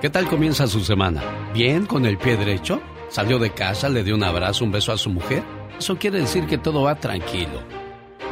¿Qué 0.00 0.10
tal 0.10 0.28
comienza 0.28 0.66
su 0.66 0.80
semana? 0.80 1.22
¿Bien 1.52 1.84
con 1.84 2.06
el 2.06 2.18
pie 2.18 2.36
derecho? 2.36 2.80
¿Salió 3.08 3.38
de 3.38 3.50
casa, 3.50 3.88
le 3.88 4.04
dio 4.04 4.14
un 4.14 4.22
abrazo, 4.22 4.64
un 4.64 4.70
beso 4.70 4.92
a 4.92 4.96
su 4.96 5.10
mujer? 5.10 5.42
Eso 5.78 5.98
quiere 5.98 6.20
decir 6.20 6.46
que 6.46 6.56
todo 6.56 6.82
va 6.82 6.94
tranquilo. 6.94 7.62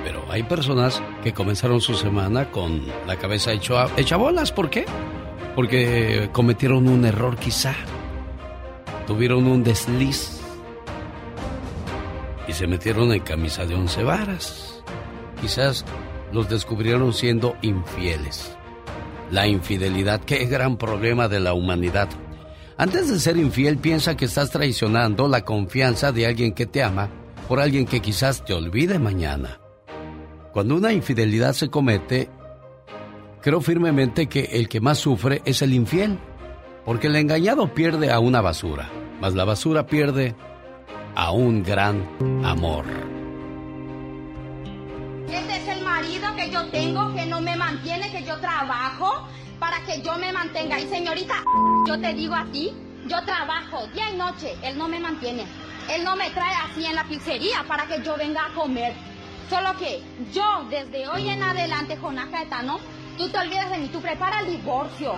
Pero 0.05 0.25
hay 0.31 0.45
personas 0.45 1.03
que 1.23 1.35
comenzaron 1.35 1.81
su 1.81 1.95
semana 1.95 2.51
con 2.51 2.83
la 3.07 3.17
cabeza 3.17 3.53
hecha, 3.53 3.89
hecha 3.97 4.17
bolas. 4.17 4.53
¿Por 4.53 4.71
qué? 4.71 4.87
Porque 5.55 6.31
cometieron 6.33 6.89
un 6.89 7.05
error 7.05 7.37
quizá. 7.37 7.75
Tuvieron 9.07 9.47
un 9.47 9.65
desliz. 9.65 10.41
Y 12.47 12.53
se 12.53 12.67
metieron 12.69 13.13
en 13.13 13.21
camisa 13.21 13.67
de 13.67 13.75
once 13.75 14.05
varas. 14.05 14.83
Quizás 15.41 15.85
los 16.33 16.49
descubrieron 16.49 17.13
siendo 17.13 17.57
infieles. 17.63 18.57
La 19.31 19.47
infidelidad, 19.47 20.21
qué 20.21 20.45
gran 20.47 20.77
problema 20.77 21.29
de 21.29 21.41
la 21.41 21.55
humanidad. 21.55 22.09
Antes 22.77 23.09
de 23.09 23.19
ser 23.19 23.37
infiel, 23.37 23.79
piensa 23.79 24.17
que 24.17 24.27
estás 24.27 24.51
traicionando 24.51 25.29
la 25.29 25.45
confianza 25.45 26.13
de 26.13 26.27
alguien 26.27 26.53
que 26.53 26.67
te 26.67 26.83
ama 26.83 27.09
por 27.49 27.61
alguien 27.61 27.87
que 27.87 28.01
quizás 28.01 28.45
te 28.45 28.53
olvide 28.53 28.99
mañana. 28.99 29.61
Cuando 30.53 30.77
una 30.77 30.93
infidelidad 30.93 31.53
se 31.53 31.69
comete, 31.69 32.29
creo 33.41 33.61
firmemente 33.61 34.27
que 34.27 34.51
el 34.53 34.69
que 34.69 34.81
más 34.81 34.99
sufre 34.99 35.43
es 35.45 35.63
el 35.63 35.73
infiel, 35.73 36.19
porque 36.85 37.07
el 37.07 37.17
engañado 37.17 37.73
pierde 37.75 38.13
a 38.13 38.21
una 38.21 38.41
basura, 38.41 38.91
mas 39.21 39.35
la 39.35 39.45
basura 39.45 39.87
pierde 39.87 40.35
a 41.15 41.31
un 41.33 41.63
gran 41.63 42.07
amor. 42.45 42.85
Marido 45.97 46.37
que 46.37 46.51
yo 46.51 46.67
tengo, 46.67 47.15
que 47.15 47.25
no 47.25 47.41
me 47.41 47.57
mantiene, 47.57 48.11
que 48.11 48.23
yo 48.23 48.39
trabajo 48.39 49.27
para 49.59 49.83
que 49.87 50.03
yo 50.03 50.19
me 50.19 50.31
mantenga. 50.31 50.79
Y 50.79 50.87
señorita, 50.89 51.43
yo 51.87 51.99
te 51.99 52.13
digo 52.13 52.35
a 52.35 52.45
ti, 52.53 52.71
yo 53.09 53.25
trabajo 53.25 53.87
día 53.95 54.11
y 54.13 54.17
noche, 54.19 54.57
él 54.63 54.77
no 54.77 54.89
me 54.89 55.01
mantiene. 55.01 55.47
Él 55.91 56.05
no 56.05 56.15
me 56.15 56.29
trae 56.33 56.53
así 56.65 56.85
en 56.85 56.97
la 56.97 57.05
pizzería 57.05 57.65
para 57.67 57.87
que 57.87 58.03
yo 58.03 58.15
venga 58.19 58.45
a 58.45 58.53
comer. 58.53 58.93
Solo 59.49 59.75
que 59.79 60.03
yo, 60.35 60.67
desde 60.69 61.09
hoy 61.09 61.31
en 61.31 61.43
adelante, 61.43 61.97
Jonás 61.97 62.27
Caetano, 62.27 62.79
tú 63.17 63.31
te 63.31 63.39
olvidas 63.39 63.71
de 63.71 63.79
mí, 63.79 63.89
tú 63.89 64.03
prepara 64.03 64.41
el 64.41 64.51
divorcio. 64.51 65.15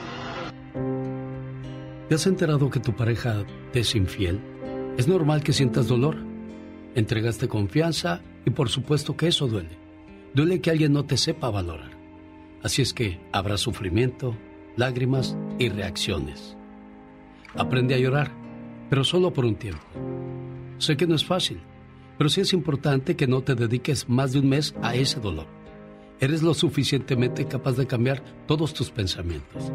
¿Te 2.08 2.14
has 2.14 2.26
enterado 2.28 2.70
que 2.70 2.78
tu 2.78 2.94
pareja 2.94 3.42
te 3.72 3.80
es 3.80 3.96
infiel? 3.96 4.40
Es 4.96 5.08
normal 5.08 5.42
que 5.42 5.52
sientas 5.52 5.88
dolor. 5.88 6.18
Entregaste 6.94 7.48
confianza 7.48 8.20
y 8.46 8.50
por 8.50 8.68
supuesto 8.68 9.16
que 9.16 9.26
eso 9.26 9.48
duele. 9.48 9.87
Duele 10.34 10.60
que 10.60 10.70
alguien 10.70 10.92
no 10.92 11.04
te 11.04 11.16
sepa 11.16 11.50
valorar. 11.50 11.90
Así 12.62 12.82
es 12.82 12.92
que 12.92 13.20
habrá 13.32 13.56
sufrimiento, 13.56 14.36
lágrimas 14.76 15.36
y 15.58 15.68
reacciones. 15.68 16.56
Aprende 17.54 17.94
a 17.94 17.98
llorar, 17.98 18.30
pero 18.90 19.04
solo 19.04 19.32
por 19.32 19.44
un 19.44 19.56
tiempo. 19.56 19.84
Sé 20.78 20.96
que 20.96 21.06
no 21.06 21.14
es 21.14 21.24
fácil, 21.24 21.60
pero 22.16 22.30
sí 22.30 22.40
es 22.40 22.52
importante 22.52 23.16
que 23.16 23.26
no 23.26 23.42
te 23.42 23.54
dediques 23.54 24.08
más 24.08 24.32
de 24.32 24.40
un 24.40 24.48
mes 24.48 24.74
a 24.82 24.94
ese 24.94 25.20
dolor. 25.20 25.46
Eres 26.20 26.42
lo 26.42 26.52
suficientemente 26.52 27.46
capaz 27.46 27.72
de 27.76 27.86
cambiar 27.86 28.22
todos 28.46 28.74
tus 28.74 28.90
pensamientos, 28.90 29.72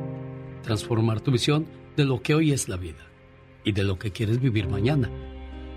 transformar 0.62 1.22
tu 1.22 1.32
visión 1.32 1.66
de 1.96 2.04
lo 2.04 2.22
que 2.22 2.36
hoy 2.36 2.52
es 2.52 2.68
la 2.68 2.76
vida 2.76 3.08
y 3.64 3.72
de 3.72 3.84
lo 3.84 3.98
que 3.98 4.12
quieres 4.12 4.42
vivir 4.42 4.68
mañana. 4.68 5.10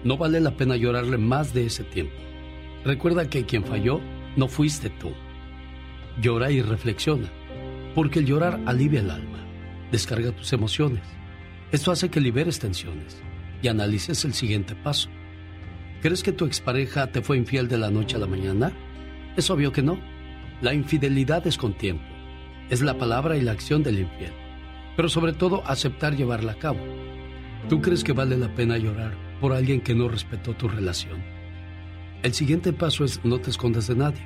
No 0.03 0.17
vale 0.17 0.41
la 0.41 0.57
pena 0.57 0.77
llorarle 0.77 1.19
más 1.19 1.55
de 1.55 1.67
ese 1.67 1.85
tiempo. 1.85 2.17
Recuerda 2.85 3.29
que 3.29 3.45
quien 3.45 3.65
falló 3.65 4.01
no 4.37 4.49
fuiste 4.49 4.91
tú. 4.91 5.13
Llora 6.21 6.51
y 6.51 6.63
reflexiona, 6.63 7.29
porque 7.95 8.21
el 8.21 8.27
llorar 8.27 8.61
alivia 8.67 9.01
el 9.01 9.11
alma, 9.11 9.39
descarga 9.91 10.33
tus 10.33 10.53
emociones. 10.53 11.03
Esto 11.73 11.91
hace 11.91 12.11
que 12.11 12.21
liberes 12.21 12.59
tensiones 12.59 13.21
y 13.63 13.69
analices 13.69 14.25
el 14.25 14.35
siguiente 14.35 14.75
paso. 14.75 15.09
¿Crees 16.01 16.23
que 16.23 16.33
tu 16.33 16.45
expareja 16.45 17.11
te 17.11 17.23
fue 17.23 17.37
infiel 17.39 17.69
de 17.69 17.79
la 17.79 17.91
noche 17.91 18.17
a 18.17 18.21
la 18.21 18.27
mañana? 18.27 18.73
Es 19.37 19.51
obvio 19.51 19.73
que 19.73 19.83
no. 19.83 19.99
La 20.61 20.73
infidelidad 20.73 21.47
es 21.47 21.59
con 21.59 21.75
tiempo. 21.75 22.05
Es 22.71 22.81
la 22.83 22.99
palabra 22.99 23.37
y 23.37 23.43
la 23.43 23.53
acción 23.53 23.83
del 23.83 23.99
infiel. 23.99 24.33
Pero 24.97 25.09
sobre 25.09 25.33
todo 25.33 25.67
aceptar 25.67 26.17
llevarla 26.17 26.53
a 26.53 26.59
cabo. 26.59 26.81
¿Tú 27.69 27.81
crees 27.81 28.05
que 28.05 28.13
vale 28.13 28.37
la 28.37 28.55
pena 28.55 28.79
llorar 28.79 29.15
por 29.41 29.53
alguien 29.53 29.81
que 29.81 29.95
no 29.95 30.09
respetó 30.09 30.55
tu 30.55 30.69
relación? 30.69 31.36
El 32.23 32.35
siguiente 32.35 32.73
paso 32.73 33.05
es 33.05 33.25
no 33.25 33.39
te 33.39 33.51
escondas 33.51 33.87
de 33.87 33.97
nadie. 33.97 34.23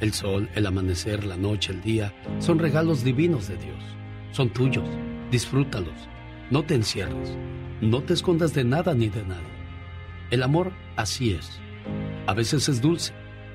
El 0.00 0.12
sol, 0.12 0.48
el 0.54 0.66
amanecer, 0.66 1.24
la 1.24 1.36
noche, 1.36 1.72
el 1.72 1.82
día 1.82 2.14
son 2.38 2.58
regalos 2.58 3.02
divinos 3.04 3.48
de 3.48 3.56
Dios. 3.56 3.82
Son 4.32 4.48
tuyos. 4.50 4.88
Disfrútalos. 5.30 6.08
No 6.50 6.62
te 6.62 6.74
encierres. 6.74 7.36
No 7.80 8.02
te 8.02 8.14
escondas 8.14 8.54
de 8.54 8.64
nada 8.64 8.94
ni 8.94 9.08
de 9.08 9.22
nadie. 9.24 9.58
El 10.30 10.42
amor 10.42 10.72
así 10.96 11.32
es. 11.32 11.58
A 12.26 12.34
veces 12.34 12.68
es 12.68 12.80
dulce, 12.80 13.12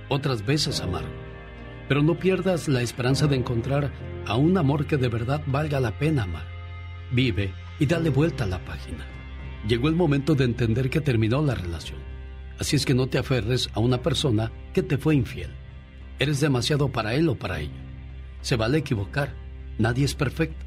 otras 0.09 0.45
veces 0.45 0.81
amargo. 0.81 1.13
Pero 1.87 2.01
no 2.01 2.17
pierdas 2.17 2.67
la 2.67 2.81
esperanza 2.81 3.27
de 3.27 3.35
encontrar 3.35 3.91
a 4.25 4.35
un 4.35 4.57
amor 4.57 4.85
que 4.85 4.97
de 4.97 5.09
verdad 5.09 5.41
valga 5.47 5.79
la 5.79 5.97
pena 5.97 6.23
amar. 6.23 6.45
Vive 7.11 7.53
y 7.79 7.85
dale 7.85 8.09
vuelta 8.09 8.43
a 8.43 8.47
la 8.47 8.63
página. 8.63 9.05
Llegó 9.67 9.87
el 9.87 9.95
momento 9.95 10.35
de 10.35 10.45
entender 10.45 10.89
que 10.89 11.01
terminó 11.01 11.41
la 11.41 11.55
relación. 11.55 12.12
Así 12.59 12.75
es 12.75 12.85
que 12.85 12.93
no 12.93 13.07
te 13.07 13.17
aferres 13.17 13.69
a 13.73 13.79
una 13.79 14.01
persona 14.01 14.51
que 14.73 14.83
te 14.83 14.97
fue 14.97 15.15
infiel. 15.15 15.51
Eres 16.19 16.39
demasiado 16.39 16.89
para 16.89 17.15
él 17.15 17.27
o 17.29 17.35
para 17.35 17.59
ella. 17.59 17.71
Se 18.41 18.55
vale 18.55 18.77
equivocar. 18.77 19.33
Nadie 19.77 20.05
es 20.05 20.13
perfecto. 20.13 20.65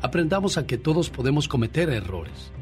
Aprendamos 0.00 0.56
a 0.56 0.66
que 0.66 0.78
todos 0.78 1.10
podemos 1.10 1.48
cometer 1.48 1.90
errores, 1.90 2.52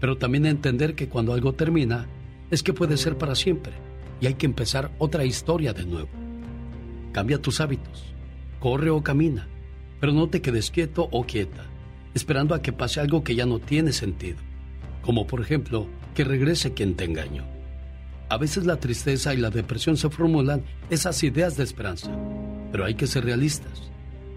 pero 0.00 0.16
también 0.16 0.46
a 0.46 0.50
entender 0.50 0.94
que 0.94 1.08
cuando 1.08 1.32
algo 1.32 1.52
termina, 1.54 2.06
es 2.50 2.62
que 2.62 2.72
puede 2.72 2.96
ser 2.96 3.18
para 3.18 3.34
siempre 3.34 3.74
y 4.20 4.26
hay 4.26 4.34
que 4.34 4.46
empezar 4.46 4.90
otra 4.98 5.24
historia 5.24 5.72
de 5.72 5.84
nuevo. 5.84 6.08
Cambia 7.12 7.40
tus 7.40 7.60
hábitos, 7.60 8.14
corre 8.60 8.90
o 8.90 9.02
camina, 9.02 9.46
pero 10.00 10.12
no 10.12 10.28
te 10.28 10.40
quedes 10.42 10.70
quieto 10.70 11.08
o 11.10 11.24
quieta, 11.24 11.66
esperando 12.14 12.54
a 12.54 12.62
que 12.62 12.72
pase 12.72 13.00
algo 13.00 13.22
que 13.22 13.34
ya 13.34 13.46
no 13.46 13.58
tiene 13.58 13.92
sentido, 13.92 14.38
como 15.02 15.26
por 15.26 15.40
ejemplo 15.40 15.86
que 16.14 16.24
regrese 16.24 16.72
quien 16.72 16.94
te 16.94 17.04
engañó. 17.04 17.55
A 18.28 18.38
veces 18.38 18.66
la 18.66 18.78
tristeza 18.78 19.34
y 19.34 19.36
la 19.36 19.50
depresión 19.50 19.96
se 19.96 20.10
formulan 20.10 20.64
esas 20.90 21.22
ideas 21.22 21.56
de 21.56 21.62
esperanza, 21.62 22.10
pero 22.72 22.84
hay 22.84 22.94
que 22.94 23.06
ser 23.06 23.24
realistas. 23.24 23.90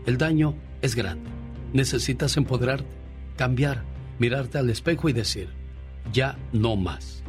El 0.06 0.18
daño 0.18 0.56
es 0.82 0.96
grande. 0.96 1.30
Necesitas 1.74 2.38
empoderarte, 2.38 2.96
cambiar, 3.36 3.84
mirarte 4.20 4.60
al 4.60 4.70
espejo 4.70 5.10
y 5.10 5.14
decir, 5.14 5.50
ya 6.14 6.38
no 6.54 6.76
más. 6.76 7.24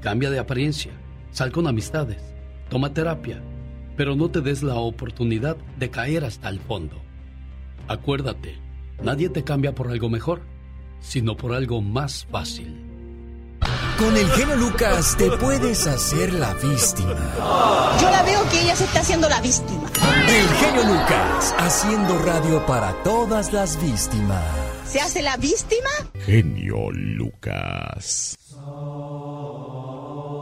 Cambia 0.00 0.30
de 0.30 0.40
apariencia, 0.40 0.92
sal 1.30 1.52
con 1.52 1.68
amistades, 1.68 2.22
toma 2.68 2.92
terapia, 2.92 3.40
pero 3.96 4.16
no 4.16 4.28
te 4.28 4.40
des 4.40 4.64
la 4.64 4.76
oportunidad 4.76 5.56
de 5.78 5.90
caer 5.90 6.24
hasta 6.24 6.48
el 6.48 6.58
fondo. 6.58 7.00
Acuérdate, 7.86 8.56
nadie 9.02 9.28
te 9.28 9.44
cambia 9.44 9.74
por 9.74 9.88
algo 9.88 10.08
mejor, 10.08 10.42
sino 11.00 11.36
por 11.36 11.52
algo 11.52 11.80
más 11.80 12.26
fácil. 12.26 12.91
Con 14.02 14.16
el 14.16 14.28
genio 14.30 14.56
Lucas 14.56 15.16
te 15.16 15.30
puedes 15.30 15.86
hacer 15.86 16.34
la 16.34 16.54
víctima. 16.54 17.14
Yo 18.00 18.10
la 18.10 18.24
veo 18.24 18.40
que 18.50 18.60
ella 18.60 18.74
se 18.74 18.82
está 18.82 18.98
haciendo 18.98 19.28
la 19.28 19.40
víctima. 19.40 19.88
El 20.28 20.48
genio 20.56 20.92
Lucas 20.92 21.54
haciendo 21.56 22.18
radio 22.18 22.66
para 22.66 23.00
todas 23.04 23.52
las 23.52 23.80
víctimas. 23.80 24.42
¿Se 24.86 25.00
hace 25.00 25.22
la 25.22 25.36
víctima? 25.36 25.88
Genio 26.26 26.90
Lucas. 26.90 28.36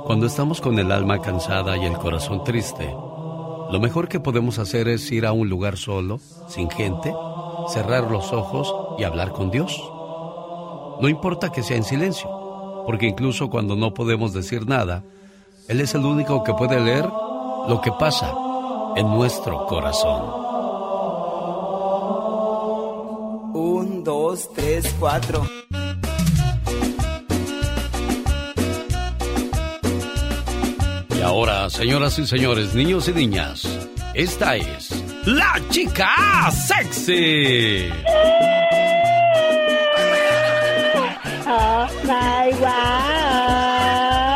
Cuando 0.06 0.26
estamos 0.26 0.62
con 0.62 0.78
el 0.78 0.90
alma 0.90 1.20
cansada 1.20 1.76
y 1.76 1.84
el 1.84 1.98
corazón 1.98 2.42
triste, 2.44 2.86
lo 2.86 3.78
mejor 3.78 4.08
que 4.08 4.20
podemos 4.20 4.58
hacer 4.58 4.88
es 4.88 5.12
ir 5.12 5.26
a 5.26 5.32
un 5.32 5.50
lugar 5.50 5.76
solo, 5.76 6.18
sin 6.48 6.70
gente, 6.70 7.12
cerrar 7.68 8.10
los 8.10 8.32
ojos 8.32 8.74
y 8.98 9.04
hablar 9.04 9.32
con 9.32 9.50
Dios. 9.50 9.78
No 11.02 11.10
importa 11.10 11.52
que 11.52 11.62
sea 11.62 11.76
en 11.76 11.84
silencio, 11.84 12.39
porque 12.86 13.06
incluso 13.06 13.50
cuando 13.50 13.76
no 13.76 13.94
podemos 13.94 14.32
decir 14.32 14.66
nada, 14.66 15.02
Él 15.68 15.80
es 15.80 15.94
el 15.94 16.04
único 16.04 16.42
que 16.44 16.54
puede 16.54 16.80
leer 16.80 17.04
lo 17.04 17.80
que 17.82 17.92
pasa 17.92 18.32
en 18.96 19.06
nuestro 19.08 19.66
corazón. 19.66 20.22
Un, 23.54 24.02
dos, 24.04 24.48
tres, 24.54 24.94
cuatro. 24.98 25.46
Y 31.16 31.22
ahora, 31.22 31.68
señoras 31.68 32.18
y 32.18 32.26
señores, 32.26 32.74
niños 32.74 33.08
y 33.08 33.12
niñas, 33.12 33.68
esta 34.14 34.56
es 34.56 34.90
la 35.26 35.60
chica 35.70 36.50
sexy. 36.50 37.90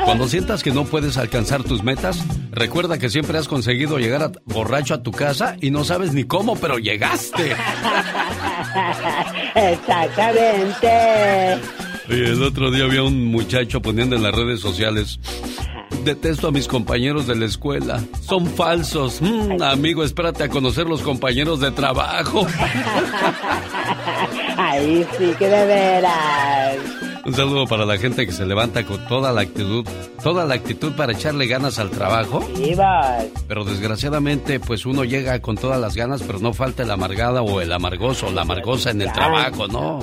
Cuando 0.04 0.28
sientas 0.28 0.62
que 0.62 0.70
no 0.70 0.84
puedes 0.84 1.16
alcanzar 1.16 1.64
tus 1.64 1.82
metas, 1.82 2.22
recuerda 2.52 2.98
que 2.98 3.10
siempre 3.10 3.38
has 3.38 3.48
conseguido 3.48 3.98
llegar 3.98 4.30
borracho 4.44 4.94
a 4.94 5.02
tu 5.02 5.10
casa 5.10 5.56
y 5.60 5.70
no 5.70 5.82
sabes 5.82 6.12
ni 6.12 6.24
cómo, 6.24 6.56
pero 6.56 6.78
llegaste. 6.78 7.52
Exactamente. 9.54 11.58
Y 12.08 12.12
el 12.12 12.42
otro 12.42 12.70
día 12.70 12.84
había 12.84 13.02
un 13.02 13.26
muchacho 13.26 13.80
poniendo 13.80 14.14
en 14.14 14.22
las 14.22 14.34
redes 14.34 14.60
sociales. 14.60 15.18
Detesto 16.04 16.48
a 16.48 16.50
mis 16.50 16.68
compañeros 16.68 17.26
de 17.26 17.34
la 17.34 17.46
escuela. 17.46 18.04
Son 18.20 18.46
falsos. 18.46 19.22
Mm, 19.22 19.62
amigo, 19.62 20.04
espérate 20.04 20.44
a 20.44 20.50
conocer 20.50 20.86
los 20.86 21.00
compañeros 21.00 21.60
de 21.60 21.70
trabajo. 21.70 22.46
Ahí 24.58 25.06
sí 25.18 25.32
que 25.38 25.48
de 25.48 25.66
veras. 25.66 26.76
Un 27.24 27.32
saludo 27.32 27.66
para 27.66 27.86
la 27.86 27.96
gente 27.96 28.26
que 28.26 28.32
se 28.32 28.44
levanta 28.44 28.84
con 28.84 29.02
toda 29.06 29.32
la 29.32 29.40
actitud, 29.40 29.86
toda 30.22 30.44
la 30.44 30.56
actitud 30.56 30.92
para 30.92 31.12
echarle 31.12 31.46
ganas 31.46 31.78
al 31.78 31.88
trabajo. 31.88 32.46
Pero 33.48 33.64
desgraciadamente, 33.64 34.60
pues 34.60 34.84
uno 34.84 35.04
llega 35.04 35.40
con 35.40 35.56
todas 35.56 35.80
las 35.80 35.96
ganas, 35.96 36.22
pero 36.22 36.38
no 36.38 36.52
falta 36.52 36.82
el 36.82 36.90
amargada 36.90 37.40
o 37.40 37.62
el 37.62 37.72
amargoso 37.72 38.26
o 38.26 38.30
la 38.30 38.42
amargosa 38.42 38.90
en 38.90 39.00
el 39.00 39.10
trabajo, 39.10 39.68
¿no? 39.68 40.00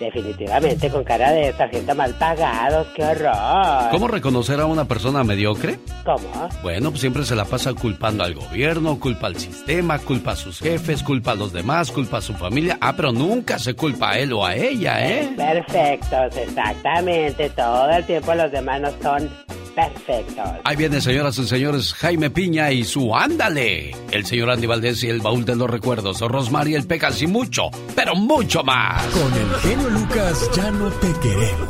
Definitivamente, 0.00 0.88
con 0.88 1.04
cara 1.04 1.30
de 1.30 1.52
sargento 1.52 1.94
mal 1.94 2.14
pagados, 2.14 2.86
qué 2.96 3.04
horror. 3.04 3.90
¿Cómo 3.90 4.08
reconocer 4.08 4.58
a 4.58 4.64
una 4.64 4.86
persona 4.86 5.22
mediocre? 5.24 5.78
¿Cómo? 6.06 6.48
Bueno, 6.62 6.88
pues 6.88 7.02
siempre 7.02 7.22
se 7.24 7.36
la 7.36 7.44
pasa 7.44 7.74
culpando 7.74 8.24
al 8.24 8.34
gobierno, 8.34 8.98
culpa 8.98 9.26
al 9.26 9.36
sistema, 9.36 9.98
culpa 9.98 10.32
a 10.32 10.36
sus 10.36 10.58
jefes, 10.58 11.02
culpa 11.02 11.32
a 11.32 11.34
los 11.34 11.52
demás, 11.52 11.92
culpa 11.92 12.16
a 12.16 12.22
su 12.22 12.32
familia. 12.32 12.78
Ah, 12.80 12.94
pero 12.96 13.12
nunca 13.12 13.58
se 13.58 13.74
culpa 13.74 14.12
a 14.12 14.18
él 14.18 14.32
o 14.32 14.46
a 14.46 14.56
ella, 14.56 15.06
¿eh? 15.06 15.34
Perfectos, 15.36 16.34
exactamente. 16.34 17.50
Todo 17.50 17.90
el 17.90 18.04
tiempo 18.06 18.34
los 18.34 18.50
demás 18.50 18.80
no 18.80 18.90
son 19.02 19.30
Perfecto. 19.74 20.42
Ahí 20.64 20.76
viene, 20.76 21.00
señoras 21.00 21.38
y 21.38 21.46
señores, 21.46 21.94
Jaime 21.94 22.30
Piña 22.30 22.70
y 22.72 22.84
su 22.84 23.14
Ándale. 23.14 23.94
El 24.10 24.26
señor 24.26 24.50
Andy 24.50 24.66
Valdés 24.66 25.02
y 25.04 25.08
el 25.08 25.20
baúl 25.20 25.44
de 25.44 25.56
los 25.56 25.70
recuerdos. 25.70 26.20
Rosmarie 26.20 26.76
el 26.76 26.86
Pecas 26.86 27.22
y 27.22 27.26
mucho, 27.26 27.70
pero 27.94 28.14
mucho 28.14 28.62
más. 28.62 29.04
Con 29.06 29.32
el 29.32 29.54
genio 29.60 29.89
Lucas 29.90 30.50
ya 30.54 30.70
no 30.70 30.90
te 30.90 31.12
queremos. 31.20 31.68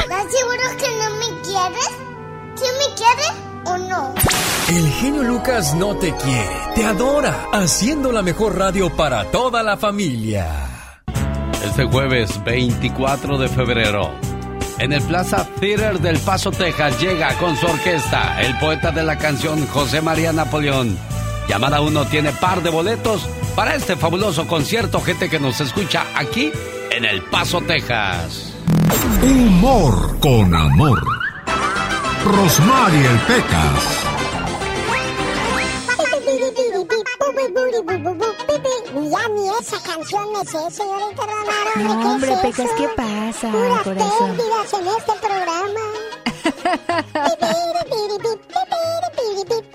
¿Estás 0.00 0.26
seguro 0.32 0.62
que 0.78 0.88
no 0.98 1.10
me 1.18 1.40
quieres? 1.42 1.90
¿Sí 2.54 2.64
me 2.78 2.94
quieres 2.96 3.32
o 3.64 3.78
no? 3.78 4.14
El 4.68 4.88
genio 4.92 5.22
Lucas 5.22 5.74
no 5.74 5.96
te 5.96 6.14
quiere, 6.16 6.56
te 6.74 6.84
adora, 6.84 7.46
haciendo 7.52 8.10
la 8.10 8.22
mejor 8.22 8.58
radio 8.58 8.94
para 8.94 9.30
toda 9.30 9.62
la 9.62 9.76
familia. 9.76 10.48
Este 11.64 11.84
jueves 11.84 12.42
24 12.44 13.38
de 13.38 13.48
febrero 13.48 14.10
en 14.78 14.92
el 14.92 15.02
Plaza 15.02 15.46
Theater 15.60 16.00
del 16.00 16.18
Paso, 16.18 16.50
Texas, 16.50 17.00
llega 17.00 17.36
con 17.38 17.56
su 17.56 17.66
orquesta 17.66 18.40
el 18.40 18.58
poeta 18.58 18.90
de 18.90 19.04
la 19.04 19.16
canción 19.16 19.64
José 19.68 20.00
María 20.00 20.32
Napoleón. 20.32 20.98
Llamada 21.48 21.80
1 21.80 22.04
tiene 22.06 22.32
par 22.32 22.62
de 22.62 22.70
boletos 22.70 23.28
para 23.54 23.76
este 23.76 23.94
fabuloso 23.94 24.46
concierto, 24.46 25.00
gente 25.00 25.28
que 25.28 25.38
nos 25.38 25.60
escucha 25.60 26.06
aquí 26.14 26.50
en 26.94 27.04
El 27.06 27.22
Paso, 27.22 27.60
Texas. 27.62 28.52
Humor 29.22 30.18
con 30.20 30.54
amor. 30.54 31.02
Rosmarie 32.24 33.06
el 33.06 33.18
Pecas. 33.20 33.98
Ya 39.10 39.28
ni 39.28 39.48
esa 39.48 39.82
canción 39.82 40.32
me 40.32 40.44
sé, 40.44 40.70
señorita 40.70 41.22
Romero. 41.22 41.94
No, 41.94 42.12
hombre, 42.12 42.36
Pecas, 42.42 42.70
¿qué 42.76 42.88
pasa, 42.88 43.50
Puras 43.50 43.82
corazón? 43.82 44.36
pérdidas 44.36 44.72
en 44.74 44.86
este 44.86 45.12
programa. 45.20 45.80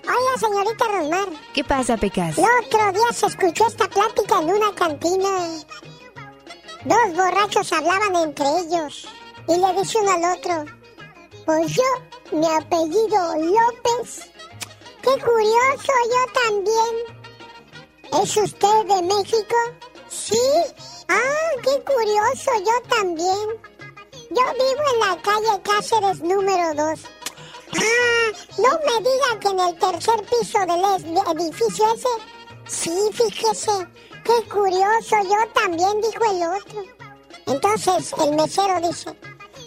Oiga, 0.08 0.38
señorita 0.40 0.86
Rosmar. 0.86 1.28
¿Qué 1.54 1.64
pasa, 1.64 1.98
Pecas? 1.98 2.38
El 2.38 2.46
otro 2.66 2.92
día 2.92 3.12
se 3.14 3.26
escuchó 3.26 3.68
esta 3.68 3.88
plática 3.88 4.40
en 4.40 4.50
una 4.50 4.74
cantina. 4.76 5.30
Dos 6.88 7.18
borrachos 7.18 7.74
hablaban 7.74 8.16
entre 8.16 8.46
ellos 8.60 9.10
y 9.46 9.58
le 9.58 9.74
dice 9.74 9.98
uno 9.98 10.12
al 10.12 10.38
otro, 10.38 10.66
pues 11.46 11.74
yo, 11.76 12.38
mi 12.38 12.46
apellido 12.46 13.36
López. 13.36 14.30
Qué 15.02 15.12
curioso, 15.22 15.94
yo 16.14 16.42
también. 16.42 18.24
¿Es 18.24 18.38
usted 18.38 18.86
de 18.86 19.02
México? 19.02 19.56
Sí. 20.08 20.40
Ah, 21.10 21.50
qué 21.62 21.84
curioso, 21.84 22.52
yo 22.60 22.90
también. 22.96 23.48
Yo 24.30 24.44
vivo 24.54 24.84
en 24.94 25.00
la 25.02 25.22
calle 25.22 25.62
Cáceres 25.64 26.22
número 26.22 26.74
2. 26.74 27.00
Ah, 27.74 28.32
no 28.60 28.70
me 28.86 29.10
diga 29.10 29.40
que 29.42 29.48
en 29.50 29.60
el 29.60 29.78
tercer 29.78 30.24
piso 30.24 30.60
del 30.60 31.42
edificio 31.42 31.86
ese. 31.94 32.08
Sí, 32.66 33.10
fíjese. 33.12 33.88
Qué 34.28 34.50
curioso, 34.50 35.16
yo 35.24 35.52
también, 35.54 36.02
dijo 36.02 36.22
el 36.30 36.44
otro. 36.44 36.84
Entonces 37.46 38.14
el 38.22 38.36
mesero 38.36 38.82
dice, 38.82 39.16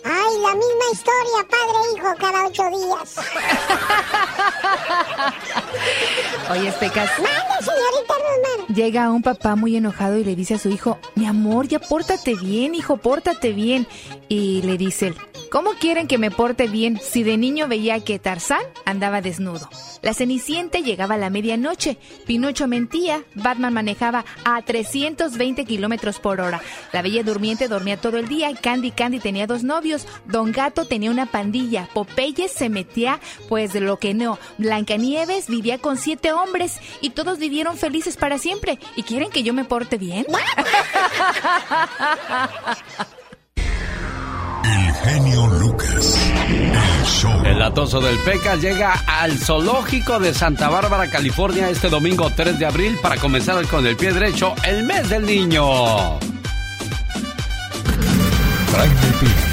ay, 0.04 0.38
la 0.40 0.54
misma 0.54 0.84
historia, 0.92 1.46
padre 1.48 1.78
e 1.84 1.96
hijo, 1.96 2.14
cada 2.18 2.46
ocho 2.46 2.64
días. 2.70 3.16
Oye, 6.50 6.72
Pecas. 6.72 7.10
Mande, 7.18 7.56
señorita 7.60 8.14
Rosmar. 8.14 8.76
Llega 8.76 9.10
un 9.10 9.22
papá 9.22 9.56
muy 9.56 9.76
enojado 9.76 10.18
y 10.18 10.24
le 10.24 10.34
dice 10.34 10.54
a 10.54 10.58
su 10.58 10.68
hijo, 10.68 10.98
mi 11.14 11.26
amor, 11.26 11.68
ya 11.68 11.78
pórtate 11.78 12.34
bien, 12.34 12.74
hijo, 12.74 12.96
pórtate 12.96 13.52
bien. 13.52 13.86
Y 14.28 14.62
le 14.62 14.76
dice 14.76 15.08
él, 15.08 15.16
¿cómo 15.50 15.72
quieren 15.74 16.06
que 16.06 16.18
me 16.18 16.30
porte 16.30 16.68
bien 16.68 17.00
si 17.02 17.22
de 17.22 17.36
niño 17.36 17.68
veía 17.68 18.00
que 18.00 18.18
Tarzán 18.18 18.62
andaba 18.84 19.20
desnudo? 19.20 19.68
La 20.02 20.14
Cenicienta 20.14 20.78
llegaba 20.78 21.16
a 21.16 21.18
la 21.18 21.30
medianoche, 21.30 21.98
Pinocho 22.26 22.66
mentía, 22.66 23.22
Batman 23.34 23.74
manejaba 23.74 24.24
a 24.44 24.62
320 24.62 25.64
kilómetros 25.66 26.18
por 26.20 26.40
hora, 26.40 26.62
la 26.92 27.02
Bella 27.02 27.22
Durmiente 27.22 27.68
dormía 27.68 28.00
todo 28.00 28.16
el 28.16 28.26
día, 28.26 28.50
Candy 28.54 28.92
Candy 28.92 29.20
tenía 29.20 29.46
dos 29.46 29.62
novios, 29.62 29.89
Don 30.26 30.52
Gato 30.52 30.84
tenía 30.84 31.10
una 31.10 31.26
pandilla, 31.26 31.88
Popeye 31.92 32.48
se 32.48 32.68
metía 32.68 33.20
pues 33.48 33.72
de 33.72 33.80
lo 33.80 33.98
que 33.98 34.14
no, 34.14 34.38
Blancanieves 34.58 35.48
vivía 35.48 35.78
con 35.78 35.96
siete 35.96 36.32
hombres 36.32 36.78
y 37.00 37.10
todos 37.10 37.38
vivieron 37.38 37.76
felices 37.76 38.16
para 38.16 38.38
siempre. 38.38 38.78
¿Y 38.96 39.02
quieren 39.02 39.30
que 39.30 39.42
yo 39.42 39.52
me 39.52 39.64
porte 39.64 39.98
bien? 39.98 40.26
El 44.64 44.94
genio 44.94 45.46
Lucas. 45.46 46.18
El 46.48 47.06
show. 47.06 47.42
El 47.44 47.62
atoso 47.62 48.00
del 48.00 48.18
Pecas 48.18 48.60
llega 48.60 48.92
al 49.06 49.38
zoológico 49.38 50.18
de 50.20 50.34
Santa 50.34 50.68
Bárbara, 50.68 51.10
California, 51.10 51.70
este 51.70 51.88
domingo 51.88 52.30
3 52.34 52.58
de 52.58 52.66
abril 52.66 52.98
para 53.02 53.16
comenzar 53.16 53.66
con 53.68 53.86
el 53.86 53.96
pie 53.96 54.12
derecho 54.12 54.54
el 54.64 54.84
mes 54.84 55.08
del 55.08 55.24
niño. 55.26 56.18
Piña, 59.20 59.49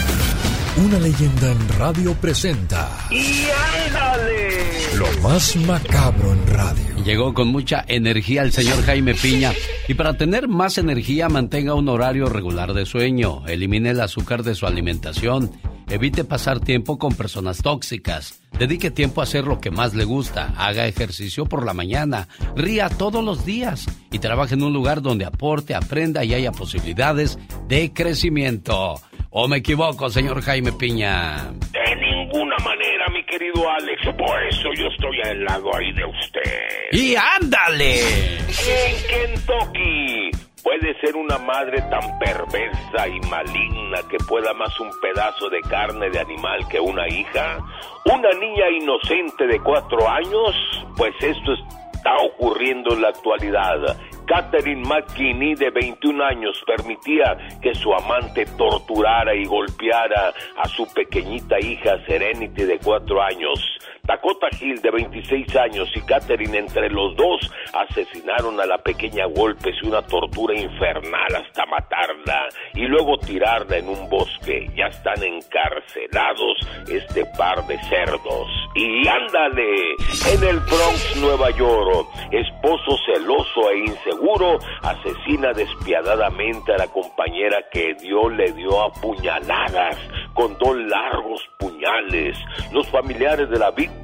una 0.86 1.00
leyenda 1.00 1.52
en 1.52 1.70
radio 1.70 2.14
presenta. 2.14 2.90
¡Y 3.10 3.48
ándale! 3.88 4.96
Lo 4.96 5.08
más 5.22 5.56
macabro 5.56 6.34
en 6.34 6.48
radio. 6.48 7.04
Llegó 7.04 7.34
con 7.34 7.48
mucha 7.48 7.84
energía 7.88 8.44
el 8.44 8.52
señor 8.52 8.84
Jaime 8.84 9.16
Piña. 9.16 9.54
Y 9.88 9.96
para 9.96 10.18
tener 10.18 10.48
más 10.48 10.78
energía, 10.78 11.30
mantenga 11.30 11.74
un 11.74 11.90
horario 11.90 12.28
regular 12.28 12.74
de 12.74 12.86
sueño, 12.86 13.48
elimine 13.48 13.92
el 13.92 14.02
azúcar 14.02 14.44
de 14.44 14.54
su 14.54 14.68
alimentación, 14.68 15.52
evite 15.90 16.24
pasar 16.24 16.60
tiempo 16.60 17.00
con 17.00 17.16
personas 17.16 17.62
tóxicas, 17.64 18.42
dedique 18.60 18.92
tiempo 18.92 19.22
a 19.22 19.24
hacer 19.24 19.46
lo 19.46 19.60
que 19.60 19.72
más 19.72 19.96
le 19.96 20.04
gusta, 20.04 20.54
haga 20.58 20.88
ejercicio 20.88 21.46
por 21.46 21.66
la 21.66 21.74
mañana, 21.74 22.28
ría 22.56 22.90
todos 22.90 23.24
los 23.24 23.46
días 23.46 23.86
y 24.12 24.20
trabaje 24.20 24.56
en 24.56 24.64
un 24.64 24.74
lugar 24.74 25.02
donde 25.02 25.26
aporte, 25.26 25.74
aprenda 25.74 26.24
y 26.24 26.34
haya 26.34 26.52
posibilidades 26.52 27.40
de 27.68 27.94
crecimiento. 27.94 29.02
¿O 29.40 29.48
me 29.48 29.58
equivoco, 29.58 30.10
señor 30.10 30.42
Jaime 30.42 30.72
Piña? 30.72 31.52
De 31.72 31.96
ninguna 31.96 32.56
manera, 32.66 33.06
mi 33.14 33.24
querido 33.24 33.70
Alex. 33.70 34.02
Por 34.18 34.44
eso 34.48 34.70
yo 34.76 34.88
estoy 34.88 35.22
al 35.30 35.46
lado 35.46 35.76
ahí 35.76 35.92
de 35.92 36.06
usted. 36.06 36.90
¡Y 36.92 37.14
ándale! 37.16 38.00
En 38.40 38.96
Kentucky 39.08 40.32
puede 40.64 41.00
ser 41.02 41.16
una 41.16 41.38
madre 41.38 41.80
tan 41.84 42.18
perversa 42.18 43.08
y 43.08 43.20
maligna 43.30 44.00
que 44.10 44.18
pueda 44.28 44.56
más 44.56 44.74
un 44.80 44.90
pedazo 45.00 45.50
de 45.52 45.62
carne 45.62 46.10
de 46.10 46.20
animal 46.20 46.68
que 46.68 46.80
una 46.80 47.08
hija. 47.08 47.60
Una 48.06 48.32
niña 48.40 48.72
inocente 48.72 49.46
de 49.46 49.60
cuatro 49.60 50.10
años. 50.10 50.56
Pues 50.96 51.14
esto 51.22 51.54
está 51.98 52.16
ocurriendo 52.18 52.94
en 52.94 53.02
la 53.02 53.10
actualidad. 53.10 53.98
Catherine 54.28 54.84
McKinney, 54.88 55.56
de 55.56 55.70
21 55.72 56.24
años, 56.24 56.64
permitía 56.66 57.38
que 57.62 57.74
su 57.74 57.94
amante 57.94 58.46
torturara 58.58 59.34
y 59.34 59.46
golpeara 59.46 60.34
a 60.58 60.68
su 60.68 60.86
pequeñita 60.94 61.60
hija 61.60 61.98
Serenity, 62.06 62.64
de 62.64 62.78
4 62.78 63.22
años. 63.22 63.60
Dakota 64.08 64.48
Hill, 64.60 64.82
de 64.82 64.90
26 64.90 65.56
años, 65.58 65.92
y 65.94 66.02
Catherine, 66.02 66.58
entre 66.58 66.90
los 66.90 67.14
dos, 67.18 67.52
asesinaron 67.74 68.60
a 68.62 68.66
la 68.66 68.78
pequeña 68.78 69.26
golpes 69.26 69.76
y 69.84 69.88
una 69.88 70.02
tortura 70.02 70.58
infernal 70.58 71.36
hasta 71.36 71.66
matarla 71.66 72.48
y 72.74 72.88
luego 72.88 73.18
tirarla 73.18 73.78
en 73.78 73.90
un 73.90 74.10
bosque. 74.10 74.72
Ya 74.76 74.86
están 74.86 75.22
encarcelados 75.22 76.58
este 76.90 77.26
par 77.38 77.68
de 77.68 77.78
cerdos. 77.84 78.48
Y 78.76 79.06
ándale, 79.08 79.92
en 80.34 80.44
el 80.44 80.60
Bronx, 80.62 81.18
Nueva 81.18 81.50
York, 81.52 82.08
esposo 82.32 82.98
celoso 83.06 83.72
e 83.72 83.80
inseguro 83.80 84.60
asesina 84.84 85.52
despiadadamente 85.52 86.74
a 86.74 86.78
la 86.78 86.88
compañera 86.88 87.58
que 87.72 87.94
Dios 87.96 88.32
le 88.34 88.54
dio 88.54 88.82
a 88.82 88.92
puñaladas 88.94 89.98
con 90.34 90.58
dos 90.60 90.78
largos 90.78 91.42
puñales. 91.58 92.38
Los 92.72 92.88
familiares 92.90 93.50
de 93.50 93.58
la 93.58 93.72
víctima, 93.72 93.97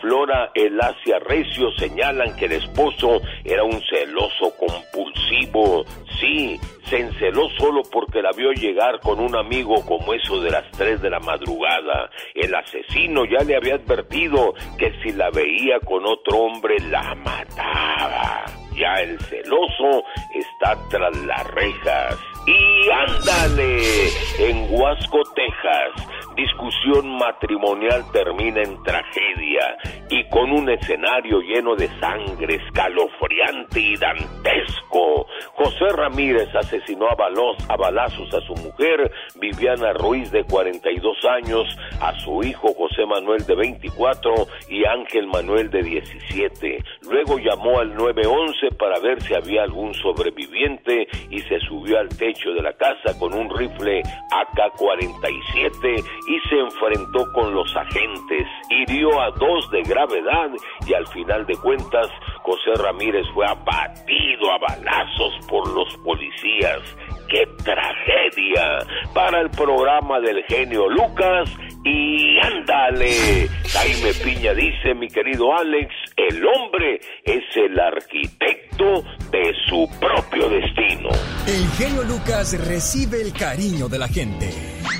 Flora 0.00 0.50
Elacia 0.54 1.18
Recio, 1.20 1.70
señalan 1.78 2.36
que 2.36 2.46
el 2.46 2.52
esposo 2.52 3.20
era 3.44 3.64
un 3.64 3.80
celoso 3.82 4.54
compulsivo. 4.56 5.84
Sí, 6.20 6.58
se 6.84 7.00
enceló 7.00 7.48
solo 7.58 7.82
porque 7.90 8.20
la 8.20 8.32
vio 8.32 8.52
llegar 8.52 9.00
con 9.00 9.20
un 9.20 9.36
amigo 9.36 9.84
como 9.86 10.12
eso 10.12 10.40
de 10.40 10.50
las 10.50 10.70
3 10.72 11.00
de 11.00 11.10
la 11.10 11.20
madrugada. 11.20 12.10
El 12.34 12.54
asesino 12.54 13.24
ya 13.24 13.44
le 13.44 13.56
había 13.56 13.74
advertido 13.76 14.54
que 14.78 14.92
si 15.02 15.12
la 15.12 15.30
veía 15.30 15.80
con 15.80 16.04
otro 16.04 16.38
hombre 16.38 16.76
la 16.90 17.14
mataba. 17.14 18.44
Ya 18.74 18.94
el 19.02 19.18
celoso 19.20 20.04
está 20.34 20.76
tras 20.88 21.16
las 21.24 21.46
rejas. 21.48 22.18
Y 22.46 22.90
ándale, 22.90 24.08
en 24.38 24.66
Huasco, 24.70 25.22
Texas, 25.34 26.08
discusión 26.40 27.18
matrimonial 27.18 28.02
termina 28.12 28.62
en 28.62 28.82
tragedia 28.82 29.76
y 30.08 30.24
con 30.30 30.50
un 30.50 30.70
escenario 30.70 31.40
lleno 31.40 31.76
de 31.76 31.88
sangre 31.98 32.56
escalofriante 32.56 33.80
y 33.80 33.96
dantesco. 33.96 35.26
José 35.54 35.88
Ramírez 35.94 36.48
asesinó 36.54 37.08
a, 37.08 37.14
balos, 37.14 37.56
a 37.68 37.76
balazos 37.76 38.32
a 38.34 38.40
su 38.40 38.54
mujer, 38.54 39.10
Viviana 39.36 39.92
Ruiz 39.92 40.30
de 40.30 40.44
42 40.44 41.16
años, 41.26 41.66
a 42.00 42.18
su 42.20 42.42
hijo 42.42 42.72
José 42.74 43.04
Manuel 43.06 43.44
de 43.44 43.54
24 43.54 44.34
y 44.68 44.84
Ángel 44.86 45.26
Manuel 45.26 45.70
de 45.70 45.82
17. 45.82 46.84
Luego 47.02 47.38
llamó 47.38 47.80
al 47.80 47.94
911 47.94 48.76
para 48.78 48.98
ver 49.00 49.20
si 49.22 49.34
había 49.34 49.62
algún 49.62 49.92
sobreviviente 49.94 51.06
y 51.30 51.38
se 51.40 51.60
subió 51.60 51.98
al 51.98 52.08
techo 52.08 52.50
de 52.50 52.62
la 52.62 52.72
casa 52.72 53.18
con 53.18 53.34
un 53.34 53.54
rifle 53.54 54.02
AK-47 54.30 56.04
y 56.30 56.38
se 56.48 56.58
enfrentó 56.58 57.30
con 57.32 57.52
los 57.52 57.76
agentes. 57.76 58.46
Hirió 58.70 59.20
a 59.20 59.30
dos 59.32 59.68
de 59.72 59.82
gravedad 59.82 60.50
y 60.86 60.94
al 60.94 61.06
final 61.08 61.44
de 61.44 61.56
cuentas 61.56 62.08
José 62.42 62.80
Ramírez 62.80 63.26
fue 63.34 63.44
abatido 63.46 64.52
a 64.52 64.58
balazos 64.58 65.46
por 65.48 65.68
los 65.74 65.96
policías. 66.04 66.96
¡Qué 67.28 67.46
tragedia! 67.64 68.78
Para 69.12 69.40
el 69.40 69.50
programa 69.50 70.20
del 70.20 70.44
genio 70.44 70.88
Lucas 70.88 71.50
y 71.84 72.38
ándale. 72.40 73.48
Jaime 73.68 74.14
Piña 74.14 74.54
dice, 74.54 74.94
mi 74.94 75.08
querido 75.08 75.56
Alex, 75.56 75.92
el 76.16 76.44
hombre 76.46 77.00
es 77.24 77.42
el 77.56 77.78
arquitecto 77.78 79.04
de 79.30 79.54
su 79.68 79.88
propio 79.98 80.48
destino. 80.48 81.08
El 81.46 81.66
genio 81.78 82.02
Lucas 82.04 82.58
recibe 82.66 83.22
el 83.22 83.32
cariño 83.32 83.88
de 83.88 83.98
la 83.98 84.08
gente. 84.08 84.50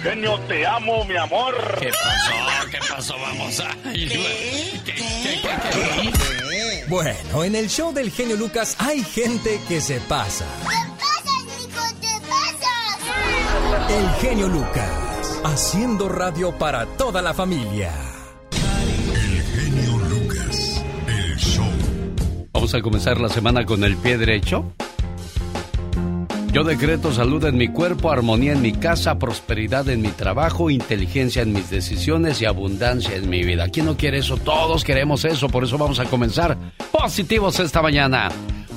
Genio, 0.02 0.38
te 0.48 0.66
amo, 0.66 1.04
mi 1.04 1.16
amor. 1.16 1.54
¿Qué 1.78 1.90
pasó? 1.90 2.70
¿Qué 2.70 2.78
pasó? 2.88 3.14
Vamos 3.18 3.60
a... 3.60 3.76
Bueno, 6.88 7.44
en 7.44 7.54
el 7.54 7.68
show 7.68 7.92
del 7.92 8.10
genio 8.10 8.36
Lucas 8.36 8.76
hay 8.80 9.02
gente 9.04 9.60
que 9.68 9.80
se 9.80 10.00
pasa. 10.00 10.46
El 13.88 14.10
genio 14.20 14.48
Lucas, 14.48 15.09
haciendo 15.44 16.08
radio 16.08 16.52
para 16.52 16.86
toda 16.86 17.22
la 17.22 17.34
familia. 17.34 17.92
El 18.52 19.42
genio 19.42 19.98
Lucas, 20.08 20.84
el 21.06 21.36
show. 21.36 21.64
Vamos 22.52 22.74
a 22.74 22.80
comenzar 22.80 23.20
la 23.20 23.28
semana 23.28 23.64
con 23.64 23.84
el 23.84 23.96
pie 23.96 24.18
derecho. 24.18 24.72
Yo 26.52 26.64
decreto 26.64 27.12
salud 27.12 27.44
en 27.44 27.56
mi 27.56 27.68
cuerpo, 27.68 28.10
armonía 28.10 28.52
en 28.52 28.60
mi 28.60 28.72
casa, 28.72 29.20
prosperidad 29.20 29.88
en 29.88 30.02
mi 30.02 30.08
trabajo, 30.08 30.68
inteligencia 30.68 31.42
en 31.42 31.52
mis 31.52 31.70
decisiones 31.70 32.42
y 32.42 32.44
abundancia 32.44 33.14
en 33.14 33.30
mi 33.30 33.44
vida. 33.44 33.68
¿Quién 33.68 33.86
no 33.86 33.96
quiere 33.96 34.18
eso? 34.18 34.36
Todos 34.36 34.82
queremos 34.82 35.24
eso, 35.24 35.48
por 35.48 35.62
eso 35.62 35.78
vamos 35.78 36.00
a 36.00 36.06
comenzar 36.06 36.58
positivos 36.90 37.60
esta 37.60 37.80
mañana. 37.82 38.30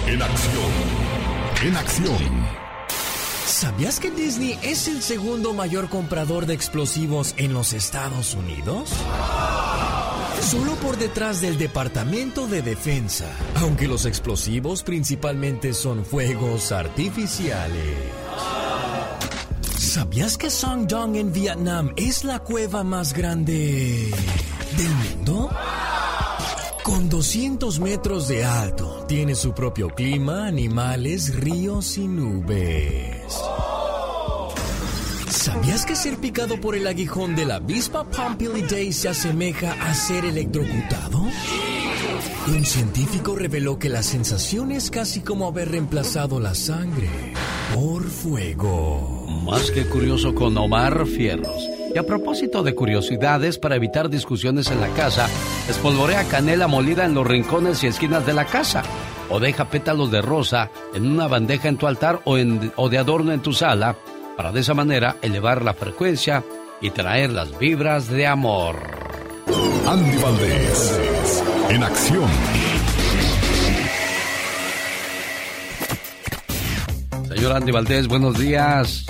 En 0.08 0.22
acción. 0.22 0.72
En 1.62 1.76
acción. 1.76 2.69
¿Sabías 3.50 4.00
que 4.00 4.12
Disney 4.12 4.60
es 4.62 4.88
el 4.88 5.02
segundo 5.02 5.56
mayor 5.56 5.90
comprador 5.90 6.46
de 6.46 6.54
explosivos 6.54 7.34
en 7.36 7.52
los 7.52 7.74
Estados 7.74 8.36
Unidos? 8.36 8.92
Solo 10.52 10.76
por 10.76 10.98
detrás 10.98 11.42
del 11.42 11.58
Departamento 11.58 12.46
de 12.46 12.62
Defensa, 12.62 13.26
aunque 13.56 13.88
los 13.88 14.06
explosivos 14.06 14.84
principalmente 14.84 15.74
son 15.74 16.06
fuegos 16.06 16.72
artificiales. 16.72 17.98
¿Sabías 19.80 20.38
que 20.38 20.52
Sangdong 20.52 21.16
en 21.16 21.34
Vietnam 21.34 21.92
es 21.98 22.24
la 22.24 22.40
cueva 22.40 22.84
más 22.84 23.14
grande 23.14 24.12
del 24.78 24.92
mundo? 24.92 25.50
Con 26.90 27.08
200 27.08 27.80
metros 27.82 28.28
de 28.28 28.44
alto, 28.44 29.06
tiene 29.08 29.36
su 29.36 29.54
propio 29.54 29.90
clima, 29.90 30.48
animales, 30.48 31.36
ríos 31.36 32.00
y 32.00 32.08
nubes. 32.08 33.32
¿Sabías 35.30 35.86
que 35.86 35.96
ser 35.96 36.18
picado 36.18 36.60
por 36.60 36.76
el 36.76 36.88
aguijón 36.88 37.36
de 37.36 37.46
la 37.46 37.58
avispa 37.58 38.08
Day 38.68 38.92
se 38.92 39.08
asemeja 39.08 39.74
a 39.74 39.94
ser 39.94 40.26
electrocutado? 40.26 41.28
Un 42.48 42.66
científico 42.66 43.36
reveló 43.36 43.78
que 43.78 43.90
la 43.90 44.02
sensación 44.02 44.72
es 44.72 44.90
casi 44.90 45.20
como 45.22 45.46
haber 45.46 45.70
reemplazado 45.70 46.40
la 46.40 46.56
sangre 46.56 47.08
por 47.76 48.04
fuego. 48.10 49.28
Más 49.46 49.70
que 49.70 49.86
curioso 49.86 50.34
con 50.34 50.58
Omar 50.58 51.06
Fierros. 51.06 51.79
Y 51.94 51.98
a 51.98 52.04
propósito 52.04 52.62
de 52.62 52.76
curiosidades, 52.76 53.58
para 53.58 53.76
evitar 53.76 54.10
discusiones 54.10 54.70
en 54.70 54.80
la 54.80 54.90
casa, 54.90 55.28
espolvorea 55.68 56.24
canela 56.26 56.68
molida 56.68 57.06
en 57.06 57.16
los 57.16 57.26
rincones 57.26 57.84
y 57.84 57.88
esquinas 57.88 58.26
de 58.26 58.34
la 58.34 58.46
casa. 58.46 58.84
O 59.30 59.40
deja 59.40 59.70
pétalos 59.70 60.12
de 60.12 60.22
rosa 60.22 60.70
en 60.94 61.10
una 61.10 61.28
bandeja 61.28 61.68
en 61.68 61.78
tu 61.78 61.88
altar 61.88 62.22
o, 62.26 62.38
en, 62.38 62.72
o 62.76 62.90
de 62.90 62.98
adorno 62.98 63.32
en 63.32 63.42
tu 63.42 63.54
sala, 63.54 63.96
para 64.38 64.52
de 64.52 64.62
esa 64.62 64.74
manera 64.74 65.18
elevar 65.22 65.64
la 65.64 65.74
frecuencia 65.74 66.44
y 66.82 66.92
traer 66.92 67.32
las 67.32 67.58
vibras 67.58 68.08
de 68.08 68.28
amor. 68.28 68.76
Andy 69.88 70.18
Valdés, 70.18 71.44
en 71.70 71.84
acción. 71.84 72.30
Señor 77.28 77.54
Andy 77.54 77.72
Valdés, 77.72 78.08
buenos 78.08 78.38
días. 78.38 79.06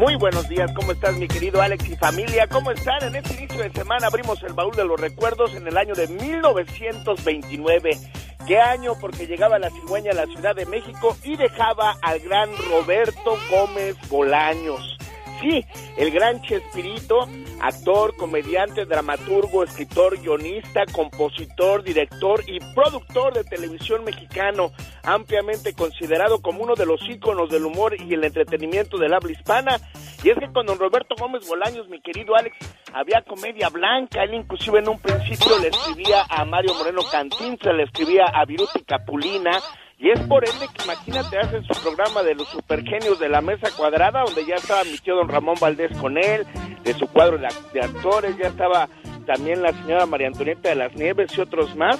Muy 0.00 0.16
buenos 0.16 0.48
días, 0.48 0.72
¿cómo 0.72 0.92
estás 0.92 1.14
mi 1.18 1.28
querido 1.28 1.60
Alex 1.60 1.86
y 1.90 1.94
familia? 1.94 2.46
¿Cómo 2.46 2.70
están? 2.70 3.04
En 3.04 3.16
este 3.16 3.34
inicio 3.34 3.62
de 3.62 3.70
semana 3.70 4.06
abrimos 4.06 4.42
el 4.42 4.54
baúl 4.54 4.74
de 4.74 4.86
los 4.86 4.98
recuerdos 4.98 5.54
en 5.54 5.66
el 5.68 5.76
año 5.76 5.94
de 5.94 6.08
1929. 6.08 7.98
¿Qué 8.46 8.58
año? 8.58 8.94
Porque 8.98 9.26
llegaba 9.26 9.58
la 9.58 9.68
cigüeña 9.68 10.12
a 10.12 10.14
la 10.14 10.24
Ciudad 10.24 10.56
de 10.56 10.64
México 10.64 11.18
y 11.22 11.36
dejaba 11.36 11.98
al 12.00 12.18
gran 12.20 12.48
Roberto 12.70 13.36
Gómez 13.50 13.94
Bolaños. 14.08 14.96
Sí, 15.40 15.64
el 15.96 16.10
gran 16.10 16.40
Chespirito, 16.42 17.28
actor, 17.60 18.16
comediante, 18.16 18.84
dramaturgo, 18.84 19.64
escritor, 19.64 20.20
guionista, 20.20 20.84
compositor, 20.92 21.82
director 21.82 22.42
y 22.46 22.58
productor 22.74 23.34
de 23.34 23.44
televisión 23.44 24.04
mexicano, 24.04 24.72
ampliamente 25.02 25.74
considerado 25.74 26.40
como 26.40 26.62
uno 26.62 26.74
de 26.74 26.86
los 26.86 27.00
íconos 27.08 27.50
del 27.50 27.64
humor 27.64 27.96
y 28.00 28.14
el 28.14 28.24
entretenimiento 28.24 28.98
del 28.98 29.14
habla 29.14 29.32
hispana. 29.32 29.80
Y 30.22 30.30
es 30.30 30.38
que 30.38 30.52
con 30.52 30.66
don 30.66 30.78
Roberto 30.78 31.14
Gómez 31.18 31.46
Bolaños, 31.48 31.88
mi 31.88 32.00
querido 32.00 32.36
Alex, 32.36 32.56
había 32.92 33.22
comedia 33.22 33.68
blanca, 33.68 34.22
él 34.22 34.34
inclusive 34.34 34.80
en 34.80 34.88
un 34.88 34.98
principio 35.00 35.58
le 35.58 35.68
escribía 35.68 36.24
a 36.28 36.44
Mario 36.44 36.74
Moreno 36.74 37.02
Cantín, 37.10 37.58
se 37.62 37.72
le 37.72 37.84
escribía 37.84 38.24
a 38.26 38.44
Viruti 38.44 38.82
Capulina, 38.84 39.58
y 40.00 40.10
es 40.10 40.20
por 40.20 40.48
ende 40.48 40.66
que 40.74 40.82
imagínate, 40.84 41.38
hacen 41.38 41.62
su 41.64 41.82
programa 41.82 42.22
de 42.22 42.34
los 42.34 42.48
supergenios 42.48 43.20
de 43.20 43.28
la 43.28 43.42
mesa 43.42 43.68
cuadrada, 43.76 44.22
donde 44.24 44.46
ya 44.46 44.54
estaba 44.54 44.82
mi 44.84 44.96
tío 44.96 45.14
don 45.14 45.28
Ramón 45.28 45.56
Valdés 45.60 45.94
con 45.98 46.16
él, 46.16 46.46
de 46.82 46.94
su 46.94 47.06
cuadro 47.06 47.36
de, 47.36 47.48
de 47.74 47.80
actores, 47.80 48.36
ya 48.38 48.48
estaba 48.48 48.88
también 49.26 49.62
la 49.62 49.72
señora 49.72 50.06
María 50.06 50.28
Antonieta 50.28 50.70
de 50.70 50.74
las 50.74 50.96
Nieves 50.96 51.36
y 51.36 51.40
otros 51.40 51.76
más, 51.76 51.98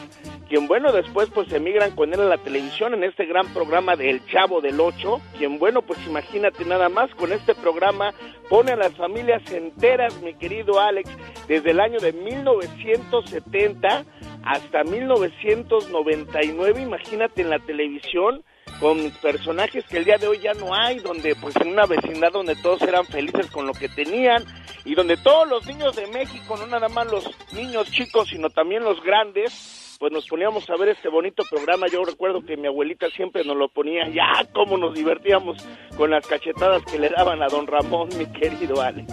quien 0.48 0.66
bueno 0.66 0.90
después 0.92 1.28
pues 1.32 1.52
emigran 1.52 1.90
con 1.92 2.12
él 2.12 2.20
a 2.20 2.24
la 2.24 2.38
televisión 2.38 2.94
en 2.94 3.04
este 3.04 3.26
gran 3.26 3.46
programa 3.52 3.94
de 3.96 4.10
El 4.10 4.26
Chavo 4.26 4.60
del 4.60 4.80
Ocho, 4.80 5.20
quien 5.38 5.58
bueno 5.58 5.82
pues 5.82 5.98
imagínate 6.06 6.64
nada 6.64 6.88
más 6.88 7.10
con 7.14 7.32
este 7.32 7.54
programa 7.54 8.14
pone 8.48 8.72
a 8.72 8.76
las 8.76 8.94
familias 8.94 9.42
enteras, 9.52 10.20
mi 10.22 10.34
querido 10.34 10.80
Alex, 10.80 11.08
desde 11.46 11.70
el 11.70 11.80
año 11.80 12.00
de 12.00 12.12
1970 12.12 14.04
hasta 14.44 14.84
1999, 14.84 16.82
imagínate 16.82 17.42
en 17.42 17.50
la 17.50 17.58
televisión 17.58 18.42
con 18.78 19.10
personajes 19.22 19.84
que 19.86 19.98
el 19.98 20.04
día 20.04 20.16
de 20.16 20.26
hoy 20.26 20.38
ya 20.38 20.54
no 20.54 20.74
hay, 20.74 20.98
donde 21.00 21.34
pues 21.36 21.54
en 21.56 21.68
una 21.68 21.86
vecindad 21.86 22.32
donde 22.32 22.56
todos 22.56 22.80
eran 22.82 23.04
felices 23.04 23.50
con 23.50 23.66
lo 23.66 23.74
que 23.74 23.88
tenían 23.88 24.44
y 24.84 24.94
donde 24.94 25.16
todos 25.18 25.46
los 25.48 25.66
niños 25.66 25.94
de 25.96 26.06
México, 26.06 26.56
no 26.56 26.66
nada 26.66 26.88
más 26.88 27.06
los 27.10 27.30
niños 27.52 27.90
chicos, 27.90 28.28
sino 28.28 28.48
también 28.48 28.82
los 28.82 29.02
grandes, 29.02 29.89
pues 30.00 30.12
nos 30.12 30.26
poníamos 30.26 30.68
a 30.70 30.76
ver 30.76 30.88
este 30.88 31.10
bonito 31.10 31.44
programa. 31.50 31.86
Yo 31.86 32.02
recuerdo 32.02 32.42
que 32.42 32.56
mi 32.56 32.66
abuelita 32.66 33.08
siempre 33.10 33.44
nos 33.44 33.54
lo 33.54 33.68
ponía, 33.68 34.08
ya 34.08 34.46
cómo 34.54 34.78
nos 34.78 34.94
divertíamos 34.94 35.58
con 35.94 36.10
las 36.10 36.26
cachetadas 36.26 36.82
que 36.90 36.98
le 36.98 37.10
daban 37.10 37.42
a 37.42 37.48
don 37.48 37.66
Ramón, 37.66 38.08
mi 38.16 38.24
querido 38.24 38.80
Alex. 38.80 39.12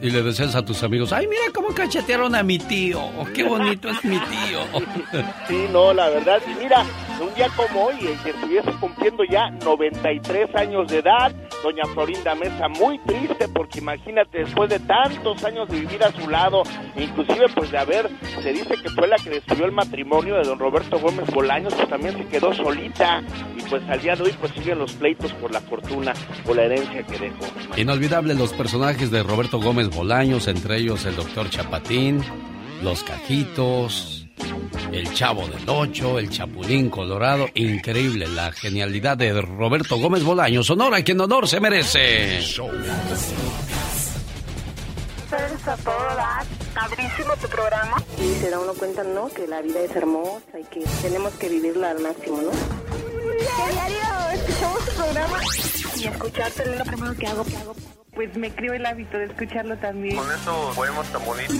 Y, 0.00 0.10
le 0.10 0.22
decías 0.22 0.54
a 0.54 0.64
tus 0.64 0.84
amigos, 0.84 1.12
ay, 1.12 1.26
mira 1.26 1.42
cómo 1.52 1.74
cachetearon 1.74 2.36
a 2.36 2.44
mi 2.44 2.58
tío, 2.58 3.00
qué 3.34 3.42
bonito 3.42 3.88
es 3.88 4.04
mi 4.04 4.16
tío. 4.16 4.60
sí, 5.48 5.66
no, 5.72 5.92
la 5.92 6.08
verdad, 6.08 6.40
y 6.46 6.62
mira, 6.62 6.84
un 7.20 7.34
día 7.34 7.48
como 7.56 7.86
hoy, 7.86 7.96
el 8.00 8.18
que 8.22 8.30
estuviese 8.30 8.70
cumpliendo 8.80 9.24
ya 9.24 9.50
93 9.50 10.54
años 10.54 10.88
de 10.88 10.98
edad, 10.98 11.34
doña 11.62 11.84
Florinda 11.94 12.34
Mesa, 12.36 12.68
muy 12.68 12.98
triste, 13.00 13.48
porque 13.48 13.80
imagínate, 13.80 14.38
después 14.38 14.70
de 14.70 14.78
tantos 14.80 15.42
años 15.44 15.68
de 15.68 15.80
vivir 15.80 16.02
a 16.04 16.12
su 16.12 16.28
lado, 16.28 16.62
inclusive 16.96 17.46
pues 17.54 17.70
de 17.72 17.78
haber, 17.78 18.08
se 18.42 18.52
dice 18.52 18.74
que 18.82 18.88
fue 18.90 19.08
la 19.08 19.16
que 19.16 19.30
destruyó 19.30 19.64
el 19.64 19.72
matrimonio, 19.72 19.95
de 20.04 20.42
don 20.44 20.58
Roberto 20.58 20.98
Gómez 20.98 21.26
Bolaños, 21.32 21.74
pues 21.74 21.88
también 21.88 22.16
se 22.16 22.24
quedó 22.26 22.52
solita 22.54 23.22
y 23.56 23.62
pues 23.62 23.82
al 23.88 24.00
día 24.00 24.14
de 24.14 24.24
hoy 24.24 24.34
pues 24.38 24.52
siguen 24.52 24.78
los 24.78 24.92
pleitos 24.92 25.32
por 25.34 25.50
la 25.50 25.60
fortuna, 25.60 26.12
por 26.44 26.56
la 26.56 26.64
herencia 26.64 27.02
que 27.02 27.18
dejó. 27.18 27.46
Inolvidable 27.76 28.34
los 28.34 28.52
personajes 28.52 29.10
de 29.10 29.22
Roberto 29.22 29.58
Gómez 29.58 29.88
Bolaños, 29.88 30.48
entre 30.48 30.76
ellos 30.78 31.04
el 31.06 31.16
doctor 31.16 31.48
Chapatín, 31.48 32.22
los 32.82 33.02
cajitos, 33.02 34.26
el 34.92 35.12
Chavo 35.14 35.46
del 35.48 35.68
Ocho, 35.68 36.18
el 36.18 36.30
Chapulín 36.30 36.90
Colorado. 36.90 37.48
Increíble 37.54 38.26
la 38.28 38.52
genialidad 38.52 39.16
de 39.16 39.40
Roberto 39.40 39.96
Gómez 39.98 40.22
Bolaños. 40.22 40.68
Honor 40.70 40.94
a 40.94 41.02
quien 41.02 41.20
honor 41.20 41.48
se 41.48 41.60
merece. 41.60 42.40
Padrísimo 46.76 47.34
tu 47.40 47.48
programa. 47.48 47.96
Y 48.18 48.34
se 48.34 48.50
da 48.50 48.58
uno 48.58 48.74
cuenta, 48.74 49.02
¿no? 49.02 49.28
Que 49.28 49.46
la 49.46 49.62
vida 49.62 49.80
es 49.80 49.96
hermosa 49.96 50.60
y 50.60 50.64
que 50.64 50.84
tenemos 51.00 51.32
que 51.34 51.48
vivirla 51.48 51.90
al 51.90 52.00
máximo, 52.00 52.42
¿no? 52.42 52.50
Diario 53.38 53.96
escuchamos 54.34 54.84
tu 54.84 54.92
programa 54.92 55.38
y 55.96 56.06
escucharte 56.06 56.62
es 56.62 56.78
lo 56.78 56.84
primero 56.84 57.14
que 57.14 57.26
hago, 57.26 57.44
que 57.44 57.56
hago. 57.56 57.74
Pues 58.14 58.36
me 58.36 58.54
creo 58.54 58.74
el 58.74 58.84
hábito 58.84 59.16
de 59.16 59.24
escucharlo 59.24 59.76
también. 59.78 60.16
Con 60.16 60.30
eso 60.30 60.72
podemos 60.74 61.06
tan 61.08 61.24
bonitos. 61.24 61.56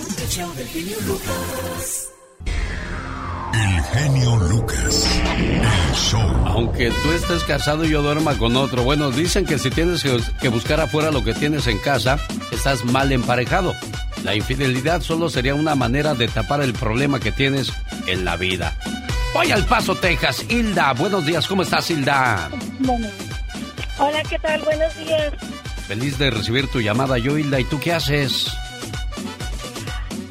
El 3.53 3.83
genio 3.83 4.35
Lucas. 4.37 5.21
El 5.35 5.95
show. 5.95 6.43
Aunque 6.45 6.91
tú 6.91 7.11
estés 7.13 7.43
casado 7.43 7.85
y 7.85 7.89
yo 7.89 8.03
duerma 8.03 8.37
con 8.37 8.55
otro. 8.55 8.83
Bueno, 8.83 9.09
dicen 9.09 9.45
que 9.45 9.57
si 9.57 9.71
tienes 9.71 10.03
que 10.39 10.49
buscar 10.49 10.79
afuera 10.79 11.09
lo 11.09 11.23
que 11.23 11.33
tienes 11.33 11.65
en 11.65 11.79
casa, 11.79 12.19
estás 12.51 12.85
mal 12.85 13.11
emparejado. 13.11 13.73
La 14.23 14.35
infidelidad 14.35 15.01
solo 15.01 15.29
sería 15.29 15.55
una 15.55 15.75
manera 15.75 16.13
de 16.13 16.27
tapar 16.27 16.61
el 16.61 16.73
problema 16.73 17.19
que 17.19 17.31
tienes 17.31 17.71
en 18.07 18.25
la 18.25 18.35
vida. 18.35 18.77
Voy 19.33 19.51
al 19.51 19.65
Paso, 19.65 19.95
Texas. 19.95 20.45
Hilda, 20.49 20.93
buenos 20.93 21.25
días. 21.25 21.47
¿Cómo 21.47 21.61
estás, 21.61 21.89
Hilda? 21.91 22.49
Hola, 23.99 24.23
¿qué 24.23 24.39
tal? 24.39 24.61
Buenos 24.63 24.95
días. 24.97 25.33
Feliz 25.87 26.17
de 26.17 26.31
recibir 26.31 26.67
tu 26.67 26.81
llamada 26.81 27.17
yo, 27.17 27.37
Hilda. 27.37 27.59
¿Y 27.59 27.63
tú 27.65 27.79
qué 27.79 27.93
haces? 27.93 28.47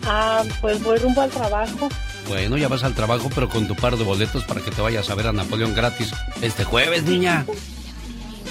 Ah, 0.05 0.43
pues 0.61 0.83
voy 0.83 0.99
rumbo 0.99 1.23
al 1.23 1.31
trabajo. 1.31 1.89
Bueno, 2.29 2.57
ya 2.57 2.69
vas 2.69 2.83
al 2.83 2.95
trabajo, 2.95 3.31
pero 3.35 3.49
con 3.49 3.69
tu 3.69 3.77
par 3.77 3.97
de 3.97 4.05
boletos 4.05 4.45
para 4.45 4.61
que 4.61 4.71
te 4.71 4.83
vayas 4.83 5.09
a 5.11 5.15
ver 5.15 5.29
a 5.29 5.33
Napoleón 5.33 5.75
gratis 5.75 6.13
este 6.43 6.65
jueves, 6.65 7.05
niña. 7.05 7.47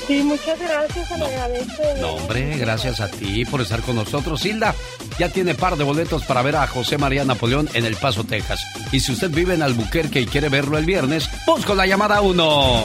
Sí, 0.07 0.21
muchas 0.21 0.59
gracias, 0.59 1.09
no, 1.17 2.01
No, 2.01 2.13
hombre, 2.13 2.57
gracias 2.57 3.01
a 3.01 3.09
ti 3.09 3.43
por 3.45 3.61
estar 3.61 3.81
con 3.81 3.95
nosotros. 3.95 4.45
Hilda 4.45 4.75
ya 5.17 5.29
tiene 5.29 5.55
par 5.55 5.77
de 5.77 5.83
boletos 5.83 6.23
para 6.25 6.43
ver 6.43 6.55
a 6.57 6.67
José 6.67 6.99
María 6.99 7.25
Napoleón 7.25 7.67
en 7.73 7.85
El 7.85 7.95
Paso, 7.95 8.23
Texas. 8.23 8.63
Y 8.91 8.99
si 8.99 9.13
usted 9.13 9.31
vive 9.31 9.55
en 9.55 9.63
Albuquerque 9.63 10.21
y 10.21 10.25
quiere 10.27 10.49
verlo 10.49 10.77
el 10.77 10.85
viernes, 10.85 11.27
busco 11.47 11.73
la 11.73 11.87
llamada 11.87 12.21
1. 12.21 12.83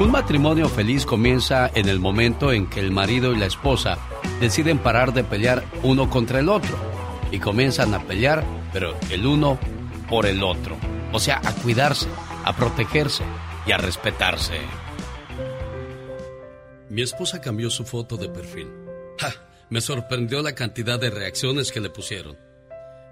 Un 0.00 0.10
matrimonio 0.10 0.70
feliz 0.70 1.04
comienza 1.04 1.70
en 1.74 1.86
el 1.86 2.00
momento 2.00 2.50
en 2.50 2.66
que 2.66 2.80
el 2.80 2.90
marido 2.92 3.34
y 3.34 3.36
la 3.36 3.44
esposa 3.44 3.98
deciden 4.40 4.78
parar 4.78 5.12
de 5.12 5.22
pelear 5.22 5.62
uno 5.82 6.08
contra 6.08 6.38
el 6.38 6.48
otro 6.48 6.74
y 7.30 7.38
comienzan 7.38 7.92
a 7.92 8.00
pelear, 8.00 8.42
pero 8.72 8.96
el 9.10 9.26
uno 9.26 9.58
por 10.10 10.26
el 10.26 10.42
otro. 10.42 10.76
O 11.12 11.20
sea, 11.20 11.40
a 11.42 11.54
cuidarse, 11.54 12.08
a 12.44 12.54
protegerse 12.54 13.22
y 13.66 13.72
a 13.72 13.78
respetarse. 13.78 14.58
Mi 16.90 17.02
esposa 17.02 17.40
cambió 17.40 17.70
su 17.70 17.84
foto 17.84 18.16
de 18.16 18.28
perfil. 18.28 18.68
¡Ja! 19.18 19.32
Me 19.70 19.80
sorprendió 19.80 20.42
la 20.42 20.56
cantidad 20.56 20.98
de 20.98 21.10
reacciones 21.10 21.70
que 21.70 21.80
le 21.80 21.90
pusieron. 21.90 22.36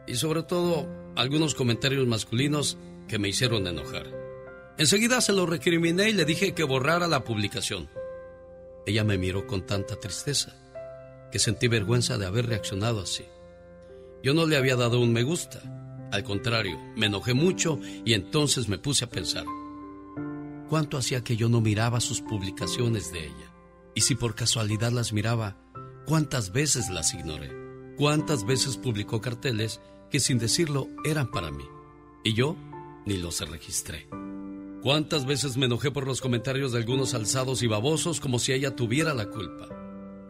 Y 0.08 0.16
sobre 0.16 0.42
todo, 0.42 0.88
algunos 1.14 1.54
comentarios 1.54 2.04
masculinos 2.08 2.76
que 3.06 3.20
me 3.20 3.28
hicieron 3.28 3.68
enojar. 3.68 4.06
Enseguida 4.76 5.20
se 5.20 5.32
lo 5.32 5.46
recriminé 5.46 6.08
y 6.08 6.12
le 6.12 6.24
dije 6.24 6.54
que 6.54 6.64
borrara 6.64 7.06
la 7.06 7.22
publicación. 7.22 7.88
Ella 8.86 9.04
me 9.04 9.18
miró 9.18 9.46
con 9.46 9.64
tanta 9.66 9.96
tristeza 9.96 10.56
que 11.30 11.38
sentí 11.38 11.68
vergüenza 11.68 12.18
de 12.18 12.26
haber 12.26 12.46
reaccionado 12.46 13.02
así. 13.02 13.26
Yo 14.22 14.34
no 14.34 14.46
le 14.46 14.56
había 14.56 14.76
dado 14.76 14.98
un 14.98 15.12
me 15.12 15.22
gusta, 15.22 15.60
al 16.10 16.24
contrario, 16.24 16.78
me 16.96 17.06
enojé 17.06 17.34
mucho 17.34 17.78
y 18.04 18.14
entonces 18.14 18.68
me 18.68 18.78
puse 18.78 19.04
a 19.04 19.10
pensar, 19.10 19.44
¿cuánto 20.68 20.96
hacía 20.96 21.22
que 21.22 21.36
yo 21.36 21.48
no 21.48 21.60
miraba 21.60 22.00
sus 22.00 22.20
publicaciones 22.20 23.12
de 23.12 23.26
ella? 23.26 23.52
Y 23.94 24.02
si 24.02 24.14
por 24.14 24.34
casualidad 24.34 24.92
las 24.92 25.12
miraba, 25.12 25.56
¿cuántas 26.06 26.52
veces 26.52 26.88
las 26.88 27.12
ignoré? 27.14 27.52
¿Cuántas 27.96 28.46
veces 28.46 28.76
publicó 28.76 29.20
carteles 29.20 29.80
que 30.10 30.20
sin 30.20 30.38
decirlo 30.38 30.88
eran 31.04 31.30
para 31.30 31.50
mí? 31.50 31.64
Y 32.24 32.34
yo 32.34 32.56
ni 33.04 33.16
los 33.16 33.40
registré. 33.48 34.08
¿Cuántas 34.82 35.26
veces 35.26 35.56
me 35.56 35.66
enojé 35.66 35.90
por 35.90 36.06
los 36.06 36.20
comentarios 36.20 36.72
de 36.72 36.78
algunos 36.78 37.12
alzados 37.14 37.62
y 37.62 37.66
babosos 37.66 38.20
como 38.20 38.38
si 38.38 38.52
ella 38.52 38.76
tuviera 38.76 39.12
la 39.12 39.26
culpa? 39.26 39.68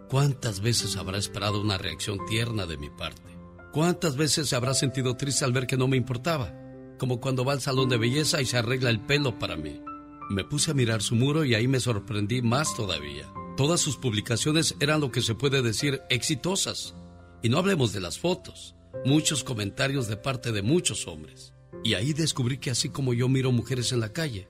¿Cuántas 0.09 0.61
veces 0.61 0.97
habrá 0.97 1.19
esperado 1.19 1.61
una 1.61 1.77
reacción 1.77 2.19
tierna 2.27 2.65
de 2.65 2.79
mi 2.79 2.89
parte? 2.89 3.38
¿Cuántas 3.73 4.17
veces 4.17 4.49
se 4.49 4.57
habrá 4.57 4.73
sentido 4.73 5.17
triste 5.17 5.45
al 5.45 5.53
ver 5.53 5.67
que 5.67 5.77
no 5.77 5.89
me 5.89 5.97
importaba? 5.97 6.55
Como 6.99 7.21
cuando 7.21 7.45
va 7.45 7.53
al 7.53 7.61
salón 7.61 7.89
de 7.89 7.99
belleza 7.99 8.41
y 8.41 8.47
se 8.47 8.57
arregla 8.57 8.89
el 8.89 9.01
pelo 9.01 9.39
para 9.39 9.57
mí. 9.57 9.83
Me 10.31 10.45
puse 10.45 10.71
a 10.71 10.75
mirar 10.75 11.03
su 11.03 11.15
muro 11.15 11.45
y 11.45 11.55
ahí 11.55 11.69
me 11.69 11.81
sorprendí 11.81 12.41
más 12.43 12.75
todavía. 12.75 13.27
Todas 13.57 13.81
sus 13.81 13.97
publicaciones 13.97 14.75
eran 14.81 15.01
lo 15.01 15.11
que 15.13 15.21
se 15.21 15.35
puede 15.35 15.63
decir 15.63 16.01
exitosas. 16.09 16.95
Y 17.43 17.51
no 17.51 17.59
hablemos 17.59 17.93
de 17.93 18.01
las 18.01 18.19
fotos, 18.19 18.75
muchos 19.05 19.45
comentarios 19.45 20.09
de 20.09 20.17
parte 20.17 20.51
de 20.51 20.63
muchos 20.63 21.07
hombres. 21.07 21.53
Y 21.85 21.95
ahí 21.95 22.15
descubrí 22.15 22.59
que 22.59 22.71
así 22.71 22.89
como 22.89 23.15
yo 23.15 23.29
miro 23.29 23.53
mujeres 23.53 23.93
en 23.93 24.01
la 24.01 24.13
calle, 24.13 24.49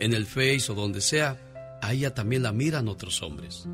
en 0.00 0.14
el 0.14 0.26
Face 0.26 0.70
o 0.70 0.74
donde 0.74 1.00
sea, 1.00 1.78
a 1.82 1.92
ella 1.92 2.14
también 2.14 2.42
la 2.42 2.52
miran 2.52 2.88
otros 2.88 3.22
hombres. 3.22 3.66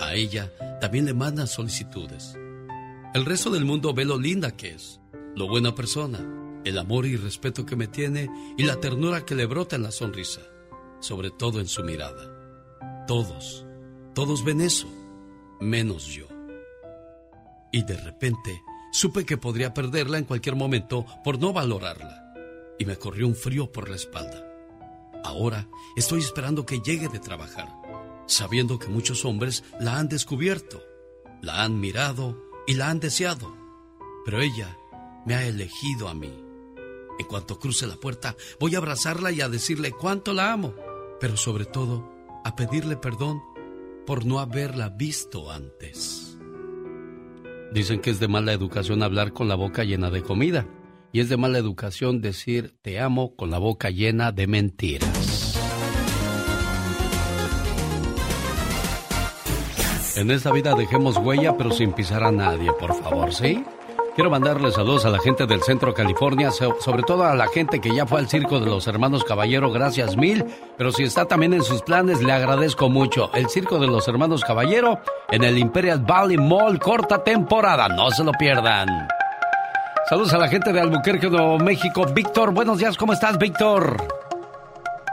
A 0.00 0.14
ella 0.14 0.52
también 0.80 1.04
le 1.04 1.14
mandan 1.14 1.46
solicitudes. 1.46 2.36
El 3.14 3.24
resto 3.24 3.48
del 3.48 3.64
mundo 3.64 3.94
ve 3.94 4.04
lo 4.04 4.18
linda 4.18 4.54
que 4.54 4.68
es, 4.68 5.00
lo 5.34 5.48
buena 5.48 5.74
persona, 5.74 6.18
el 6.64 6.76
amor 6.76 7.06
y 7.06 7.16
respeto 7.16 7.64
que 7.64 7.74
me 7.74 7.86
tiene 7.86 8.28
y 8.58 8.64
la 8.64 8.80
ternura 8.80 9.24
que 9.24 9.34
le 9.34 9.46
brota 9.46 9.76
en 9.76 9.82
la 9.82 9.90
sonrisa, 9.90 10.42
sobre 11.00 11.30
todo 11.30 11.58
en 11.58 11.68
su 11.68 11.82
mirada. 11.82 13.06
Todos, 13.06 13.64
todos 14.14 14.44
ven 14.44 14.60
eso, 14.60 14.88
menos 15.58 16.06
yo. 16.06 16.26
Y 17.72 17.82
de 17.82 17.96
repente 17.96 18.60
supe 18.92 19.24
que 19.24 19.38
podría 19.38 19.72
perderla 19.72 20.18
en 20.18 20.24
cualquier 20.24 20.54
momento 20.54 21.06
por 21.24 21.38
no 21.38 21.54
valorarla. 21.54 22.34
Y 22.78 22.84
me 22.84 22.96
corrió 22.96 23.26
un 23.26 23.34
frío 23.34 23.72
por 23.72 23.88
la 23.88 23.96
espalda. 23.96 24.44
Ahora 25.24 25.66
estoy 25.96 26.20
esperando 26.20 26.66
que 26.66 26.80
llegue 26.80 27.08
de 27.08 27.20
trabajar, 27.20 27.68
sabiendo 28.26 28.78
que 28.78 28.88
muchos 28.88 29.24
hombres 29.24 29.64
la 29.80 29.98
han 29.98 30.08
descubierto, 30.08 30.82
la 31.40 31.64
han 31.64 31.80
mirado 31.80 32.47
y 32.68 32.74
la 32.74 32.90
han 32.90 33.00
deseado. 33.00 33.56
Pero 34.24 34.40
ella 34.40 34.76
me 35.26 35.34
ha 35.34 35.44
elegido 35.44 36.08
a 36.08 36.14
mí. 36.14 36.32
En 37.18 37.26
cuanto 37.26 37.58
cruce 37.58 37.86
la 37.88 37.96
puerta, 37.96 38.36
voy 38.60 38.74
a 38.74 38.78
abrazarla 38.78 39.32
y 39.32 39.40
a 39.40 39.48
decirle 39.48 39.90
cuánto 39.90 40.34
la 40.34 40.52
amo, 40.52 40.74
pero 41.18 41.36
sobre 41.36 41.64
todo 41.64 42.08
a 42.44 42.54
pedirle 42.54 42.96
perdón 42.96 43.42
por 44.06 44.24
no 44.24 44.38
haberla 44.38 44.90
visto 44.90 45.50
antes. 45.50 46.38
Dicen 47.72 48.00
que 48.00 48.10
es 48.10 48.20
de 48.20 48.28
mala 48.28 48.52
educación 48.52 49.02
hablar 49.02 49.32
con 49.32 49.48
la 49.48 49.54
boca 49.54 49.82
llena 49.82 50.10
de 50.10 50.22
comida 50.22 50.68
y 51.10 51.20
es 51.20 51.28
de 51.28 51.36
mala 51.36 51.58
educación 51.58 52.20
decir 52.20 52.76
te 52.82 53.00
amo 53.00 53.34
con 53.34 53.50
la 53.50 53.58
boca 53.58 53.90
llena 53.90 54.30
de 54.30 54.46
mentiras. 54.46 55.17
En 60.16 60.30
esta 60.30 60.50
vida 60.52 60.74
dejemos 60.74 61.16
huella 61.18 61.56
pero 61.56 61.70
sin 61.70 61.92
pisar 61.92 62.24
a 62.24 62.32
nadie, 62.32 62.72
por 62.72 62.94
favor, 62.94 63.32
¿sí? 63.32 63.64
Quiero 64.14 64.30
mandarle 64.30 64.72
saludos 64.72 65.04
a 65.04 65.10
la 65.10 65.20
gente 65.20 65.46
del 65.46 65.62
Centro 65.62 65.94
California, 65.94 66.50
sobre 66.50 67.04
todo 67.04 67.22
a 67.22 67.36
la 67.36 67.46
gente 67.46 67.80
que 67.80 67.94
ya 67.94 68.04
fue 68.04 68.18
al 68.18 68.28
Circo 68.28 68.58
de 68.58 68.66
los 68.66 68.88
Hermanos 68.88 69.22
Caballero, 69.22 69.70
gracias 69.70 70.16
mil. 70.16 70.44
Pero 70.76 70.90
si 70.90 71.04
está 71.04 71.26
también 71.26 71.54
en 71.54 71.62
sus 71.62 71.82
planes, 71.82 72.20
le 72.20 72.32
agradezco 72.32 72.88
mucho. 72.88 73.30
El 73.32 73.48
Circo 73.48 73.78
de 73.78 73.86
los 73.86 74.08
Hermanos 74.08 74.42
Caballero 74.42 74.98
en 75.30 75.44
el 75.44 75.56
Imperial 75.56 76.00
Valley 76.00 76.36
Mall, 76.36 76.80
corta 76.80 77.22
temporada, 77.22 77.86
no 77.88 78.10
se 78.10 78.24
lo 78.24 78.32
pierdan. 78.32 78.88
Saludos 80.08 80.34
a 80.34 80.38
la 80.38 80.48
gente 80.48 80.72
de 80.72 80.80
Albuquerque, 80.80 81.30
Nuevo 81.30 81.58
México. 81.58 82.04
Víctor, 82.12 82.52
buenos 82.52 82.78
días, 82.78 82.96
¿cómo 82.96 83.12
estás, 83.12 83.38
Víctor? 83.38 83.96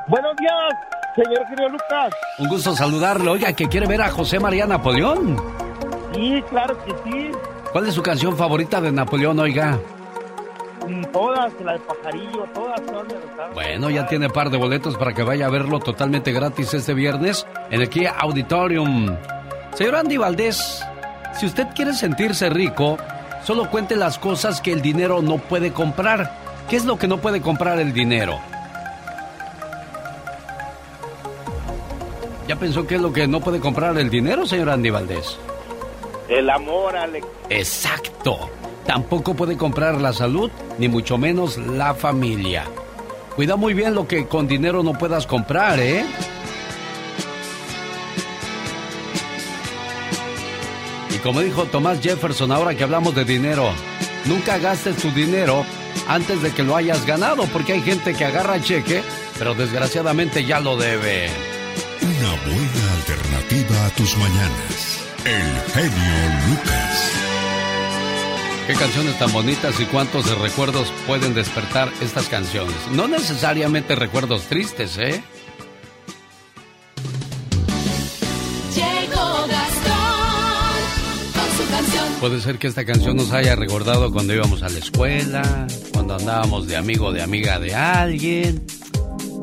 Buenos 0.07 0.35
días, 0.37 0.73
señor 1.15 1.47
querido 1.47 1.69
Lucas. 1.69 2.13
Un 2.37 2.47
gusto 2.47 2.75
saludarle. 2.75 3.29
Oiga, 3.29 3.53
que 3.53 3.67
quiere 3.67 3.87
ver 3.87 4.01
a 4.01 4.09
José 4.11 4.39
María 4.39 4.65
Napoleón. 4.65 5.37
Sí, 6.13 6.43
claro 6.49 6.77
que 6.83 6.91
sí. 7.03 7.31
¿Cuál 7.71 7.87
es 7.87 7.93
su 7.93 8.01
canción 8.01 8.37
favorita 8.37 8.79
de 8.79 8.91
Napoleón, 8.91 9.39
oiga? 9.39 9.77
Mm, 10.87 11.03
todas, 11.11 11.51
la 11.63 11.73
de 11.73 11.79
Pajarillo, 11.79 12.45
todas, 12.53 12.81
todas 12.85 13.53
Bueno, 13.53 13.89
ya 13.89 14.05
tiene 14.07 14.29
par 14.29 14.49
de 14.49 14.57
boletos 14.57 14.95
para 14.97 15.13
que 15.13 15.23
vaya 15.23 15.47
a 15.47 15.49
verlo 15.49 15.79
totalmente 15.79 16.31
gratis 16.31 16.73
este 16.73 16.93
viernes 16.93 17.45
en 17.71 17.81
el 17.81 17.89
Kia 17.89 18.15
Auditorium. 18.17 19.17
Señor 19.73 19.95
Andy 19.95 20.17
Valdés, 20.17 20.85
si 21.37 21.47
usted 21.47 21.67
quiere 21.75 21.93
sentirse 21.93 22.49
rico, 22.49 22.97
solo 23.43 23.69
cuente 23.69 23.95
las 23.95 24.19
cosas 24.19 24.61
que 24.61 24.71
el 24.71 24.81
dinero 24.81 25.21
no 25.21 25.37
puede 25.37 25.73
comprar. 25.73 26.31
¿Qué 26.69 26.77
es 26.77 26.85
lo 26.85 26.97
que 26.97 27.07
no 27.07 27.17
puede 27.17 27.41
comprar 27.41 27.79
el 27.79 27.93
dinero? 27.93 28.39
¿Ya 32.47 32.55
pensó 32.55 32.85
qué 32.85 32.95
es 32.95 33.01
lo 33.01 33.11
que 33.11 33.27
no 33.27 33.39
puede 33.39 33.59
comprar 33.59 33.97
el 33.97 34.09
dinero, 34.09 34.45
señor 34.45 34.69
Andy 34.69 34.91
Valdés? 34.91 35.37
El 36.29 36.49
amor, 36.49 36.95
Alex. 36.95 37.25
Exacto. 37.49 38.49
Tampoco 38.85 39.33
puede 39.33 39.57
comprar 39.57 39.99
la 39.99 40.13
salud, 40.13 40.51
ni 40.77 40.87
mucho 40.87 41.17
menos 41.17 41.57
la 41.57 41.95
familia. 41.95 42.65
Cuida 43.35 43.55
muy 43.55 43.73
bien 43.73 43.95
lo 43.95 44.07
que 44.07 44.27
con 44.27 44.47
dinero 44.47 44.83
no 44.83 44.93
puedas 44.93 45.25
comprar, 45.25 45.79
¿eh? 45.79 46.05
Y 51.09 51.17
como 51.17 51.41
dijo 51.41 51.65
Tomás 51.65 51.99
Jefferson, 51.99 52.51
ahora 52.51 52.75
que 52.75 52.83
hablamos 52.83 53.15
de 53.15 53.25
dinero, 53.25 53.69
nunca 54.25 54.59
gastes 54.59 54.97
tu 54.97 55.09
dinero 55.11 55.65
antes 56.07 56.41
de 56.43 56.51
que 56.51 56.63
lo 56.63 56.75
hayas 56.75 57.05
ganado, 57.05 57.45
porque 57.51 57.73
hay 57.73 57.81
gente 57.81 58.13
que 58.13 58.25
agarra 58.25 58.61
cheque, 58.61 59.01
pero 59.39 59.55
desgraciadamente 59.55 60.45
ya 60.45 60.59
lo 60.59 60.77
debe. 60.77 61.54
Una 62.05 62.35
buena 62.43 62.93
alternativa 62.99 63.85
a 63.87 63.89
tus 63.95 64.15
mañanas. 64.17 64.99
El 65.25 65.71
genio 65.71 66.49
Lucas. 66.49 67.11
Qué 68.67 68.73
canciones 68.73 69.17
tan 69.17 69.33
bonitas 69.33 69.79
y 69.79 69.85
cuántos 69.85 70.29
recuerdos 70.37 70.93
pueden 71.07 71.33
despertar 71.33 71.91
estas 72.01 72.27
canciones. 72.27 72.75
No 72.91 73.07
necesariamente 73.07 73.95
recuerdos 73.95 74.43
tristes, 74.43 74.99
¿eh? 74.99 75.23
Llegó 78.75 79.47
Gastón 79.47 80.75
con 81.33 81.57
su 81.57 81.71
canción. 81.71 82.05
Puede 82.19 82.39
ser 82.39 82.59
que 82.59 82.67
esta 82.67 82.85
canción 82.85 83.17
nos 83.17 83.31
haya 83.31 83.55
recordado 83.55 84.11
cuando 84.11 84.31
íbamos 84.35 84.61
a 84.61 84.69
la 84.69 84.77
escuela, 84.77 85.65
cuando 85.91 86.17
andábamos 86.17 86.67
de 86.67 86.77
amigo 86.77 87.07
o 87.07 87.11
de 87.11 87.23
amiga 87.23 87.57
de 87.57 87.73
alguien 87.73 88.63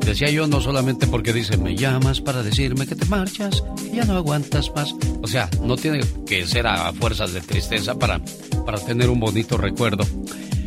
Decía 0.05 0.29
yo 0.29 0.47
no 0.47 0.59
solamente 0.59 1.07
porque 1.07 1.31
dice, 1.31 1.57
me 1.57 1.75
llamas 1.75 2.19
para 2.19 2.43
decirme 2.43 2.85
que 2.85 2.95
te 2.95 3.05
marchas, 3.05 3.63
que 3.77 3.95
ya 3.95 4.05
no 4.05 4.17
aguantas 4.17 4.71
más. 4.75 4.93
O 5.21 5.27
sea, 5.27 5.49
no 5.61 5.77
tiene 5.77 6.01
que 6.27 6.45
ser 6.45 6.67
a 6.67 6.91
fuerzas 6.91 7.33
de 7.33 7.41
tristeza 7.41 7.97
para, 7.97 8.19
para 8.65 8.79
tener 8.79 9.09
un 9.09 9.19
bonito 9.19 9.57
recuerdo. 9.57 10.05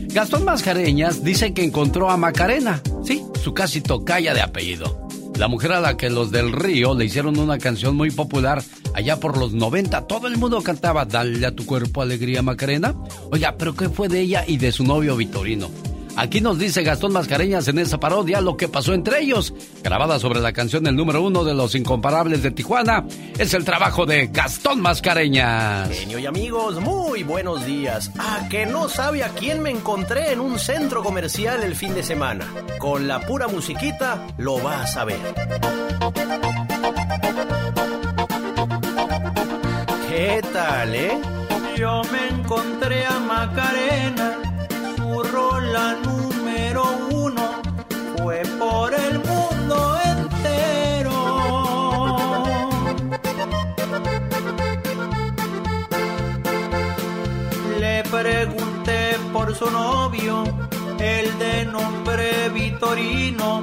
Gastón 0.09 0.45
Mascareñas 0.47 1.23
dice 1.23 1.53
que 1.53 1.63
encontró 1.63 2.09
a 2.09 2.17
Macarena, 2.17 2.81
sí, 3.05 3.23
su 3.43 3.53
casi 3.53 3.83
tocaya 3.83 4.33
de 4.33 4.41
apellido. 4.41 5.07
La 5.37 5.49
mujer 5.49 5.73
a 5.73 5.81
la 5.81 5.99
que 5.99 6.09
los 6.09 6.31
del 6.31 6.53
río 6.53 6.95
le 6.95 7.05
hicieron 7.05 7.39
una 7.39 7.59
canción 7.59 7.95
muy 7.95 8.11
popular 8.11 8.63
allá 8.95 9.21
por 9.21 9.37
los 9.37 9.53
90. 9.53 10.07
Todo 10.07 10.29
el 10.29 10.39
mundo 10.39 10.63
cantaba 10.63 11.05
Dale 11.05 11.45
a 11.45 11.55
tu 11.55 11.67
cuerpo 11.67 12.01
alegría 12.01 12.41
Macarena. 12.41 12.95
Oiga, 13.31 13.57
pero 13.59 13.77
¿qué 13.77 13.91
fue 13.91 14.09
de 14.09 14.21
ella 14.21 14.45
y 14.47 14.57
de 14.57 14.73
su 14.73 14.85
novio 14.85 15.15
Vitorino? 15.17 15.69
Aquí 16.17 16.41
nos 16.41 16.59
dice 16.59 16.83
Gastón 16.83 17.13
Mascareñas 17.13 17.69
en 17.69 17.79
esa 17.79 18.01
parodia 18.01 18.41
lo 18.41 18.57
que 18.57 18.69
pasó 18.69 18.95
entre 18.95 19.21
ellos. 19.21 19.53
Grabada 19.83 20.19
sobre 20.19 20.41
la 20.41 20.55
canción 20.55 20.87
el 20.87 20.97
número 20.97 21.23
uno 21.23 21.45
de 21.45 21.53
los 21.53 21.75
incomparables 21.75 22.43
de 22.43 22.51
Tijuana, 22.51 23.05
es 23.39 23.53
el 23.53 23.67
trabajo 23.67 24.07
de 24.07 24.29
Gastón 24.29 24.81
Mascareñas. 24.81 25.91
Genio 25.91 26.19
y 26.19 26.25
amigos, 26.25 26.81
muy 26.81 27.23
buenos 27.23 27.67
días. 27.67 28.11
A 28.19 28.49
que 28.49 28.65
no 28.65 28.89
sabe 28.89 29.25
a 29.25 29.29
quién 29.29 29.61
me 29.61 29.71
encontré 29.71 30.33
en 30.33 30.41
un 30.41 30.59
centro 30.59 31.03
comercial 31.03 31.63
el 31.63 31.77
fin 31.77 31.95
de 31.95 32.03
semana. 32.03 32.47
Con 32.79 33.07
la 33.07 33.21
pura 33.21 33.47
musiquita 33.47 34.27
lo 34.39 34.59
vas 34.59 34.97
a 34.97 35.05
ver. 35.05 35.21
¿Qué 40.09 40.43
tal, 40.51 40.95
eh? 40.95 41.21
Yo 41.77 42.01
me 42.11 42.29
encontré 42.29 43.05
a 43.05 43.19
Macarena 43.19 44.46
la 45.77 45.93
número 46.07 46.83
uno 47.25 47.45
fue 48.17 48.39
por 48.59 48.89
el 48.95 49.15
mundo 49.31 49.77
entero. 50.15 51.19
Le 57.79 58.03
pregunté 58.05 59.01
por 59.35 59.55
su 59.55 59.71
novio, 59.71 60.45
el 60.99 61.27
de 61.39 61.67
nombre 61.67 62.49
Vitorino, 62.55 63.63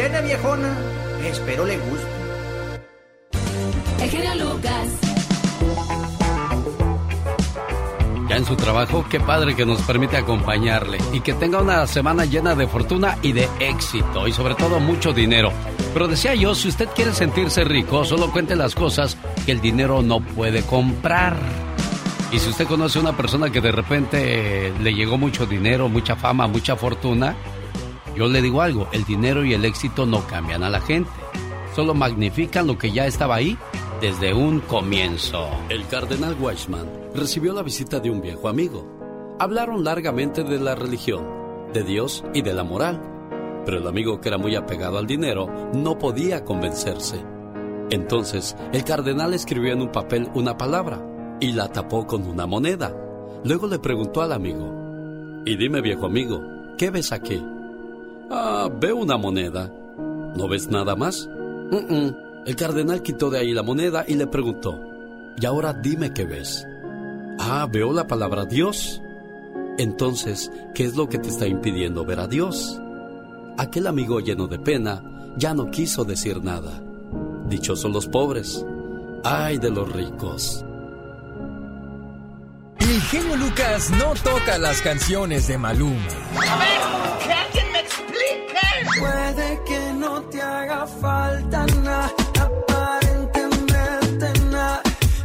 tiene, 0.00 0.22
viejona. 0.22 0.74
Espero 1.24 1.66
le 1.66 1.76
guste. 1.76 2.06
El 4.02 4.10
genio 4.10 4.34
Lucas. 4.36 4.88
Ya 8.28 8.36
en 8.36 8.44
su 8.46 8.56
trabajo, 8.56 9.04
qué 9.10 9.20
padre 9.20 9.54
que 9.54 9.66
nos 9.66 9.82
permite 9.82 10.16
acompañarle 10.16 10.98
y 11.12 11.20
que 11.20 11.34
tenga 11.34 11.60
una 11.60 11.86
semana 11.86 12.24
llena 12.24 12.54
de 12.54 12.66
fortuna 12.66 13.18
y 13.22 13.32
de 13.32 13.48
éxito 13.58 14.26
y 14.26 14.32
sobre 14.32 14.54
todo 14.54 14.78
mucho 14.80 15.12
dinero. 15.12 15.52
Pero 15.92 16.06
decía 16.06 16.34
yo, 16.34 16.54
si 16.54 16.68
usted 16.68 16.88
quiere 16.94 17.12
sentirse 17.12 17.64
rico, 17.64 18.04
solo 18.04 18.30
cuente 18.30 18.54
las 18.54 18.74
cosas 18.74 19.18
que 19.44 19.52
el 19.52 19.60
dinero 19.60 20.00
no 20.00 20.20
puede 20.20 20.62
comprar. 20.62 21.36
Y 22.32 22.38
si 22.38 22.48
usted 22.48 22.66
conoce 22.66 22.98
a 22.98 23.02
una 23.02 23.16
persona 23.16 23.50
que 23.50 23.60
de 23.60 23.72
repente 23.72 24.72
le 24.80 24.94
llegó 24.94 25.18
mucho 25.18 25.46
dinero, 25.46 25.88
mucha 25.88 26.14
fama, 26.14 26.46
mucha 26.46 26.76
fortuna, 26.76 27.34
yo 28.16 28.28
le 28.28 28.42
digo 28.42 28.62
algo, 28.62 28.88
el 28.92 29.04
dinero 29.04 29.44
y 29.44 29.54
el 29.54 29.64
éxito 29.64 30.06
no 30.06 30.26
cambian 30.26 30.62
a 30.62 30.70
la 30.70 30.80
gente, 30.80 31.10
solo 31.74 31.94
magnifican 31.94 32.66
lo 32.66 32.76
que 32.78 32.92
ya 32.92 33.06
estaba 33.06 33.36
ahí 33.36 33.56
desde 34.00 34.32
un 34.34 34.60
comienzo. 34.60 35.48
El 35.68 35.86
cardenal 35.86 36.36
Weissman 36.40 36.88
recibió 37.14 37.52
la 37.52 37.62
visita 37.62 38.00
de 38.00 38.10
un 38.10 38.20
viejo 38.20 38.48
amigo. 38.48 39.36
Hablaron 39.38 39.84
largamente 39.84 40.42
de 40.42 40.58
la 40.58 40.74
religión, 40.74 41.26
de 41.72 41.82
Dios 41.82 42.24
y 42.34 42.42
de 42.42 42.54
la 42.54 42.64
moral, 42.64 43.00
pero 43.64 43.78
el 43.78 43.86
amigo 43.86 44.20
que 44.20 44.28
era 44.28 44.38
muy 44.38 44.56
apegado 44.56 44.98
al 44.98 45.06
dinero 45.06 45.48
no 45.74 45.98
podía 45.98 46.44
convencerse. 46.44 47.22
Entonces, 47.90 48.56
el 48.72 48.84
cardenal 48.84 49.34
escribió 49.34 49.72
en 49.72 49.82
un 49.82 49.92
papel 49.92 50.28
una 50.34 50.56
palabra 50.56 51.04
y 51.40 51.52
la 51.52 51.68
tapó 51.68 52.06
con 52.06 52.26
una 52.26 52.46
moneda. 52.46 52.94
Luego 53.44 53.66
le 53.66 53.78
preguntó 53.78 54.22
al 54.22 54.32
amigo, 54.32 55.42
y 55.44 55.56
dime 55.56 55.80
viejo 55.80 56.06
amigo, 56.06 56.40
¿qué 56.76 56.90
ves 56.90 57.12
aquí? 57.12 57.42
Ah, 58.30 58.68
veo 58.80 58.96
una 58.96 59.16
moneda. 59.16 59.70
¿No 60.36 60.48
ves 60.48 60.68
nada 60.68 60.94
más? 60.94 61.28
El 62.46 62.56
cardenal 62.56 63.02
quitó 63.02 63.28
de 63.30 63.38
ahí 63.38 63.52
la 63.52 63.62
moneda 63.62 64.04
y 64.06 64.14
le 64.14 64.26
preguntó, 64.26 64.80
y 65.40 65.46
ahora 65.46 65.72
dime 65.72 66.12
qué 66.12 66.24
ves. 66.24 66.66
Ah, 67.38 67.68
veo 67.70 67.92
la 67.92 68.06
palabra 68.06 68.44
Dios. 68.44 69.02
Entonces, 69.78 70.50
¿qué 70.74 70.84
es 70.84 70.96
lo 70.96 71.08
que 71.08 71.18
te 71.18 71.28
está 71.28 71.46
impidiendo 71.46 72.04
ver 72.04 72.20
a 72.20 72.26
Dios? 72.26 72.80
Aquel 73.58 73.86
amigo 73.86 74.20
lleno 74.20 74.46
de 74.46 74.58
pena 74.58 75.02
ya 75.36 75.54
no 75.54 75.70
quiso 75.70 76.04
decir 76.04 76.42
nada. 76.42 76.82
Dichosos 77.48 77.90
los 77.90 78.06
pobres. 78.06 78.64
Ay 79.24 79.58
de 79.58 79.70
los 79.70 79.90
ricos. 79.92 80.64
El 82.78 83.00
genio 83.02 83.36
Lucas 83.36 83.90
no 83.90 84.12
toca 84.24 84.58
las 84.58 84.80
canciones 84.82 85.46
de 85.46 85.58
Maluma. 85.58 86.06
A 86.48 86.58
ver, 86.58 86.80
que 87.24 87.32
alguien 87.32 87.72
me 87.72 87.79
explique. 87.79 87.79
Puede 88.98 89.60
que 89.66 89.92
no 89.94 90.20
te 90.22 90.40
haga 90.42 90.86
falta 90.86 91.66
nada, 91.82 92.12
aparentemente 92.40 94.32
nada. 94.50 94.82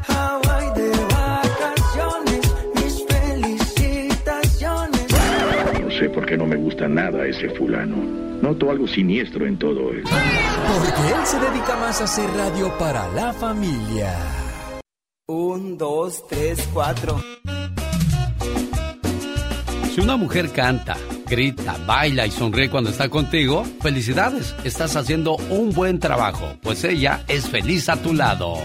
Hawaii 0.08 0.70
de 0.76 0.92
vacaciones, 1.14 2.54
mis 2.76 3.06
felicitaciones. 3.08 5.08
No 5.82 5.92
sé 5.92 6.10
por 6.10 6.26
qué 6.26 6.38
no 6.38 6.46
me 6.46 6.56
gusta 6.58 6.88
nada 6.88 7.26
ese 7.26 7.50
fulano. 7.50 7.96
Noto 8.42 8.70
algo 8.70 8.88
siniestro 8.88 9.46
en 9.48 9.58
todo 9.58 9.92
él. 9.92 10.04
Porque 10.04 11.02
él 11.14 11.26
se 11.26 11.40
dedica 11.40 11.76
más 11.78 12.02
a 12.02 12.04
hacer 12.04 12.30
radio 12.36 12.72
para 12.78 13.08
la 13.14 13.34
familia. 13.34 14.14
Un, 15.28 15.78
dos, 15.78 16.28
tres, 16.28 16.68
cuatro. 16.72 17.20
Si 19.94 20.02
una 20.02 20.18
mujer 20.18 20.52
canta, 20.52 20.96
grita, 21.28 21.78
baila 21.86 22.26
y 22.26 22.32
sonríe 22.32 22.70
cuando 22.70 22.90
está 22.90 23.10
contigo, 23.10 23.64
felicidades, 23.82 24.56
estás 24.64 24.96
haciendo 24.96 25.36
un 25.50 25.74
buen 25.74 26.00
trabajo, 26.00 26.56
pues 26.62 26.84
ella 26.84 27.24
es 27.28 27.48
feliz 27.48 27.90
a 27.90 27.98
tu 27.98 28.14
lado. 28.14 28.58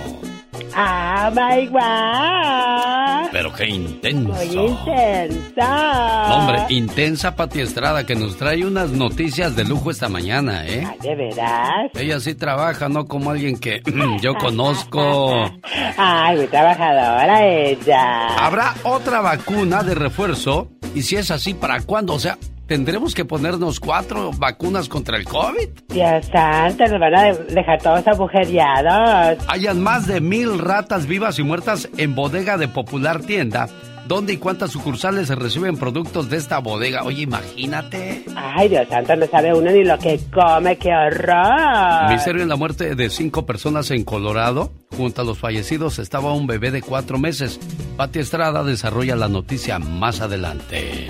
Ah, 0.75 1.31
my 1.33 1.67
God. 1.67 3.31
Pero 3.33 3.53
qué 3.53 3.67
intenso. 3.69 4.33
Muy 4.33 4.45
intensa. 4.47 6.29
No, 6.29 6.37
hombre, 6.37 6.59
intensa 6.71 7.35
Pati 7.37 7.61
Estrada 7.61 8.05
que 8.05 8.15
nos 8.15 8.37
trae 8.37 8.65
unas 8.65 8.91
noticias 8.91 9.55
de 9.57 9.65
lujo 9.65 9.91
esta 9.91 10.09
mañana, 10.09 10.67
¿eh? 10.67 10.85
Ah, 10.87 10.95
¿De 11.01 11.15
veras? 11.15 11.91
Ella 11.95 12.21
sí 12.21 12.35
trabaja, 12.35 12.89
no 12.89 13.07
como 13.07 13.31
alguien 13.31 13.59
que 13.59 13.83
yo 14.21 14.35
conozco. 14.35 15.51
Ay, 15.97 16.37
muy 16.37 16.47
trabajadora 16.47 17.47
ella. 17.47 18.37
¿Habrá 18.37 18.75
otra 18.83 19.21
vacuna 19.21 19.83
de 19.83 19.95
refuerzo? 19.95 20.69
Y 20.95 21.03
si 21.03 21.17
es 21.17 21.31
así, 21.31 21.55
¿para 21.55 21.81
cuándo? 21.83 22.15
O 22.15 22.19
sea, 22.19 22.37
¿tendremos 22.71 23.17
que 23.17 23.25
ponernos 23.25 23.81
cuatro 23.81 24.31
vacunas 24.39 24.89
contra 24.89 25.17
el 25.17 25.25
COVID? 25.25 25.69
Dios 25.89 26.27
santo, 26.27 26.85
nos 26.87 27.01
van 27.01 27.15
a 27.17 27.23
de- 27.25 27.45
dejar 27.53 27.83
todos 27.83 28.07
agujereados. 28.07 29.45
Hayan 29.49 29.83
más 29.83 30.07
de 30.07 30.21
mil 30.21 30.57
ratas 30.61 31.07
vivas 31.07 31.41
y 31.41 31.43
muertas 31.43 31.89
en 31.97 32.15
bodega 32.15 32.57
de 32.59 32.69
popular 32.69 33.23
tienda. 33.23 33.69
¿Dónde 34.07 34.35
y 34.35 34.37
cuántas 34.37 34.71
sucursales 34.71 35.27
se 35.29 35.35
reciben 35.35 35.77
productos 35.77 36.31
de 36.31 36.37
esta 36.37 36.59
bodega? 36.59 37.03
Oye, 37.03 37.23
imagínate. 37.23 38.25
Ay, 38.37 38.69
Dios 38.69 38.87
santo, 38.89 39.17
no 39.17 39.27
sabe 39.27 39.53
uno 39.53 39.71
ni 39.73 39.85
lo 39.85 39.99
que 39.99 40.21
come, 40.33 40.77
qué 40.79 40.91
horror. 40.95 42.09
Misterio 42.11 42.43
en 42.43 42.49
la 42.49 42.57
muerte 42.57 42.95
de 42.95 43.11
cinco 43.11 43.47
personas 43.47 43.91
en 43.91 44.05
Colorado. 44.05 44.73
Junto 44.97 45.23
a 45.23 45.25
los 45.25 45.39
fallecidos 45.39 45.99
estaba 45.99 46.33
un 46.35 46.47
bebé 46.47 46.71
de 46.71 46.83
cuatro 46.83 47.19
meses. 47.19 47.59
Pati 47.97 48.21
Estrada 48.21 48.63
desarrolla 48.63 49.17
la 49.17 49.29
noticia 49.29 49.79
más 49.81 50.21
adelante. 50.21 51.09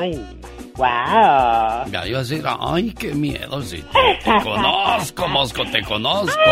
Ay, 0.00 0.20
wow. 0.80 1.90
Ya 1.92 2.06
iba 2.06 2.18
a 2.18 2.22
decir, 2.22 2.42
ay, 2.46 2.94
qué 2.98 3.14
miedo, 3.14 3.62
sí. 3.62 3.84
Te 4.24 4.42
conozco, 4.42 5.28
Mosco, 5.28 5.64
te 5.70 5.82
conozco. 5.82 6.50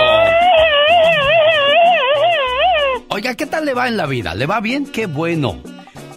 Oiga, 3.10 3.34
¿qué 3.34 3.46
tal 3.46 3.64
le 3.64 3.74
va 3.74 3.88
en 3.88 3.96
la 3.96 4.06
vida? 4.06 4.34
¿Le 4.34 4.46
va 4.46 4.60
bien? 4.60 4.86
Qué 4.86 5.06
bueno. 5.06 5.60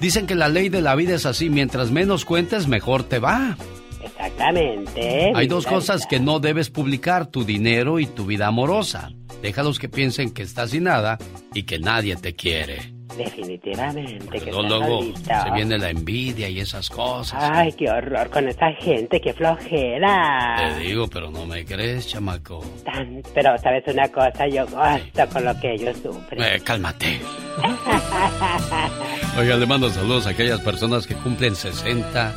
Dicen 0.02 0.28
que 0.28 0.36
la 0.36 0.50
ley 0.50 0.70
de 0.70 0.82
la 0.82 0.96
vida 0.96 1.16
es 1.16 1.26
así, 1.26 1.50
mientras 1.50 1.92
menos 1.92 2.26
cuentes, 2.26 2.68
mejor 2.68 3.04
te 3.04 3.20
va. 3.20 3.56
Exactamente. 4.04 5.32
Hay 5.34 5.48
dos 5.48 5.66
cosas 5.66 6.06
que 6.06 6.20
no 6.20 6.40
debes 6.40 6.70
publicar, 6.70 7.28
tu 7.28 7.44
dinero 7.44 8.00
y 8.00 8.08
tu 8.08 8.26
vida 8.26 8.48
amorosa. 8.48 9.12
Déjalos 9.42 9.80
que 9.80 9.90
piensen 9.90 10.32
que 10.32 10.44
estás 10.44 10.72
sin 10.72 10.84
nada 10.84 11.18
y 11.54 11.64
que 11.64 11.80
nadie 11.80 12.16
te 12.16 12.36
quiere. 12.36 12.94
Definitivamente 13.18 14.40
que 14.40 14.50
está 14.50 14.62
luego 14.62 15.02
se 15.16 15.52
viene 15.54 15.78
la 15.78 15.90
envidia 15.90 16.50
y 16.50 16.60
esas 16.60 16.90
cosas. 16.90 17.40
Ay, 17.54 17.74
qué 17.74 17.90
horror 17.90 18.30
con 18.30 18.48
esa 18.48 18.72
gente, 18.74 19.20
qué 19.22 19.34
flojera. 19.34 20.56
Te 20.76 20.80
digo, 20.82 21.08
pero 21.08 21.30
no 21.32 21.46
me 21.46 21.66
crees, 21.66 22.08
chamaco. 22.08 22.64
Tan- 22.84 23.22
pero, 23.34 23.58
¿sabes 23.58 23.84
una 23.88 24.08
cosa? 24.10 24.48
Yo 24.48 24.66
gosto 24.68 25.28
con 25.32 25.46
lo 25.46 25.60
que 25.60 25.74
ellos 25.74 25.98
sufren. 26.02 26.42
Eh, 26.44 26.62
cálmate. 26.64 27.20
Oiga, 29.38 29.56
le 29.56 29.66
mando 29.66 29.90
saludos 29.90 30.28
a 30.28 30.32
aquellas 30.32 30.60
personas 30.62 31.08
que 31.08 31.16
cumplen 31.16 31.56
60, 31.56 32.34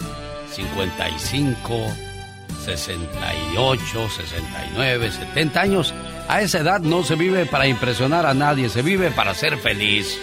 55, 0.50 1.80
68, 2.64 4.08
69, 4.08 5.10
70 5.10 5.60
años. 5.60 5.94
A 6.28 6.40
esa 6.40 6.58
edad 6.60 6.80
no 6.80 7.02
se 7.02 7.16
vive 7.16 7.44
para 7.46 7.66
impresionar 7.66 8.24
a 8.26 8.32
nadie, 8.34 8.68
se 8.68 8.82
vive 8.82 9.10
para 9.10 9.34
ser 9.34 9.56
feliz. 9.58 10.18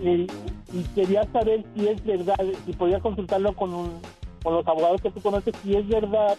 Y, 0.00 0.26
y 0.72 0.82
quería 0.94 1.24
saber 1.32 1.64
si 1.74 1.88
es 1.88 2.04
verdad, 2.04 2.36
si 2.66 2.72
podía 2.72 3.00
consultarlo 3.00 3.52
con, 3.54 3.74
un- 3.74 4.00
con 4.42 4.54
los 4.54 4.66
abogados 4.66 5.00
que 5.00 5.10
tú 5.10 5.20
conoces, 5.20 5.54
si 5.62 5.74
es 5.74 5.86
verdad 5.88 6.36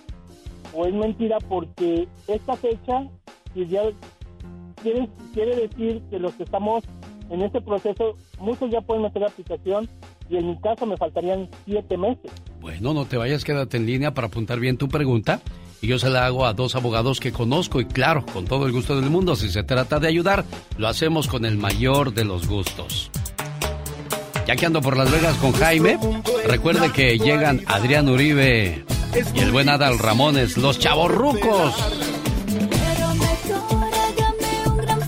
o 0.73 0.85
es 0.85 0.93
mentira, 0.93 1.37
porque 1.49 2.07
esta 2.27 2.55
fecha 2.55 3.07
ya 3.55 3.81
quiere, 4.81 5.09
quiere 5.33 5.55
decir 5.67 6.01
que 6.09 6.19
los 6.19 6.33
que 6.35 6.43
estamos 6.43 6.83
en 7.29 7.41
este 7.41 7.61
proceso, 7.61 8.15
muchos 8.39 8.71
ya 8.71 8.81
pueden 8.81 9.03
meter 9.03 9.21
la 9.21 9.27
aplicación 9.27 9.89
y 10.29 10.37
en 10.37 10.47
mi 10.47 10.57
caso 10.61 10.85
me 10.85 10.95
faltarían 10.97 11.49
siete 11.65 11.97
meses. 11.97 12.31
Bueno, 12.61 12.93
no 12.93 13.05
te 13.05 13.17
vayas, 13.17 13.43
quédate 13.43 13.77
en 13.77 13.85
línea 13.85 14.13
para 14.13 14.27
apuntar 14.27 14.59
bien 14.59 14.77
tu 14.77 14.87
pregunta. 14.87 15.41
Y 15.81 15.87
yo 15.87 15.97
se 15.97 16.09
la 16.09 16.25
hago 16.25 16.45
a 16.45 16.53
dos 16.53 16.75
abogados 16.75 17.21
que 17.21 17.31
conozco 17.31 17.79
y 17.79 17.85
claro, 17.85 18.25
con 18.33 18.43
todo 18.45 18.65
el 18.65 18.73
gusto 18.73 18.99
del 18.99 19.09
mundo, 19.09 19.35
si 19.37 19.47
se 19.49 19.63
trata 19.63 19.99
de 19.99 20.09
ayudar, 20.09 20.43
lo 20.77 20.87
hacemos 20.89 21.27
con 21.29 21.45
el 21.45 21.57
mayor 21.57 22.13
de 22.13 22.25
los 22.25 22.47
gustos. 22.49 23.09
Ya 24.45 24.55
que 24.55 24.65
ando 24.65 24.81
por 24.81 24.97
Las 24.97 25.11
Vegas 25.11 25.35
con 25.37 25.51
Jaime, 25.53 25.99
recuerde 26.45 26.91
que 26.91 27.17
llegan 27.17 27.61
Adrián 27.67 28.09
Uribe 28.09 28.83
y 29.33 29.39
el 29.39 29.51
buen 29.51 29.69
Adal 29.69 29.99
Ramones, 29.99 30.57
los 30.57 30.79
chavorrucos. 30.79 31.73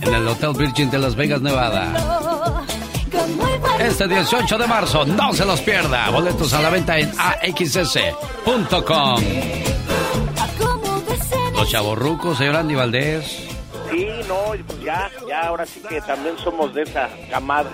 En 0.01 0.13
el 0.13 0.27
Hotel 0.27 0.53
Virgin 0.57 0.89
de 0.89 0.99
Las 0.99 1.15
Vegas, 1.15 1.41
Nevada. 1.41 2.65
Este 3.79 4.07
18 4.07 4.57
de 4.57 4.67
marzo, 4.67 5.05
no 5.05 5.33
se 5.33 5.45
los 5.45 5.61
pierda. 5.61 6.09
Boletos 6.09 6.53
a 6.53 6.61
la 6.61 6.69
venta 6.69 6.99
en 6.99 7.11
axs.com. 7.17 8.03
Los 11.55 11.69
chavorrucos, 11.69 12.37
señor 12.37 12.55
Andy 12.57 12.75
Valdés. 12.75 13.50
Sí, 13.91 14.07
no, 14.27 14.35
pues 14.65 14.81
ya, 14.83 15.09
ya, 15.27 15.41
ahora 15.41 15.65
sí 15.65 15.81
que 15.87 15.99
también 16.01 16.35
somos 16.37 16.73
de 16.73 16.83
esa 16.83 17.09
camada. 17.29 17.71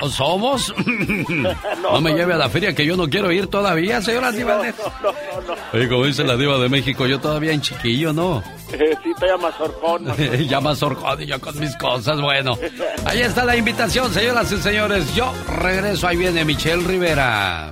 So- 0.00 0.08
¿Somos? 0.10 0.72
no 1.82 2.00
me 2.00 2.12
lleve 2.14 2.34
a 2.34 2.36
la 2.36 2.48
feria 2.48 2.74
que 2.74 2.86
yo 2.86 2.96
no 2.96 3.08
quiero 3.08 3.30
ir 3.32 3.48
todavía, 3.48 4.00
señor 4.00 4.24
Andy 4.24 4.40
No, 4.40 4.46
Valdés. 4.46 4.74
no, 4.78 4.84
no, 5.10 5.12
no, 5.12 5.54
no. 5.54 5.60
Oye, 5.72 5.88
como 5.88 6.04
dice 6.06 6.24
la 6.24 6.36
diva 6.36 6.58
de 6.58 6.68
México, 6.68 7.06
yo 7.06 7.18
todavía 7.20 7.52
en 7.52 7.60
chiquillo, 7.60 8.12
¿no? 8.12 8.42
Eh, 8.72 8.96
sí, 9.04 9.12
horcón. 9.60 10.04
más- 10.06 10.16
ya 10.48 10.60
más 10.60 10.82
horcón 10.82 11.22
y 11.22 11.26
yo 11.26 11.40
con 11.40 11.58
mis 11.60 11.76
cosas. 11.76 12.20
Bueno, 12.20 12.58
ahí 13.04 13.20
está 13.20 13.44
la 13.44 13.56
invitación, 13.56 14.12
señoras 14.12 14.50
y 14.50 14.56
señores. 14.58 15.14
Yo 15.14 15.32
regreso, 15.60 16.08
ahí 16.08 16.16
viene 16.16 16.44
Michelle 16.44 16.82
Rivera. 16.84 17.70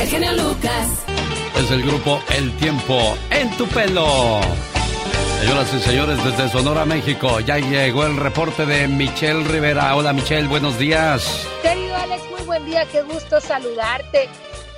El 0.00 0.08
genio 0.08 0.32
Lucas. 0.32 0.88
Es 1.56 1.70
el 1.70 1.82
grupo 1.82 2.20
El 2.36 2.50
Tiempo 2.56 3.16
en 3.30 3.50
tu 3.56 3.66
pelo. 3.68 4.40
Señoras 5.40 5.72
y 5.74 5.80
señores, 5.80 6.24
desde 6.24 6.48
Sonora, 6.48 6.84
México, 6.84 7.40
ya 7.40 7.58
llegó 7.58 8.06
el 8.06 8.16
reporte 8.16 8.66
de 8.66 8.88
Michelle 8.88 9.44
Rivera. 9.44 9.94
Hola 9.94 10.12
Michelle, 10.12 10.48
buenos 10.48 10.78
días. 10.78 11.46
Querido 11.62 11.94
Alex, 11.94 12.22
muy 12.30 12.42
buen 12.46 12.64
día, 12.64 12.86
qué 12.90 13.02
gusto 13.02 13.40
saludarte. 13.40 14.28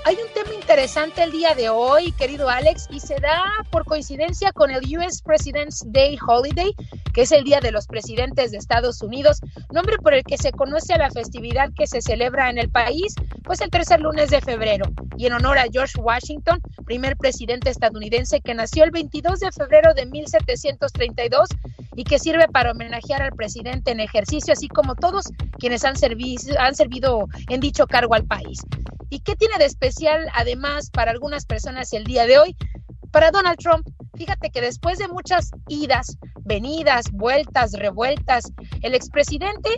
Hay 0.08 0.16
un 0.26 0.32
tema 0.32 0.54
interesante 0.54 1.22
el 1.22 1.32
día 1.32 1.54
de 1.54 1.68
hoy, 1.68 2.12
querido 2.12 2.48
Alex, 2.48 2.88
y 2.90 2.98
se 2.98 3.16
da 3.16 3.42
por 3.70 3.84
coincidencia 3.84 4.52
con 4.52 4.70
el 4.70 4.80
US 4.96 5.20
President's 5.20 5.82
Day 5.84 6.16
Holiday, 6.26 6.72
que 7.12 7.20
es 7.22 7.32
el 7.32 7.44
Día 7.44 7.60
de 7.60 7.72
los 7.72 7.86
Presidentes 7.86 8.50
de 8.50 8.56
Estados 8.56 9.02
Unidos, 9.02 9.38
nombre 9.70 9.98
por 9.98 10.14
el 10.14 10.24
que 10.24 10.38
se 10.38 10.50
conoce 10.50 10.94
a 10.94 10.98
la 10.98 11.10
festividad 11.10 11.68
que 11.76 11.86
se 11.86 12.00
celebra 12.00 12.48
en 12.48 12.56
el 12.56 12.70
país, 12.70 13.14
pues 13.44 13.60
el 13.60 13.68
tercer 13.68 14.00
lunes 14.00 14.30
de 14.30 14.40
febrero, 14.40 14.86
y 15.18 15.26
en 15.26 15.34
honor 15.34 15.58
a 15.58 15.66
George 15.70 16.00
Washington, 16.00 16.58
primer 16.86 17.14
presidente 17.18 17.68
estadounidense 17.68 18.40
que 18.40 18.54
nació 18.54 18.84
el 18.84 18.90
22 18.90 19.40
de 19.40 19.52
febrero 19.52 19.92
de 19.92 20.06
1732 20.06 21.50
y 21.96 22.04
que 22.04 22.18
sirve 22.18 22.48
para 22.48 22.70
homenajear 22.70 23.20
al 23.20 23.32
presidente 23.32 23.90
en 23.90 24.00
ejercicio, 24.00 24.54
así 24.54 24.68
como 24.68 24.94
todos 24.94 25.26
quienes 25.58 25.84
han, 25.84 25.96
servi- 25.96 26.56
han 26.58 26.74
servido 26.74 27.26
en 27.50 27.60
dicho 27.60 27.86
cargo 27.86 28.14
al 28.14 28.24
país. 28.24 28.60
¿Y 29.10 29.20
qué 29.20 29.36
tiene 29.36 29.56
de 29.56 29.64
especial 29.64 29.97
además 30.34 30.90
para 30.90 31.10
algunas 31.10 31.44
personas 31.44 31.92
el 31.92 32.04
día 32.04 32.26
de 32.26 32.38
hoy? 32.38 32.56
Para 33.10 33.30
Donald 33.30 33.58
Trump, 33.58 33.86
fíjate 34.16 34.50
que 34.50 34.60
después 34.60 34.98
de 34.98 35.08
muchas 35.08 35.50
idas, 35.68 36.16
venidas, 36.44 37.06
vueltas, 37.12 37.72
revueltas, 37.72 38.44
el 38.82 38.94
expresidente, 38.94 39.70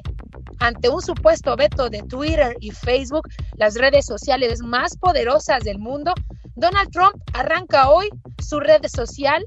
ante 0.58 0.88
un 0.88 1.00
supuesto 1.00 1.56
veto 1.56 1.88
de 1.88 2.02
Twitter 2.02 2.56
y 2.60 2.70
Facebook, 2.70 3.28
las 3.56 3.74
redes 3.76 4.04
sociales 4.04 4.60
más 4.60 4.96
poderosas 4.96 5.64
del 5.64 5.78
mundo, 5.78 6.12
Donald 6.54 6.90
Trump 6.90 7.14
arranca 7.32 7.90
hoy 7.90 8.10
su 8.42 8.60
red 8.60 8.82
social 8.86 9.44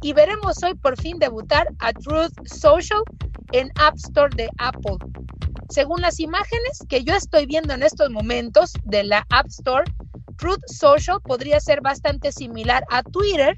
y 0.00 0.12
veremos 0.12 0.62
hoy 0.64 0.74
por 0.74 1.00
fin 1.00 1.18
debutar 1.18 1.68
a 1.78 1.92
Truth 1.92 2.32
Social 2.46 3.02
en 3.52 3.70
App 3.76 3.94
Store 3.96 4.34
de 4.34 4.48
Apple. 4.58 4.96
Según 5.72 6.02
las 6.02 6.20
imágenes 6.20 6.84
que 6.86 7.02
yo 7.02 7.14
estoy 7.14 7.46
viendo 7.46 7.72
en 7.72 7.82
estos 7.82 8.10
momentos 8.10 8.74
de 8.84 9.04
la 9.04 9.24
App 9.30 9.46
Store, 9.46 9.90
Truth 10.36 10.60
Social 10.66 11.18
podría 11.22 11.60
ser 11.60 11.80
bastante 11.80 12.30
similar 12.30 12.84
a 12.90 13.02
Twitter, 13.02 13.56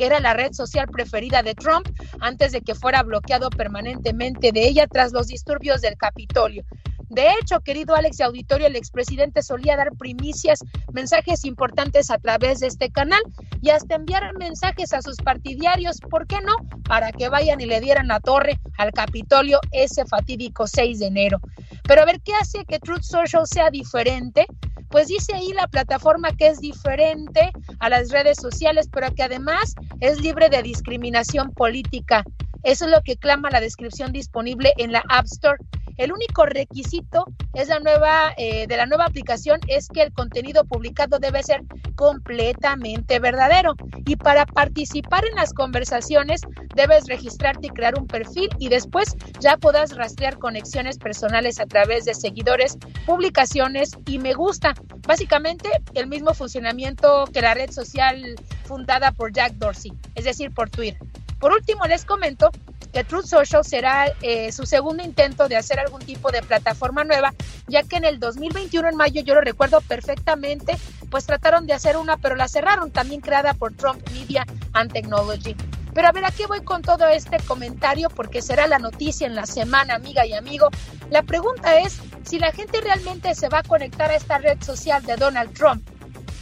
que 0.00 0.06
era 0.06 0.18
la 0.18 0.32
red 0.32 0.54
social 0.54 0.86
preferida 0.88 1.42
de 1.42 1.54
Trump 1.54 1.86
antes 2.20 2.52
de 2.52 2.62
que 2.62 2.74
fuera 2.74 3.02
bloqueado 3.02 3.50
permanentemente 3.50 4.50
de 4.50 4.66
ella 4.66 4.86
tras 4.86 5.12
los 5.12 5.26
disturbios 5.26 5.82
del 5.82 5.98
Capitolio. 5.98 6.64
De 7.10 7.26
hecho, 7.34 7.60
querido 7.60 7.94
Alex 7.94 8.18
y 8.18 8.22
Auditorio, 8.22 8.66
el 8.66 8.76
expresidente 8.76 9.42
solía 9.42 9.76
dar 9.76 9.90
primicias, 9.98 10.60
mensajes 10.94 11.44
importantes 11.44 12.10
a 12.10 12.16
través 12.16 12.60
de 12.60 12.68
este 12.68 12.90
canal 12.90 13.20
y 13.60 13.68
hasta 13.68 13.96
enviar 13.96 14.22
mensajes 14.38 14.94
a 14.94 15.02
sus 15.02 15.16
partidarios, 15.16 15.98
¿por 16.08 16.26
qué 16.26 16.40
no? 16.40 16.54
Para 16.84 17.12
que 17.12 17.28
vayan 17.28 17.60
y 17.60 17.66
le 17.66 17.80
dieran 17.80 18.08
la 18.08 18.20
torre 18.20 18.58
al 18.78 18.92
Capitolio 18.92 19.60
ese 19.70 20.06
fatídico 20.06 20.66
6 20.66 20.98
de 21.00 21.06
enero. 21.08 21.40
Pero 21.86 22.00
a 22.00 22.04
ver, 22.06 22.22
¿qué 22.22 22.32
hace 22.40 22.64
que 22.64 22.78
Truth 22.78 23.02
Social 23.02 23.46
sea 23.46 23.68
diferente? 23.68 24.46
Pues 24.90 25.06
dice 25.06 25.34
ahí 25.34 25.52
la 25.52 25.68
plataforma 25.68 26.36
que 26.36 26.48
es 26.48 26.58
diferente 26.58 27.52
a 27.78 27.88
las 27.88 28.10
redes 28.10 28.38
sociales, 28.38 28.88
pero 28.92 29.14
que 29.14 29.22
además 29.22 29.74
es 29.98 30.20
libre 30.20 30.48
de 30.48 30.62
discriminación 30.62 31.52
política. 31.52 32.24
Eso 32.62 32.84
es 32.84 32.90
lo 32.90 33.02
que 33.02 33.16
clama 33.16 33.50
la 33.50 33.60
descripción 33.60 34.12
disponible 34.12 34.72
en 34.76 34.92
la 34.92 35.02
App 35.08 35.26
Store. 35.26 35.58
El 36.00 36.12
único 36.12 36.46
requisito 36.46 37.26
es 37.52 37.68
la 37.68 37.78
nueva 37.78 38.32
eh, 38.38 38.66
de 38.66 38.76
la 38.78 38.86
nueva 38.86 39.04
aplicación 39.04 39.60
es 39.68 39.86
que 39.88 40.02
el 40.02 40.14
contenido 40.14 40.64
publicado 40.64 41.18
debe 41.18 41.42
ser 41.42 41.62
completamente 41.94 43.18
verdadero 43.18 43.74
y 44.06 44.16
para 44.16 44.46
participar 44.46 45.26
en 45.26 45.34
las 45.34 45.52
conversaciones 45.52 46.40
debes 46.74 47.06
registrarte 47.06 47.66
y 47.66 47.70
crear 47.70 47.98
un 47.98 48.06
perfil 48.06 48.48
y 48.58 48.70
después 48.70 49.14
ya 49.40 49.58
podrás 49.58 49.94
rastrear 49.94 50.38
conexiones 50.38 50.96
personales 50.96 51.60
a 51.60 51.66
través 51.66 52.06
de 52.06 52.14
seguidores, 52.14 52.78
publicaciones 53.04 53.90
y 54.06 54.18
me 54.18 54.32
gusta. 54.32 54.72
Básicamente 55.06 55.68
el 55.92 56.06
mismo 56.06 56.32
funcionamiento 56.32 57.26
que 57.26 57.42
la 57.42 57.52
red 57.52 57.70
social 57.70 58.36
fundada 58.64 59.12
por 59.12 59.32
Jack 59.34 59.52
Dorsey, 59.56 59.92
es 60.14 60.24
decir, 60.24 60.50
por 60.54 60.70
Twitter. 60.70 60.98
Por 61.40 61.52
último, 61.52 61.86
les 61.86 62.04
comento 62.04 62.50
que 62.92 63.02
Truth 63.02 63.26
Social 63.26 63.64
será 63.64 64.12
eh, 64.20 64.52
su 64.52 64.66
segundo 64.66 65.02
intento 65.02 65.48
de 65.48 65.56
hacer 65.56 65.80
algún 65.80 66.00
tipo 66.02 66.30
de 66.30 66.42
plataforma 66.42 67.02
nueva, 67.02 67.32
ya 67.66 67.82
que 67.82 67.96
en 67.96 68.04
el 68.04 68.20
2021, 68.20 68.88
en 68.88 68.96
mayo, 68.96 69.22
yo 69.22 69.34
lo 69.34 69.40
recuerdo 69.40 69.80
perfectamente, 69.80 70.76
pues 71.08 71.24
trataron 71.24 71.66
de 71.66 71.72
hacer 71.72 71.96
una, 71.96 72.16
pero 72.18 72.36
la 72.36 72.46
cerraron, 72.46 72.90
también 72.90 73.20
creada 73.20 73.54
por 73.54 73.72
Trump 73.74 74.06
Media 74.10 74.44
and 74.72 74.92
Technology. 74.92 75.56
Pero 75.94 76.08
a 76.08 76.12
ver, 76.12 76.24
¿a 76.24 76.30
qué 76.30 76.46
voy 76.46 76.62
con 76.62 76.82
todo 76.82 77.08
este 77.08 77.38
comentario? 77.38 78.10
Porque 78.10 78.42
será 78.42 78.66
la 78.66 78.78
noticia 78.78 79.26
en 79.26 79.34
la 79.34 79.46
semana, 79.46 79.94
amiga 79.94 80.24
y 80.26 80.34
amigo. 80.34 80.68
La 81.10 81.22
pregunta 81.22 81.80
es 81.80 82.00
si 82.22 82.38
la 82.38 82.52
gente 82.52 82.80
realmente 82.80 83.34
se 83.34 83.48
va 83.48 83.58
a 83.60 83.62
conectar 83.62 84.10
a 84.10 84.16
esta 84.16 84.38
red 84.38 84.62
social 84.62 85.02
de 85.04 85.16
Donald 85.16 85.52
Trump. 85.52 85.82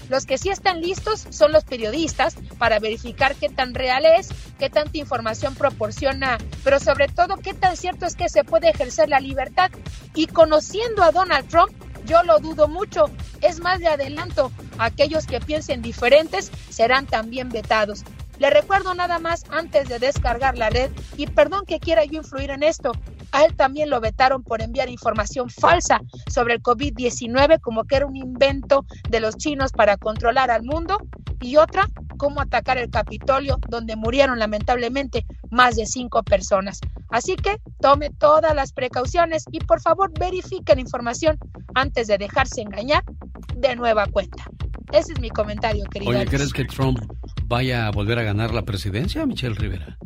Los 0.08 0.26
que 0.26 0.38
sí 0.38 0.48
están 0.48 0.80
listos 0.80 1.26
son 1.30 1.52
los 1.52 1.64
periodistas 1.64 2.36
para 2.58 2.78
verificar 2.78 3.34
qué 3.34 3.48
tan 3.48 3.74
real 3.74 4.04
es, 4.04 4.28
qué 4.58 4.70
tanta 4.70 4.98
información 4.98 5.54
proporciona, 5.54 6.38
pero 6.64 6.80
sobre 6.80 7.08
todo 7.08 7.36
qué 7.36 7.54
tan 7.54 7.76
cierto 7.76 8.06
es 8.06 8.16
que 8.16 8.28
se 8.28 8.44
puede 8.44 8.70
ejercer 8.70 9.08
la 9.08 9.20
libertad. 9.20 9.70
Y 10.14 10.26
conociendo 10.26 11.02
a 11.02 11.12
Donald 11.12 11.48
Trump, 11.48 11.72
yo 12.06 12.22
lo 12.22 12.38
dudo 12.38 12.68
mucho. 12.68 13.10
Es 13.42 13.60
más, 13.60 13.80
de 13.80 13.88
adelanto, 13.88 14.50
aquellos 14.78 15.26
que 15.26 15.40
piensen 15.40 15.82
diferentes 15.82 16.50
serán 16.70 17.06
también 17.06 17.50
vetados. 17.50 18.02
Le 18.38 18.50
recuerdo 18.50 18.94
nada 18.94 19.18
más 19.18 19.44
antes 19.50 19.88
de 19.88 19.98
descargar 19.98 20.56
la 20.56 20.70
red, 20.70 20.90
y 21.16 21.26
perdón 21.26 21.64
que 21.66 21.80
quiera 21.80 22.04
yo 22.04 22.18
influir 22.18 22.50
en 22.50 22.62
esto, 22.62 22.92
a 23.32 23.44
él 23.44 23.54
también 23.56 23.90
lo 23.90 24.00
vetaron 24.00 24.42
por 24.42 24.62
enviar 24.62 24.88
información 24.88 25.50
falsa 25.50 26.00
sobre 26.30 26.54
el 26.54 26.62
COVID-19, 26.62 27.60
como 27.60 27.84
que 27.84 27.96
era 27.96 28.06
un 28.06 28.16
invento 28.16 28.86
de 29.08 29.20
los 29.20 29.36
chinos 29.36 29.72
para 29.72 29.96
controlar 29.96 30.50
al 30.50 30.62
mundo, 30.62 30.98
y 31.40 31.56
otra, 31.56 31.88
cómo 32.16 32.40
atacar 32.40 32.78
el 32.78 32.90
Capitolio, 32.90 33.58
donde 33.68 33.96
murieron 33.96 34.38
lamentablemente 34.38 35.24
más 35.50 35.76
de 35.76 35.86
cinco 35.86 36.22
personas. 36.22 36.80
Así 37.10 37.36
que 37.36 37.60
tome 37.80 38.10
todas 38.10 38.54
las 38.54 38.72
precauciones 38.72 39.44
y 39.50 39.60
por 39.60 39.80
favor 39.80 40.10
verifique 40.18 40.74
la 40.74 40.80
información 40.80 41.38
antes 41.74 42.08
de 42.08 42.18
dejarse 42.18 42.60
engañar 42.60 43.04
de 43.56 43.76
nueva 43.76 44.06
cuenta. 44.06 44.44
Ese 44.92 45.12
es 45.12 45.20
mi 45.20 45.30
comentario, 45.30 45.84
querido. 45.84 46.10
Oye, 46.10 46.26
¿crees 46.26 46.52
que 46.52 46.64
Trump 46.64 46.98
vaya 47.44 47.86
a 47.86 47.90
volver 47.90 48.18
a 48.18 48.22
ganar 48.28 48.52
la 48.52 48.66
presidencia, 48.66 49.24
Michelle 49.24 49.54
Rivera? 49.54 49.96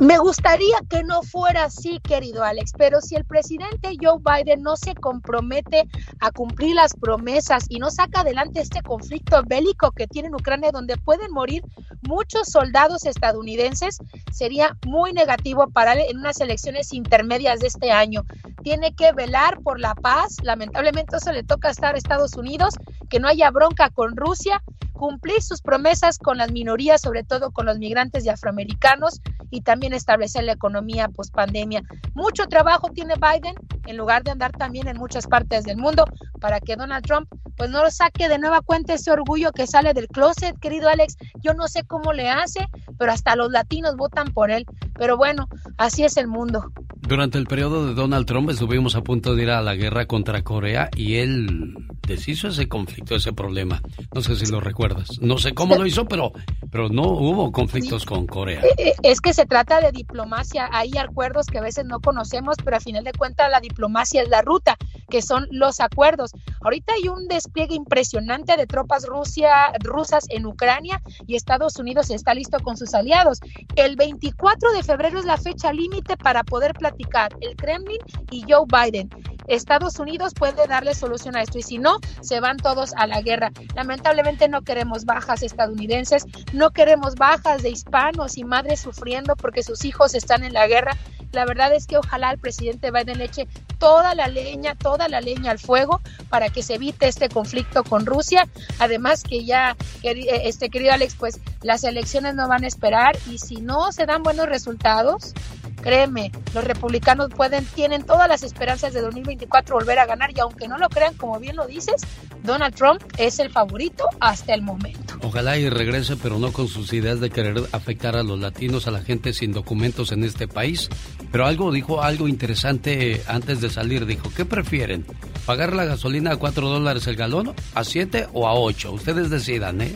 Me 0.00 0.16
gustaría 0.16 0.78
que 0.88 1.02
no 1.02 1.22
fuera 1.22 1.64
así, 1.64 2.00
querido 2.00 2.42
Alex, 2.42 2.72
pero 2.78 3.02
si 3.02 3.16
el 3.16 3.26
presidente 3.26 3.98
Joe 4.00 4.18
Biden 4.18 4.62
no 4.62 4.74
se 4.74 4.94
compromete 4.94 5.86
a 6.20 6.30
cumplir 6.30 6.74
las 6.74 6.94
promesas 6.94 7.66
y 7.68 7.78
no 7.78 7.90
saca 7.90 8.20
adelante 8.20 8.60
este 8.60 8.80
conflicto 8.80 9.42
bélico 9.46 9.92
que 9.92 10.06
tiene 10.06 10.28
en 10.28 10.36
Ucrania, 10.36 10.70
donde 10.72 10.96
pueden 10.96 11.30
morir 11.32 11.62
muchos 12.00 12.48
soldados 12.48 13.04
estadounidenses, 13.04 13.98
sería 14.32 14.74
muy 14.86 15.12
negativo 15.12 15.68
para 15.68 15.92
él 15.92 16.06
en 16.08 16.16
unas 16.16 16.40
elecciones 16.40 16.94
intermedias 16.94 17.60
de 17.60 17.66
este 17.66 17.92
año. 17.92 18.22
Tiene 18.62 18.94
que 18.94 19.12
velar 19.12 19.60
por 19.60 19.78
la 19.78 19.94
paz, 19.94 20.36
lamentablemente 20.42 21.18
eso 21.18 21.30
le 21.30 21.42
toca 21.42 21.68
estar 21.68 21.94
a 21.94 21.98
Estados 21.98 22.38
Unidos, 22.38 22.74
que 23.10 23.20
no 23.20 23.28
haya 23.28 23.50
bronca 23.50 23.90
con 23.90 24.16
Rusia, 24.16 24.62
cumplir 25.00 25.42
sus 25.42 25.62
promesas 25.62 26.18
con 26.18 26.36
las 26.36 26.52
minorías, 26.52 27.00
sobre 27.00 27.24
todo 27.24 27.52
con 27.52 27.64
los 27.64 27.78
migrantes 27.78 28.26
y 28.26 28.28
afroamericanos, 28.28 29.22
y 29.50 29.62
también 29.62 29.89
establecer 29.92 30.44
la 30.44 30.52
economía 30.52 31.08
post 31.08 31.34
pandemia. 31.34 31.82
Mucho 32.14 32.46
trabajo 32.46 32.90
tiene 32.92 33.14
Biden 33.14 33.54
en 33.86 33.96
lugar 33.96 34.22
de 34.22 34.30
andar 34.30 34.52
también 34.52 34.88
en 34.88 34.96
muchas 34.96 35.26
partes 35.26 35.64
del 35.64 35.76
mundo 35.76 36.04
para 36.40 36.60
que 36.60 36.76
Donald 36.76 37.04
Trump 37.04 37.28
pues 37.56 37.68
no 37.68 37.82
lo 37.82 37.90
saque 37.90 38.28
de 38.28 38.38
nueva 38.38 38.62
cuenta 38.62 38.94
ese 38.94 39.10
orgullo 39.10 39.52
que 39.52 39.66
sale 39.66 39.92
del 39.92 40.08
closet, 40.08 40.58
querido 40.58 40.88
Alex. 40.88 41.18
Yo 41.42 41.52
no 41.52 41.68
sé 41.68 41.84
cómo 41.84 42.14
le 42.14 42.30
hace, 42.30 42.66
pero 42.98 43.12
hasta 43.12 43.36
los 43.36 43.50
latinos 43.50 43.96
votan 43.96 44.32
por 44.32 44.50
él. 44.50 44.64
Pero 44.94 45.18
bueno, 45.18 45.46
así 45.76 46.04
es 46.04 46.16
el 46.16 46.26
mundo. 46.26 46.72
Durante 46.96 47.36
el 47.36 47.46
periodo 47.46 47.86
de 47.86 47.94
Donald 47.94 48.24
Trump 48.26 48.48
estuvimos 48.48 48.94
a 48.94 49.02
punto 49.02 49.34
de 49.34 49.42
ir 49.42 49.50
a 49.50 49.60
la 49.60 49.74
guerra 49.74 50.06
contra 50.06 50.42
Corea 50.42 50.88
y 50.96 51.16
él 51.16 51.74
deshizo 52.06 52.48
ese 52.48 52.68
conflicto, 52.68 53.14
ese 53.14 53.32
problema. 53.32 53.82
No 54.14 54.22
sé 54.22 54.36
si 54.36 54.46
lo 54.46 54.60
recuerdas. 54.60 55.20
No 55.20 55.38
sé 55.38 55.52
cómo 55.52 55.76
lo 55.76 55.86
hizo, 55.86 56.06
pero, 56.06 56.32
pero 56.70 56.88
no 56.88 57.02
hubo 57.08 57.52
conflictos 57.52 58.06
con 58.06 58.26
Corea. 58.26 58.62
Eh, 58.62 58.74
eh, 58.78 58.92
es 59.02 59.20
que 59.20 59.34
se 59.34 59.46
trata 59.46 59.79
de 59.80 59.92
diplomacia. 59.92 60.68
Hay 60.72 60.96
acuerdos 60.98 61.46
que 61.46 61.58
a 61.58 61.62
veces 61.62 61.84
no 61.84 62.00
conocemos, 62.00 62.56
pero 62.64 62.76
a 62.76 62.80
final 62.80 63.04
de 63.04 63.12
cuentas 63.12 63.50
la 63.50 63.60
diplomacia 63.60 64.22
es 64.22 64.28
la 64.28 64.42
ruta, 64.42 64.76
que 65.08 65.22
son 65.22 65.46
los 65.50 65.80
acuerdos. 65.80 66.32
Ahorita 66.62 66.92
hay 66.94 67.08
un 67.08 67.28
despliegue 67.28 67.74
impresionante 67.74 68.56
de 68.56 68.66
tropas 68.66 69.06
Rusia, 69.06 69.72
rusas 69.80 70.26
en 70.28 70.46
Ucrania 70.46 71.02
y 71.26 71.36
Estados 71.36 71.76
Unidos 71.76 72.10
está 72.10 72.34
listo 72.34 72.58
con 72.60 72.76
sus 72.76 72.94
aliados. 72.94 73.40
El 73.76 73.96
24 73.96 74.72
de 74.72 74.82
febrero 74.82 75.18
es 75.18 75.24
la 75.24 75.36
fecha 75.36 75.72
límite 75.72 76.16
para 76.16 76.44
poder 76.44 76.74
platicar 76.74 77.34
el 77.40 77.56
Kremlin 77.56 78.00
y 78.30 78.44
Joe 78.48 78.66
Biden. 78.66 79.10
Estados 79.50 79.98
Unidos 79.98 80.32
puede 80.32 80.66
darle 80.68 80.94
solución 80.94 81.36
a 81.36 81.42
esto 81.42 81.58
y 81.58 81.62
si 81.62 81.78
no, 81.78 81.98
se 82.20 82.38
van 82.38 82.56
todos 82.56 82.92
a 82.96 83.06
la 83.06 83.20
guerra. 83.20 83.50
Lamentablemente 83.74 84.48
no 84.48 84.62
queremos 84.62 85.04
bajas 85.04 85.42
estadounidenses, 85.42 86.24
no 86.52 86.70
queremos 86.70 87.16
bajas 87.16 87.62
de 87.62 87.70
hispanos 87.70 88.38
y 88.38 88.44
madres 88.44 88.80
sufriendo 88.80 89.34
porque 89.34 89.64
sus 89.70 89.84
hijos 89.84 90.14
están 90.14 90.42
en 90.42 90.52
la 90.52 90.66
guerra. 90.66 90.96
La 91.30 91.44
verdad 91.44 91.72
es 91.72 91.86
que 91.86 91.96
ojalá 91.96 92.32
el 92.32 92.38
presidente 92.38 92.90
Biden 92.90 93.18
le 93.18 93.26
eche 93.26 93.46
toda 93.78 94.16
la 94.16 94.26
leña, 94.26 94.74
toda 94.74 95.08
la 95.08 95.20
leña 95.20 95.52
al 95.52 95.60
fuego 95.60 96.00
para 96.28 96.48
que 96.48 96.64
se 96.64 96.74
evite 96.74 97.06
este 97.06 97.28
conflicto 97.28 97.84
con 97.84 98.04
Rusia. 98.04 98.48
Además 98.80 99.22
que 99.22 99.44
ya, 99.44 99.76
este 100.02 100.70
querido 100.70 100.92
Alex, 100.92 101.14
pues 101.14 101.40
las 101.62 101.84
elecciones 101.84 102.34
no 102.34 102.48
van 102.48 102.64
a 102.64 102.66
esperar 102.66 103.16
y 103.30 103.38
si 103.38 103.60
no 103.60 103.92
se 103.92 104.06
dan 104.06 104.24
buenos 104.24 104.48
resultados, 104.48 105.34
Créeme, 105.82 106.30
los 106.52 106.62
republicanos 106.62 107.30
pueden, 107.30 107.64
tienen 107.64 108.02
todas 108.02 108.28
las 108.28 108.42
esperanzas 108.42 108.92
de 108.92 109.00
2024 109.00 109.76
volver 109.76 109.98
a 109.98 110.04
ganar 110.04 110.30
y 110.36 110.40
aunque 110.40 110.68
no 110.68 110.76
lo 110.76 110.90
crean, 110.90 111.14
como 111.14 111.40
bien 111.40 111.56
lo 111.56 111.66
dices, 111.66 112.02
Donald 112.42 112.74
Trump 112.74 113.02
es 113.16 113.38
el 113.38 113.50
favorito 113.50 114.04
hasta 114.20 114.52
el 114.52 114.60
momento. 114.60 115.09
Ojalá 115.22 115.58
y 115.58 115.68
regrese, 115.68 116.16
pero 116.16 116.38
no 116.38 116.52
con 116.52 116.66
sus 116.66 116.92
ideas 116.92 117.20
de 117.20 117.30
querer 117.30 117.62
afectar 117.72 118.16
a 118.16 118.22
los 118.22 118.40
latinos, 118.40 118.86
a 118.86 118.90
la 118.90 119.02
gente 119.02 119.32
sin 119.32 119.52
documentos 119.52 120.12
en 120.12 120.24
este 120.24 120.48
país. 120.48 120.88
Pero 121.30 121.46
algo 121.46 121.70
dijo, 121.70 122.02
algo 122.02 122.26
interesante 122.26 123.22
antes 123.26 123.60
de 123.60 123.70
salir, 123.70 124.06
dijo, 124.06 124.32
¿qué 124.34 124.44
prefieren? 124.44 125.04
¿Pagar 125.44 125.74
la 125.74 125.84
gasolina 125.84 126.32
a 126.32 126.36
4 126.36 126.68
dólares 126.68 127.06
el 127.06 127.16
galón, 127.16 127.54
a 127.74 127.84
7 127.84 128.28
o 128.32 128.48
a 128.48 128.54
8? 128.54 128.92
Ustedes 128.92 129.30
decidan, 129.30 129.80
¿eh? 129.82 129.94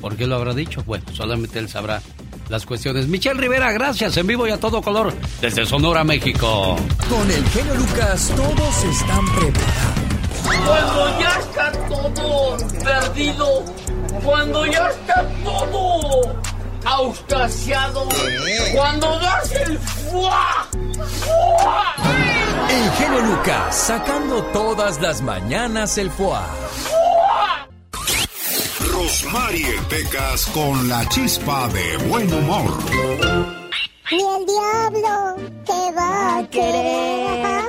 ¿Por 0.00 0.16
qué 0.16 0.26
lo 0.26 0.36
habrá 0.36 0.54
dicho? 0.54 0.84
Bueno, 0.86 1.04
solamente 1.12 1.58
él 1.58 1.68
sabrá 1.68 2.00
las 2.48 2.64
cuestiones. 2.64 3.08
Michelle 3.08 3.40
Rivera, 3.40 3.72
gracias 3.72 4.16
en 4.16 4.26
vivo 4.26 4.46
y 4.46 4.50
a 4.50 4.60
todo 4.60 4.80
color 4.80 5.12
desde 5.40 5.66
Sonora, 5.66 6.04
México. 6.04 6.76
Con 7.08 7.30
el 7.30 7.44
genio 7.48 7.74
Lucas 7.74 8.32
todos 8.36 8.84
están 8.84 9.24
preparados. 9.34 10.05
Cuando 10.64 11.20
ya 11.20 11.38
está 11.38 11.72
todo 11.88 12.56
perdido, 12.84 13.64
cuando 14.24 14.66
ya 14.66 14.88
está 14.88 15.24
todo 15.44 16.36
auscasiado, 16.84 18.08
cuando 18.74 19.18
das 19.18 19.52
el 19.52 19.78
fuá, 19.78 20.66
El 22.68 22.90
genio 22.92 23.20
Lucas 23.20 23.76
sacando 23.76 24.42
todas 24.52 25.00
las 25.00 25.20
mañanas 25.22 25.98
el 25.98 26.10
fuá. 26.10 26.46
Rosmarie 28.92 29.78
Pecas 29.88 30.46
con 30.46 30.88
la 30.88 31.06
chispa 31.08 31.68
de 31.68 31.96
buen 32.08 32.32
humor. 32.32 33.65
Ni 34.10 34.22
el 34.22 34.46
diablo 34.46 35.36
te 35.64 35.92
va 35.92 36.38
a 36.38 36.48
querer. 36.48 37.66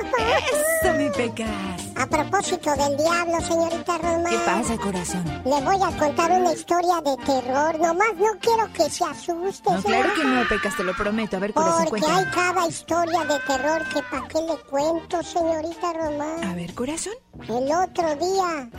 Eso, 0.82 0.92
mi 0.96 1.10
Pecas. 1.10 1.48
A 1.96 2.06
propósito 2.06 2.70
del 2.76 2.96
diablo, 2.96 3.40
señorita 3.40 3.98
Roma. 3.98 4.30
¿Qué 4.30 4.38
pasa, 4.46 4.76
corazón? 4.76 5.24
Le 5.44 5.60
voy 5.62 5.76
a 5.82 5.98
contar 5.98 6.30
una 6.30 6.52
historia 6.52 7.00
de 7.00 7.16
terror. 7.24 7.80
Nomás 7.80 8.14
no 8.16 8.38
quiero 8.40 8.72
que 8.72 8.88
se 8.88 9.04
asuste. 9.04 9.68
No, 9.70 9.82
claro 9.82 10.14
que 10.14 10.24
no, 10.24 10.48
Pecas, 10.48 10.76
te 10.76 10.84
lo 10.84 10.94
prometo. 10.94 11.36
A 11.36 11.40
ver, 11.40 11.52
corazón, 11.52 11.86
Porque 11.88 12.02
cuéntame. 12.02 12.28
hay 12.28 12.34
cada 12.34 12.66
historia 12.68 13.24
de 13.24 13.38
terror 13.40 13.88
que 13.92 14.02
para 14.04 14.28
qué 14.28 14.40
le 14.42 14.56
cuento, 14.70 15.22
señorita 15.24 15.92
Román. 15.92 16.44
A 16.44 16.54
ver, 16.54 16.72
corazón. 16.74 17.14
El 17.48 17.72
otro 17.72 18.14
día 18.14 18.70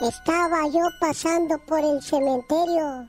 estaba 0.00 0.66
yo 0.68 0.82
pasando 1.00 1.56
por 1.66 1.78
el 1.80 2.02
cementerio 2.02 3.06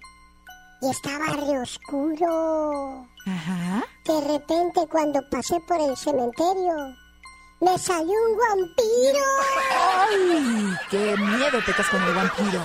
y 0.81 0.89
estaba 0.89 1.25
re 1.27 1.59
oscuro. 1.61 3.05
Ajá. 3.25 3.83
De 4.05 4.21
repente 4.21 4.87
cuando 4.89 5.19
pasé 5.29 5.59
por 5.67 5.79
el 5.79 5.95
cementerio 5.97 6.73
me 7.61 7.77
salió 7.77 8.13
un 8.29 8.37
vampiro. 8.37 9.25
¡Ay! 9.71 10.77
¡Qué 10.89 11.15
miedo, 11.17 11.59
Pecas, 11.65 11.87
con 11.89 12.01
el 12.01 12.13
vampiro! 12.15 12.61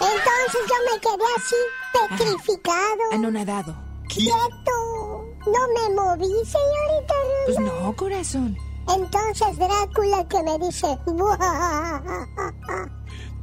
Entonces 0.00 0.60
yo 0.68 0.76
me 0.90 1.00
quedé 1.00 1.24
así 1.36 2.16
petrificado. 2.16 3.02
Anonadado. 3.12 3.74
Quieto. 4.08 5.26
No 5.46 5.68
me 5.74 5.94
moví, 5.94 6.28
señorita 6.44 7.14
Pues 7.46 7.56
Rosa. 7.58 7.60
no, 7.82 7.96
corazón. 7.96 8.56
Entonces 8.88 9.58
Drácula 9.58 10.26
que 10.28 10.42
me 10.42 10.58
dice, 10.58 10.98
"Buah, 11.06 12.00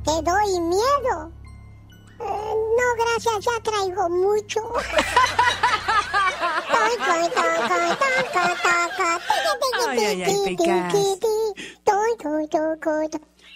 te 0.04 0.12
doy 0.24 0.60
miedo. 0.62 1.32
"Eh, 2.20 2.54
no, 2.78 3.04
gracias, 3.04 3.46
ya 3.46 3.62
traigo 3.64 4.10
mucho. 4.10 4.60
Ay, 6.68 6.96
ay, 7.00 7.30
ay. 7.36 8.66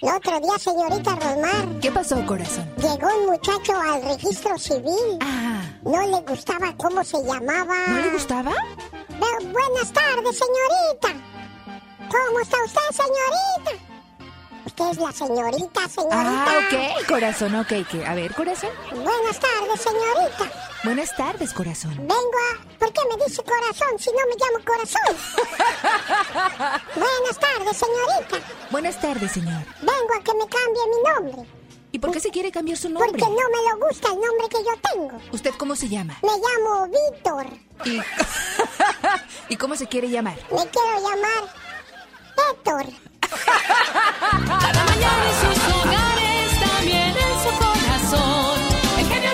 El 0.02 0.10
otro 0.16 0.40
día, 0.40 0.58
señorita 0.58 1.16
Rosmar, 1.16 1.80
¿Qué 1.82 1.92
pasó, 1.92 2.26
corazón? 2.26 2.66
llegó 2.78 3.08
un 3.18 3.26
muchacho 3.28 3.74
al 3.76 4.02
registro 4.04 4.58
civil. 4.58 5.18
Ah, 5.22 5.62
No 5.84 6.02
le 6.08 6.22
gustaba 6.22 6.74
cómo 6.78 7.04
se 7.04 7.18
llamaba. 7.24 7.76
¿no 7.88 7.98
le 8.00 8.10
gustaba? 8.12 8.52
Bu- 9.20 9.52
buenas 9.52 9.92
tardes, 9.92 10.38
señorita. 10.40 11.10
¿Cómo 12.10 12.40
está 12.40 12.58
usted, 12.64 12.82
señorita? 13.04 13.89
Que 14.74 14.90
es 14.90 14.98
la 14.98 15.12
señorita, 15.12 15.88
señorita. 15.88 16.46
Ah, 16.46 16.60
ok, 16.60 17.08
corazón, 17.08 17.56
ok. 17.56 17.74
¿qué? 17.90 18.06
A 18.06 18.16
ver, 18.16 18.34
corazón. 18.34 18.70
Buenas 18.92 19.40
tardes, 19.40 19.82
señorita. 19.82 20.52
Buenas 20.84 21.16
tardes, 21.16 21.54
corazón. 21.54 21.96
Vengo 21.98 22.38
a... 22.52 22.78
¿Por 22.78 22.94
qué 22.94 23.02
me 23.10 23.26
dice 23.26 23.44
corazón 23.44 24.00
si 24.00 24.10
no 24.12 24.20
me 24.28 24.36
llamo 24.40 24.66
corazón? 24.66 25.16
Buenas 26.96 27.40
tardes, 27.40 27.78
señorita. 27.78 28.38
Buenas 28.72 29.02
tardes, 29.02 29.32
señor. 29.32 29.64
Vengo 29.82 30.14
a 30.20 30.24
que 30.24 30.34
me 30.34 30.48
cambie 30.48 30.82
mi 30.88 31.04
nombre. 31.10 31.60
¿Y 31.92 32.00
por 32.00 32.12
qué 32.12 32.20
se 32.20 32.30
quiere 32.30 32.52
cambiar 32.52 32.78
su 32.78 32.88
nombre? 32.90 33.10
Porque 33.10 33.26
no 33.26 33.32
me 33.36 33.70
lo 33.80 33.88
gusta 33.88 34.10
el 34.10 34.16
nombre 34.16 34.48
que 34.50 34.64
yo 34.64 34.72
tengo. 34.94 35.20
¿Usted 35.34 35.52
cómo 35.58 35.76
se 35.76 35.90
llama? 35.90 36.18
Me 36.22 36.30
llamo 36.30 36.88
Víctor. 36.88 37.48
¿Y, 37.86 38.00
¿Y 39.54 39.58
cómo 39.58 39.76
se 39.76 39.88
quiere 39.88 40.10
llamar? 40.10 40.38
Me 40.52 40.68
quiero 40.68 40.96
llamar 41.02 41.54
Héctor. 42.52 43.09
Cada 43.30 44.84
mañana 44.86 45.24
en 45.30 45.36
sus 45.42 45.76
hogares, 45.76 46.60
también 46.60 47.10
en 47.10 47.34
su 47.44 47.50
corazón. 47.60 48.60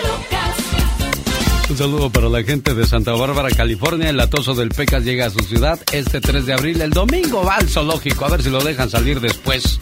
Lucas. 0.04 1.70
Un 1.70 1.78
saludo 1.78 2.10
para 2.10 2.30
la 2.30 2.44
gente 2.44 2.74
de 2.74 2.86
Santa 2.86 3.14
Bárbara, 3.14 3.50
California. 3.50 4.10
El 4.10 4.20
atoso 4.20 4.54
del 4.54 4.70
Pecas 4.70 5.04
llega 5.04 5.28
a 5.28 5.30
su 5.30 5.40
ciudad 5.40 5.80
este 5.92 6.20
3 6.22 6.46
de 6.46 6.54
abril. 6.54 6.82
El 6.82 6.92
domingo 6.92 7.44
va 7.44 7.56
al 7.56 7.70
zoológico, 7.70 8.26
a 8.26 8.30
ver 8.30 8.44
si 8.44 8.50
lo 8.50 8.64
dejan 8.64 8.90
salir 8.90 9.20
después. 9.20 9.80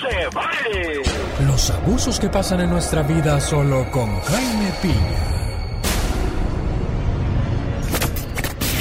se 0.00 0.28
vale! 0.34 1.02
los 1.46 1.70
abusos 1.70 2.18
que 2.18 2.28
pasan 2.28 2.60
en 2.60 2.70
nuestra 2.70 3.02
vida 3.02 3.40
solo 3.40 3.88
con 3.90 4.20
Jaime 4.20 4.72
Piña. 4.82 5.30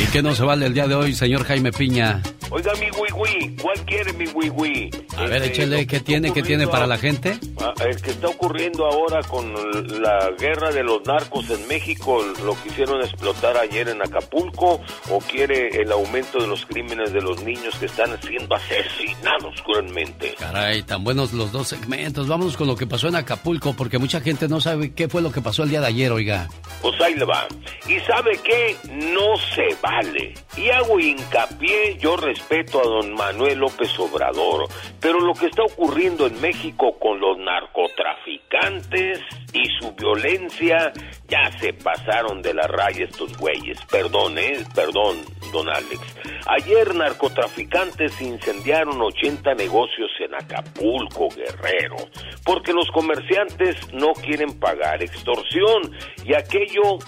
¿Y 0.02 0.06
qué 0.08 0.22
no 0.24 0.34
se 0.36 0.44
vale 0.44 0.66
el 0.66 0.74
día 0.74 0.88
de 0.88 0.96
hoy, 0.96 1.14
señor 1.14 1.44
Jaime 1.46 1.72
Piña? 1.72 2.22
Oiga, 2.56 2.72
mi 2.76 2.86
wiwi, 2.92 3.56
¿cuál 3.60 3.84
quiere 3.84 4.14
mi 4.14 4.28
wiwi? 4.28 4.92
A 5.18 5.24
ver, 5.24 5.42
Este, 5.42 5.48
échele, 5.48 5.72
lo 5.72 5.78
¿qué 5.78 5.88
que 5.88 6.00
tiene, 6.02 6.32
qué 6.32 6.44
tiene 6.44 6.68
para 6.68 6.86
la 6.86 7.00
gente? 7.00 7.40
Ah, 7.60 7.74
El 7.84 8.00
que 8.00 8.12
está 8.12 8.28
ocurriendo 8.28 8.86
ahora 8.86 9.24
con 9.24 9.52
la 10.00 10.30
guerra 10.38 10.72
de 10.72 10.84
los 10.84 11.04
narcos 11.04 11.50
en 11.50 11.68
México, 11.68 12.24
lo 12.46 12.56
quisieron 12.62 13.02
explotar 13.02 13.58
ayer 13.58 13.90
en 13.90 14.04
Acapulco, 14.04 14.80
o 15.10 15.18
quiere 15.22 15.70
el 15.82 15.92
aumento 15.92 16.38
de 16.38 16.46
los 16.46 16.64
crímenes 16.68 17.12
de 17.12 17.22
los 17.22 17.42
niños 17.42 17.74
que 17.80 17.88
están 17.88 18.22
siendo 18.22 18.54
asesinados 18.54 19.60
cruelmente. 19.64 20.36
Caray, 20.38 20.84
tan 20.84 21.04
buenos 21.04 21.34
los 21.34 21.52
dos 21.52 21.70
segmentos. 21.70 22.28
Vámonos 22.28 22.56
con 22.56 22.68
lo 22.68 22.76
que 22.76 22.86
pasó 22.86 23.08
en 23.08 23.16
Acapulco, 23.16 23.74
porque 23.76 23.98
mucha 23.98 24.22
gente 24.22 24.48
no 24.48 24.62
sabe 24.62 24.94
qué 24.94 25.08
fue 25.10 25.24
lo 25.24 25.32
que 25.32 25.42
pasó 25.42 25.64
el 25.64 25.72
día 25.72 25.82
de 25.82 25.88
ayer, 25.88 26.12
oiga. 26.12 26.48
Pues 26.84 27.02
ahí 27.02 27.16
le 27.16 27.26
va. 27.26 27.48
Y 27.88 28.00
sabe 28.02 28.40
qué, 28.44 28.78
no 28.92 29.38
se 29.56 29.76
vale. 29.82 30.36
Y 30.56 30.70
hago 30.70 31.00
hincapié, 31.00 31.98
yo 32.00 32.16
respeto 32.16 32.43
a 32.52 32.84
don 32.84 33.14
Manuel 33.14 33.60
López 33.60 33.98
Obrador, 34.00 34.68
pero 35.00 35.20
lo 35.20 35.34
que 35.34 35.48
está 35.48 35.64
ocurriendo 35.64 36.28
en 36.28 36.40
México 36.42 36.98
con 37.00 37.20
los 37.20 37.38
narcotraficantes 37.38 39.20
y 39.54 39.64
su 39.80 39.94
violencia, 39.94 40.92
ya 41.28 41.52
se 41.60 41.74
pasaron 41.74 42.42
de 42.42 42.54
la 42.54 42.68
raya 42.68 43.06
estos 43.06 43.38
güeyes. 43.38 43.80
Perdón, 43.90 44.38
eh, 44.38 44.64
perdón, 44.76 45.22
don 45.52 45.70
Alex. 45.70 46.02
Ayer 46.48 46.94
narcotraficantes 46.94 48.20
incendiaron 48.22 49.02
80 49.02 49.54
negocios 49.56 50.12
en 50.20 50.36
Acapulco, 50.36 51.30
Guerrero, 51.30 51.98
porque 52.46 52.74
los 52.74 52.90
comerciantes 52.92 53.76
no 53.94 54.14
quieren 54.14 54.60
pagar 54.60 55.02
extorsión 55.02 55.96
y 56.26 56.36
aquello 56.36 57.00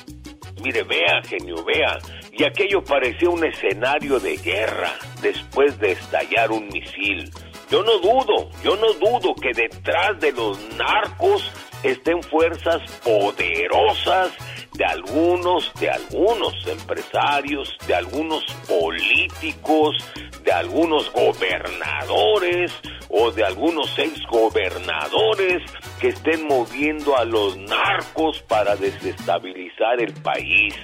Mire, 0.61 0.83
vea, 0.83 1.21
genio, 1.27 1.63
vea. 1.63 1.97
Y 2.38 2.43
aquello 2.43 2.83
parecía 2.83 3.29
un 3.29 3.45
escenario 3.45 4.19
de 4.19 4.36
guerra 4.36 4.91
después 5.21 5.79
de 5.79 5.93
estallar 5.93 6.51
un 6.51 6.67
misil. 6.67 7.31
Yo 7.71 7.81
no 7.81 7.97
dudo, 7.99 8.49
yo 8.61 8.75
no 8.75 8.91
dudo 8.93 9.33
que 9.36 9.53
detrás 9.53 10.19
de 10.19 10.33
los 10.33 10.59
narcos 10.75 11.49
estén 11.81 12.21
fuerzas 12.23 12.81
poderosas 13.03 14.33
de 14.73 14.83
algunos, 14.83 15.71
de 15.79 15.89
algunos 15.89 16.53
empresarios, 16.67 17.77
de 17.88 17.95
algunos 17.95 18.43
políticos, 18.67 19.95
de 20.43 20.51
algunos 20.51 21.11
gobernadores 21.13 22.73
o 23.07 23.31
de 23.31 23.45
algunos 23.45 23.97
ex 23.97 24.21
gobernadores 24.29 25.63
que 26.01 26.09
estén 26.09 26.45
moviendo 26.47 27.17
a 27.17 27.23
los 27.23 27.55
narcos 27.57 28.41
para 28.41 28.75
desestabilizar 28.75 30.01
el 30.01 30.13
país. 30.21 30.75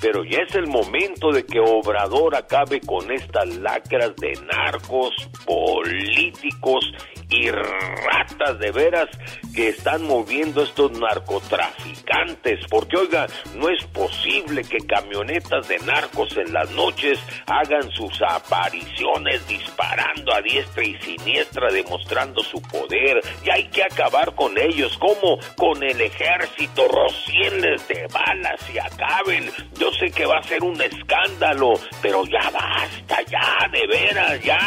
Pero 0.00 0.24
ya 0.24 0.38
es 0.48 0.54
el 0.54 0.66
momento 0.66 1.30
de 1.30 1.44
que 1.44 1.60
Obrador 1.60 2.34
acabe 2.34 2.80
con 2.80 3.10
estas 3.10 3.56
lacras 3.58 4.16
de 4.16 4.32
narcos, 4.52 5.14
políticos 5.44 6.84
y 7.30 7.50
ratas 7.50 8.58
de 8.58 8.72
veras 8.72 9.08
que 9.54 9.68
están 9.68 10.06
moviendo 10.06 10.62
estos 10.62 10.92
narcotraficantes. 10.92 12.66
Porque 12.68 12.96
oiga, 12.96 13.26
no 13.56 13.68
es 13.68 13.84
posible 13.86 14.62
que 14.64 14.78
camionetas 14.78 15.68
de 15.68 15.78
narcos 15.80 16.36
en 16.36 16.52
las 16.52 16.70
noches 16.72 17.18
hagan 17.46 17.90
sus 17.92 18.20
apariciones 18.22 19.46
disparando 19.46 20.34
a 20.34 20.42
diestra 20.42 20.84
y 20.84 20.94
siniestra 21.00 21.70
demostrando 21.70 22.42
su 22.42 22.60
poder. 22.62 23.20
Y 23.44 23.50
hay 23.50 23.68
que 23.68 23.84
acabar 23.84 24.34
con 24.34 24.56
ellos, 24.58 24.96
como 24.98 25.38
con 25.56 25.82
el 25.82 26.00
ejército, 26.00 26.86
rocienles 26.88 27.86
de 27.88 28.06
balas 28.12 28.60
y 28.72 28.78
acaben. 28.78 29.50
Yo 29.78 29.90
sé 29.92 30.10
que 30.10 30.26
va 30.26 30.38
a 30.38 30.42
ser 30.42 30.62
un 30.62 30.80
escándalo, 30.80 31.74
pero 32.02 32.24
ya 32.24 32.50
basta, 32.50 33.22
ya, 33.22 33.68
de 33.70 33.86
veras, 33.86 34.42
ya. 34.42 34.58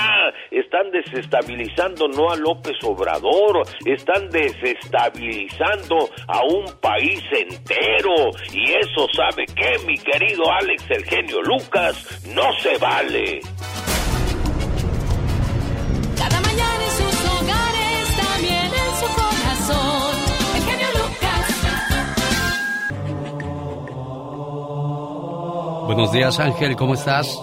Están 0.52 0.92
desestabilizando 0.92 2.08
no 2.08 2.32
a 2.32 2.38
López 2.54 2.78
Obrador, 2.84 3.64
están 3.84 4.30
desestabilizando 4.30 6.08
a 6.28 6.44
un 6.44 6.66
país 6.80 7.20
entero. 7.32 8.30
Y 8.52 8.74
eso, 8.74 9.08
¿sabe 9.12 9.46
qué, 9.56 9.80
mi 9.88 9.98
querido 9.98 10.44
Alex, 10.52 10.84
el 10.92 11.04
genio 11.06 11.42
Lucas? 11.42 12.22
No 12.28 12.54
se 12.60 12.78
vale. 12.78 13.40
Cada 16.16 16.42
mañana 16.42 16.84
en 16.84 16.92
sus 16.92 17.26
hogares, 17.26 18.18
también 18.18 18.66
en 18.66 18.96
su 19.00 19.08
corazón. 19.16 20.16
El 20.56 20.62
genio 20.62 20.90
Lucas. 21.02 21.48
Buenos 25.88 26.12
días, 26.12 26.40
Ángel, 26.40 26.76
¿cómo 26.76 26.94
estás? 26.94 27.36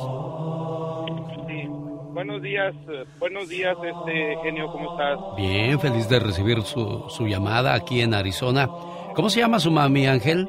Buenos 2.20 2.42
días, 2.42 2.74
eh, 2.92 3.04
buenos 3.18 3.48
días, 3.48 3.74
este 3.82 4.36
genio, 4.42 4.70
¿cómo 4.70 4.90
estás? 4.90 5.18
Bien, 5.38 5.80
feliz 5.80 6.06
de 6.06 6.20
recibir 6.20 6.60
su, 6.60 7.08
su 7.08 7.26
llamada 7.26 7.72
aquí 7.72 8.02
en 8.02 8.12
Arizona. 8.12 8.68
¿Cómo 9.14 9.30
se 9.30 9.40
llama 9.40 9.58
su 9.58 9.70
mami, 9.70 10.06
Ángel? 10.06 10.46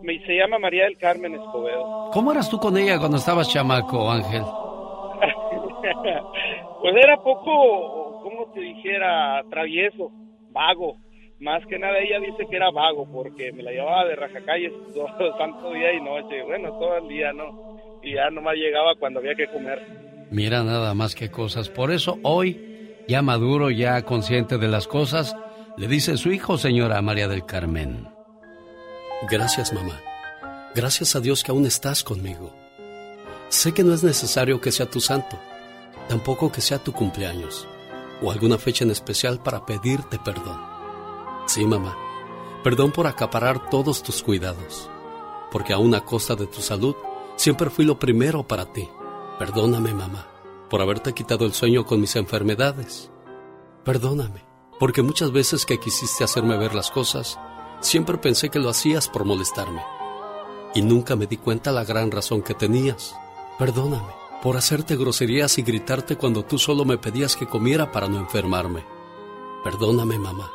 Me, 0.00 0.18
se 0.26 0.34
llama 0.34 0.58
María 0.58 0.86
del 0.86 0.98
Carmen 0.98 1.36
Escobedo. 1.36 1.88
¿Cómo 2.10 2.32
eras 2.32 2.50
tú 2.50 2.58
con 2.58 2.76
ella 2.76 2.98
cuando 2.98 3.18
estabas 3.18 3.52
chamaco, 3.52 4.10
Ángel? 4.10 4.42
pues 6.82 6.96
era 6.96 7.16
poco, 7.18 8.18
como 8.20 8.44
te 8.52 8.62
dijera, 8.62 9.44
travieso, 9.48 10.10
vago. 10.50 10.96
Más 11.38 11.64
que 11.66 11.78
nada 11.78 12.00
ella 12.00 12.18
dice 12.18 12.48
que 12.50 12.56
era 12.56 12.72
vago 12.72 13.06
porque 13.12 13.52
me 13.52 13.62
la 13.62 13.70
llevaba 13.70 14.06
de 14.06 14.16
rajacalles 14.16 14.72
todo 14.92 15.38
santo 15.38 15.72
día 15.72 15.92
y 15.92 16.00
noche. 16.00 16.42
Bueno, 16.42 16.76
todo 16.80 16.96
el 16.96 17.06
día, 17.06 17.32
¿no? 17.32 17.44
Y 18.02 18.14
ya 18.14 18.28
nomás 18.30 18.56
llegaba 18.56 18.96
cuando 18.98 19.20
había 19.20 19.36
que 19.36 19.46
comer. 19.46 19.80
Mira 20.32 20.64
nada 20.64 20.94
más 20.94 21.14
que 21.14 21.30
cosas. 21.30 21.68
Por 21.68 21.92
eso 21.92 22.18
hoy, 22.22 22.96
ya 23.06 23.20
maduro, 23.20 23.70
ya 23.70 24.02
consciente 24.02 24.56
de 24.58 24.68
las 24.68 24.88
cosas, 24.88 25.36
Le 25.74 25.88
dice 25.88 26.18
su 26.18 26.30
hijo, 26.30 26.58
señora 26.58 27.00
María 27.00 27.28
del 27.28 27.46
Carmen. 27.46 28.06
Gracias, 29.30 29.72
mamá. 29.72 29.98
Gracias 30.74 31.16
a 31.16 31.20
Dios 31.20 31.42
que 31.42 31.50
aún 31.50 31.64
estás 31.64 32.04
conmigo. 32.04 32.54
Sé 33.48 33.72
que 33.72 33.82
no 33.82 33.94
es 33.94 34.04
necesario 34.04 34.60
que 34.60 34.70
sea 34.70 34.90
tu 34.90 35.00
santo, 35.00 35.38
tampoco 36.08 36.52
que 36.52 36.60
sea 36.60 36.78
tu 36.78 36.92
cumpleaños 36.92 37.66
o 38.22 38.30
alguna 38.30 38.58
fecha 38.58 38.84
en 38.84 38.90
especial 38.90 39.42
para 39.42 39.64
pedirte 39.64 40.18
perdón. 40.18 40.60
Sí, 41.46 41.66
mamá, 41.66 41.96
perdón 42.62 42.92
por 42.92 43.06
acaparar 43.06 43.70
todos 43.70 44.02
tus 44.02 44.22
cuidados, 44.22 44.90
porque 45.50 45.72
aún 45.72 45.94
a 45.94 46.04
costa 46.04 46.34
de 46.34 46.46
tu 46.46 46.60
salud, 46.60 46.94
siempre 47.36 47.70
fui 47.70 47.84
lo 47.84 47.98
primero 47.98 48.46
para 48.46 48.66
ti. 48.66 48.88
Perdóname, 49.42 49.92
mamá, 49.92 50.24
por 50.70 50.80
haberte 50.82 51.14
quitado 51.14 51.44
el 51.46 51.52
sueño 51.52 51.84
con 51.84 52.00
mis 52.00 52.14
enfermedades. 52.14 53.10
Perdóname, 53.82 54.44
porque 54.78 55.02
muchas 55.02 55.32
veces 55.32 55.66
que 55.66 55.80
quisiste 55.80 56.22
hacerme 56.22 56.56
ver 56.56 56.76
las 56.76 56.92
cosas, 56.92 57.40
siempre 57.80 58.18
pensé 58.18 58.50
que 58.50 58.60
lo 58.60 58.68
hacías 58.68 59.08
por 59.08 59.24
molestarme. 59.24 59.82
Y 60.76 60.82
nunca 60.82 61.16
me 61.16 61.26
di 61.26 61.38
cuenta 61.38 61.72
la 61.72 61.82
gran 61.82 62.12
razón 62.12 62.42
que 62.42 62.54
tenías. 62.54 63.16
Perdóname 63.58 64.12
por 64.44 64.56
hacerte 64.56 64.94
groserías 64.94 65.58
y 65.58 65.62
gritarte 65.62 66.16
cuando 66.16 66.44
tú 66.44 66.56
solo 66.56 66.84
me 66.84 66.98
pedías 66.98 67.34
que 67.34 67.48
comiera 67.48 67.90
para 67.90 68.06
no 68.06 68.20
enfermarme. 68.20 68.84
Perdóname, 69.64 70.20
mamá, 70.20 70.52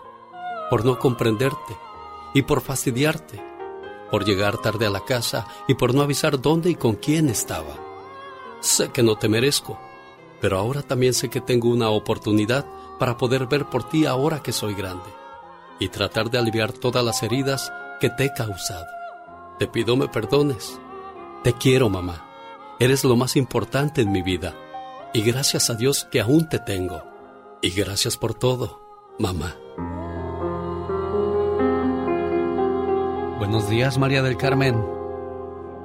por 0.69 0.85
no 0.85 0.97
comprenderte 0.97 1.75
y 2.33 2.43
por 2.43 2.61
fastidiarte, 2.61 3.43
por 4.09 4.23
llegar 4.23 4.59
tarde 4.59 4.85
a 4.85 4.91
la 4.91 5.03
casa 5.03 5.45
y 5.67 5.73
por 5.73 5.93
no 5.93 6.03
avisar 6.03 6.39
dónde 6.39 6.69
y 6.69 6.75
con 6.75 6.95
quién 6.95 7.27
estaba. 7.27 7.86
Sé 8.59 8.89
que 8.89 9.03
no 9.03 9.17
te 9.17 9.29
merezco, 9.29 9.79
pero 10.41 10.57
ahora 10.57 10.81
también 10.81 11.13
sé 11.13 11.29
que 11.29 11.41
tengo 11.41 11.69
una 11.69 11.89
oportunidad 11.89 12.65
para 12.99 13.17
poder 13.17 13.47
ver 13.47 13.65
por 13.65 13.87
ti 13.87 14.05
ahora 14.05 14.41
que 14.41 14.51
soy 14.51 14.73
grande 14.73 15.09
y 15.79 15.89
tratar 15.89 16.29
de 16.29 16.37
aliviar 16.37 16.71
todas 16.71 17.03
las 17.03 17.21
heridas 17.23 17.71
que 17.99 18.09
te 18.09 18.25
he 18.25 18.33
causado. 18.33 18.87
Te 19.59 19.67
pido 19.67 19.95
me 19.95 20.07
perdones. 20.07 20.79
Te 21.43 21.53
quiero, 21.53 21.89
mamá. 21.89 22.25
Eres 22.79 23.03
lo 23.03 23.15
más 23.15 23.35
importante 23.35 24.01
en 24.01 24.11
mi 24.11 24.21
vida. 24.21 24.53
Y 25.13 25.21
gracias 25.21 25.69
a 25.69 25.75
Dios 25.75 26.07
que 26.11 26.21
aún 26.21 26.47
te 26.49 26.59
tengo. 26.59 27.03
Y 27.61 27.71
gracias 27.71 28.17
por 28.17 28.33
todo, 28.33 29.15
mamá. 29.17 29.55
Buenos 33.39 33.69
días, 33.69 33.97
María 33.97 34.21
del 34.21 34.37
Carmen. 34.37 34.96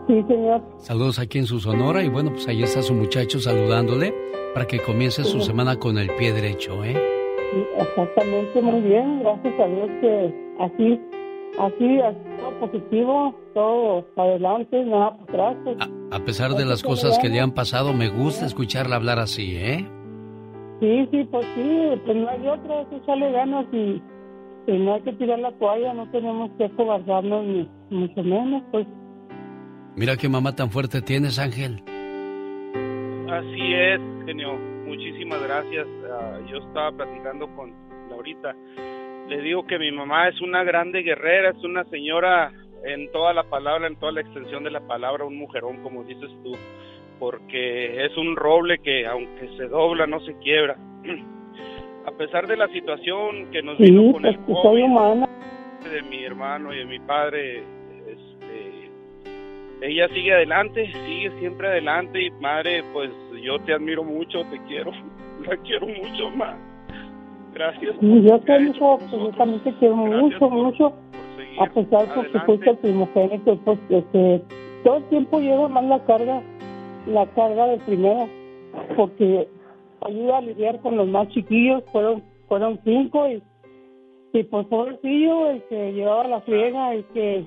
Sí, 0.06 0.22
señor. 0.28 0.62
Saludos 0.78 1.18
aquí 1.18 1.38
en 1.38 1.46
su 1.46 1.60
Sonora 1.60 2.02
y 2.02 2.08
bueno, 2.08 2.30
pues 2.30 2.48
ahí 2.48 2.62
está 2.62 2.82
su 2.82 2.94
muchacho 2.94 3.38
saludándole 3.38 4.12
para 4.52 4.66
que 4.66 4.80
comience 4.80 5.24
su 5.24 5.40
semana 5.40 5.78
con 5.78 5.96
el 5.96 6.10
pie 6.16 6.32
derecho, 6.32 6.84
¿eh? 6.84 6.96
Exactamente, 7.78 8.60
muy 8.60 8.80
bien. 8.80 9.20
Gracias 9.20 9.60
a 9.60 9.66
Dios 9.66 9.88
que 10.00 10.34
así, 10.58 11.00
así, 11.58 11.98
todo 12.38 12.60
positivo, 12.60 13.34
todo 13.54 14.04
para 14.14 14.30
adelante, 14.30 14.84
nada 14.84 15.16
para 15.26 15.50
atrás. 15.50 15.56
Pues. 15.64 15.76
A, 16.10 16.16
a 16.16 16.24
pesar 16.24 16.52
de 16.52 16.64
las 16.64 16.82
cosas 16.82 17.18
que 17.18 17.28
le 17.28 17.40
han 17.40 17.52
pasado, 17.52 17.92
me 17.92 18.08
gusta 18.08 18.46
escucharla 18.46 18.96
hablar 18.96 19.18
así, 19.18 19.56
¿eh? 19.56 19.86
Sí, 20.80 21.08
sí, 21.12 21.24
pues 21.30 21.46
sí, 21.54 22.00
pues 22.04 22.16
no 22.16 22.28
hay 22.28 22.48
otra, 22.48 22.84
que 22.90 22.96
echarle 22.96 23.30
ganas 23.30 23.66
y, 23.72 24.02
y 24.66 24.78
no 24.78 24.94
hay 24.94 25.02
que 25.02 25.12
tirar 25.12 25.38
la 25.38 25.52
toalla, 25.52 25.94
no 25.94 26.10
tenemos 26.10 26.50
que 26.58 26.68
cobardarnos 26.70 27.44
ni 27.44 27.68
mucho 27.90 28.22
menos, 28.22 28.62
pues. 28.72 28.86
Mira 29.94 30.16
qué 30.16 30.28
mamá 30.28 30.54
tan 30.54 30.70
fuerte 30.70 31.02
tienes, 31.02 31.38
Ángel. 31.38 31.82
Así 33.30 33.74
es, 33.74 34.00
genio. 34.24 34.54
Muchísimas 34.86 35.42
gracias. 35.42 35.86
Ah, 36.10 36.38
yo 36.50 36.58
estaba 36.58 36.92
platicando 36.92 37.46
con 37.54 37.72
Laurita. 38.08 38.54
Le 39.28 39.40
digo 39.42 39.66
que 39.66 39.78
mi 39.78 39.92
mamá 39.92 40.28
es 40.28 40.40
una 40.40 40.64
grande 40.64 41.02
guerrera, 41.02 41.50
es 41.50 41.62
una 41.62 41.84
señora 41.84 42.52
en 42.84 43.10
toda 43.12 43.32
la 43.32 43.44
palabra, 43.44 43.86
en 43.86 43.96
toda 43.96 44.12
la 44.12 44.22
extensión 44.22 44.64
de 44.64 44.70
la 44.70 44.80
palabra, 44.80 45.24
un 45.24 45.36
mujerón, 45.36 45.82
como 45.82 46.04
dices 46.04 46.30
tú, 46.42 46.52
porque 47.18 48.04
es 48.04 48.16
un 48.16 48.34
roble 48.36 48.78
que 48.78 49.06
aunque 49.06 49.48
se 49.56 49.68
dobla, 49.68 50.06
no 50.06 50.20
se 50.20 50.36
quiebra. 50.38 50.76
A 52.06 52.10
pesar 52.12 52.48
de 52.48 52.56
la 52.56 52.66
situación 52.68 53.50
que 53.52 53.62
nos 53.62 53.78
vino 53.78 54.12
con 54.12 54.26
el 54.26 54.36
pues, 54.40 54.58
soy 54.62 54.82
COVID, 54.82 54.84
humana. 54.84 55.28
de 55.90 56.02
mi 56.02 56.24
hermano 56.24 56.74
y 56.74 56.78
de 56.78 56.84
mi 56.84 56.98
padre, 56.98 57.62
ella 59.82 60.08
sigue 60.08 60.32
adelante, 60.32 60.86
sigue 61.06 61.30
siempre 61.40 61.66
adelante 61.66 62.22
y 62.22 62.30
madre, 62.40 62.84
pues 62.92 63.10
yo 63.42 63.58
te 63.60 63.74
admiro 63.74 64.04
mucho, 64.04 64.44
te 64.44 64.60
quiero, 64.68 64.92
la 65.46 65.56
quiero 65.58 65.88
mucho 65.88 66.30
más. 66.30 66.56
Gracias. 67.52 67.96
Y 68.00 68.22
yo 68.22 68.38
te 68.40 68.58
digo, 68.60 68.98
pues 68.98 69.10
yo 69.10 69.30
también 69.32 69.60
te 69.64 69.74
quiero 69.74 69.96
mucho, 69.96 70.48
mucho, 70.48 70.92
a 71.58 71.66
pesar 71.66 72.08
de 72.14 72.30
que 72.30 72.40
fuiste 72.40 72.70
el 72.70 72.78
primogénito, 72.78 73.56
pues 73.64 73.78
este, 73.90 74.42
todo 74.84 74.98
el 74.98 75.04
tiempo 75.04 75.40
llevo 75.40 75.68
más 75.68 75.84
la 75.84 76.04
carga, 76.04 76.42
la 77.06 77.26
carga 77.26 77.66
del 77.66 77.80
primero, 77.80 78.28
porque 78.96 79.48
ayuda 80.00 80.38
a 80.38 80.42
lidiar 80.42 80.80
con 80.80 80.96
los 80.96 81.08
más 81.08 81.28
chiquillos, 81.30 81.82
fueron, 81.90 82.22
fueron 82.48 82.80
cinco 82.84 83.28
y, 83.28 83.42
y 84.32 84.44
pues 84.44 84.66
pobrecillo, 84.68 85.50
el 85.50 85.62
que 85.64 85.92
llevaba 85.92 86.28
la 86.28 86.40
friega, 86.42 86.94
el 86.94 87.04
que 87.06 87.44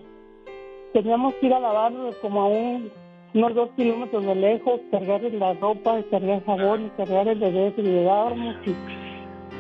teníamos 0.96 1.34
que 1.36 1.48
ir 1.48 1.54
a 1.54 1.60
lavarlo 1.60 2.12
como 2.22 2.42
a 2.42 2.48
un, 2.48 2.90
unos 3.34 3.54
dos 3.54 3.70
kilómetros 3.76 4.26
de 4.26 4.34
lejos, 4.34 4.80
cargarle 4.92 5.30
la 5.32 5.54
ropa, 5.56 5.98
cargar 6.10 6.42
jabón 6.46 6.86
y 6.86 6.90
cargar 6.92 7.28
el 7.28 7.38
bebé 7.38 7.74
que 7.76 7.82
llevábamos 7.82 8.56
y 8.66 8.74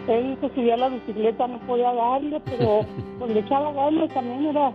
él 0.09 0.37
se 0.39 0.49
subía 0.55 0.75
a 0.75 0.77
la 0.77 0.89
bicicleta, 0.89 1.45
no 1.45 1.59
podía 1.67 1.93
darle, 1.93 2.39
pero 2.45 2.85
pues, 3.19 3.33
le 3.33 3.41
echaba 3.41 3.73
ganas 3.73 4.13
también, 4.13 4.45
era, 4.45 4.71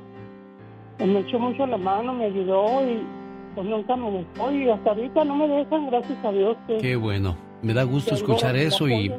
me 0.99 1.21
echó 1.21 1.39
mucho 1.39 1.67
la 1.67 1.79
mano, 1.79 2.13
me 2.13 2.27
ayudó 2.27 2.87
y 2.87 3.01
pues 3.55 3.67
nunca 3.67 3.97
me 3.97 4.11
dejó 4.11 4.53
y 4.53 4.69
hasta 4.69 4.91
ahorita 4.91 5.25
no 5.25 5.37
me 5.37 5.49
dejan, 5.49 5.87
gracias 5.87 6.23
a 6.23 6.31
Dios. 6.31 6.57
Que, 6.67 6.77
Qué 6.77 6.97
bueno. 6.97 7.37
Me 7.63 7.73
da 7.73 7.85
gusto 7.85 8.15
escuchar 8.15 8.57
eso 8.57 8.87
y, 8.87 9.11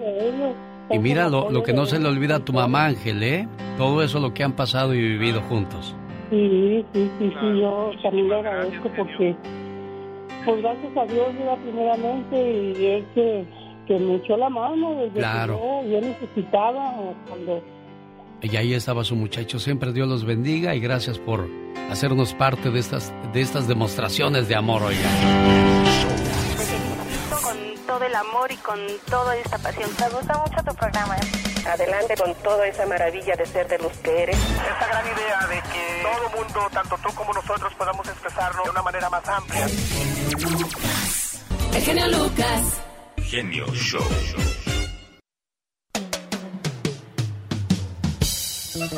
y 0.92 1.00
mira 1.00 1.28
lo, 1.28 1.50
lo 1.50 1.64
que 1.64 1.74
no 1.74 1.88
se 1.88 2.00
le 2.00 2.08
olvida 2.08 2.36
a 2.36 2.46
tu 2.46 2.54
mamá, 2.54 2.86
Ángel, 2.86 3.24
¿eh? 3.24 3.48
Todo 3.78 4.04
eso 4.04 4.20
lo 4.20 4.34
que 4.34 4.44
han 4.44 4.54
pasado 4.54 4.94
y 4.94 5.00
vivido 5.00 5.42
juntos. 5.42 5.96
Sí, 6.32 6.86
sí, 6.94 7.12
sí, 7.20 7.34
sí, 7.42 7.60
yo 7.60 7.92
también 8.02 8.30
le 8.30 8.36
agradezco 8.36 8.90
porque, 8.98 9.36
pues 10.46 10.62
gracias 10.62 10.98
a 10.98 11.06
Dios, 11.06 11.28
era 11.40 11.56
primeramente 11.58 12.74
y 12.80 12.86
él 12.86 13.06
que, 13.14 13.46
que 13.86 14.00
me 14.00 14.16
echó 14.16 14.38
la 14.38 14.50
mano 14.50 14.96
desde 14.96 15.20
Claro. 15.20 15.58
que 15.58 15.90
yo, 15.92 16.00
yo 16.00 16.08
necesitaba 16.08 16.94
cuando 17.28 17.62
Y 18.42 18.56
ahí 18.56 18.74
estaba 18.74 19.04
su 19.04 19.16
muchacho. 19.18 19.60
Siempre 19.60 19.92
Dios 19.92 20.08
los 20.08 20.24
bendiga 20.26 20.74
y 20.74 20.80
gracias 20.80 21.20
por 21.20 21.48
hacernos 21.92 22.34
parte 22.34 22.72
de 22.72 22.80
estas, 22.80 23.14
de 23.34 23.42
estas 23.42 23.68
demostraciones 23.68 24.48
de 24.48 24.56
amor, 24.56 24.84
oiga. 24.84 25.91
Todo 28.02 28.10
el 28.10 28.16
amor 28.16 28.52
y 28.52 28.58
con 28.58 28.80
toda 29.10 29.38
esta 29.38 29.60
pasión. 29.60 29.88
Me 30.00 30.10
gusta 30.10 30.36
mucho 30.40 30.64
tu 30.64 30.76
programa. 30.76 31.16
Adelante 31.68 32.16
con 32.18 32.34
toda 32.36 32.66
esa 32.68 32.86
maravilla 32.88 33.36
de 33.36 33.46
ser 33.46 33.68
de 33.68 33.78
los 33.78 33.92
que 33.98 34.24
eres. 34.24 34.38
Esa 34.38 34.88
gran 34.88 35.06
idea 35.06 35.48
de 35.48 35.62
que 35.72 36.02
todo 36.02 36.42
mundo, 36.42 36.68
tanto 36.74 36.98
tú 37.04 37.14
como 37.14 37.32
nosotros, 37.32 37.72
podamos 37.76 38.08
expresarlo 38.08 38.64
de 38.64 38.70
una 38.72 38.82
manera 38.82 39.08
más 39.10 39.28
amplia. 39.28 39.68
El 41.76 41.82
genio 41.84 42.08
Lucas. 42.08 42.82
Genio 43.18 43.68
Show. 43.68 44.04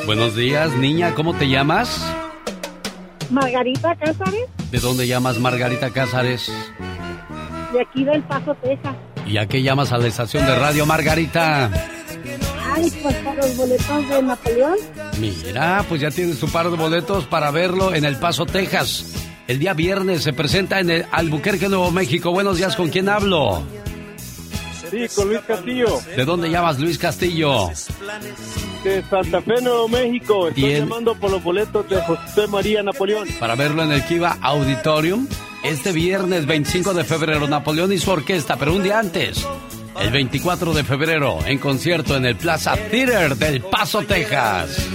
Buenos 0.06 0.34
días, 0.34 0.72
niña. 0.76 1.14
¿Cómo 1.14 1.34
te 1.34 1.46
llamas? 1.48 2.00
Margarita 3.30 3.96
Cázares, 3.96 4.48
¿De 4.70 4.78
dónde 4.80 5.06
llamas 5.06 5.38
Margarita 5.38 5.90
Cázares? 5.90 6.50
De 7.74 7.82
aquí 7.82 8.04
del 8.04 8.22
Paso, 8.22 8.54
Texas. 8.62 8.94
¿Y 9.26 9.36
a 9.36 9.46
qué 9.46 9.62
llamas 9.62 9.92
a 9.92 9.98
la 9.98 10.06
estación 10.08 10.46
de 10.46 10.54
radio 10.54 10.86
Margarita? 10.86 11.70
Ay, 12.74 12.90
pues 13.02 13.14
para 13.16 13.36
los 13.36 13.56
boletos 13.56 14.08
de 14.08 14.22
Napoleón. 14.22 14.76
Mira, 15.18 15.84
pues 15.88 16.00
ya 16.00 16.10
tienes 16.10 16.40
tu 16.40 16.48
par 16.48 16.70
de 16.70 16.76
boletos 16.76 17.24
para 17.26 17.50
verlo 17.50 17.94
en 17.94 18.04
El 18.04 18.16
Paso, 18.16 18.46
Texas. 18.46 19.12
El 19.46 19.58
día 19.58 19.74
viernes 19.74 20.22
se 20.22 20.32
presenta 20.32 20.80
en 20.80 20.90
el 20.90 21.06
Albuquerque, 21.12 21.68
Nuevo 21.68 21.90
México. 21.90 22.32
Buenos 22.32 22.56
días, 22.56 22.74
¿con 22.76 22.88
quién 22.88 23.08
hablo? 23.08 23.62
Sí, 24.90 25.06
con 25.14 25.28
Luis 25.28 25.40
Castillo, 25.46 25.86
¿De 26.16 26.24
dónde 26.24 26.50
llamas 26.50 26.78
Luis 26.78 26.98
Castillo? 26.98 27.68
de 28.84 29.02
Santa 29.08 29.40
Fe, 29.40 29.60
Nuevo 29.62 29.88
México. 29.88 30.48
Estoy 30.48 30.62
Bien. 30.64 30.80
llamando 30.84 31.14
por 31.14 31.30
los 31.30 31.42
boletos 31.42 31.88
de 31.88 32.00
José 32.02 32.46
María 32.48 32.82
Napoleón. 32.82 33.26
Para 33.40 33.54
verlo 33.54 33.82
en 33.82 33.92
el 33.92 34.04
Kiva 34.04 34.36
Auditorium 34.42 35.26
este 35.64 35.92
viernes 35.92 36.46
25 36.46 36.94
de 36.94 37.04
febrero. 37.04 37.48
Napoleón 37.48 37.92
y 37.92 37.98
su 37.98 38.10
orquesta, 38.10 38.56
pero 38.56 38.74
un 38.74 38.82
día 38.82 38.98
antes. 38.98 39.46
El 40.00 40.10
24 40.10 40.74
de 40.74 40.84
febrero, 40.84 41.38
en 41.46 41.58
concierto 41.58 42.16
en 42.16 42.26
el 42.26 42.36
Plaza 42.36 42.76
Theater 42.76 43.36
del 43.36 43.62
Paso, 43.62 44.02
Texas. 44.02 44.88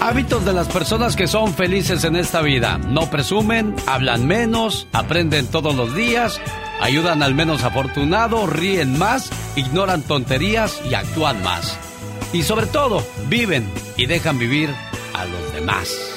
Hábitos 0.00 0.44
de 0.44 0.52
las 0.52 0.68
personas 0.68 1.16
que 1.16 1.26
son 1.26 1.54
felices 1.54 2.04
en 2.04 2.16
esta 2.16 2.42
vida. 2.42 2.78
No 2.78 3.08
presumen, 3.10 3.74
hablan 3.86 4.26
menos, 4.26 4.86
aprenden 4.92 5.46
todos 5.46 5.74
los 5.74 5.94
días, 5.94 6.40
ayudan 6.80 7.22
al 7.22 7.34
menos 7.34 7.62
afortunado, 7.62 8.46
ríen 8.46 8.98
más, 8.98 9.30
ignoran 9.56 10.02
tonterías 10.02 10.80
y 10.90 10.94
actúan 10.94 11.42
más. 11.42 11.78
y 12.32 12.42
sobre 12.42 12.66
todo 12.66 13.06
viven 13.28 13.64
y 13.96 14.06
dejan 14.06 14.38
vivir 14.40 14.68
a 15.14 15.24
los 15.24 15.54
demás. 15.54 16.13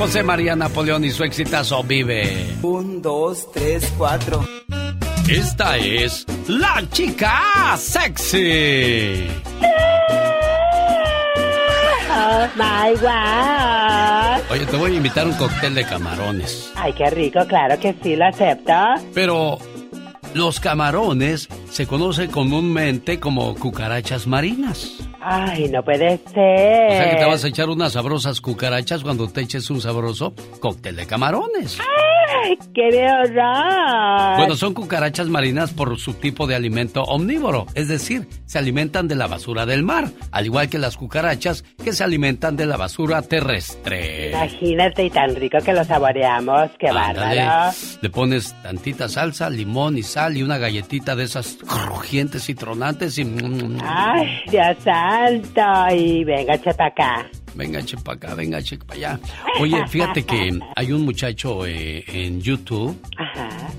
José 0.00 0.22
María 0.22 0.56
Napoleón 0.56 1.04
y 1.04 1.10
su 1.10 1.24
exitazo 1.24 1.82
Vive. 1.82 2.56
Un, 2.62 3.02
dos, 3.02 3.52
tres, 3.52 3.92
cuatro. 3.98 4.42
Esta 5.28 5.76
es 5.76 6.24
la 6.48 6.82
chica 6.90 7.76
sexy. 7.76 9.26
Oh 12.10 12.46
my 12.56 12.94
God. 12.98 14.50
Oye, 14.50 14.64
te 14.64 14.76
voy 14.78 14.92
a 14.92 14.94
invitar 14.94 15.26
un 15.26 15.34
cóctel 15.34 15.74
de 15.74 15.84
camarones. 15.84 16.72
Ay, 16.76 16.94
qué 16.94 17.10
rico, 17.10 17.40
claro 17.46 17.78
que 17.78 17.94
sí, 18.02 18.16
lo 18.16 18.24
acepto. 18.24 18.72
Pero 19.12 19.58
los 20.32 20.60
camarones 20.60 21.46
se 21.70 21.86
conocen 21.86 22.30
comúnmente 22.30 23.20
como 23.20 23.54
cucarachas 23.54 24.26
marinas. 24.26 25.09
Ay, 25.20 25.68
no 25.68 25.82
puede 25.84 26.18
ser. 26.32 26.90
O 26.90 26.94
sea 26.94 27.10
que 27.10 27.16
te 27.16 27.24
vas 27.24 27.44
a 27.44 27.48
echar 27.48 27.68
unas 27.68 27.92
sabrosas 27.92 28.40
cucarachas 28.40 29.02
cuando 29.02 29.28
te 29.28 29.42
eches 29.42 29.68
un 29.70 29.80
sabroso 29.80 30.32
cóctel 30.60 30.96
de 30.96 31.06
camarones. 31.06 31.78
Ay, 31.78 32.19
qué 32.74 32.88
horror. 33.06 34.36
Bueno, 34.38 34.56
son 34.56 34.74
cucarachas 34.74 35.28
marinas 35.28 35.72
por 35.72 35.98
su 35.98 36.14
tipo 36.14 36.46
de 36.46 36.54
alimento 36.54 37.02
omnívoro, 37.02 37.66
es 37.74 37.88
decir, 37.88 38.26
se 38.46 38.58
alimentan 38.58 39.08
de 39.08 39.16
la 39.16 39.26
basura 39.26 39.66
del 39.66 39.82
mar, 39.82 40.10
al 40.30 40.46
igual 40.46 40.68
que 40.68 40.78
las 40.78 40.96
cucarachas 40.96 41.62
que 41.82 41.92
se 41.92 42.04
alimentan 42.04 42.56
de 42.56 42.66
la 42.66 42.76
basura 42.76 43.22
terrestre. 43.22 44.30
Imagínate 44.30 45.04
y 45.04 45.10
tan 45.10 45.34
rico 45.36 45.58
que 45.64 45.72
lo 45.72 45.84
saboreamos, 45.84 46.70
qué 46.78 46.88
Ándale. 46.88 47.40
bárbaro. 47.42 47.72
Le 48.00 48.10
pones 48.10 48.54
tantita 48.62 49.08
salsa, 49.08 49.50
limón 49.50 49.98
y 49.98 50.02
sal 50.02 50.36
y 50.36 50.42
una 50.42 50.58
galletita 50.58 51.16
de 51.16 51.24
esas 51.24 51.58
crujientes 51.66 52.48
y 52.48 52.54
tronantes 52.54 53.18
y... 53.18 53.22
Ay, 53.84 54.26
Dios 54.50 54.76
santo. 54.84 55.94
Y 55.94 56.24
venga, 56.24 56.58
chepa 56.60 56.86
acá. 56.86 57.26
Venga, 57.54 57.82
che 57.82 57.96
para 57.96 58.16
acá, 58.16 58.34
venga, 58.34 58.62
che 58.62 58.78
para 58.78 58.94
allá. 58.94 59.20
Oye, 59.60 59.86
fíjate 59.88 60.24
que 60.24 60.58
hay 60.76 60.92
un 60.92 61.02
muchacho 61.02 61.66
eh, 61.66 62.04
en 62.06 62.40
YouTube. 62.40 62.96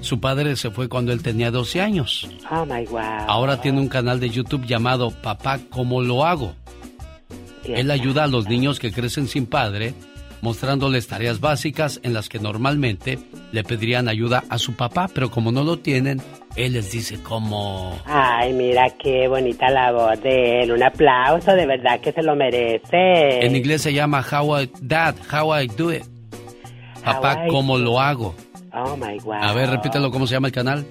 Su 0.01 0.19
padre 0.19 0.55
se 0.55 0.71
fue 0.71 0.89
cuando 0.89 1.11
él 1.11 1.21
tenía 1.21 1.51
12 1.51 1.81
años. 1.81 2.29
Oh 2.49 2.65
my 2.65 2.85
God. 2.85 2.99
Ahora 3.27 3.61
tiene 3.61 3.79
un 3.79 3.87
canal 3.87 4.19
de 4.19 4.29
YouTube 4.29 4.65
llamado 4.65 5.11
Papá, 5.11 5.59
¿cómo 5.69 6.01
lo 6.01 6.25
hago? 6.25 6.55
Él 7.63 7.91
ayuda 7.91 8.23
a 8.23 8.27
los 8.27 8.47
niños 8.47 8.79
que 8.79 8.91
crecen 8.91 9.27
sin 9.27 9.45
padre, 9.45 9.93
mostrándoles 10.41 11.07
tareas 11.07 11.39
básicas 11.39 11.99
en 12.03 12.13
las 12.13 12.29
que 12.29 12.39
normalmente 12.39 13.19
le 13.51 13.63
pedirían 13.63 14.07
ayuda 14.07 14.43
a 14.49 14.57
su 14.57 14.73
papá, 14.73 15.09
pero 15.13 15.31
como 15.31 15.51
no 15.51 15.63
lo 15.63 15.79
tienen, 15.79 16.21
él 16.55 16.73
les 16.73 16.91
dice 16.91 17.21
cómo... 17.21 17.97
Ay, 18.05 18.53
mira 18.53 18.89
qué 19.01 19.27
bonita 19.27 19.69
la 19.69 19.91
voz 19.91 20.21
de 20.21 20.63
él. 20.63 20.71
Un 20.71 20.83
aplauso, 20.83 21.51
de 21.53 21.65
verdad 21.65 21.99
que 22.01 22.11
se 22.11 22.23
lo 22.23 22.35
merece. 22.35 23.45
En 23.45 23.55
inglés 23.55 23.81
se 23.81 23.93
llama 23.93 24.25
How 24.29 24.61
I, 24.61 24.71
Dad, 24.81 25.15
How 25.31 25.61
I 25.61 25.67
Do 25.67 25.93
It. 25.93 26.03
Papá, 27.03 27.45
I 27.45 27.49
¿cómo 27.49 27.77
lo 27.77 27.99
hago? 27.99 28.35
Oh 28.73 28.95
my. 28.95 29.17
A 29.41 29.53
ver, 29.53 29.69
repítelo, 29.69 30.11
¿cómo 30.11 30.27
se 30.27 30.33
llama 30.33 30.47
el 30.47 30.53
canal? 30.53 30.85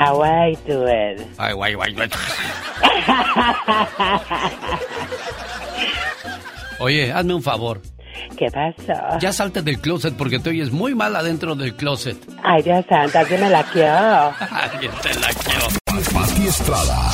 How 0.00 0.24
I 0.24 0.56
do 0.66 0.88
it. 0.88 1.20
Ay, 1.38 1.52
guay, 1.52 1.74
guay, 1.74 1.92
guay. 1.92 2.08
Oye, 6.80 7.12
hazme 7.12 7.34
un 7.34 7.42
favor. 7.42 7.82
¿Qué 8.36 8.48
pasó? 8.50 9.18
Ya 9.20 9.32
salte 9.32 9.62
del 9.62 9.80
closet 9.80 10.14
porque 10.16 10.38
te 10.38 10.50
oyes 10.50 10.70
muy 10.70 10.94
mal 10.94 11.14
adentro 11.16 11.54
del 11.54 11.74
closet. 11.74 12.16
Ay, 12.42 12.62
Dios 12.62 12.84
santo, 12.88 13.18
alguien 13.18 13.40
me 13.40 13.50
la 13.50 13.62
quiero. 13.64 13.92
Alguien 14.50 14.92
te 15.02 15.14
la 15.20 15.28
quiero. 15.28 15.66
Pati 16.14 16.46
Estrada. 16.46 17.10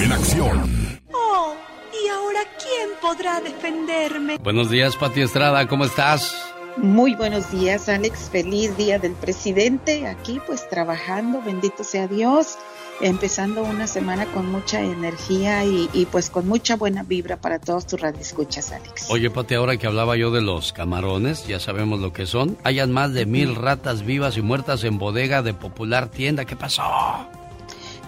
En 0.00 0.12
acción. 0.12 1.00
Oh, 1.12 1.54
¿y 1.92 2.08
ahora 2.08 2.40
quién 2.58 2.90
podrá 3.00 3.40
defenderme? 3.40 4.38
Buenos 4.38 4.70
días, 4.70 4.96
Pati 4.96 5.22
Estrada, 5.22 5.66
¿cómo 5.66 5.84
estás? 5.84 6.51
Muy 6.78 7.14
buenos 7.14 7.50
días, 7.50 7.88
Alex. 7.88 8.30
Feliz 8.30 8.76
día 8.76 8.98
del 8.98 9.12
presidente. 9.12 10.06
Aquí 10.06 10.40
pues 10.46 10.68
trabajando, 10.68 11.42
bendito 11.42 11.84
sea 11.84 12.08
Dios. 12.08 12.56
Empezando 13.00 13.62
una 13.62 13.86
semana 13.86 14.26
con 14.26 14.50
mucha 14.50 14.80
energía 14.80 15.64
y, 15.64 15.90
y, 15.92 16.06
pues 16.06 16.30
con 16.30 16.46
mucha 16.46 16.76
buena 16.76 17.02
vibra 17.02 17.36
para 17.36 17.58
todos 17.58 17.86
tus 17.86 18.00
radioescuchas, 18.00 18.70
Alex. 18.70 19.10
Oye, 19.10 19.28
Pati, 19.30 19.54
ahora 19.54 19.76
que 19.76 19.86
hablaba 19.86 20.16
yo 20.16 20.30
de 20.30 20.40
los 20.40 20.72
camarones, 20.72 21.46
ya 21.46 21.58
sabemos 21.58 22.00
lo 22.00 22.12
que 22.12 22.26
son. 22.26 22.56
Hayan 22.64 22.92
más 22.92 23.12
de 23.12 23.26
mil 23.26 23.54
ratas 23.56 24.02
vivas 24.04 24.36
y 24.36 24.42
muertas 24.42 24.84
en 24.84 24.98
bodega 24.98 25.42
de 25.42 25.52
popular 25.52 26.10
tienda. 26.10 26.44
¿Qué 26.44 26.54
pasó? 26.54 26.82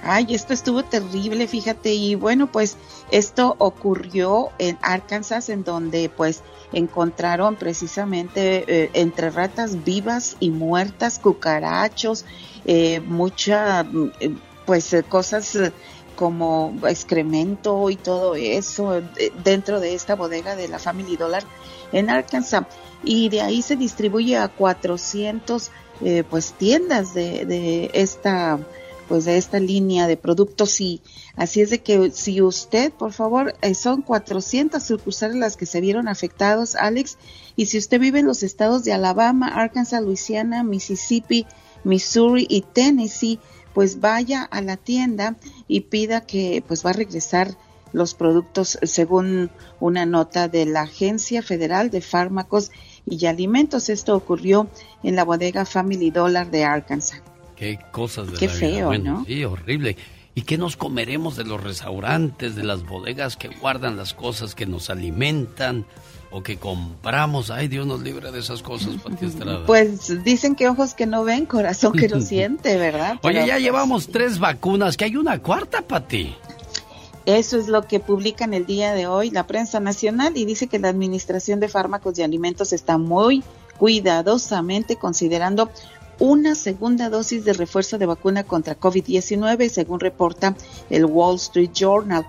Ay, 0.07 0.27
esto 0.35 0.53
estuvo 0.53 0.83
terrible, 0.83 1.49
fíjate, 1.49 1.95
y 1.95 2.15
bueno, 2.15 2.53
pues 2.53 2.77
esto 3.11 3.57
ocurrió 3.59 4.51
en 4.59 4.79
Arkansas, 4.83 5.49
en 5.49 5.65
donde 5.65 6.11
pues 6.15 6.43
encontraron 6.75 7.57
precisamente 7.57 8.64
eh, 8.66 8.91
entre 8.95 9.31
ratas 9.31 9.85
vivas 9.85 10.37
y 10.41 10.51
muertas, 10.51 11.18
cucarachos, 11.18 12.25
eh, 12.64 13.01
mucha, 13.01 13.87
eh, 14.20 14.35
pues 14.66 14.93
eh, 14.93 15.03
cosas 15.03 15.59
como 16.16 16.75
excremento 16.87 17.91
y 17.91 17.97
todo 17.97 18.37
eso 18.37 19.03
dentro 19.43 19.81
de 19.81 19.95
esta 19.95 20.14
bodega 20.14 20.55
de 20.55 20.68
la 20.68 20.79
Family 20.79 21.16
Dollar 21.16 21.43
en 21.93 22.11
Arkansas. 22.11 22.66
Y 23.03 23.29
de 23.29 23.43
ahí 23.43 23.62
se 23.62 23.77
distribuye 23.77 24.37
a 24.37 24.49
400 24.49 25.70
eh, 26.01 26.25
pues 26.29 26.53
tiendas 26.53 27.14
de, 27.14 27.45
de 27.47 27.91
esta 27.95 28.59
pues 29.09 29.24
de 29.24 29.36
esta 29.36 29.61
línea 29.61 30.07
de 30.07 30.16
productos 30.16 30.80
y 30.80 31.00
así 31.36 31.61
es 31.61 31.70
de 31.70 31.82
que 31.82 32.11
si 32.11 32.40
usted 32.40 32.92
por 32.92 33.12
favor 33.12 33.55
eh, 33.62 33.74
son 33.74 34.02
400 34.02 34.82
sucursales 34.82 35.36
las 35.36 35.57
que 35.57 35.66
se 35.66 35.80
vieron 35.80 36.09
afectados 36.09 36.74
Alex 36.74 37.18
y 37.57 37.66
si 37.66 37.78
usted 37.78 38.00
vive 38.00 38.20
en 38.20 38.26
los 38.26 38.42
estados 38.42 38.84
de 38.84 38.92
Alabama, 38.92 39.48
Arkansas, 39.48 40.02
Luisiana, 40.02 40.62
Mississippi, 40.62 41.46
Missouri 41.84 42.46
y 42.48 42.62
Tennessee 42.62 43.38
pues 43.74 44.00
vaya 44.00 44.42
a 44.42 44.61
la 44.61 44.76
tienda 44.76 45.36
y 45.68 45.80
pida 45.82 46.22
que 46.22 46.62
pues 46.66 46.84
va 46.84 46.90
a 46.90 46.94
regresar 46.94 47.57
los 47.92 48.14
productos 48.14 48.78
según 48.82 49.50
una 49.80 50.05
nota 50.05 50.48
de 50.48 50.66
la 50.66 50.82
Agencia 50.82 51.42
Federal 51.42 51.90
de 51.90 52.00
Fármacos 52.00 52.70
y 53.07 53.26
Alimentos. 53.26 53.88
Esto 53.88 54.16
ocurrió 54.16 54.68
en 55.02 55.14
la 55.14 55.24
bodega 55.24 55.64
Family 55.64 56.11
Dollar 56.11 56.50
de 56.50 56.64
Arkansas. 56.64 57.22
Qué 57.57 57.78
cosas 57.92 58.30
de 58.32 58.38
Qué 58.38 58.46
la 58.48 58.52
vida. 58.55 58.61
feo, 58.68 58.86
Bueno, 58.86 59.18
¿no? 59.20 59.24
Sí, 59.24 59.44
horrible. 59.44 59.96
¿Y 60.36 60.42
qué 60.42 60.59
nos 60.59 60.76
comeremos 60.76 61.36
de 61.36 61.44
los 61.44 61.62
restaurantes, 61.62 62.57
de 62.57 62.64
las 62.64 62.84
bodegas 62.84 63.36
que 63.36 63.48
guardan 63.48 63.96
las 63.96 64.14
cosas 64.14 64.57
que 64.57 64.66
nos 64.66 64.90
alimentan 64.90 65.86
o 66.32 66.42
que 66.42 66.57
compramos? 66.57 67.52
Ay, 67.52 67.68
Dios 67.68 67.86
nos 67.86 68.00
libre 68.00 68.32
de 68.32 68.40
esas 68.40 68.61
cosas, 68.61 68.96
Pati 69.02 69.26
Estrada. 69.26 69.62
Pues 69.66 70.24
dicen 70.24 70.57
que 70.57 70.68
ojos 70.68 70.94
que 70.94 71.07
no 71.07 71.22
ven, 71.22 71.46
corazón 71.46 71.92
que 71.92 72.09
no 72.09 72.20
siente, 72.20 72.76
¿verdad? 72.76 73.20
Oye, 73.22 73.34
Pero, 73.34 73.46
ya 73.46 73.52
pues, 73.55 73.62
llevamos 73.62 74.09
tres 74.09 74.40
vacunas, 74.40 74.96
que 74.96 75.05
hay 75.05 75.14
una 75.16 75.38
cuarta, 75.40 75.82
Pati. 75.82 76.34
Eso 77.26 77.57
es 77.57 77.68
lo 77.68 77.86
que 77.86 78.00
publican 78.00 78.52
el 78.52 78.66
día 78.66 78.92
de 78.92 79.07
hoy 79.07 79.30
la 79.30 79.46
prensa 79.46 79.78
nacional 79.80 80.36
y 80.36 80.44
dice 80.44 80.66
que 80.66 80.78
la 80.80 80.88
Administración 80.88 81.59
de 81.61 81.68
Fármacos 81.68 82.18
y 82.18 82.22
Alimentos 82.22 82.72
está 82.72 82.98
muy 82.98 83.42
cuidadosamente 83.78 84.96
considerando 84.96 85.70
una 86.19 86.55
segunda 86.55 87.11
dosis 87.11 87.45
de 87.45 87.53
refuerzo 87.53 87.99
de 87.99 88.07
vacuna 88.07 88.45
contra 88.45 88.79
COVID-19, 88.79 89.69
según 89.69 90.01
reporta 90.01 90.55
el 90.91 91.05
Wall 91.05 91.37
Street 91.37 91.71
Journal. 91.73 92.27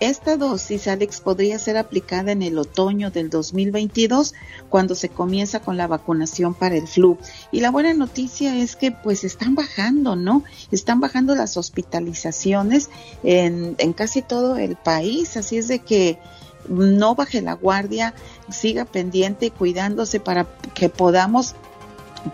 Esta 0.00 0.36
dosis, 0.36 0.86
Alex, 0.86 1.20
podría 1.20 1.58
ser 1.58 1.76
aplicada 1.76 2.30
en 2.30 2.42
el 2.42 2.56
otoño 2.56 3.10
del 3.10 3.30
2022, 3.30 4.32
cuando 4.68 4.94
se 4.94 5.08
comienza 5.08 5.58
con 5.58 5.76
la 5.76 5.88
vacunación 5.88 6.54
para 6.54 6.76
el 6.76 6.86
flu. 6.86 7.18
Y 7.50 7.60
la 7.60 7.72
buena 7.72 7.92
noticia 7.94 8.56
es 8.56 8.76
que 8.76 8.92
pues 8.92 9.24
están 9.24 9.56
bajando, 9.56 10.14
¿no? 10.14 10.44
Están 10.70 11.00
bajando 11.00 11.34
las 11.34 11.56
hospitalizaciones 11.56 12.90
en, 13.24 13.74
en 13.78 13.92
casi 13.92 14.22
todo 14.22 14.56
el 14.56 14.76
país, 14.76 15.36
así 15.36 15.56
es 15.56 15.66
de 15.66 15.80
que 15.80 16.20
no 16.68 17.16
baje 17.16 17.42
la 17.42 17.54
guardia, 17.54 18.14
siga 18.50 18.84
pendiente 18.84 19.46
y 19.46 19.50
cuidándose 19.50 20.20
para 20.20 20.46
que 20.74 20.88
podamos 20.88 21.56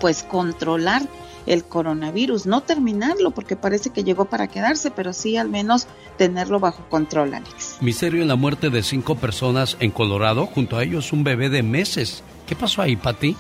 pues 0.00 0.22
controlar 0.22 1.02
el 1.46 1.64
coronavirus, 1.64 2.46
no 2.46 2.62
terminarlo 2.62 3.30
porque 3.30 3.56
parece 3.56 3.90
que 3.90 4.04
llegó 4.04 4.24
para 4.24 4.48
quedarse, 4.48 4.90
pero 4.90 5.12
sí 5.12 5.36
al 5.36 5.48
menos 5.48 5.86
tenerlo 6.16 6.58
bajo 6.60 6.88
control, 6.88 7.34
Alex. 7.34 7.76
Misterio 7.80 8.22
en 8.22 8.28
la 8.28 8.36
muerte 8.36 8.70
de 8.70 8.82
cinco 8.82 9.16
personas 9.16 9.76
en 9.80 9.90
Colorado, 9.90 10.46
junto 10.46 10.76
a 10.76 10.84
ellos 10.84 11.12
un 11.12 11.24
bebé 11.24 11.50
de 11.50 11.62
meses. 11.62 12.22
¿Qué 12.46 12.56
pasó 12.56 12.82
ahí, 12.82 12.96
Pati? 12.96 13.36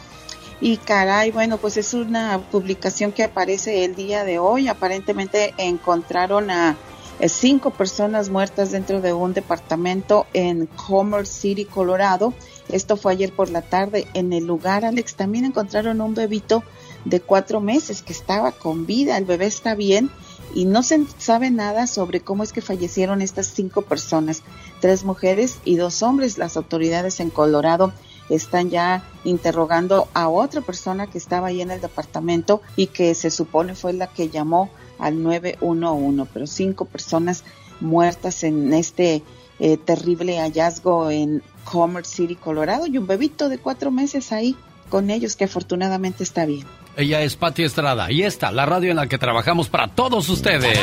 Y 0.60 0.76
caray, 0.78 1.30
bueno, 1.30 1.58
pues 1.58 1.76
es 1.76 1.94
una 1.94 2.38
publicación 2.50 3.12
que 3.12 3.24
aparece 3.24 3.84
el 3.84 3.94
día 3.94 4.24
de 4.24 4.38
hoy. 4.38 4.68
Aparentemente 4.68 5.52
encontraron 5.58 6.50
a 6.50 6.76
eh, 7.20 7.28
cinco 7.28 7.70
personas 7.70 8.30
muertas 8.30 8.70
dentro 8.70 9.00
de 9.00 9.12
un 9.12 9.34
departamento 9.34 10.26
en 10.32 10.66
Commerce 10.66 11.32
City, 11.32 11.64
Colorado. 11.64 12.32
Esto 12.68 12.96
fue 12.96 13.12
ayer 13.12 13.32
por 13.32 13.50
la 13.50 13.62
tarde. 13.62 14.06
En 14.14 14.32
el 14.32 14.46
lugar, 14.46 14.84
Alex, 14.84 15.14
también 15.14 15.44
encontraron 15.44 16.00
un 16.00 16.14
bebito 16.14 16.62
de 17.04 17.20
cuatro 17.20 17.60
meses 17.60 18.02
que 18.02 18.12
estaba 18.12 18.52
con 18.52 18.86
vida. 18.86 19.16
El 19.16 19.24
bebé 19.24 19.46
está 19.46 19.74
bien 19.74 20.10
y 20.54 20.64
no 20.64 20.82
se 20.82 21.04
sabe 21.18 21.50
nada 21.50 21.86
sobre 21.86 22.20
cómo 22.20 22.42
es 22.42 22.52
que 22.52 22.62
fallecieron 22.62 23.22
estas 23.22 23.46
cinco 23.46 23.82
personas, 23.82 24.42
tres 24.80 25.04
mujeres 25.04 25.58
y 25.64 25.76
dos 25.76 26.02
hombres. 26.02 26.38
Las 26.38 26.56
autoridades 26.56 27.20
en 27.20 27.30
Colorado 27.30 27.92
están 28.28 28.70
ya 28.70 29.04
interrogando 29.24 30.08
a 30.14 30.28
otra 30.28 30.60
persona 30.60 31.06
que 31.08 31.18
estaba 31.18 31.48
ahí 31.48 31.60
en 31.60 31.70
el 31.70 31.80
departamento 31.80 32.62
y 32.76 32.86
que 32.86 33.14
se 33.14 33.30
supone 33.30 33.74
fue 33.74 33.92
la 33.92 34.06
que 34.06 34.30
llamó 34.30 34.70
al 34.98 35.22
911, 35.22 36.30
pero 36.32 36.46
cinco 36.46 36.84
personas 36.86 37.44
muertas 37.80 38.44
en 38.44 38.72
este 38.72 39.22
eh, 39.58 39.76
terrible 39.76 40.38
hallazgo 40.38 41.10
en 41.10 41.42
Commerce 41.64 42.14
City, 42.14 42.36
Colorado, 42.36 42.86
y 42.86 42.98
un 42.98 43.06
bebito 43.06 43.48
de 43.48 43.58
cuatro 43.58 43.90
meses 43.90 44.32
ahí 44.32 44.56
con 44.88 45.10
ellos 45.10 45.36
que 45.36 45.44
afortunadamente 45.44 46.22
está 46.22 46.46
bien. 46.46 46.66
Ella 46.96 47.22
es 47.22 47.36
Patti 47.36 47.64
Estrada 47.64 48.12
y 48.12 48.22
esta, 48.22 48.52
la 48.52 48.66
radio 48.66 48.90
en 48.90 48.96
la 48.96 49.08
que 49.08 49.18
trabajamos 49.18 49.68
para 49.68 49.88
todos 49.88 50.28
ustedes. 50.28 50.78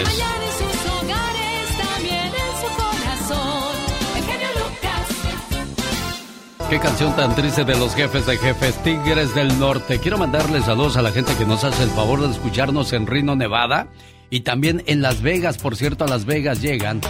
Qué 6.69 6.79
canción 6.79 7.13
tan 7.17 7.35
triste 7.35 7.65
de 7.65 7.77
los 7.77 7.93
jefes 7.95 8.25
de 8.25 8.37
jefes, 8.37 8.81
Tigres 8.81 9.35
del 9.35 9.59
Norte. 9.59 9.99
Quiero 9.99 10.17
mandarles 10.17 10.63
saludos 10.63 10.95
a 10.95 11.01
la 11.01 11.11
gente 11.11 11.35
que 11.35 11.45
nos 11.45 11.65
hace 11.65 11.83
el 11.83 11.89
favor 11.89 12.21
de 12.21 12.31
escucharnos 12.31 12.93
en 12.93 13.07
Reno, 13.07 13.35
Nevada. 13.35 13.87
Y 14.29 14.41
también 14.41 14.81
en 14.87 15.01
Las 15.01 15.21
Vegas, 15.21 15.57
por 15.57 15.75
cierto, 15.75 16.05
a 16.05 16.07
Las 16.07 16.23
Vegas 16.23 16.61
llegan 16.61 17.01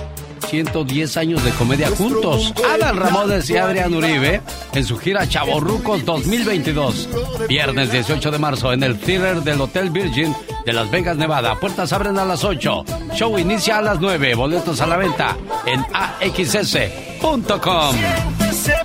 110 0.52 1.16
años 1.16 1.43
de 1.45 1.52
comedia 1.52 1.89
juntos. 1.91 2.54
Adal 2.74 2.97
Ramones 2.97 3.49
y 3.49 3.56
Adrián 3.56 3.93
Uribe 3.93 4.41
en 4.74 4.84
su 4.84 4.97
gira 4.97 5.26
Chavorrucos 5.26 6.04
2022. 6.04 7.08
Viernes 7.47 7.89
18 7.89 8.32
de 8.32 8.38
marzo 8.38 8.74
en 8.74 8.84
el 8.84 8.99
theater 8.99 9.43
del 9.43 9.62
Hotel 9.62 9.91
Virgin 9.91 10.36
de 10.66 10.74
Las 10.74 10.91
Vegas, 10.91 11.16
Nevada. 11.16 11.58
Puertas 11.58 11.93
abren 11.93 12.20
a 12.20 12.26
las 12.26 12.43
8. 12.43 12.84
Show 13.14 13.39
inicia 13.39 13.78
a 13.78 13.82
las 13.82 14.02
9. 14.02 14.36
Boletos 14.36 14.82
a 14.82 14.88
la 14.88 14.97
venta 14.97 15.38
en 15.66 15.86
axs.com. 15.93 17.58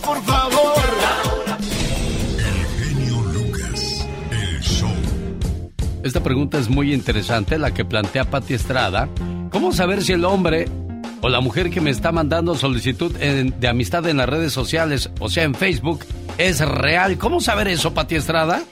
por 0.04 0.22
favor. 0.22 0.76
Esta 6.04 6.22
pregunta 6.22 6.58
es 6.58 6.68
muy 6.68 6.94
interesante, 6.94 7.58
la 7.58 7.74
que 7.74 7.84
plantea 7.84 8.30
Patti 8.30 8.54
Estrada. 8.54 9.08
¿Cómo 9.50 9.72
saber 9.72 10.04
si 10.04 10.12
el 10.12 10.24
hombre 10.24 10.68
o 11.20 11.28
la 11.28 11.40
mujer 11.40 11.70
que 11.70 11.80
me 11.80 11.90
está 11.90 12.12
mandando 12.12 12.54
solicitud 12.54 13.12
de 13.12 13.68
amistad 13.68 14.06
en 14.06 14.18
las 14.18 14.28
redes 14.28 14.52
sociales, 14.52 15.10
o 15.20 15.28
sea, 15.28 15.44
en 15.44 15.54
Facebook, 15.54 16.04
es 16.38 16.60
real? 16.60 17.18
¿Cómo 17.18 17.40
saber 17.40 17.68
eso, 17.68 17.94
Patti 17.94 18.16
Estrada? 18.16 18.62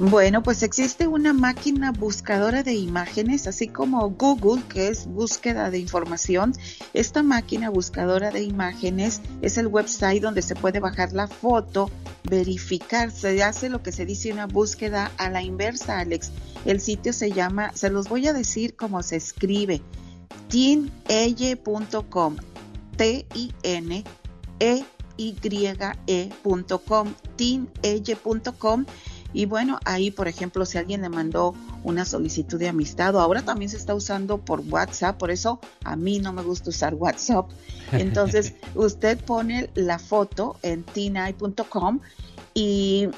Bueno, 0.00 0.42
pues 0.42 0.64
existe 0.64 1.06
una 1.06 1.32
máquina 1.32 1.92
buscadora 1.92 2.64
de 2.64 2.74
imágenes, 2.74 3.46
así 3.46 3.68
como 3.68 4.10
Google, 4.10 4.60
que 4.68 4.88
es 4.88 5.06
búsqueda 5.06 5.70
de 5.70 5.78
información. 5.78 6.52
Esta 6.94 7.22
máquina 7.22 7.70
buscadora 7.70 8.32
de 8.32 8.42
imágenes 8.42 9.20
es 9.40 9.56
el 9.56 9.68
website 9.68 10.20
donde 10.20 10.42
se 10.42 10.56
puede 10.56 10.80
bajar 10.80 11.12
la 11.12 11.28
foto, 11.28 11.92
verificar, 12.28 13.12
se 13.12 13.40
hace 13.44 13.68
lo 13.68 13.84
que 13.84 13.92
se 13.92 14.04
dice 14.04 14.32
una 14.32 14.48
búsqueda 14.48 15.12
a 15.16 15.30
la 15.30 15.42
inversa, 15.42 16.00
Alex. 16.00 16.32
El 16.64 16.80
sitio 16.80 17.12
se 17.12 17.30
llama, 17.30 17.70
se 17.74 17.88
los 17.88 18.08
voy 18.08 18.26
a 18.26 18.32
decir 18.32 18.74
cómo 18.74 19.00
se 19.04 19.14
escribe, 19.14 19.80
tineye.com, 20.48 22.36
T-I-N, 22.96 24.04
E-Y-E.com, 24.60 25.54
tineye.com 27.36 28.86
y 29.34 29.46
bueno, 29.46 29.80
ahí 29.84 30.12
por 30.12 30.28
ejemplo, 30.28 30.64
si 30.64 30.78
alguien 30.78 31.02
le 31.02 31.08
mandó 31.08 31.54
una 31.82 32.04
solicitud 32.04 32.58
de 32.58 32.68
amistad 32.68 33.16
o 33.16 33.20
ahora 33.20 33.42
también 33.42 33.68
se 33.68 33.76
está 33.76 33.94
usando 33.94 34.38
por 34.38 34.60
WhatsApp, 34.60 35.18
por 35.18 35.32
eso 35.32 35.58
a 35.82 35.96
mí 35.96 36.20
no 36.20 36.32
me 36.32 36.42
gusta 36.42 36.70
usar 36.70 36.94
WhatsApp. 36.94 37.50
Entonces, 37.90 38.54
usted 38.76 39.22
pone 39.24 39.70
la 39.74 39.98
foto 39.98 40.56
en 40.62 40.84
tinai.com 40.84 41.98
y 42.54 43.08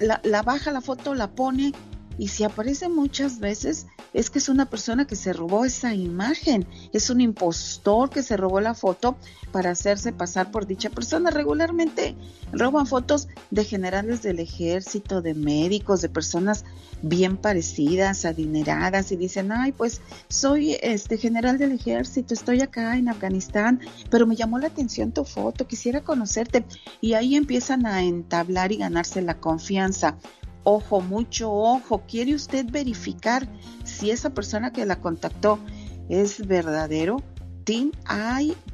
la, 0.00 0.20
la 0.24 0.42
baja 0.42 0.72
la 0.72 0.80
foto, 0.80 1.14
la 1.14 1.30
pone 1.30 1.72
y 2.20 2.28
si 2.28 2.44
aparece 2.44 2.90
muchas 2.90 3.40
veces 3.40 3.86
es 4.12 4.28
que 4.28 4.40
es 4.40 4.50
una 4.50 4.66
persona 4.66 5.06
que 5.06 5.16
se 5.16 5.32
robó 5.32 5.64
esa 5.64 5.94
imagen, 5.94 6.66
es 6.92 7.08
un 7.08 7.22
impostor 7.22 8.10
que 8.10 8.22
se 8.22 8.36
robó 8.36 8.60
la 8.60 8.74
foto 8.74 9.16
para 9.52 9.70
hacerse 9.70 10.12
pasar 10.12 10.50
por 10.50 10.66
dicha 10.66 10.90
persona. 10.90 11.30
Regularmente 11.30 12.14
roban 12.52 12.86
fotos 12.86 13.28
de 13.50 13.64
generales 13.64 14.20
del 14.20 14.38
ejército, 14.38 15.22
de 15.22 15.32
médicos, 15.32 16.02
de 16.02 16.10
personas 16.10 16.66
bien 17.00 17.38
parecidas, 17.38 18.26
adineradas 18.26 19.12
y 19.12 19.16
dicen, 19.16 19.50
ay, 19.50 19.72
pues 19.72 20.02
soy 20.28 20.76
este 20.82 21.16
general 21.16 21.56
del 21.56 21.72
ejército, 21.72 22.34
estoy 22.34 22.60
acá 22.60 22.98
en 22.98 23.08
Afganistán, 23.08 23.80
pero 24.10 24.26
me 24.26 24.36
llamó 24.36 24.58
la 24.58 24.66
atención 24.66 25.12
tu 25.12 25.24
foto, 25.24 25.66
quisiera 25.66 26.02
conocerte. 26.02 26.66
Y 27.00 27.14
ahí 27.14 27.36
empiezan 27.36 27.86
a 27.86 28.02
entablar 28.02 28.72
y 28.72 28.76
ganarse 28.76 29.22
la 29.22 29.38
confianza. 29.38 30.18
Ojo, 30.64 31.00
mucho 31.00 31.52
ojo. 31.52 32.02
¿Quiere 32.06 32.34
usted 32.34 32.66
verificar 32.70 33.48
si 33.84 34.10
esa 34.10 34.30
persona 34.30 34.72
que 34.72 34.86
la 34.86 35.00
contactó 35.00 35.58
es 36.08 36.46
verdadero? 36.46 37.22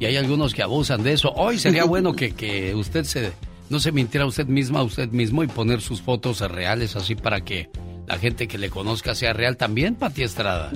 y 0.00 0.06
hay 0.06 0.16
algunos 0.16 0.54
que 0.54 0.62
abusan 0.62 1.02
de 1.02 1.12
eso. 1.12 1.32
Hoy 1.34 1.58
sería 1.58 1.84
bueno 1.84 2.14
que, 2.14 2.32
que 2.32 2.74
usted 2.74 3.04
se, 3.04 3.32
no 3.68 3.78
se 3.78 3.92
mintiera 3.92 4.24
a 4.24 4.28
usted 4.28 4.46
misma, 4.46 4.80
a 4.80 4.84
usted 4.84 5.08
mismo, 5.10 5.42
y 5.44 5.46
poner 5.46 5.80
sus 5.80 6.02
fotos 6.02 6.40
reales 6.40 6.96
así 6.96 7.14
para 7.14 7.42
que 7.42 7.68
la 8.06 8.18
gente 8.18 8.48
que 8.48 8.58
le 8.58 8.70
conozca 8.70 9.14
sea 9.14 9.32
real 9.32 9.56
también, 9.56 9.94
Pati 9.94 10.22
Estrada. 10.22 10.72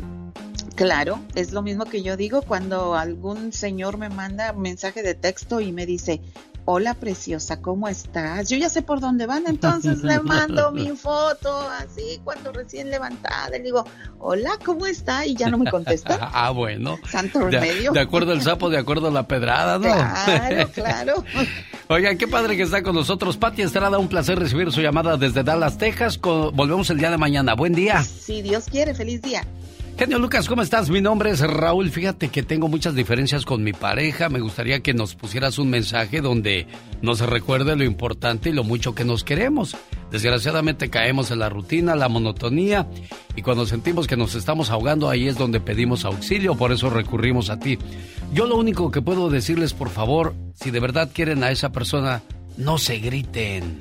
Claro, 0.76 1.20
es 1.34 1.52
lo 1.52 1.62
mismo 1.62 1.84
que 1.86 2.02
yo 2.02 2.16
digo 2.16 2.42
cuando 2.42 2.94
algún 2.94 3.52
señor 3.52 3.96
me 3.96 4.08
manda 4.08 4.52
mensaje 4.52 5.02
de 5.02 5.14
texto 5.14 5.60
y 5.60 5.72
me 5.72 5.86
dice, 5.86 6.20
hola 6.66 6.94
preciosa, 6.94 7.62
¿cómo 7.62 7.88
estás? 7.88 8.50
Yo 8.50 8.56
ya 8.56 8.68
sé 8.68 8.82
por 8.82 9.00
dónde 9.00 9.26
van, 9.26 9.44
entonces 9.46 10.02
le 10.02 10.20
mando 10.22 10.72
mi 10.72 10.88
foto 10.90 11.60
así 11.70 12.20
cuando 12.24 12.52
recién 12.52 12.90
levantada, 12.90 13.50
le 13.50 13.60
digo, 13.60 13.84
hola, 14.18 14.50
¿cómo 14.64 14.84
está? 14.84 15.24
Y 15.24 15.36
ya 15.36 15.48
no 15.48 15.58
me 15.58 15.70
contesta. 15.70 16.18
ah, 16.34 16.50
bueno. 16.50 16.98
Santo 17.08 17.40
remedio. 17.40 17.92
De, 17.92 18.00
acuerdo 18.00 18.32
al 18.32 18.42
sapo, 18.42 18.68
de 18.68 18.78
acuerdo 18.78 19.08
a 19.08 19.10
la 19.12 19.26
pedrada, 19.28 19.78
¿no? 19.78 19.84
Claro, 19.84 20.68
claro. 20.74 21.24
Oigan, 21.88 22.18
qué 22.18 22.26
padre 22.26 22.56
que 22.56 22.64
está 22.64 22.82
con 22.82 22.96
nosotros. 22.96 23.36
Pati 23.36 23.62
Estrada, 23.62 23.98
un 23.98 24.08
placer 24.08 24.38
recibir 24.38 24.72
su 24.72 24.80
llamada 24.80 25.16
desde 25.16 25.44
Dallas, 25.44 25.78
Texas. 25.78 26.20
Volvemos 26.20 26.90
el 26.90 26.98
día 26.98 27.10
de 27.10 27.16
mañana. 27.16 27.54
Buen 27.54 27.74
día. 27.74 28.02
Si 28.02 28.42
Dios 28.42 28.64
quiere, 28.68 28.92
feliz 28.92 29.22
día. 29.22 29.44
Genio 29.98 30.18
Lucas, 30.18 30.46
¿cómo 30.46 30.60
estás? 30.60 30.90
Mi 30.90 31.00
nombre 31.00 31.30
es 31.30 31.40
Raúl. 31.40 31.88
Fíjate 31.88 32.28
que 32.28 32.42
tengo 32.42 32.68
muchas 32.68 32.94
diferencias 32.94 33.46
con 33.46 33.64
mi 33.64 33.72
pareja. 33.72 34.28
Me 34.28 34.40
gustaría 34.40 34.80
que 34.80 34.92
nos 34.92 35.14
pusieras 35.14 35.58
un 35.58 35.70
mensaje 35.70 36.20
donde 36.20 36.66
nos 37.00 37.20
recuerde 37.20 37.76
lo 37.76 37.84
importante 37.84 38.50
y 38.50 38.52
lo 38.52 38.62
mucho 38.62 38.94
que 38.94 39.06
nos 39.06 39.24
queremos. 39.24 39.74
Desgraciadamente 40.10 40.90
caemos 40.90 41.30
en 41.30 41.38
la 41.38 41.48
rutina, 41.48 41.96
la 41.96 42.10
monotonía 42.10 42.86
y 43.36 43.40
cuando 43.40 43.64
sentimos 43.64 44.06
que 44.06 44.18
nos 44.18 44.34
estamos 44.34 44.68
ahogando 44.68 45.08
ahí 45.08 45.28
es 45.28 45.38
donde 45.38 45.60
pedimos 45.60 46.04
auxilio, 46.04 46.56
por 46.56 46.72
eso 46.72 46.90
recurrimos 46.90 47.48
a 47.48 47.58
ti. 47.58 47.78
Yo 48.34 48.44
lo 48.44 48.56
único 48.56 48.90
que 48.90 49.00
puedo 49.00 49.30
decirles, 49.30 49.72
por 49.72 49.88
favor, 49.88 50.34
si 50.52 50.70
de 50.70 50.80
verdad 50.80 51.08
quieren 51.10 51.42
a 51.42 51.50
esa 51.50 51.72
persona, 51.72 52.22
no 52.58 52.76
se 52.76 52.98
griten. 52.98 53.78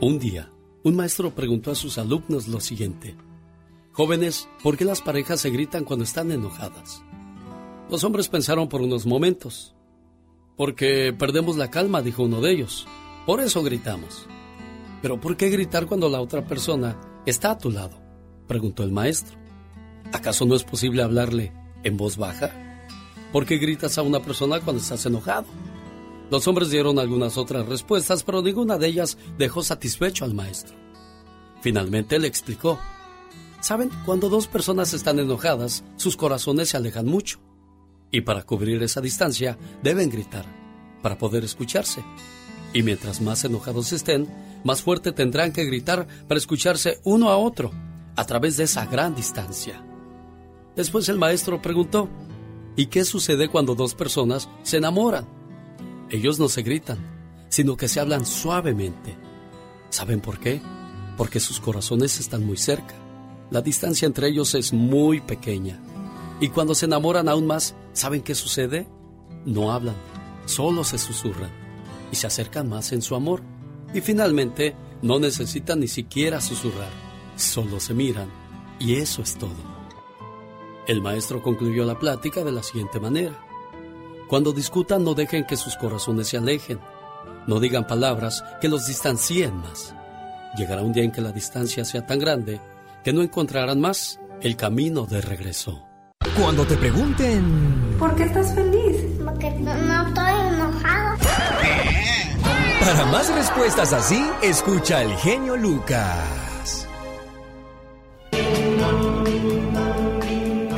Un 0.00 0.18
día 0.18 0.50
un 0.88 0.96
maestro 0.96 1.34
preguntó 1.34 1.70
a 1.70 1.74
sus 1.74 1.98
alumnos 1.98 2.48
lo 2.48 2.60
siguiente. 2.60 3.14
Jóvenes, 3.92 4.48
¿por 4.62 4.76
qué 4.76 4.84
las 4.84 5.02
parejas 5.02 5.40
se 5.40 5.50
gritan 5.50 5.84
cuando 5.84 6.04
están 6.04 6.32
enojadas? 6.32 7.02
Los 7.90 8.04
hombres 8.04 8.28
pensaron 8.28 8.68
por 8.68 8.80
unos 8.80 9.06
momentos. 9.06 9.74
Porque 10.56 11.14
perdemos 11.16 11.56
la 11.56 11.70
calma, 11.70 12.02
dijo 12.02 12.24
uno 12.24 12.40
de 12.40 12.52
ellos. 12.52 12.86
Por 13.26 13.40
eso 13.40 13.62
gritamos. 13.62 14.26
Pero 15.02 15.20
¿por 15.20 15.36
qué 15.36 15.48
gritar 15.50 15.86
cuando 15.86 16.08
la 16.08 16.20
otra 16.20 16.44
persona 16.44 16.98
está 17.26 17.52
a 17.52 17.58
tu 17.58 17.70
lado? 17.70 18.00
preguntó 18.46 18.82
el 18.82 18.92
maestro. 18.92 19.36
¿Acaso 20.12 20.46
no 20.46 20.54
es 20.54 20.64
posible 20.64 21.02
hablarle 21.02 21.52
en 21.84 21.96
voz 21.96 22.16
baja? 22.16 22.50
¿Por 23.32 23.46
qué 23.46 23.58
gritas 23.58 23.98
a 23.98 24.02
una 24.02 24.20
persona 24.20 24.60
cuando 24.60 24.82
estás 24.82 25.04
enojado? 25.06 25.46
Los 26.30 26.46
hombres 26.46 26.70
dieron 26.70 26.98
algunas 26.98 27.38
otras 27.38 27.66
respuestas, 27.66 28.22
pero 28.22 28.42
ninguna 28.42 28.76
de 28.76 28.88
ellas 28.88 29.16
dejó 29.38 29.62
satisfecho 29.62 30.24
al 30.24 30.34
maestro. 30.34 30.76
Finalmente 31.62 32.18
le 32.18 32.28
explicó, 32.28 32.78
Saben, 33.60 33.90
cuando 34.04 34.28
dos 34.28 34.46
personas 34.46 34.92
están 34.94 35.18
enojadas, 35.18 35.82
sus 35.96 36.16
corazones 36.16 36.68
se 36.68 36.76
alejan 36.76 37.06
mucho. 37.06 37.40
Y 38.10 38.20
para 38.20 38.42
cubrir 38.44 38.82
esa 38.82 39.00
distancia, 39.00 39.58
deben 39.82 40.10
gritar, 40.10 40.44
para 41.02 41.18
poder 41.18 41.44
escucharse. 41.44 42.04
Y 42.72 42.82
mientras 42.82 43.20
más 43.20 43.44
enojados 43.44 43.92
estén, 43.92 44.28
más 44.64 44.82
fuerte 44.82 45.12
tendrán 45.12 45.52
que 45.52 45.64
gritar 45.64 46.06
para 46.28 46.38
escucharse 46.38 47.00
uno 47.04 47.30
a 47.30 47.36
otro, 47.36 47.72
a 48.16 48.24
través 48.24 48.56
de 48.56 48.64
esa 48.64 48.86
gran 48.86 49.14
distancia. 49.14 49.82
Después 50.76 51.08
el 51.08 51.18
maestro 51.18 51.60
preguntó, 51.60 52.08
¿y 52.76 52.86
qué 52.86 53.04
sucede 53.04 53.48
cuando 53.48 53.74
dos 53.74 53.94
personas 53.94 54.48
se 54.62 54.76
enamoran? 54.76 55.37
Ellos 56.10 56.38
no 56.38 56.48
se 56.48 56.62
gritan, 56.62 56.98
sino 57.48 57.76
que 57.76 57.88
se 57.88 58.00
hablan 58.00 58.24
suavemente. 58.24 59.16
¿Saben 59.90 60.20
por 60.20 60.38
qué? 60.38 60.60
Porque 61.16 61.40
sus 61.40 61.60
corazones 61.60 62.18
están 62.20 62.46
muy 62.46 62.56
cerca. 62.56 62.94
La 63.50 63.62
distancia 63.62 64.06
entre 64.06 64.28
ellos 64.28 64.54
es 64.54 64.72
muy 64.72 65.20
pequeña. 65.20 65.80
Y 66.40 66.48
cuando 66.48 66.74
se 66.74 66.86
enamoran 66.86 67.28
aún 67.28 67.46
más, 67.46 67.74
¿saben 67.92 68.22
qué 68.22 68.34
sucede? 68.34 68.86
No 69.44 69.72
hablan, 69.72 69.96
solo 70.46 70.84
se 70.84 70.98
susurran 70.98 71.50
y 72.12 72.16
se 72.16 72.26
acercan 72.26 72.68
más 72.68 72.92
en 72.92 73.02
su 73.02 73.14
amor. 73.14 73.42
Y 73.92 74.00
finalmente, 74.00 74.76
no 75.02 75.18
necesitan 75.18 75.80
ni 75.80 75.88
siquiera 75.88 76.40
susurrar, 76.40 76.90
solo 77.36 77.80
se 77.80 77.94
miran 77.94 78.28
y 78.78 78.96
eso 78.96 79.22
es 79.22 79.36
todo. 79.36 79.78
El 80.86 81.02
maestro 81.02 81.42
concluyó 81.42 81.84
la 81.84 81.98
plática 81.98 82.44
de 82.44 82.52
la 82.52 82.62
siguiente 82.62 83.00
manera. 83.00 83.47
Cuando 84.28 84.52
discutan 84.52 85.04
no 85.04 85.14
dejen 85.14 85.44
que 85.44 85.56
sus 85.56 85.76
corazones 85.76 86.28
se 86.28 86.36
alejen. 86.36 86.78
No 87.46 87.60
digan 87.60 87.86
palabras 87.86 88.44
que 88.60 88.68
los 88.68 88.86
distancien 88.86 89.56
más. 89.56 89.94
Llegará 90.56 90.82
un 90.82 90.92
día 90.92 91.04
en 91.04 91.12
que 91.12 91.22
la 91.22 91.32
distancia 91.32 91.82
sea 91.84 92.04
tan 92.04 92.18
grande 92.18 92.60
que 93.02 93.14
no 93.14 93.22
encontrarán 93.22 93.80
más 93.80 94.20
el 94.42 94.54
camino 94.56 95.06
de 95.06 95.22
regreso. 95.22 95.86
Cuando 96.38 96.66
te 96.66 96.76
pregunten... 96.76 97.96
¿Por 97.98 98.14
qué 98.16 98.24
estás 98.24 98.54
feliz? 98.54 98.96
Porque 99.24 99.50
no, 99.50 100.08
estoy 100.08 100.32
enojado. 100.52 101.18
Para 102.80 103.06
más 103.06 103.34
respuestas 103.34 103.92
así, 103.94 104.22
escucha 104.42 104.98
al 104.98 105.16
genio 105.16 105.56
Lucas. 105.56 106.47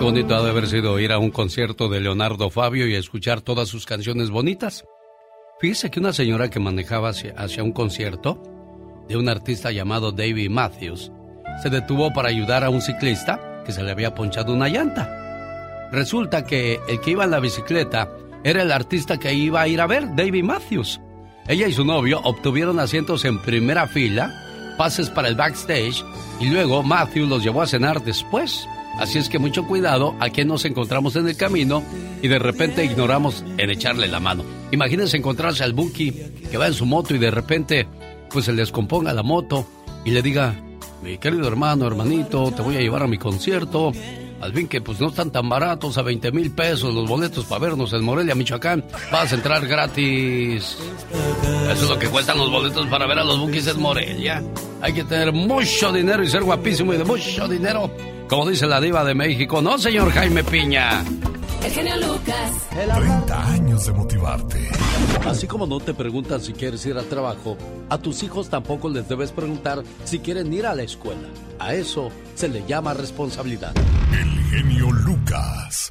Bonito 0.01 0.35
ha 0.35 0.43
de 0.43 0.51
haber 0.51 0.67
sido 0.67 0.99
ir 0.99 1.13
a 1.13 1.19
un 1.19 1.31
concierto 1.31 1.89
de 1.89 2.01
Leonardo 2.01 2.49
Fabio 2.49 2.89
y 2.89 2.95
escuchar 2.95 3.43
todas 3.43 3.69
sus 3.69 3.85
canciones 3.85 4.31
bonitas. 4.31 4.85
Fíjese 5.61 5.91
que 5.91 6.01
una 6.01 6.15
señora 6.15 6.49
que 6.49 6.59
manejaba 6.59 7.11
hacia, 7.11 7.33
hacia 7.33 7.63
un 7.63 7.73
concierto 7.73 8.43
de 9.09 9.19
un 9.19 9.29
artista 9.29 9.71
llamado 9.73 10.11
David 10.11 10.49
Matthews 10.49 11.13
se 11.63 11.69
detuvo 11.69 12.13
para 12.15 12.31
ayudar 12.31 12.65
a 12.65 12.71
un 12.71 12.81
ciclista 12.81 13.63
que 13.67 13.73
se 13.73 13.83
le 13.83 13.91
había 13.91 14.15
ponchado 14.15 14.55
una 14.55 14.69
llanta. 14.69 15.89
Resulta 15.93 16.45
que 16.45 16.81
el 16.89 17.01
que 17.01 17.11
iba 17.11 17.25
en 17.25 17.33
la 17.33 17.41
bicicleta 17.41 18.11
era 18.43 18.63
el 18.63 18.73
artista 18.73 19.19
que 19.19 19.35
iba 19.35 19.61
a 19.61 19.69
ir 19.69 19.83
a 19.83 19.87
ver, 19.87 20.15
David 20.17 20.45
Matthews. 20.45 20.99
Ella 21.47 21.69
y 21.69 21.73
su 21.73 21.85
novio 21.85 22.21
obtuvieron 22.25 22.81
asientos 22.81 23.27
en 23.27 23.39
primera 23.43 23.87
fila, 23.87 24.33
pases 24.81 25.11
para 25.11 25.29
el 25.29 25.35
backstage 25.35 26.03
y 26.41 26.47
luego 26.47 26.83
Matthews 26.83 27.29
los 27.29 27.45
llevó 27.45 27.61
a 27.61 27.67
cenar 27.67 28.03
después. 28.03 28.67
Así 28.99 29.19
es 29.19 29.29
que 29.29 29.39
mucho 29.39 29.67
cuidado 29.67 30.17
a 30.21 30.31
quien 30.31 30.49
nos 30.49 30.65
encontramos 30.65 31.17
en 31.17 31.29
el 31.29 31.37
camino 31.37 31.83
y 32.23 32.29
de 32.29 32.39
repente 32.39 32.83
ignoramos 32.83 33.45
en 33.59 33.69
echarle 33.69 34.09
la 34.09 34.21
mano. 34.21 34.43
Imagínense 34.71 35.19
encontrarse 35.19 35.65
al 35.65 35.75
Buki 35.75 36.13
que 36.51 36.57
va 36.57 36.67
en 36.67 36.73
su 36.73 36.87
moto 36.87 37.15
y 37.15 37.19
de 37.19 37.31
repente 37.31 37.87
pues 38.31 38.47
se 38.47 38.55
les 38.55 38.73
componga 38.73 39.13
la 39.13 39.23
moto 39.23 39.67
y 40.07 40.13
le 40.13 40.23
diga, 40.23 40.59
mi 41.03 41.19
querido 41.19 41.47
hermano, 41.47 41.87
hermanito, 41.87 42.51
te 42.51 42.63
voy 42.63 42.79
a 42.79 42.81
llevar 42.81 43.03
a 43.03 43.07
mi 43.07 43.19
concierto. 43.19 43.93
Al 44.41 44.55
fin 44.55 44.69
que 44.69 44.81
pues 44.81 45.01
no 45.01 45.09
están 45.09 45.31
tan 45.31 45.49
baratos, 45.49 45.99
a 45.99 46.03
20 46.03 46.33
mil 46.33 46.51
pesos 46.51 46.95
los 46.95 47.09
boletos 47.09 47.45
para 47.45 47.61
vernos 47.61 47.93
en 47.93 48.03
Morelia, 48.03 48.35
Michoacán. 48.35 48.85
Vas 49.13 49.33
a 49.33 49.35
entrar 49.35 49.67
gratis. 49.67 50.79
Eso 51.71 51.85
es 51.85 51.89
lo 51.89 51.99
que 51.99 52.09
cuestan 52.09 52.39
los 52.39 52.51
boletos 52.51 52.87
para 52.87 53.07
ver 53.07 53.19
a 53.19 53.25
los 53.25 53.39
Bukis 53.39 53.67
en 53.67 53.81
Morelia. 53.81 54.43
Hay 54.81 54.93
que 54.95 55.05
tener 55.05 55.33
mucho 55.33 55.93
dinero 55.93 56.23
y 56.23 56.29
ser 56.29 56.43
guapísimo 56.43 56.95
y 56.95 56.97
de 56.97 57.05
mucho 57.05 57.47
dinero. 57.49 57.91
Como 58.29 58.49
dice 58.49 58.67
la 58.67 58.81
diva 58.81 59.05
de 59.05 59.15
México, 59.15 59.61
¿no, 59.61 59.77
señor 59.77 60.11
Jaime 60.13 60.43
Piña? 60.45 61.05
El 61.63 61.71
genio 61.73 61.97
Lucas. 61.99 62.53
30 62.71 63.53
años 63.53 63.87
de 63.87 63.93
motivarte. 63.93 64.69
Así 65.27 65.47
como 65.47 65.67
no 65.67 65.79
te 65.81 65.93
preguntan 65.95 66.41
si 66.41 66.53
quieres 66.53 66.85
ir 66.87 66.97
al 66.97 67.05
trabajo, 67.07 67.57
a 67.89 67.99
tus 67.99 68.23
hijos 68.23 68.49
tampoco 68.49 68.89
les 68.89 69.09
debes 69.09 69.31
preguntar 69.33 69.83
si 70.05 70.21
quieren 70.21 70.53
ir 70.53 70.67
a 70.67 70.75
la 70.75 70.83
escuela. 70.83 71.29
A 71.59 71.75
eso 71.75 72.11
se 72.35 72.49
le 72.49 72.65
llama 72.67 72.95
responsabilidad. 72.95 73.75
El 74.13 74.41
genio 74.51 74.91
Lucas. 74.91 75.91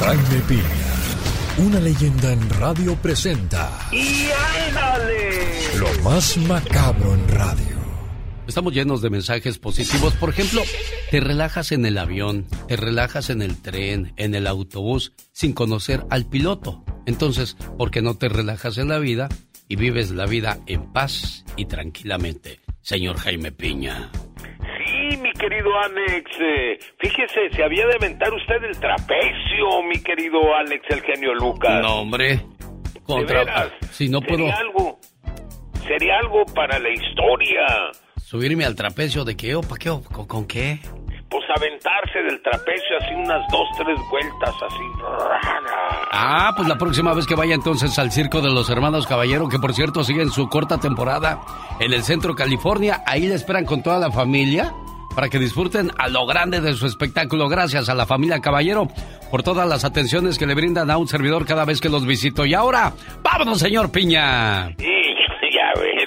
Jaime 0.00 0.40
Piña, 0.48 1.68
una 1.68 1.78
leyenda 1.78 2.32
en 2.32 2.50
radio 2.50 2.96
presenta 2.96 3.70
¡Y 3.92 4.28
ándale! 4.68 5.78
lo 5.78 6.02
más 6.02 6.36
macabro 6.38 7.14
en 7.14 7.28
radio. 7.28 7.81
Estamos 8.46 8.74
llenos 8.74 9.00
de 9.02 9.10
mensajes 9.10 9.58
positivos. 9.58 10.14
Por 10.14 10.30
ejemplo, 10.30 10.62
te 11.10 11.20
relajas 11.20 11.70
en 11.72 11.86
el 11.86 11.96
avión, 11.96 12.46
te 12.66 12.76
relajas 12.76 13.30
en 13.30 13.40
el 13.40 13.60
tren, 13.62 14.12
en 14.16 14.34
el 14.34 14.46
autobús, 14.46 15.14
sin 15.32 15.52
conocer 15.52 16.00
al 16.10 16.28
piloto. 16.28 16.84
Entonces, 17.06 17.56
¿por 17.78 17.90
qué 17.90 18.02
no 18.02 18.18
te 18.18 18.28
relajas 18.28 18.78
en 18.78 18.88
la 18.88 18.98
vida 18.98 19.28
y 19.68 19.76
vives 19.76 20.10
la 20.10 20.26
vida 20.26 20.58
en 20.66 20.92
paz 20.92 21.44
y 21.56 21.66
tranquilamente? 21.66 22.60
Señor 22.80 23.16
Jaime 23.18 23.52
Piña. 23.52 24.10
Sí, 24.58 25.16
mi 25.18 25.32
querido 25.32 25.70
Alex. 25.84 26.30
eh, 26.40 26.78
fíjese, 26.98 27.48
se 27.54 27.62
había 27.62 27.86
de 27.86 27.94
aventar 27.94 28.32
usted 28.34 28.64
el 28.64 28.78
trapecio, 28.78 29.82
mi 29.88 30.02
querido 30.02 30.40
Alex, 30.56 30.84
el 30.90 31.00
genio 31.02 31.32
Lucas. 31.34 31.80
No, 31.80 32.00
hombre. 32.00 32.44
Contra... 33.04 33.44
veras? 33.44 33.72
Si 33.92 34.08
no 34.08 34.20
puedo 34.20 34.38
Sería 34.38 34.56
algo, 34.56 34.98
sería 35.86 36.18
algo 36.18 36.44
para 36.54 36.78
la 36.80 36.90
historia. 36.90 37.92
Subirme 38.32 38.64
al 38.64 38.74
trapecio 38.74 39.26
de 39.26 39.36
qué 39.36 39.54
o 39.54 39.60
para 39.60 39.76
qué 39.76 39.90
o 39.90 40.02
con, 40.02 40.26
con 40.26 40.46
qué. 40.46 40.80
Pues 41.28 41.44
aventarse 41.54 42.18
del 42.26 42.40
trapecio 42.40 42.96
así 42.98 43.14
unas 43.14 43.42
dos, 43.52 43.68
tres 43.76 43.98
vueltas 44.10 44.54
así. 44.54 44.84
Ah, 46.12 46.54
pues 46.56 46.66
la 46.66 46.78
próxima 46.78 47.12
vez 47.12 47.26
que 47.26 47.34
vaya 47.34 47.54
entonces 47.54 47.98
al 47.98 48.10
circo 48.10 48.40
de 48.40 48.50
los 48.50 48.70
hermanos 48.70 49.06
Caballero, 49.06 49.50
que 49.50 49.58
por 49.58 49.74
cierto 49.74 50.02
siguen 50.02 50.30
su 50.30 50.48
corta 50.48 50.78
temporada 50.78 51.42
en 51.78 51.92
el 51.92 52.02
centro 52.04 52.34
California, 52.34 53.02
ahí 53.06 53.28
le 53.28 53.34
esperan 53.34 53.66
con 53.66 53.82
toda 53.82 53.98
la 53.98 54.10
familia 54.10 54.72
para 55.14 55.28
que 55.28 55.38
disfruten 55.38 55.90
a 55.98 56.08
lo 56.08 56.24
grande 56.24 56.62
de 56.62 56.72
su 56.72 56.86
espectáculo. 56.86 57.50
Gracias 57.50 57.90
a 57.90 57.94
la 57.94 58.06
familia 58.06 58.40
Caballero 58.40 58.88
por 59.30 59.42
todas 59.42 59.68
las 59.68 59.84
atenciones 59.84 60.38
que 60.38 60.46
le 60.46 60.54
brindan 60.54 60.90
a 60.90 60.96
un 60.96 61.06
servidor 61.06 61.44
cada 61.44 61.66
vez 61.66 61.82
que 61.82 61.90
los 61.90 62.06
visito. 62.06 62.46
Y 62.46 62.54
ahora, 62.54 62.94
vámonos, 63.22 63.58
señor 63.58 63.92
Piña. 63.92 64.68
Sí, 64.78 65.02
ya 65.52 65.78
ves, 65.78 66.01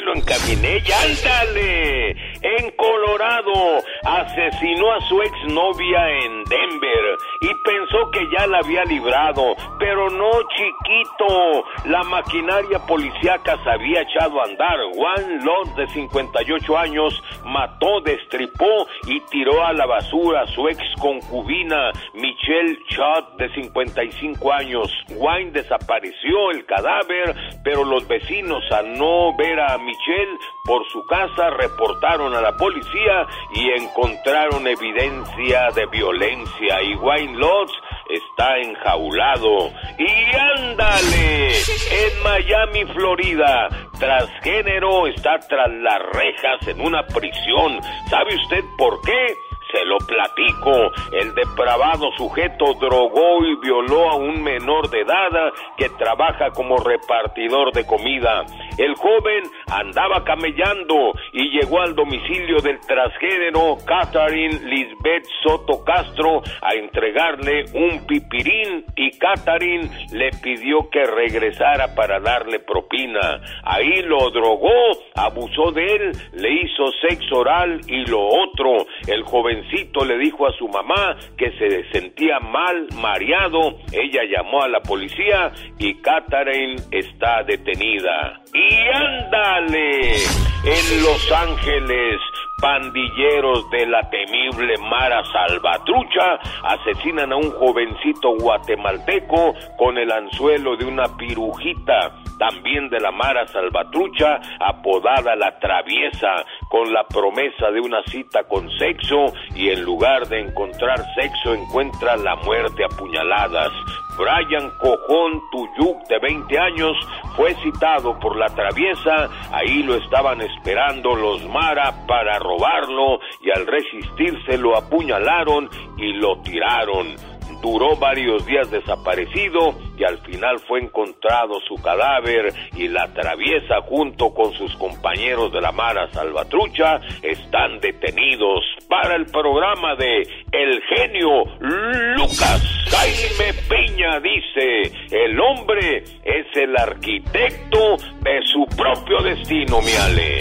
ya 0.85 0.99
ándale. 1.01 2.15
En 2.45 2.69
Colorado 2.77 3.81
asesinó 4.03 4.91
a 4.91 5.01
su 5.01 5.19
exnovia 5.19 6.11
en 6.11 6.43
Denver 6.43 7.17
y 7.41 7.47
pensó 7.63 8.11
que 8.11 8.29
ya 8.29 8.45
la 8.45 8.59
había 8.59 8.85
librado, 8.85 9.55
pero 9.79 10.11
no 10.11 10.29
chiquito. 10.55 11.63
La 11.85 12.03
maquinaria 12.03 12.77
policíaca 12.85 13.57
se 13.63 13.69
había 13.71 14.01
echado 14.03 14.39
a 14.39 14.43
andar. 14.43 14.77
Juan 14.93 15.43
Lott, 15.43 15.75
de 15.75 15.87
58 15.87 16.77
años, 16.77 17.23
mató, 17.45 17.99
destripó 18.01 18.85
y 19.07 19.19
tiró 19.21 19.65
a 19.65 19.73
la 19.73 19.87
basura 19.87 20.41
a 20.41 20.47
su 20.47 20.67
ex 20.67 20.79
concubina 21.01 21.91
Michelle 22.13 22.77
Chott, 22.89 23.37
de 23.37 23.49
55 23.55 24.53
años. 24.53 24.91
Wayne 25.15 25.49
desapareció 25.49 26.51
el 26.51 26.63
cadáver, 26.67 27.35
pero 27.63 27.83
los 27.83 28.07
vecinos 28.07 28.63
al 28.71 28.93
no 28.99 29.35
ver 29.35 29.59
a 29.59 29.79
Michelle 29.79 30.37
por 30.63 30.85
su 30.89 31.03
casa 31.07 31.49
reportaron 31.49 32.34
a 32.35 32.41
la 32.41 32.55
policía 32.55 33.27
y 33.53 33.69
encontraron 33.81 34.67
evidencia 34.67 35.69
de 35.73 35.85
violencia 35.87 36.81
y 36.81 36.95
Wayne 36.95 37.37
Lodge 37.37 37.73
está 38.09 38.57
enjaulado. 38.57 39.71
Y 39.97 40.35
ándale, 40.35 41.49
en 41.49 42.23
Miami, 42.23 42.85
Florida, 42.93 43.69
transgénero 43.99 45.07
está 45.07 45.39
tras 45.39 45.71
las 45.71 45.99
rejas 46.13 46.67
en 46.67 46.81
una 46.81 47.05
prisión. 47.07 47.79
¿Sabe 48.09 48.35
usted 48.35 48.63
por 48.77 49.01
qué? 49.01 49.35
Se 49.75 49.83
lo 49.83 49.97
platico. 49.97 50.93
El 51.11 51.35
depravado 51.35 52.09
sujeto 52.15 52.75
drogó 52.79 53.45
y 53.45 53.55
violó 53.57 54.09
a 54.09 54.15
un 54.15 54.41
menor 54.41 54.89
de 54.89 55.01
edad 55.01 55.51
que 55.75 55.89
trabaja 55.89 56.51
como 56.51 56.77
repartidor 56.77 57.73
de 57.73 57.85
comida. 57.85 58.45
El 58.77 58.95
joven 58.95 59.43
andaba 59.67 60.23
camellando 60.23 61.11
y 61.33 61.49
llegó 61.49 61.81
al 61.81 61.93
domicilio 61.93 62.59
del 62.59 62.79
transgénero 62.79 63.75
Catherine 63.85 64.59
Lisbeth 64.63 65.25
Soto 65.43 65.83
Castro 65.83 66.41
a 66.61 66.73
entregarle 66.73 67.65
un 67.73 68.05
pipirín 68.05 68.85
y 68.95 69.11
Catherine 69.17 69.89
le 70.13 70.31
pidió 70.41 70.89
que 70.89 71.03
regresara 71.03 71.93
para 71.95 72.21
darle 72.21 72.59
propina. 72.59 73.41
Ahí 73.63 74.01
lo 74.03 74.29
drogó, 74.29 74.69
abusó 75.15 75.71
de 75.71 75.85
él, 75.85 76.11
le 76.33 76.61
hizo 76.61 76.85
sexo 77.01 77.39
oral 77.39 77.81
y 77.87 78.05
lo 78.05 78.25
otro. 78.25 78.85
El 79.07 79.23
jovencito 79.23 79.64
le 80.05 80.17
dijo 80.17 80.47
a 80.47 80.51
su 80.57 80.67
mamá 80.67 81.17
que 81.37 81.51
se 81.57 81.89
sentía 81.91 82.39
mal, 82.39 82.87
mareado. 83.01 83.77
Ella 83.91 84.21
llamó 84.29 84.63
a 84.63 84.67
la 84.67 84.81
policía 84.81 85.51
y 85.79 85.95
Catherine 86.01 86.75
está 86.91 87.43
detenida. 87.43 88.41
Y 88.53 88.75
ándale, 88.93 90.15
en 90.63 91.03
Los 91.03 91.31
Ángeles, 91.31 92.21
pandilleros 92.61 93.69
de 93.69 93.85
la 93.85 94.09
temible 94.09 94.75
Mara 94.89 95.21
Salvatrucha 95.31 96.39
asesinan 96.63 97.33
a 97.33 97.35
un 97.35 97.51
jovencito 97.51 98.35
guatemalteco 98.39 99.53
con 99.77 99.97
el 99.97 100.11
anzuelo 100.11 100.77
de 100.77 100.85
una 100.85 101.03
pirujita, 101.17 102.23
también 102.37 102.89
de 102.89 102.99
la 102.99 103.11
Mara 103.11 103.47
Salvatrucha, 103.47 104.39
apodada 104.59 105.35
la 105.35 105.57
Traviesa, 105.59 106.45
con 106.69 106.91
la 106.93 107.03
promesa 107.07 107.71
de 107.71 107.79
una 107.79 108.01
cita 108.03 108.43
con 108.43 108.69
sexo 108.77 109.33
y 109.55 109.69
en 109.69 109.83
lugar 109.83 110.27
de 110.27 110.41
encontrar 110.41 110.99
sexo 111.15 111.53
encuentra 111.53 112.17
la 112.17 112.35
muerte 112.35 112.83
a 112.83 112.89
puñaladas. 112.89 113.71
Brian 114.17 114.71
Cojón 114.79 115.41
Tuyuk, 115.51 116.07
de 116.07 116.19
20 116.19 116.57
años, 116.57 116.97
fue 117.35 117.53
citado 117.55 118.17
por 118.19 118.37
la 118.37 118.47
traviesa. 118.47 119.29
Ahí 119.51 119.83
lo 119.83 119.95
estaban 119.95 120.41
esperando 120.41 121.15
los 121.15 121.43
Mara 121.49 121.93
para 122.07 122.39
robarlo 122.39 123.19
y 123.41 123.51
al 123.51 123.67
resistirse 123.67 124.57
lo 124.57 124.77
apuñalaron 124.77 125.69
y 125.97 126.13
lo 126.13 126.37
tiraron. 126.41 127.34
Duró 127.65 127.95
varios 127.95 128.45
días 128.45 128.69
desaparecido 128.69 129.73
y 129.97 130.03
al 130.03 130.19
final 130.19 130.59
fue 130.67 130.81
encontrado 130.81 131.59
su 131.67 131.81
cadáver 131.81 132.53
y 132.77 132.87
la 132.87 133.11
traviesa 133.11 133.81
junto 133.87 134.35
con 134.35 134.53
sus 134.53 134.71
compañeros 134.75 135.51
de 135.51 135.61
la 135.61 135.71
Mara 135.71 136.07
Salvatrucha 136.11 136.99
están 137.23 137.79
detenidos 137.79 138.63
para 138.87 139.15
el 139.15 139.25
programa 139.25 139.95
de 139.95 140.27
El 140.51 140.79
genio 140.95 141.45
Lucas. 141.59 142.61
Jaime 142.91 143.59
Peña 143.67 144.19
dice, 144.19 144.91
el 145.09 145.39
hombre 145.39 146.03
es 146.23 146.45
el 146.53 146.77
arquitecto 146.77 147.97
de 148.21 148.41
su 148.45 148.63
propio 148.77 149.23
destino, 149.23 149.81
mi 149.81 149.91
Ale. 149.91 150.37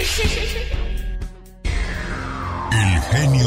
El 2.71 3.01
genio 3.09 3.44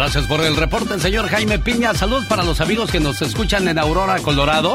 Gracias 0.00 0.26
por 0.26 0.40
el 0.40 0.56
reporte, 0.56 0.98
señor 0.98 1.28
Jaime 1.28 1.58
Piña. 1.58 1.92
Salud 1.92 2.26
para 2.26 2.42
los 2.42 2.62
amigos 2.62 2.90
que 2.90 3.00
nos 3.00 3.20
escuchan 3.20 3.68
en 3.68 3.78
Aurora, 3.78 4.18
Colorado. 4.20 4.74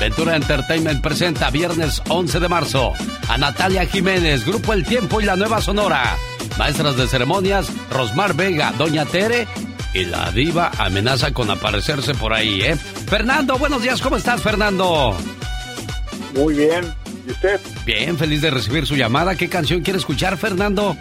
Ventura 0.00 0.34
Entertainment 0.34 1.02
presenta 1.02 1.50
viernes 1.50 2.00
11 2.08 2.40
de 2.40 2.48
marzo 2.48 2.94
a 3.28 3.36
Natalia 3.36 3.84
Jiménez, 3.84 4.46
Grupo 4.46 4.72
El 4.72 4.86
Tiempo 4.86 5.20
y 5.20 5.24
la 5.24 5.36
Nueva 5.36 5.60
Sonora. 5.60 6.16
Maestras 6.56 6.96
de 6.96 7.06
ceremonias, 7.06 7.70
Rosmar 7.90 8.32
Vega, 8.32 8.72
Doña 8.78 9.04
Tere 9.04 9.46
y 9.92 10.06
la 10.06 10.32
diva 10.32 10.70
amenaza 10.78 11.34
con 11.34 11.50
aparecerse 11.50 12.14
por 12.14 12.32
ahí, 12.32 12.62
¿eh? 12.62 12.76
Fernando, 12.76 13.58
buenos 13.58 13.82
días, 13.82 14.00
¿cómo 14.00 14.16
estás, 14.16 14.40
Fernando? 14.40 15.14
Muy 16.34 16.54
bien, 16.54 16.94
¿y 17.28 17.30
usted? 17.30 17.60
Bien, 17.84 18.16
feliz 18.16 18.40
de 18.40 18.50
recibir 18.50 18.86
su 18.86 18.96
llamada. 18.96 19.34
¿Qué 19.34 19.50
canción 19.50 19.82
quiere 19.82 19.98
escuchar, 19.98 20.38
Fernando? 20.38 20.96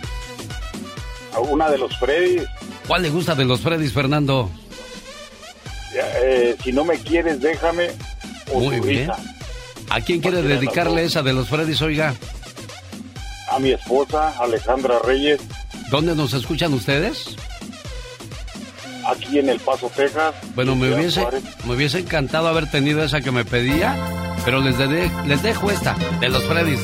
Una 1.40 1.70
de 1.70 1.78
los 1.78 1.98
Freddy. 1.98 2.44
¿Cuál 2.88 3.04
le 3.04 3.10
gusta 3.10 3.36
de 3.36 3.46
los 3.46 3.62
Freddys, 3.62 3.94
Fernando? 3.94 4.50
Eh, 6.24 6.56
si 6.64 6.72
no 6.72 6.84
me 6.86 6.98
quieres, 6.98 7.40
déjame. 7.42 7.90
o 8.54 8.60
Muy 8.60 8.80
bien. 8.80 9.12
¿A 9.90 10.00
quién 10.02 10.22
quiere 10.22 10.42
dedicarle 10.42 11.04
esa 11.04 11.22
de 11.22 11.34
los 11.34 11.50
Freddys, 11.50 11.82
oiga? 11.82 12.14
A 13.50 13.60
mi 13.60 13.72
esposa, 13.72 14.34
Alejandra 14.40 15.00
Reyes, 15.04 15.42
¿Dónde 15.90 16.16
nos 16.16 16.34
escuchan 16.34 16.74
ustedes? 16.74 17.36
aquí 19.06 19.40
en 19.40 19.50
El 19.50 19.60
Paso, 19.60 19.92
Texas. 19.94 20.34
Bueno, 20.56 20.76
me 20.76 20.94
hubiese, 20.94 21.26
me 21.66 21.74
hubiese 21.76 22.00
encantado 22.00 22.48
haber 22.48 22.70
tenido 22.72 23.04
esa 23.04 23.20
que 23.20 23.32
me 23.32 23.44
pedía, 23.44 23.96
pero 24.46 24.62
les, 24.62 24.78
de- 24.78 25.12
les 25.28 25.42
dejo 25.44 25.70
esta, 25.72 25.96
de 26.22 26.30
los 26.30 26.44
Freddys, 26.46 26.80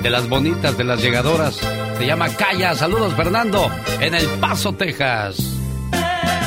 de 0.00 0.10
las 0.10 0.28
bonitas, 0.28 0.76
de 0.78 0.84
las 0.84 1.00
llegadoras. 1.00 1.58
Se 2.02 2.08
llama 2.08 2.30
Calla. 2.30 2.74
Saludos, 2.74 3.14
Fernando, 3.14 3.70
en 4.00 4.12
El 4.12 4.26
Paso, 4.40 4.72
Texas. 4.72 5.36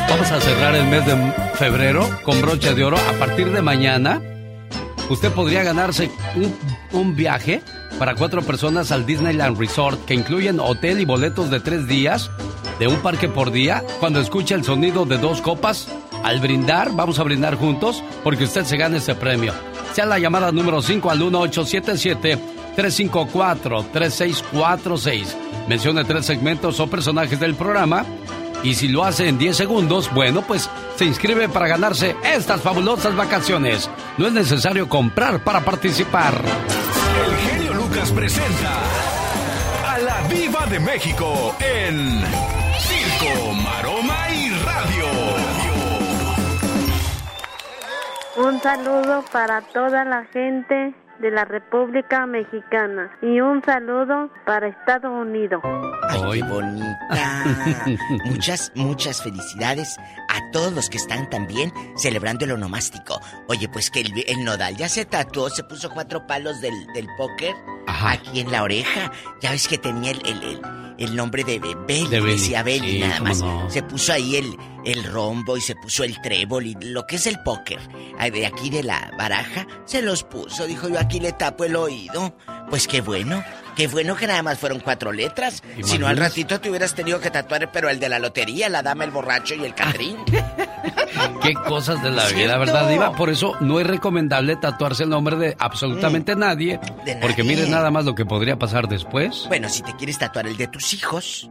Vamos 0.10 0.30
a 0.30 0.42
cerrar 0.42 0.76
el 0.76 0.86
mes 0.88 1.06
de 1.06 1.16
febrero 1.54 2.10
con 2.26 2.42
broche 2.42 2.76
de 2.76 2.84
oro. 2.84 2.98
A 2.98 3.14
partir 3.14 3.50
de 3.50 3.62
mañana, 3.62 4.22
usted 5.10 5.32
podría 5.32 5.64
ganarse 5.64 6.12
un, 6.92 7.16
viaje 7.16 7.62
para 7.98 8.16
cuatro 8.16 8.42
personas 8.42 8.92
al 8.92 9.06
Disneyland 9.06 9.58
Resort 9.58 10.04
que 10.04 10.14
incluyen 10.14 10.60
hotel 10.60 11.00
y 11.00 11.06
boletos 11.06 11.50
de 11.50 11.62
tres 11.62 11.88
días 11.88 12.30
de 12.78 12.90
un 12.90 12.98
parque 12.98 13.30
por 13.30 13.50
día. 13.54 13.82
Cuando 14.02 14.20
escuche 14.20 14.56
el 14.56 14.66
sonido 14.66 15.06
de 15.06 15.20
dos 15.20 15.40
copas, 15.40 15.88
al 16.26 16.42
brindar, 16.42 16.92
vamos 16.92 17.18
a 17.20 17.24
brindar 17.24 17.56
juntos 17.56 18.04
porque 18.26 18.44
usted 18.44 18.66
se 18.66 18.76
gana 18.76 18.98
ese 18.98 19.16
premio. 19.16 19.54
Sea 19.94 20.06
la 20.06 20.20
llamada 20.20 20.52
número 20.52 20.82
5 20.82 21.10
al 21.10 21.20
1877-354-3646. 22.76 25.36
Mencione 25.68 26.06
tres 26.06 26.26
segmentos 26.26 26.80
o 26.80 26.88
personajes 26.88 27.40
del 27.40 27.54
programa. 27.56 28.06
Y 28.64 28.74
si 28.76 28.88
lo 28.88 29.04
hace 29.04 29.28
en 29.28 29.38
10 29.38 29.56
segundos, 29.56 30.12
bueno, 30.14 30.42
pues 30.42 30.70
se 30.96 31.06
inscribe 31.06 31.48
para 31.50 31.68
ganarse 31.68 32.16
estas 32.24 32.62
fabulosas 32.62 33.16
vacaciones. 33.16 33.90
No 34.18 34.26
es 34.28 34.34
necesario 34.34 34.90
comprar 34.90 35.44
para 35.44 35.62
participar. 35.62 36.34
El 37.26 37.36
genio 37.50 37.74
Lucas 37.74 38.12
presenta 38.12 38.74
a 39.88 39.98
la 40.00 40.22
Viva 40.28 40.66
de 40.68 40.80
México 40.80 41.56
en 41.60 42.22
Circo, 42.80 43.54
Maroma 43.54 44.28
y 44.34 44.50
Radio. 44.50 45.06
Un 48.38 48.62
saludo 48.62 49.24
para 49.32 49.62
toda 49.62 50.04
la 50.06 50.26
gente 50.26 50.94
de 51.20 51.32
la 51.32 51.46
República 51.46 52.26
Mexicana 52.26 53.10
y 53.22 53.40
un 53.42 53.64
saludo 53.64 54.30
para 54.46 54.68
Estados 54.68 55.12
Unidos. 55.12 55.62
Ay, 56.10 56.42
qué 56.42 56.48
bonita. 56.48 56.98
muchas, 58.26 58.72
muchas 58.76 59.22
felicidades 59.24 59.98
a 60.30 60.52
todos 60.52 60.74
los 60.74 60.90
que 60.90 60.98
están 60.98 61.30
también 61.30 61.72
celebrando 61.96 62.46
el 62.46 62.52
onomástico. 62.52 63.20
Oye, 63.48 63.68
pues 63.70 63.90
que 63.90 64.02
el, 64.02 64.12
el 64.28 64.44
nodal 64.44 64.76
ya 64.76 64.90
se 64.90 65.06
tatuó, 65.06 65.50
se 65.50 65.64
puso 65.64 65.90
cuatro 65.90 66.26
palos 66.28 66.62
del, 66.62 66.74
del 66.94 67.08
póker 67.18 67.54
aquí 67.88 68.40
en 68.42 68.52
la 68.52 68.64
oreja. 68.64 69.12
Ya 69.42 69.52
ves 69.52 69.68
que 69.68 69.78
tenía 69.78 70.12
el, 70.12 70.22
el, 70.26 70.44
el- 70.44 70.62
el 70.98 71.16
nombre 71.16 71.44
de 71.44 71.60
Be- 71.60 71.76
Belly, 71.88 72.08
De 72.08 72.20
Belly, 72.22 72.32
decía 72.34 72.64
Belly 72.64 72.92
sí, 72.94 73.00
nada 73.00 73.20
más. 73.22 73.42
no. 73.42 73.70
Se 73.70 73.84
puso 73.84 74.14
ahí 74.14 74.36
el, 74.38 74.56
el 74.86 75.04
rombo 75.04 75.58
y 75.58 75.62
se 75.62 75.76
puso 75.76 76.04
el 76.04 76.20
trébol 76.22 76.68
y 76.68 76.76
lo 76.82 77.06
que 77.08 77.16
es 77.18 77.28
el 77.28 77.40
póker. 77.44 77.80
De 78.32 78.46
aquí 78.46 78.70
de 78.70 78.84
la 78.84 79.12
baraja 79.18 79.68
se 79.86 80.02
los 80.02 80.24
puso. 80.24 80.66
Dijo 80.68 80.88
yo 80.90 81.00
aquí 81.00 81.20
le 81.20 81.32
tapo 81.34 81.64
el 81.66 81.76
oído. 81.76 82.36
Pues 82.70 82.88
qué 82.88 83.02
bueno. 83.02 83.44
Qué 83.76 83.88
bueno 83.88 84.16
que 84.16 84.26
nada 84.26 84.42
más 84.42 84.58
fueron 84.58 84.80
cuatro 84.80 85.12
letras. 85.12 85.62
Si 85.84 85.98
no, 86.00 86.08
al 86.08 86.16
ratito 86.16 86.62
te 86.62 86.70
hubieras 86.70 86.96
tenido 86.96 87.20
que 87.20 87.30
tatuar, 87.30 87.72
pero 87.74 87.90
el 87.90 88.00
de 88.00 88.08
la 88.08 88.20
lotería, 88.20 88.70
la 88.70 88.82
dama, 88.82 89.04
el 89.04 89.12
borracho 89.12 89.54
y 89.54 89.66
el 89.66 89.76
catrín. 89.76 90.18
Qué 91.42 91.54
cosas 91.54 92.02
de 92.02 92.12
la 92.12 92.26
vida. 92.30 92.58
¿verdad, 92.58 92.90
Diva? 92.90 93.14
Por 93.16 93.30
eso 93.30 93.54
no 93.60 93.80
es 93.82 93.88
recomendable 93.88 94.56
tatuarse 94.56 95.04
el 95.04 95.10
nombre 95.10 95.36
de 95.36 95.56
absolutamente 95.60 96.36
nadie. 96.38 96.80
De 97.06 97.16
Porque 97.18 97.44
nadie. 97.44 97.56
mire 97.58 97.70
nada 97.70 97.92
más 97.92 98.06
lo 98.06 98.16
que 98.16 98.26
podría 98.26 98.58
pasar 98.58 98.88
después. 98.88 99.44
Bueno, 99.50 99.68
si 99.68 99.82
te 99.84 99.94
quieres 99.96 100.18
tatuar 100.18 100.48
el 100.48 100.56
de 100.56 100.68
tus 100.68 100.94
hijos. 100.94 101.50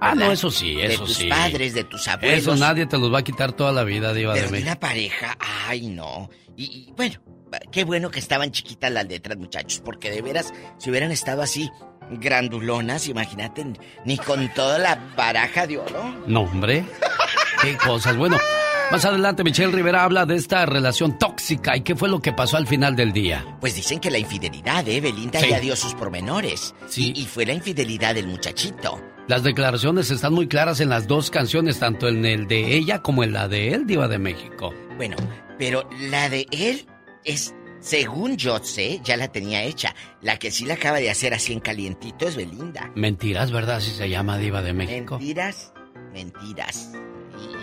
Ah, 0.00 0.14
no, 0.14 0.20
¿verdad? 0.20 0.32
eso 0.32 0.50
sí, 0.50 0.74
De 0.74 0.86
eso 0.94 1.04
tus 1.04 1.14
sí. 1.14 1.28
padres, 1.28 1.74
de 1.74 1.84
tus 1.84 2.08
abuelos. 2.08 2.38
Eso 2.38 2.56
nadie 2.56 2.86
te 2.86 2.98
los 2.98 3.12
va 3.12 3.18
a 3.18 3.22
quitar 3.22 3.52
toda 3.52 3.70
la 3.70 3.84
vida, 3.84 4.12
Diva 4.14 4.32
Pero 4.32 4.48
de 4.50 4.56
de 4.56 4.62
una 4.62 4.80
pareja, 4.80 5.36
ay 5.68 5.88
no. 5.88 6.30
Y, 6.56 6.64
y, 6.64 6.92
bueno, 6.96 7.20
qué 7.70 7.84
bueno 7.84 8.10
que 8.10 8.18
estaban 8.18 8.50
chiquitas 8.50 8.90
las 8.92 9.06
letras, 9.06 9.36
muchachos, 9.38 9.80
porque 9.84 10.10
de 10.10 10.22
veras, 10.22 10.52
si 10.78 10.90
hubieran 10.90 11.10
estado 11.12 11.42
así, 11.42 11.70
grandulonas, 12.10 13.08
imagínate, 13.08 13.64
ni 14.04 14.16
con 14.18 14.48
toda 14.54 14.78
la 14.78 14.96
baraja 15.16 15.66
de 15.66 15.78
oro. 15.78 16.16
No, 16.26 16.42
hombre. 16.42 16.84
Qué 17.62 17.76
cosas. 17.76 18.16
Bueno, 18.16 18.38
más 18.90 19.04
adelante 19.04 19.44
Michelle 19.44 19.72
Rivera 19.72 20.04
habla 20.04 20.26
de 20.26 20.36
esta 20.36 20.64
relación 20.66 21.18
tóxica 21.18 21.76
y 21.76 21.82
qué 21.82 21.94
fue 21.94 22.08
lo 22.08 22.20
que 22.20 22.32
pasó 22.32 22.56
al 22.56 22.66
final 22.66 22.96
del 22.96 23.12
día. 23.12 23.44
Pues 23.60 23.74
dicen 23.74 24.00
que 24.00 24.10
la 24.10 24.18
infidelidad, 24.18 24.86
¿eh? 24.88 25.00
Belinda 25.00 25.40
Sí. 25.40 25.48
ya 25.50 25.60
dio 25.60 25.76
sus 25.76 25.94
pormenores. 25.94 26.74
Sí. 26.88 27.12
Y, 27.14 27.22
y 27.22 27.26
fue 27.26 27.44
la 27.46 27.52
infidelidad 27.52 28.14
del 28.14 28.28
muchachito. 28.28 29.00
Las 29.28 29.42
declaraciones 29.44 30.10
están 30.10 30.32
muy 30.32 30.48
claras 30.48 30.80
en 30.80 30.88
las 30.88 31.06
dos 31.06 31.30
canciones, 31.30 31.78
tanto 31.78 32.08
en 32.08 32.24
el 32.24 32.48
de 32.48 32.74
ella 32.76 33.00
como 33.00 33.22
en 33.22 33.32
la 33.32 33.46
de 33.46 33.74
él, 33.74 33.86
Diva 33.86 34.08
de 34.08 34.18
México. 34.18 34.74
Bueno, 34.96 35.16
pero 35.58 35.88
la 36.10 36.28
de 36.28 36.46
él 36.50 36.86
es, 37.24 37.54
según 37.80 38.36
yo 38.36 38.58
sé, 38.62 39.00
ya 39.04 39.16
la 39.16 39.28
tenía 39.28 39.62
hecha. 39.64 39.94
La 40.22 40.38
que 40.38 40.50
sí 40.50 40.64
la 40.66 40.74
acaba 40.74 40.98
de 40.98 41.10
hacer 41.10 41.34
así 41.34 41.52
en 41.52 41.60
calientito 41.60 42.26
es 42.28 42.36
Belinda. 42.36 42.90
Mentiras, 42.94 43.50
¿verdad? 43.50 43.80
Si 43.80 43.90
se 43.90 44.08
llama 44.08 44.38
Diva 44.38 44.62
de 44.62 44.72
México. 44.72 45.18
Mentiras, 45.18 45.72
mentiras. 46.12 46.92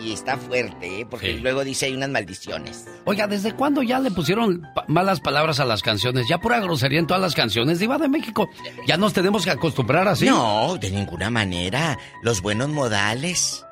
Y, 0.01 0.07
y 0.09 0.13
está 0.13 0.37
fuerte, 0.37 1.01
¿eh? 1.01 1.05
Porque 1.07 1.33
Sí. 1.35 1.39
luego 1.39 1.63
dice 1.63 1.85
hay 1.85 1.93
unas 1.93 2.09
maldiciones. 2.09 2.87
Oiga, 3.05 3.27
¿desde 3.27 3.53
cuándo 3.53 3.83
ya 3.83 3.99
le 3.99 4.09
pusieron 4.09 4.63
pa- 4.73 4.85
malas 4.87 5.19
palabras 5.19 5.59
a 5.59 5.65
las 5.65 5.83
canciones? 5.83 6.27
Ya 6.27 6.39
pura 6.39 6.59
grosería 6.59 6.97
en 6.97 7.05
todas 7.05 7.21
las 7.21 7.35
canciones, 7.35 7.77
Diva 7.77 7.99
de 7.99 8.09
México. 8.09 8.49
Ya 8.87 8.97
nos 8.97 9.13
tenemos 9.13 9.45
que 9.45 9.51
acostumbrar 9.51 10.07
así. 10.07 10.25
No, 10.25 10.77
de 10.77 10.89
ninguna 10.89 11.29
manera. 11.29 11.95
Los 12.23 12.41
buenos 12.41 12.69
modales. 12.69 13.63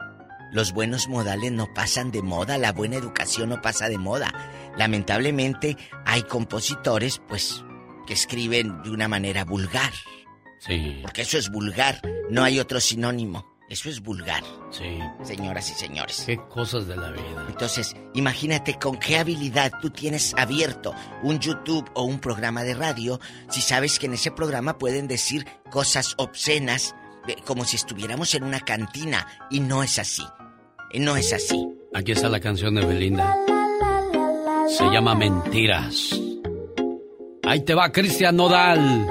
Los 0.52 0.72
buenos 0.72 1.08
modales 1.08 1.52
no 1.52 1.74
pasan 1.74 2.12
de 2.12 2.22
moda, 2.22 2.58
la 2.58 2.72
buena 2.72 2.96
educación 2.96 3.50
no 3.50 3.62
pasa 3.62 3.90
de 3.90 3.98
moda. 3.98 4.34
Lamentablemente 4.78 5.78
hay 6.06 6.24
compositores, 6.24 7.22
pues, 7.28 7.64
que 8.08 8.14
escriben 8.14 8.82
de 8.84 8.92
una 8.92 9.08
manera 9.08 9.44
vulgar. 9.44 9.92
Sí. 10.60 11.00
Porque 11.02 11.24
eso 11.24 11.38
es 11.38 11.50
vulgar, 11.50 12.02
no 12.30 12.44
hay 12.44 12.60
otro 12.60 12.80
sinónimo. 12.80 13.56
Eso 13.68 13.90
es 13.90 14.00
vulgar. 14.02 14.44
Sí. 14.70 15.00
Señoras 15.24 15.72
y 15.72 15.74
señores. 15.74 16.24
Qué 16.26 16.38
cosas 16.38 16.86
de 16.86 16.96
la 16.96 17.10
vida. 17.10 17.46
Entonces, 17.50 17.96
imagínate 18.14 18.78
con 18.78 18.98
qué 18.98 19.18
habilidad 19.18 19.72
tú 19.82 19.90
tienes 19.90 20.36
abierto 20.38 20.94
un 21.24 21.40
YouTube 21.40 21.90
o 21.96 22.04
un 22.04 22.20
programa 22.20 22.64
de 22.64 22.76
radio 22.76 23.20
si 23.50 23.62
sabes 23.62 23.98
que 23.98 24.06
en 24.06 24.14
ese 24.14 24.30
programa 24.30 24.78
pueden 24.78 25.08
decir 25.08 25.48
cosas 25.72 26.14
obscenas 26.18 26.94
como 27.46 27.66
si 27.66 27.76
estuviéramos 27.76 28.34
en 28.36 28.44
una 28.44 28.60
cantina 28.60 29.28
y 29.50 29.60
no 29.60 29.84
es 29.84 30.00
así. 30.00 30.24
Eh, 30.92 31.00
No 31.00 31.16
es 31.18 31.34
así. 31.34 31.68
Aquí 31.94 32.12
está 32.12 32.30
la 32.30 32.40
canción 32.40 32.76
de 32.76 32.86
Belinda. 32.86 33.36
Se 34.68 34.84
llama 34.86 35.16
Mentiras. 35.16 36.20
Ahí 37.44 37.62
te 37.62 37.74
va 37.76 37.92
Cristian 37.92 38.36
Nodal. 38.36 39.08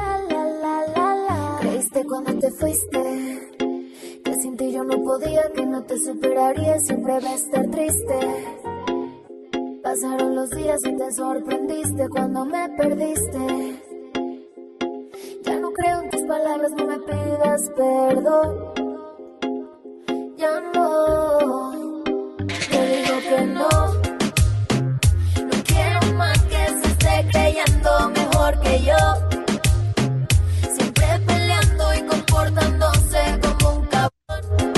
Creíste 1.60 2.04
cuando 2.04 2.38
te 2.38 2.50
fuiste 2.50 4.20
que 4.24 4.34
sin 4.42 4.56
ti 4.56 4.72
yo 4.72 4.84
no 4.84 5.02
podía, 5.02 5.42
que 5.54 5.64
no 5.64 5.82
te 5.84 5.96
superaría, 5.98 6.78
siempre 6.80 7.12
va 7.20 7.30
a 7.30 7.34
estar 7.34 7.70
triste. 7.70 8.18
Pasaron 9.82 10.34
los 10.34 10.50
días 10.50 10.80
y 10.84 10.96
te 10.96 11.12
sorprendiste 11.12 12.08
cuando 12.08 12.44
me 12.44 12.68
perdiste. 12.70 13.82
Creo 15.76 16.02
en 16.02 16.10
tus 16.10 16.20
palabras, 16.22 16.70
no 16.76 16.86
me 16.86 16.98
pidas 17.00 17.70
perdón. 17.76 18.74
Ya 20.36 20.60
no, 20.72 22.02
te 22.70 22.86
digo 22.86 23.16
que 23.28 23.46
no. 23.46 23.68
No 25.50 25.56
quiero 25.64 26.00
más 26.14 26.38
que 26.42 26.66
se 26.68 26.86
esté 26.92 27.28
creyendo 27.32 27.90
mejor 28.10 28.60
que 28.60 28.82
yo. 28.84 29.02
Siempre 30.76 31.06
peleando 31.26 31.94
y 31.94 32.02
comportándose 32.02 33.40
como 33.42 33.78
un 33.78 33.86
cabrón. 33.86 34.72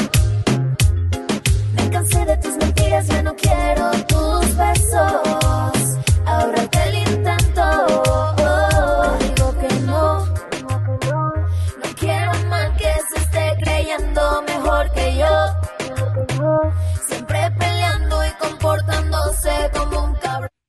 Me 1.74 1.90
cansé 1.90 2.24
de 2.24 2.36
tus 2.39 2.56
mentiras, 2.56 3.06
ya 3.06 3.23
no 3.23 3.36
quiero 3.36 3.90
tus 4.09 4.56
besos. 4.56 5.25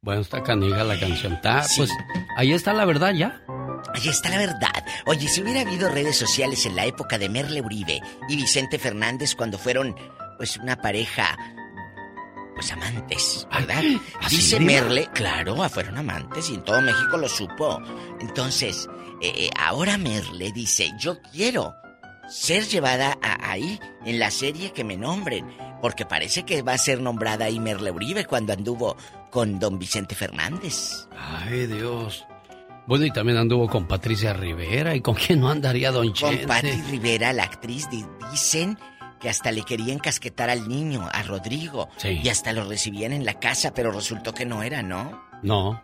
Bueno, 0.07 0.21
está 0.21 0.41
canija 0.41 0.85
la 0.85 0.97
canción. 0.97 1.33
Está, 1.33 1.65
pues, 1.75 1.89
ahí 2.37 2.53
está 2.53 2.71
la 2.71 2.85
verdad 2.85 3.11
ya. 3.13 3.43
Ahí 3.93 4.07
está 4.07 4.29
la 4.29 4.37
verdad. 4.37 4.85
Oye, 5.05 5.27
si 5.27 5.41
hubiera 5.41 5.59
habido 5.59 5.89
redes 5.89 6.15
sociales 6.15 6.65
en 6.65 6.77
la 6.77 6.85
época 6.85 7.17
de 7.17 7.27
Merle 7.27 7.59
Uribe 7.59 7.99
y 8.29 8.37
Vicente 8.37 8.79
Fernández 8.79 9.35
cuando 9.35 9.57
fueron, 9.57 9.93
pues, 10.37 10.55
una 10.55 10.77
pareja, 10.77 11.37
pues, 12.55 12.71
amantes, 12.71 13.45
¿verdad? 13.51 13.83
¿así, 14.21 14.37
Dice? 14.37 14.61
Merle, 14.61 15.09
claro, 15.13 15.57
fueron 15.67 15.97
amantes 15.97 16.49
y 16.51 16.53
en 16.53 16.63
todo 16.63 16.81
México 16.81 17.17
lo 17.17 17.27
supo. 17.27 17.81
Entonces, 18.21 18.87
eh, 19.21 19.33
eh, 19.35 19.49
ahora 19.59 19.97
Merle 19.97 20.53
dice, 20.53 20.89
yo 20.97 21.21
quiero 21.33 21.75
ser 22.29 22.63
llevada 22.65 23.17
a- 23.21 23.51
ahí 23.51 23.77
en 24.05 24.19
la 24.19 24.31
serie 24.31 24.71
que 24.71 24.85
me 24.85 24.95
nombren, 24.95 25.45
porque 25.81 26.05
parece 26.05 26.43
que 26.43 26.61
va 26.61 26.71
a 26.73 26.77
ser 26.77 27.01
nombrada 27.01 27.43
ahí 27.43 27.59
Merle 27.59 27.91
Uribe 27.91 28.23
cuando 28.25 28.53
anduvo 28.53 28.95
con 29.31 29.59
don 29.59 29.77
Vicente 29.79 30.15
Fernández. 30.15 31.07
Ay, 31.17 31.67
Dios. 31.67 32.25
Bueno, 32.87 33.05
y 33.05 33.11
también 33.11 33.37
anduvo 33.37 33.67
con 33.67 33.85
Patricia 33.87 34.33
Rivera. 34.33 34.95
¿Y 34.95 35.01
con 35.01 35.15
quién 35.15 35.41
no 35.41 35.49
andaría 35.49 35.91
Don 35.91 36.05
Con 36.05 36.13
Chente? 36.13 36.47
Patti 36.47 36.71
Rivera, 36.89 37.33
la 37.33 37.43
actriz, 37.43 37.89
di- 37.89 38.05
dicen 38.31 38.77
que 39.19 39.29
hasta 39.29 39.51
le 39.51 39.63
querían 39.63 39.99
casquetar 39.99 40.49
al 40.49 40.69
niño, 40.69 41.09
a 41.11 41.21
Rodrigo. 41.23 41.89
Sí. 41.97 42.19
Y 42.23 42.29
hasta 42.29 42.53
lo 42.53 42.63
recibían 42.69 43.11
en 43.11 43.25
la 43.25 43.33
casa, 43.39 43.73
pero 43.73 43.91
resultó 43.91 44.33
que 44.33 44.45
no 44.45 44.63
era, 44.63 44.83
¿no? 44.83 45.21
No. 45.43 45.83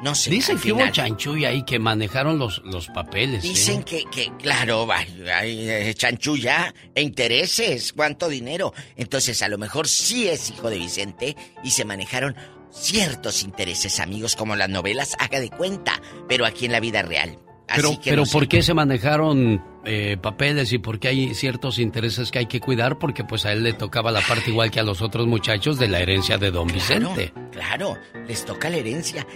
No 0.00 0.14
sé. 0.14 0.30
Dicen 0.30 0.58
que 0.60 0.72
hubo 0.72 0.88
chanchulla 0.90 1.48
ahí, 1.48 1.64
que 1.64 1.80
manejaron 1.80 2.38
los, 2.38 2.62
los 2.64 2.86
papeles. 2.86 3.44
¿eh? 3.44 3.48
Dicen 3.48 3.82
que, 3.82 4.04
que, 4.04 4.32
claro, 4.38 4.86
hay, 4.92 5.24
hay, 5.28 5.68
eh, 5.68 5.94
chanchulla 5.94 6.72
e 6.94 7.02
intereses, 7.02 7.92
cuánto 7.92 8.28
dinero. 8.28 8.72
Entonces, 8.96 9.42
a 9.42 9.48
lo 9.48 9.58
mejor 9.58 9.88
sí 9.88 10.28
es 10.28 10.50
hijo 10.50 10.70
de 10.70 10.78
Vicente 10.78 11.36
y 11.64 11.72
se 11.72 11.84
manejaron 11.84 12.36
ciertos 12.72 13.42
intereses, 13.42 14.00
amigos, 14.00 14.36
como 14.36 14.56
las 14.56 14.68
novelas, 14.68 15.16
haga 15.18 15.40
de 15.40 15.50
cuenta, 15.50 16.00
pero 16.28 16.46
aquí 16.46 16.66
en 16.66 16.72
la 16.72 16.80
vida 16.80 17.02
real. 17.02 17.38
Así 17.68 17.82
Pero, 17.82 18.00
que 18.00 18.10
pero 18.10 18.24
no. 18.24 18.30
¿por 18.30 18.48
qué 18.48 18.62
se 18.62 18.72
manejaron 18.74 19.62
eh, 19.84 20.16
papeles 20.20 20.72
y 20.72 20.78
por 20.78 20.98
qué 20.98 21.08
hay 21.08 21.34
ciertos 21.34 21.78
intereses 21.78 22.30
que 22.30 22.38
hay 22.40 22.46
que 22.46 22.60
cuidar? 22.60 22.98
Porque 22.98 23.24
pues 23.24 23.44
a 23.44 23.52
él 23.52 23.62
le 23.62 23.74
tocaba 23.74 24.10
la 24.10 24.20
parte 24.22 24.50
igual 24.50 24.70
que 24.70 24.80
a 24.80 24.82
los 24.82 25.02
otros 25.02 25.26
muchachos 25.26 25.78
de 25.78 25.88
la 25.88 26.00
herencia 26.00 26.38
de 26.38 26.50
Don 26.50 26.66
Vicente. 26.68 27.32
Claro, 27.52 27.96
les 28.26 28.44
toca 28.44 28.70
la 28.70 28.78
herencia. 28.78 29.26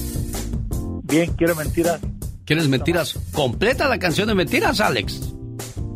Bien, 1.03 1.31
quiero 1.37 1.53
mentiras. 1.55 1.99
¿Quieres 2.45 2.67
mentiras? 2.69 3.19
Completa 3.33 3.87
la 3.87 3.99
canción 3.99 4.27
de 4.27 4.35
Mentiras, 4.35 4.79
Alex. 4.79 5.33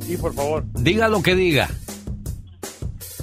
Sí, 0.06 0.18
por 0.18 0.34
favor. 0.34 0.66
Diga 0.74 1.08
lo 1.08 1.22
que 1.22 1.36
diga. 1.36 1.70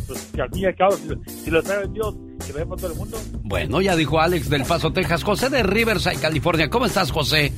pues 0.06 0.20
que 0.34 0.42
al 0.42 0.50
fin 0.50 0.62
y 0.62 0.66
al 0.66 0.76
cabo, 0.76 0.96
si, 0.96 1.42
si 1.44 1.50
lo 1.50 1.62
sabe 1.62 1.88
Dios, 1.92 2.14
que 2.46 2.52
ve 2.52 2.66
por 2.66 2.78
todo 2.78 2.92
el 2.92 2.98
mundo. 2.98 3.18
Bueno, 3.42 3.80
ya 3.80 3.96
dijo 3.96 4.18
Alex 4.20 4.48
del 4.50 4.64
Paso, 4.64 4.92
Texas. 4.92 5.22
José 5.24 5.50
de 5.50 5.62
Riverside, 5.62 6.16
California. 6.16 6.68
¿Cómo 6.70 6.86
estás, 6.86 7.10
José? 7.10 7.52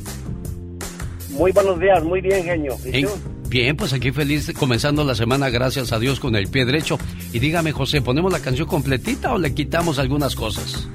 Muy 1.36 1.52
buenos 1.52 1.78
días, 1.78 2.02
muy 2.02 2.20
bien, 2.20 2.44
genio. 2.44 2.76
¿Y 2.84 3.02
tú? 3.02 3.10
Bien, 3.48 3.76
pues 3.76 3.92
aquí 3.92 4.10
feliz 4.10 4.52
comenzando 4.58 5.04
la 5.04 5.14
semana, 5.14 5.50
gracias 5.50 5.92
a 5.92 5.98
Dios, 5.98 6.18
con 6.18 6.34
el 6.34 6.48
pie 6.48 6.64
derecho. 6.64 6.98
Y 7.32 7.38
dígame, 7.38 7.72
José, 7.72 8.00
¿ponemos 8.00 8.32
la 8.32 8.40
canción 8.40 8.66
completita 8.66 9.32
o 9.34 9.38
le 9.38 9.54
quitamos 9.54 9.98
algunas 9.98 10.34
cosas? 10.34 10.88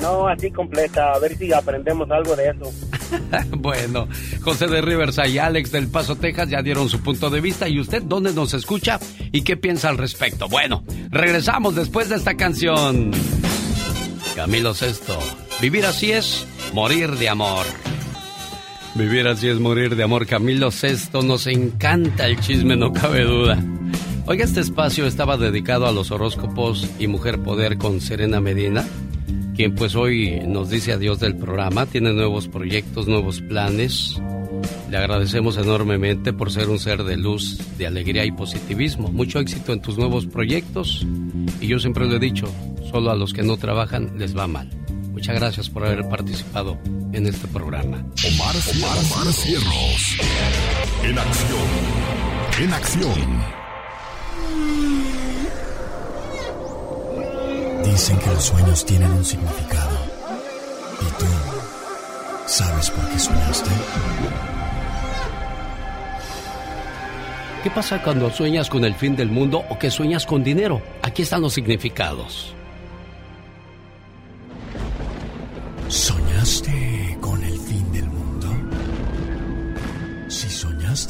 No, 0.00 0.28
así 0.28 0.50
completa, 0.50 1.12
a 1.12 1.18
ver 1.18 1.36
si 1.36 1.52
aprendemos 1.52 2.10
algo 2.10 2.34
de 2.34 2.48
eso. 2.48 2.72
bueno, 3.56 4.08
José 4.40 4.66
de 4.66 4.80
Riverside 4.80 5.28
y 5.28 5.38
Alex 5.38 5.72
del 5.72 5.88
Paso, 5.88 6.16
Texas 6.16 6.48
ya 6.48 6.62
dieron 6.62 6.88
su 6.88 7.00
punto 7.00 7.30
de 7.30 7.40
vista. 7.40 7.68
¿Y 7.68 7.80
usted 7.80 8.02
dónde 8.02 8.32
nos 8.32 8.54
escucha 8.54 8.98
y 9.32 9.42
qué 9.42 9.56
piensa 9.56 9.88
al 9.88 9.98
respecto? 9.98 10.48
Bueno, 10.48 10.84
regresamos 11.10 11.74
después 11.74 12.08
de 12.08 12.16
esta 12.16 12.36
canción. 12.36 13.12
Camilo 14.34 14.74
Sesto, 14.74 15.18
vivir 15.60 15.86
así 15.86 16.12
es 16.12 16.46
morir 16.72 17.10
de 17.12 17.28
amor. 17.28 17.66
Vivir 19.00 19.26
así 19.28 19.48
es 19.48 19.58
morir 19.58 19.96
de 19.96 20.02
amor. 20.02 20.26
Camilo 20.26 20.70
Sesto, 20.70 21.22
nos 21.22 21.46
encanta 21.46 22.26
el 22.26 22.38
chisme, 22.38 22.76
no 22.76 22.92
cabe 22.92 23.24
duda. 23.24 23.58
Oiga, 24.26 24.44
este 24.44 24.60
espacio 24.60 25.06
estaba 25.06 25.38
dedicado 25.38 25.86
a 25.86 25.92
los 25.92 26.10
horóscopos 26.10 26.86
y 26.98 27.06
Mujer 27.06 27.38
Poder 27.38 27.78
con 27.78 28.02
Serena 28.02 28.42
Medina, 28.42 28.84
quien 29.56 29.74
pues 29.74 29.96
hoy 29.96 30.42
nos 30.46 30.68
dice 30.68 30.92
adiós 30.92 31.18
del 31.18 31.34
programa, 31.34 31.86
tiene 31.86 32.12
nuevos 32.12 32.46
proyectos, 32.48 33.08
nuevos 33.08 33.40
planes. 33.40 34.20
Le 34.90 34.98
agradecemos 34.98 35.56
enormemente 35.56 36.34
por 36.34 36.52
ser 36.52 36.68
un 36.68 36.78
ser 36.78 37.02
de 37.02 37.16
luz, 37.16 37.58
de 37.78 37.86
alegría 37.86 38.26
y 38.26 38.32
positivismo. 38.32 39.10
Mucho 39.10 39.40
éxito 39.40 39.72
en 39.72 39.80
tus 39.80 39.96
nuevos 39.96 40.26
proyectos. 40.26 41.06
Y 41.58 41.68
yo 41.68 41.78
siempre 41.78 42.04
lo 42.04 42.16
he 42.16 42.20
dicho, 42.20 42.52
solo 42.90 43.10
a 43.10 43.16
los 43.16 43.32
que 43.32 43.42
no 43.42 43.56
trabajan 43.56 44.18
les 44.18 44.36
va 44.36 44.46
mal. 44.46 44.68
Muchas 45.20 45.36
gracias 45.36 45.68
por 45.68 45.84
haber 45.84 46.08
participado 46.08 46.78
en 47.12 47.26
este 47.26 47.46
programa. 47.48 47.98
Omar, 47.98 48.56
Omar, 48.74 48.98
Omar 49.04 49.32
Cierros. 49.34 50.16
En 51.04 51.18
acción. 51.18 51.68
En 52.58 52.72
acción. 52.72 53.44
Dicen 57.84 58.18
que 58.18 58.26
los 58.28 58.44
sueños 58.44 58.86
tienen 58.86 59.10
un 59.12 59.22
significado. 59.22 59.98
¿Y 61.02 61.18
tú 61.18 61.26
sabes 62.46 62.90
por 62.90 63.06
qué 63.10 63.18
soñaste? 63.18 63.70
¿Qué 67.62 67.70
pasa 67.70 68.02
cuando 68.02 68.30
sueñas 68.30 68.70
con 68.70 68.86
el 68.86 68.94
fin 68.94 69.16
del 69.16 69.28
mundo 69.28 69.66
o 69.68 69.78
que 69.78 69.90
sueñas 69.90 70.24
con 70.24 70.42
dinero? 70.42 70.80
Aquí 71.02 71.20
están 71.20 71.42
los 71.42 71.52
significados. 71.52 72.54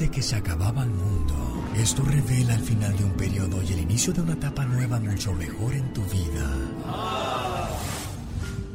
Que 0.09 0.23
se 0.23 0.37
acababa 0.37 0.83
el 0.83 0.91
mundo, 0.91 1.65
esto 1.77 2.03
revela 2.03 2.55
el 2.55 2.63
final 2.63 2.97
de 2.97 3.05
un 3.05 3.13
periodo 3.13 3.63
y 3.63 3.73
el 3.73 3.81
inicio 3.81 4.13
de 4.13 4.23
una 4.23 4.33
etapa 4.33 4.65
nueva 4.65 4.99
mucho 4.99 5.33
mejor 5.35 5.75
en 5.75 5.93
tu 5.93 6.03
vida. 6.05 6.57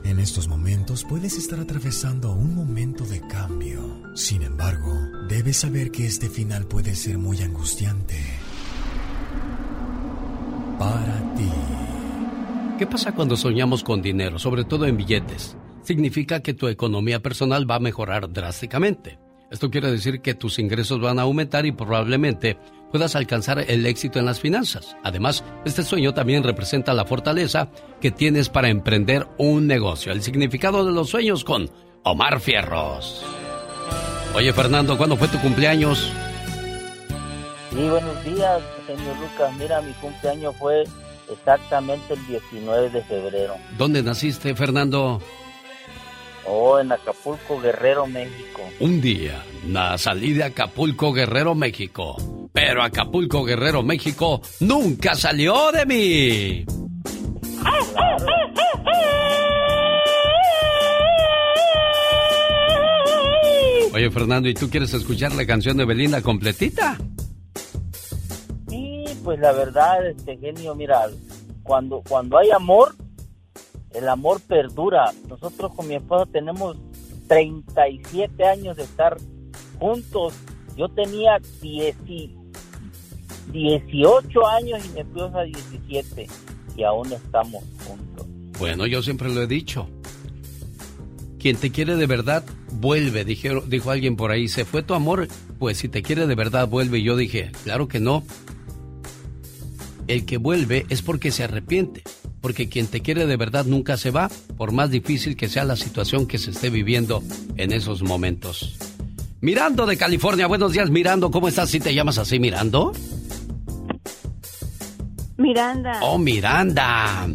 En 0.04 0.20
estos 0.20 0.48
momentos 0.48 1.04
puedes 1.04 1.36
estar 1.38 1.60
atravesando 1.60 2.32
un 2.32 2.54
momento 2.54 3.06
de 3.06 3.22
cambio. 3.22 4.02
Sin 4.14 4.44
embargo, 4.44 4.94
debes 5.28 5.58
saber 5.58 5.90
que 5.90 6.06
este 6.06 6.30
final 6.30 6.66
puede 6.68 6.94
ser 6.94 7.18
muy 7.18 7.42
angustiante. 7.42 8.20
Para 10.78 11.34
ti. 11.36 11.50
¿Qué 12.78 12.86
pasa 12.86 13.14
cuando 13.16 13.36
soñamos 13.36 13.84
con 13.84 14.02
dinero, 14.02 14.38
sobre 14.38 14.64
todo 14.64 14.86
en 14.86 14.98
billetes? 14.98 15.58
Significa 15.82 16.42
que 16.42 16.54
tu 16.54 16.68
economía 16.68 17.22
personal 17.22 17.70
va 17.70 17.76
a 17.76 17.80
mejorar 17.80 18.32
drásticamente. 18.32 19.25
Esto 19.56 19.72
quiere 19.72 19.90
decir 19.90 20.20
que 20.20 20.34
tus 20.34 20.60
ingresos 20.60 21.00
van 21.00 21.18
a 21.18 21.22
aumentar 21.22 21.66
y 21.66 21.72
probablemente 21.72 22.58
puedas 22.92 23.16
alcanzar 23.16 23.60
el 23.60 23.86
éxito 23.86 24.20
en 24.20 24.26
las 24.26 24.42
finanzas. 24.42 24.98
Además, 25.02 25.46
este 25.64 25.82
sueño 25.82 26.14
también 26.14 26.44
representa 26.44 26.94
la 26.94 27.06
fortaleza 27.06 27.70
que 28.02 28.12
tienes 28.12 28.50
para 28.50 28.68
emprender 28.68 29.26
un 29.38 29.66
negocio. 29.66 30.12
El 30.12 30.22
significado 30.24 30.86
de 30.86 30.92
los 30.92 31.10
sueños 31.10 31.46
con 31.46 31.70
Omar 32.04 32.42
Fierros. 32.42 33.24
Oye, 34.36 34.52
Fernando, 34.52 34.98
¿cuándo 34.98 35.16
fue 35.16 35.30
tu 35.30 35.40
cumpleaños? 35.40 36.12
Sí, 37.70 37.88
buenos 37.88 38.26
días, 38.26 38.62
señor 38.86 39.16
Lucas. 39.22 39.56
Mira, 39.58 39.82
mi 39.82 39.94
cumpleaños 39.94 40.54
fue 40.58 40.84
exactamente 41.32 42.14
el 42.14 42.28
19 42.28 42.90
de 42.90 43.02
febrero. 43.04 43.56
¿Dónde 43.78 44.04
naciste, 44.04 44.54
Fernando? 44.54 45.22
Oh, 46.48 46.80
en 46.80 46.92
Acapulco, 46.92 47.60
Guerrero, 47.60 48.06
México. 48.06 48.62
Un 48.80 49.02
día 49.02 49.44
na- 49.66 49.98
salí 49.98 50.34
de 50.34 50.44
Acapulco, 50.44 51.12
Guerrero, 51.12 51.56
México. 51.56 52.16
Pero 52.54 52.84
Acapulco, 52.84 53.44
Guerrero, 53.44 53.82
México 53.84 54.42
nunca 54.60 55.16
salió 55.16 55.72
de 55.72 55.86
mí. 55.86 56.66
Oye, 63.94 64.12
Fernando, 64.12 64.50
¿y 64.50 64.54
tú 64.54 64.70
quieres 64.70 64.94
escuchar 64.94 65.34
la 65.34 65.46
canción 65.46 65.78
de 65.78 65.86
Belinda 65.86 66.22
completita? 66.22 66.98
Sí, 68.68 69.06
pues 69.24 69.40
la 69.40 69.54
verdad, 69.54 70.06
este 70.08 70.38
genio, 70.38 70.76
mira, 70.76 71.08
cuando, 71.64 72.04
cuando 72.08 72.38
hay 72.38 72.52
amor, 72.52 72.94
el 73.96 74.08
amor 74.10 74.42
perdura. 74.42 75.12
Nosotros 75.30 75.74
con 75.76 75.88
mi 75.88 75.96
esposa 75.96 76.26
tenemos 76.32 76.78
37 77.28 78.44
años 78.46 78.78
de 78.78 78.84
estar 78.84 79.18
juntos. 79.80 80.34
Yo 80.78 80.90
tenía 80.90 81.40
10 81.62 81.96
y- 82.08 82.36
18 83.52 84.48
años 84.48 84.84
y 84.86 84.90
mi 84.90 85.00
esposa 85.02 85.42
17 85.44 86.28
y 86.76 86.84
aún 86.84 87.12
estamos 87.12 87.64
juntos. 87.88 88.26
Bueno, 88.60 88.86
yo 88.88 89.02
siempre 89.02 89.34
lo 89.34 89.42
he 89.42 89.48
dicho. 89.48 89.88
Quien 91.40 91.58
te 91.58 91.72
quiere 91.72 91.96
de 91.96 92.08
verdad, 92.08 92.44
vuelve, 92.74 93.24
dijeron, 93.24 93.70
dijo 93.70 93.92
alguien 93.92 94.16
por 94.16 94.32
ahí. 94.32 94.48
¿Se 94.48 94.66
fue 94.66 94.82
tu 94.82 94.94
amor? 94.96 95.28
Pues 95.60 95.78
si 95.78 95.90
te 95.90 96.02
quiere 96.02 96.26
de 96.26 96.36
verdad, 96.36 96.68
vuelve. 96.68 96.98
Y 97.00 97.04
yo 97.04 97.16
dije, 97.16 97.52
claro 97.64 97.88
que 97.88 98.00
no. 98.00 98.24
El 100.08 100.26
que 100.26 100.38
vuelve 100.38 100.86
es 100.90 101.02
porque 101.02 101.32
se 101.32 101.44
arrepiente. 101.44 102.04
Porque 102.46 102.70
quien 102.70 102.86
te 102.86 103.02
quiere 103.02 103.26
de 103.26 103.38
verdad 103.38 103.66
nunca 103.66 103.98
se 103.98 104.12
va, 104.12 104.30
por 104.56 104.72
más 104.72 104.92
difícil 104.92 105.36
que 105.36 105.50
sea 105.50 105.64
la 105.64 105.76
situación 105.76 106.28
que 106.28 106.38
se 106.38 106.52
esté 106.52 106.70
viviendo 106.70 107.24
en 107.58 107.72
esos 107.72 108.04
momentos. 108.04 108.78
Mirando 109.42 109.88
de 109.88 109.98
California, 109.98 110.46
buenos 110.46 110.72
días 110.72 110.92
Mirando, 110.92 111.32
¿cómo 111.32 111.48
estás 111.48 111.72
si 111.72 111.80
te 111.80 111.96
llamas 111.96 112.20
así 112.20 112.38
Mirando? 112.38 112.94
Miranda. 115.38 116.00
Oh, 116.04 116.20
Miranda. 116.20 117.28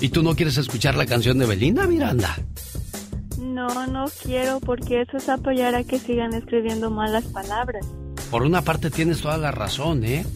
¿Y 0.00 0.08
tú 0.08 0.24
no 0.24 0.34
quieres 0.34 0.56
escuchar 0.56 0.96
la 0.96 1.06
canción 1.06 1.38
de 1.38 1.46
Belinda, 1.46 1.86
Miranda? 1.86 2.36
No, 3.38 3.86
no 3.86 4.06
quiero 4.24 4.58
porque 4.58 5.02
eso 5.02 5.18
es 5.18 5.28
apoyar 5.28 5.76
a 5.76 5.84
que 5.84 6.00
sigan 6.00 6.34
escribiendo 6.34 6.90
malas 6.90 7.26
palabras. 7.26 7.86
Por 8.28 8.42
una 8.42 8.62
parte 8.62 8.90
tienes 8.90 9.20
toda 9.20 9.38
la 9.38 9.52
razón, 9.52 10.02
¿eh? 10.02 10.26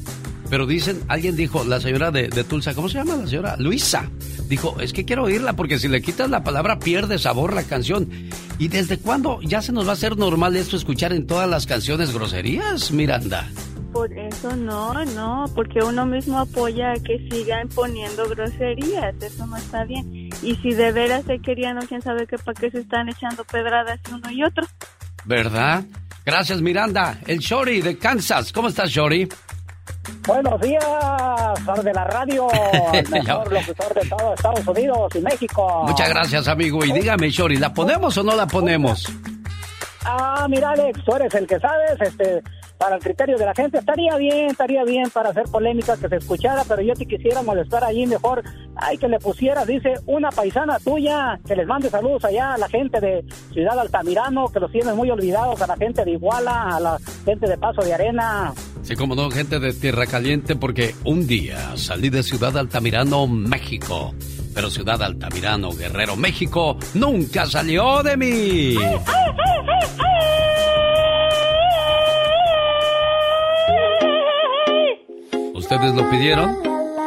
Pero 0.53 0.67
dicen, 0.67 1.01
alguien 1.09 1.35
dijo, 1.35 1.65
la 1.65 1.81
señora 1.81 2.11
de, 2.11 2.29
de 2.29 2.45
Tulsa, 2.45 2.75
¿cómo 2.75 2.87
se 2.87 2.99
llama 2.99 3.17
la 3.17 3.27
señora? 3.27 3.57
Luisa. 3.57 4.11
Dijo, 4.51 4.79
es 4.81 4.93
que 4.93 5.07
quiero 5.07 5.23
oírla 5.23 5.55
porque 5.55 5.79
si 5.79 5.89
le 5.89 6.03
quitas 6.03 6.29
la 6.29 6.45
palabra 6.45 6.79
pierde 6.79 7.19
sabor 7.19 7.55
la 7.55 7.63
canción. 7.63 8.11
¿Y 8.59 8.69
desde 8.69 8.99
cuándo 8.99 9.41
ya 9.41 9.63
se 9.63 9.73
nos 9.73 9.87
va 9.87 9.93
a 9.93 9.93
hacer 9.95 10.19
normal 10.19 10.55
esto 10.57 10.77
escuchar 10.77 11.15
en 11.15 11.27
todas 11.27 11.49
las 11.49 11.65
canciones 11.65 12.13
groserías, 12.13 12.93
Miranda? 12.93 13.49
Por 13.95 14.13
eso 14.13 14.55
no, 14.55 14.93
no, 15.07 15.47
porque 15.55 15.79
uno 15.83 16.05
mismo 16.05 16.39
apoya 16.39 16.93
a 16.93 16.95
que 16.97 17.27
sigan 17.31 17.71
poniendo 17.71 18.29
groserías, 18.29 19.15
eso 19.23 19.47
no 19.47 19.57
está 19.57 19.87
bien. 19.87 20.29
Y 20.43 20.57
si 20.57 20.75
de 20.75 20.93
veras 20.93 21.25
se 21.25 21.39
querían, 21.39 21.77
no 21.77 21.87
quién 21.87 22.03
sabe 22.03 22.27
qué 22.27 22.37
para 22.37 22.61
qué 22.61 22.71
se 22.71 22.81
están 22.81 23.09
echando 23.09 23.43
pedradas 23.45 24.01
uno 24.13 24.31
y 24.31 24.45
otro. 24.45 24.67
¿Verdad? 25.25 25.85
Gracias, 26.27 26.61
Miranda. 26.61 27.19
El 27.27 27.39
Shori 27.39 27.81
de 27.81 27.97
Kansas. 27.97 28.53
¿Cómo 28.53 28.69
estás, 28.69 28.91
Shori? 28.91 29.27
Buenos 30.27 30.61
días, 30.61 30.85
de 31.85 31.93
la 31.93 32.05
radio, 32.05 32.49
el 32.93 33.09
mejor 33.09 33.53
locutor 33.53 33.95
de 33.95 34.09
todo 34.09 34.35
Estados 34.35 34.67
Unidos 34.67 35.13
y 35.15 35.21
México. 35.21 35.85
Muchas 35.87 36.09
gracias, 36.09 36.49
amigo. 36.49 36.85
Y 36.85 36.93
dígame, 36.93 37.31
Shori, 37.31 37.57
¿la 37.57 37.73
ponemos 37.73 38.17
o 38.19 38.23
no 38.23 38.35
la 38.35 38.47
ponemos? 38.47 39.07
Ah, 40.05 40.47
mira, 40.49 40.71
Alex, 40.71 41.05
tú 41.05 41.15
eres 41.15 41.35
el 41.35 41.47
que 41.47 41.59
sabes, 41.59 42.01
este, 42.01 42.43
para 42.83 42.97
el 42.97 43.03
criterio 43.03 43.39
de 43.39 43.47
la 43.47 43.55
gente, 43.55 43.79
estaría 43.79 44.17
bien, 44.17 44.51
estaría 44.51 44.83
bien 44.83 45.09
para 45.09 45.31
hacer 45.31 45.45
polémica 45.45 45.97
que 45.97 46.09
se 46.09 46.17
escuchara, 46.17 46.65
pero 46.67 46.83
yo 46.83 46.95
te 46.95 47.07
quisiera 47.07 47.41
molestar 47.41 47.85
allí 47.85 48.07
mejor, 48.07 48.43
ay, 48.75 48.99
que 48.99 49.07
le 49.07 49.21
pusieras, 49.21 49.69
dice, 49.69 49.95
una 50.07 50.31
paisana 50.31 50.81
tuya, 50.81 51.39
que 51.47 51.55
les 51.55 51.65
mande 51.65 51.89
saludos 51.91 52.25
allá 52.25 52.55
a 52.55 52.59
la 52.59 52.69
gente 52.69 52.99
de 52.99 53.25
Ciudad 53.53 53.79
Altamirano, 53.79 54.49
que 54.49 54.59
los 54.59 54.73
tienen 54.73 54.97
muy 54.97 55.09
olvidados, 55.11 55.63
a 55.63 55.69
la 55.69 55.77
gente 55.77 56.05
de 56.05 56.11
Iguala, 56.11 56.77
a 56.77 56.81
la 56.81 56.99
gente 57.25 57.47
de 57.47 57.57
Paso 57.57 57.83
de 57.83 57.95
Arena, 57.95 58.53
Sí, 58.83 58.97
como 58.97 59.15
no, 59.15 59.31
gente 59.31 59.61
de 59.61 59.73
Tierra 59.73 60.07
Caliente, 60.07 60.57
porque 60.57 60.97
un 61.05 61.25
día 61.29 61.77
salí 61.77 62.11
de 62.11 62.25
Ciudad 62.25 62.59
Altamirano, 62.59 63.29
México. 63.29 64.13
Pero 64.57 64.71
Ciudad 64.71 65.01
Altamirano, 65.01 65.71
Guerrero, 65.71 66.17
México, 66.17 66.77
nunca 66.95 67.47
salió 67.47 68.03
de 68.03 68.17
mí. 68.17 68.77
¿Ustedes 75.63 75.95
lo 75.95 76.11
pidieron? 76.11 76.59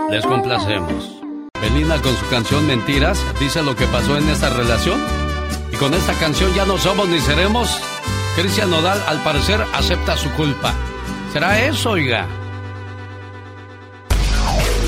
Les 0.09 0.25
complacemos. 0.25 1.21
Belinda 1.61 2.01
con 2.01 2.15
su 2.15 2.25
canción 2.29 2.65
Mentiras 2.65 3.21
dice 3.37 3.61
lo 3.61 3.75
que 3.75 3.85
pasó 3.87 4.17
en 4.17 4.29
esta 4.29 4.49
relación. 4.49 4.97
Y 5.73 5.75
con 5.75 5.93
esta 5.93 6.13
canción 6.13 6.53
ya 6.55 6.65
no 6.65 6.77
somos 6.77 7.09
ni 7.09 7.19
seremos. 7.19 7.77
Cristian 8.37 8.69
Nodal 8.71 8.97
al 9.07 9.21
parecer 9.23 9.59
acepta 9.73 10.15
su 10.15 10.31
culpa. 10.31 10.73
¿Será 11.33 11.65
eso, 11.65 11.91
oiga? 11.91 12.27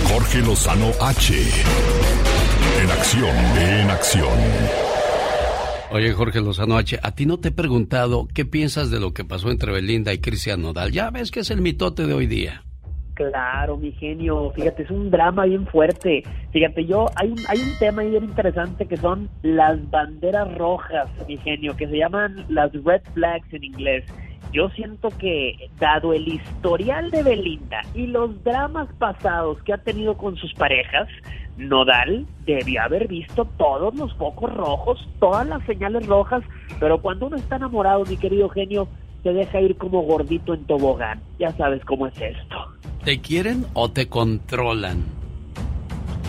Jorge 0.09 0.39
Lozano 0.39 0.91
H. 1.01 1.35
En 2.81 2.89
acción, 2.89 3.35
en 3.57 3.89
acción. 3.89 4.39
Oye, 5.91 6.13
Jorge 6.13 6.39
Lozano 6.39 6.77
H., 6.77 6.99
a 7.03 7.11
ti 7.11 7.25
no 7.25 7.37
te 7.37 7.49
he 7.49 7.51
preguntado 7.51 8.29
qué 8.33 8.45
piensas 8.45 8.89
de 8.91 9.01
lo 9.01 9.13
que 9.13 9.25
pasó 9.25 9.51
entre 9.51 9.73
Belinda 9.73 10.13
y 10.13 10.19
Cristian 10.19 10.61
Nodal. 10.61 10.93
Ya 10.93 11.09
ves 11.09 11.31
que 11.31 11.41
es 11.41 11.51
el 11.51 11.59
mitote 11.59 12.07
de 12.07 12.13
hoy 12.13 12.27
día. 12.27 12.63
Claro, 13.17 13.77
mi 13.77 13.91
genio. 13.93 14.51
Fíjate, 14.51 14.83
es 14.83 14.91
un 14.91 15.09
drama 15.09 15.45
bien 15.45 15.65
fuerte. 15.65 16.23
Fíjate, 16.51 16.85
yo 16.85 17.07
hay 17.15 17.31
un, 17.31 17.39
hay 17.47 17.57
un 17.57 17.75
tema 17.79 18.03
bien 18.03 18.25
interesante 18.25 18.85
que 18.85 18.95
son 18.95 19.27
las 19.41 19.89
banderas 19.89 20.55
rojas, 20.55 21.09
mi 21.27 21.37
genio, 21.37 21.75
que 21.75 21.87
se 21.87 21.97
llaman 21.97 22.45
las 22.47 22.71
red 22.83 23.01
flags 23.15 23.51
en 23.51 23.63
inglés. 23.63 24.05
Yo 24.53 24.69
siento 24.69 25.09
que, 25.17 25.69
dado 25.79 26.13
el 26.13 26.27
historial 26.27 27.09
de 27.09 27.23
Belinda 27.23 27.81
y 27.95 28.05
los 28.05 28.43
dramas 28.43 28.87
pasados 28.99 29.61
que 29.63 29.73
ha 29.73 29.77
tenido 29.79 30.15
con 30.15 30.35
sus 30.37 30.53
parejas, 30.53 31.07
Nodal 31.57 32.27
debía 32.45 32.83
haber 32.83 33.07
visto 33.07 33.45
todos 33.57 33.95
los 33.95 34.13
focos 34.13 34.53
rojos, 34.53 35.09
todas 35.19 35.47
las 35.47 35.65
señales 35.65 36.05
rojas, 36.05 36.43
pero 36.79 37.01
cuando 37.01 37.25
uno 37.25 37.35
está 37.35 37.55
enamorado, 37.55 38.05
mi 38.05 38.15
querido 38.15 38.47
genio, 38.49 38.87
se 39.27 39.33
deja 39.33 39.59
ir 39.59 39.75
como 39.75 40.03
gordito 40.03 40.53
en 40.53 40.63
tobogán. 40.63 41.19
Ya 41.37 41.51
sabes 41.57 41.83
cómo 41.83 42.07
es 42.07 42.13
esto. 42.21 42.55
¿Te 43.03 43.19
quieren 43.19 43.65
o 43.73 43.91
te 43.91 44.07
controlan? 44.07 45.03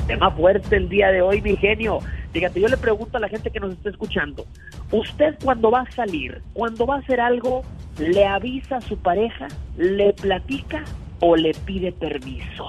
Tema 0.09 0.33
fuerte 0.33 0.77
el 0.77 0.89
día 0.89 1.13
de 1.13 1.23
hoy, 1.23 1.41
mi 1.41 1.57
genio. 1.57 2.01
Fíjate, 2.33 2.61
yo 2.61 2.67
le 2.67 2.77
pregunto 2.77 3.17
a 3.17 3.21
la 3.21 3.29
gente 3.29 3.53
que 3.53 3.61
nos 3.61 3.73
está 3.73 3.91
escuchando, 3.91 4.47
¿usted 4.91 5.37
cuando 5.45 5.71
va 5.71 5.83
a 5.83 5.91
salir, 5.93 6.43
cuando 6.53 6.87
va 6.87 6.97
a 6.97 6.99
hacer 6.99 7.21
algo, 7.21 7.63
le 7.99 8.27
avisa 8.27 8.79
a 8.79 8.81
su 8.81 8.97
pareja, 8.97 9.47
le 9.77 10.13
platica 10.13 10.83
o 11.21 11.37
le 11.37 11.55
pide 11.55 11.93
permiso? 11.93 12.67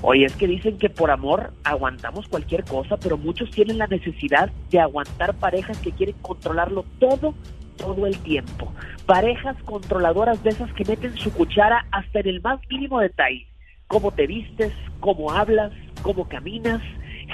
Oye, 0.00 0.24
es 0.24 0.34
que 0.34 0.46
dicen 0.46 0.78
que 0.78 0.88
por 0.88 1.10
amor 1.10 1.52
aguantamos 1.62 2.26
cualquier 2.28 2.64
cosa, 2.64 2.96
pero 2.96 3.18
muchos 3.18 3.50
tienen 3.50 3.78
la 3.78 3.86
necesidad 3.86 4.50
de 4.70 4.80
aguantar 4.80 5.34
parejas 5.34 5.76
que 5.78 5.92
quieren 5.92 6.16
controlarlo 6.22 6.84
todo, 6.98 7.34
todo 7.78 8.06
el 8.06 8.18
tiempo. 8.18 8.72
Parejas 9.06 9.56
controladoras 9.64 10.42
de 10.42 10.50
esas 10.50 10.70
que 10.74 10.84
meten 10.84 11.16
su 11.16 11.32
cuchara 11.32 11.86
hasta 11.90 12.20
en 12.20 12.28
el 12.28 12.42
más 12.42 12.60
mínimo 12.68 13.00
detalle. 13.00 13.46
Cómo 13.86 14.10
te 14.10 14.26
vistes, 14.26 14.72
cómo 15.00 15.32
hablas, 15.32 15.72
cómo 16.02 16.28
caminas. 16.28 16.82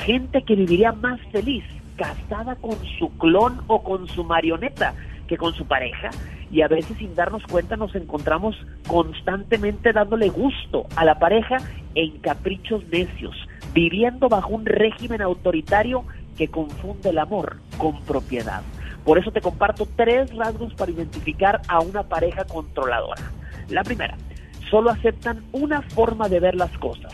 Gente 0.05 0.43
que 0.43 0.55
viviría 0.55 0.93
más 0.93 1.21
feliz 1.33 1.65
casada 1.97 2.55
con 2.57 2.77
su 2.99 3.11
clon 3.19 3.61
o 3.67 3.83
con 3.83 4.07
su 4.09 4.25
marioneta 4.25 4.95
que 5.27 5.37
con 5.37 5.55
su 5.55 5.67
pareja 5.67 6.11
y 6.51 6.63
a 6.63 6.69
veces 6.69 6.97
sin 6.99 7.15
darnos 7.15 7.43
cuenta 7.45 7.77
nos 7.77 7.95
encontramos 7.95 8.57
constantemente 8.87 9.93
dándole 9.93 10.29
gusto 10.29 10.87
a 10.97 11.05
la 11.05 11.19
pareja 11.19 11.57
en 11.95 12.19
caprichos 12.19 12.87
necios, 12.89 13.35
viviendo 13.73 14.29
bajo 14.29 14.51
un 14.51 14.67
régimen 14.67 15.23
autoritario 15.23 16.05
que 16.37 16.49
confunde 16.49 17.11
el 17.11 17.19
amor 17.19 17.57
con 17.79 18.01
propiedad. 18.03 18.63
Por 19.05 19.19
eso 19.19 19.31
te 19.31 19.41
comparto 19.41 19.87
tres 19.97 20.35
rasgos 20.35 20.73
para 20.75 20.91
identificar 20.91 21.61
a 21.69 21.81
una 21.81 22.03
pareja 22.05 22.45
controladora. 22.45 23.31
La 23.69 23.83
primera, 23.83 24.17
solo 24.71 24.91
aceptan 24.91 25.45
una 25.53 25.83
forma 25.83 26.29
de 26.29 26.41
ver 26.41 26.55
las 26.55 26.77
cosas, 26.79 27.13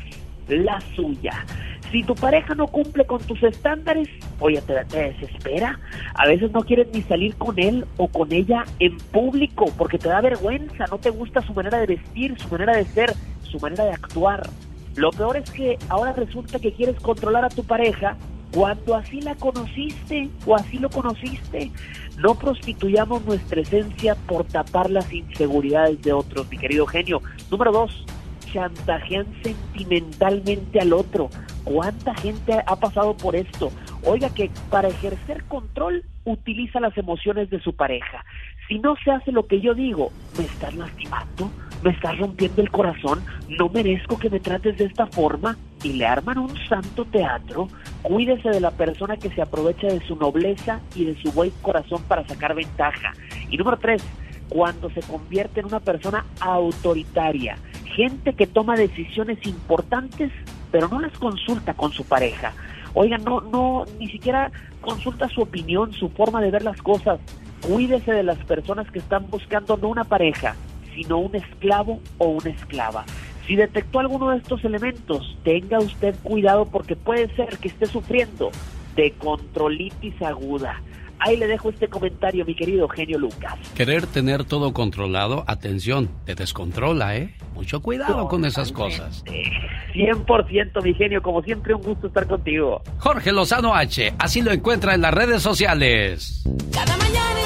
la 0.49 0.81
suya. 0.95 1.45
Si 1.91 2.05
tu 2.05 2.15
pareja 2.15 2.55
no 2.55 2.69
cumple 2.69 3.05
con 3.05 3.21
tus 3.23 3.43
estándares, 3.43 4.09
oye, 4.39 4.63
te, 4.63 4.85
te, 4.85 5.13
desespera. 5.13 5.81
A 6.15 6.29
veces 6.29 6.53
no 6.53 6.61
quieres 6.61 6.87
ni 6.95 7.03
salir 7.03 7.35
con 7.35 7.59
él 7.59 7.85
o 7.97 8.07
con 8.07 8.33
ella 8.33 8.65
en 8.79 8.97
público 8.97 9.67
porque 9.77 9.99
te 9.99 10.09
da 10.09 10.21
vergüenza, 10.21 10.87
no 10.89 10.99
te 10.99 11.11
gusta 11.11 11.43
su 11.43 11.53
manera 11.53 11.79
de 11.79 11.87
vestir, 11.87 12.39
su 12.39 12.49
manera 12.49 12.77
de 12.77 12.85
ser, 12.85 13.13
su 13.43 13.59
manera 13.59 13.85
de 13.85 13.91
actuar. 13.91 14.49
Lo 14.95 15.11
peor 15.11 15.37
es 15.37 15.51
que 15.51 15.79
ahora 15.89 16.13
resulta 16.13 16.61
que 16.61 16.73
quieres 16.73 17.01
controlar 17.01 17.45
a 17.45 17.49
tu 17.49 17.65
pareja 17.65 18.17
cuando 18.53 18.95
así 18.95 19.21
la 19.21 19.35
conociste 19.35 20.29
o 20.47 20.57
así 20.57 20.79
lo 20.79 20.91
conociste. 20.91 21.71
No 22.19 22.35
prostituyamos 22.35 23.25
nuestra 23.25 23.61
esencia 23.61 24.15
por 24.15 24.45
tapar 24.45 24.91
las 24.91 25.13
inseguridades 25.13 26.03
de 26.03 26.13
otros, 26.13 26.51
mi 26.51 26.59
querido 26.59 26.87
genio. 26.87 27.23
Número 27.51 27.73
dos, 27.73 28.05
chantajean 28.53 29.27
sentimentalmente 29.43 30.81
al 30.81 30.93
otro. 30.93 31.31
¿Cuánta 31.65 32.15
gente 32.15 32.55
ha 32.67 32.77
pasado 32.77 33.17
por 33.17 33.37
esto? 33.37 33.71
Oiga 34.05 34.31
que 34.31 34.51
para 34.71 34.89
ejercer 34.89 35.45
control 35.45 36.05
utiliza 36.25 36.81
las 36.81 36.97
emociones 36.99 37.51
de 37.51 37.61
su 37.61 37.75
pareja. 37.75 38.25
Si 38.69 38.79
no 38.79 38.97
se 39.05 39.11
hace 39.11 39.33
lo 39.33 39.47
que 39.47 39.61
yo 39.61 39.75
digo, 39.75 40.11
me 40.39 40.45
estás 40.45 40.75
lastimando, 40.75 41.51
me 41.83 41.91
estás 41.91 42.19
rompiendo 42.19 42.63
el 42.63 42.71
corazón, 42.71 43.23
no 43.49 43.69
merezco 43.69 44.19
que 44.19 44.31
me 44.31 44.41
trates 44.41 44.79
de 44.79 44.85
esta 44.85 45.07
forma 45.07 45.57
y 45.83 45.95
le 45.95 46.07
arman 46.07 46.39
un 46.39 46.57
santo 46.69 47.05
teatro. 47.05 47.69
Cuídese 48.03 48.51
de 48.51 48.61
la 48.61 48.71
persona 48.71 49.17
que 49.17 49.31
se 49.31 49.43
aprovecha 49.43 49.87
de 49.87 50.01
su 50.01 50.17
nobleza 50.17 50.81
y 50.95 51.05
de 51.05 51.21
su 51.21 51.33
buen 51.33 51.51
corazón 51.63 52.03
para 52.05 52.27
sacar 52.27 52.55
ventaja. 52.55 53.13
Y 53.51 53.57
número 53.57 53.79
tres, 53.79 54.03
cuando 54.49 54.91
se 54.91 55.01
convierte 55.01 55.61
en 55.61 55.67
una 55.67 55.81
persona 55.81 56.25
autoritaria, 56.41 57.57
gente 57.95 58.35
que 58.35 58.47
toma 58.47 58.77
decisiones 58.77 59.39
importantes 59.47 60.31
pero 60.71 60.89
no 60.89 61.01
las 61.01 61.17
consulta 61.19 61.75
con 61.75 61.93
su 61.93 62.05
pareja. 62.05 62.53
Oigan, 62.95 63.25
no, 63.25 63.41
no, 63.41 63.85
ni 63.99 64.09
siquiera 64.09 64.51
consulta 64.81 65.29
su 65.29 65.43
opinión, 65.43 65.93
su 65.93 66.09
forma 66.11 66.41
de 66.41 66.51
ver 66.51 66.63
las 66.63 66.81
cosas. 66.83 67.21
Cuídese 67.61 68.13
de 68.13 68.23
las 68.23 68.39
personas 68.39 68.91
que 68.91 68.99
están 68.99 69.29
buscando 69.31 69.77
no 69.77 69.89
una 69.89 70.05
pareja, 70.05 70.57
sino 70.95 71.19
un 71.19 71.37
esclavo 71.37 72.01
o 72.19 72.29
una 72.29 72.51
esclava. 72.51 73.05
Si 73.51 73.57
detectó 73.57 73.99
alguno 73.99 74.31
de 74.31 74.37
estos 74.37 74.65
elementos, 74.65 75.37
tenga 75.43 75.81
usted 75.81 76.15
cuidado 76.23 76.67
porque 76.67 76.95
puede 76.95 77.35
ser 77.35 77.59
que 77.59 77.67
esté 77.67 77.87
sufriendo 77.87 78.53
de 78.95 79.11
controlitis 79.19 80.23
aguda. 80.23 80.81
Ahí 81.19 81.37
le 81.37 81.49
dejo 81.49 81.71
este 81.71 81.89
comentario, 81.89 82.45
mi 82.45 82.55
querido 82.55 82.89
genio 82.89 83.19
Lucas. 83.19 83.57
Querer 83.75 84.07
tener 84.07 84.45
todo 84.45 84.73
controlado, 84.73 85.43
atención, 85.49 86.09
te 86.27 86.37
descontrola, 86.37 87.17
¿eh? 87.17 87.35
Mucho 87.53 87.83
cuidado 87.83 88.29
con 88.29 88.45
esas 88.45 88.71
cosas. 88.71 89.25
100% 89.95 90.85
mi 90.85 90.95
genio, 90.95 91.21
como 91.21 91.43
siempre 91.43 91.75
un 91.75 91.83
gusto 91.83 92.07
estar 92.07 92.29
contigo. 92.29 92.83
Jorge 92.99 93.33
Lozano 93.33 93.75
H, 93.75 94.15
así 94.21 94.43
lo 94.43 94.53
encuentra 94.53 94.95
en 94.95 95.01
las 95.01 95.13
redes 95.13 95.43
sociales. 95.43 96.45
Cada 96.73 96.97
mañana 96.97 97.41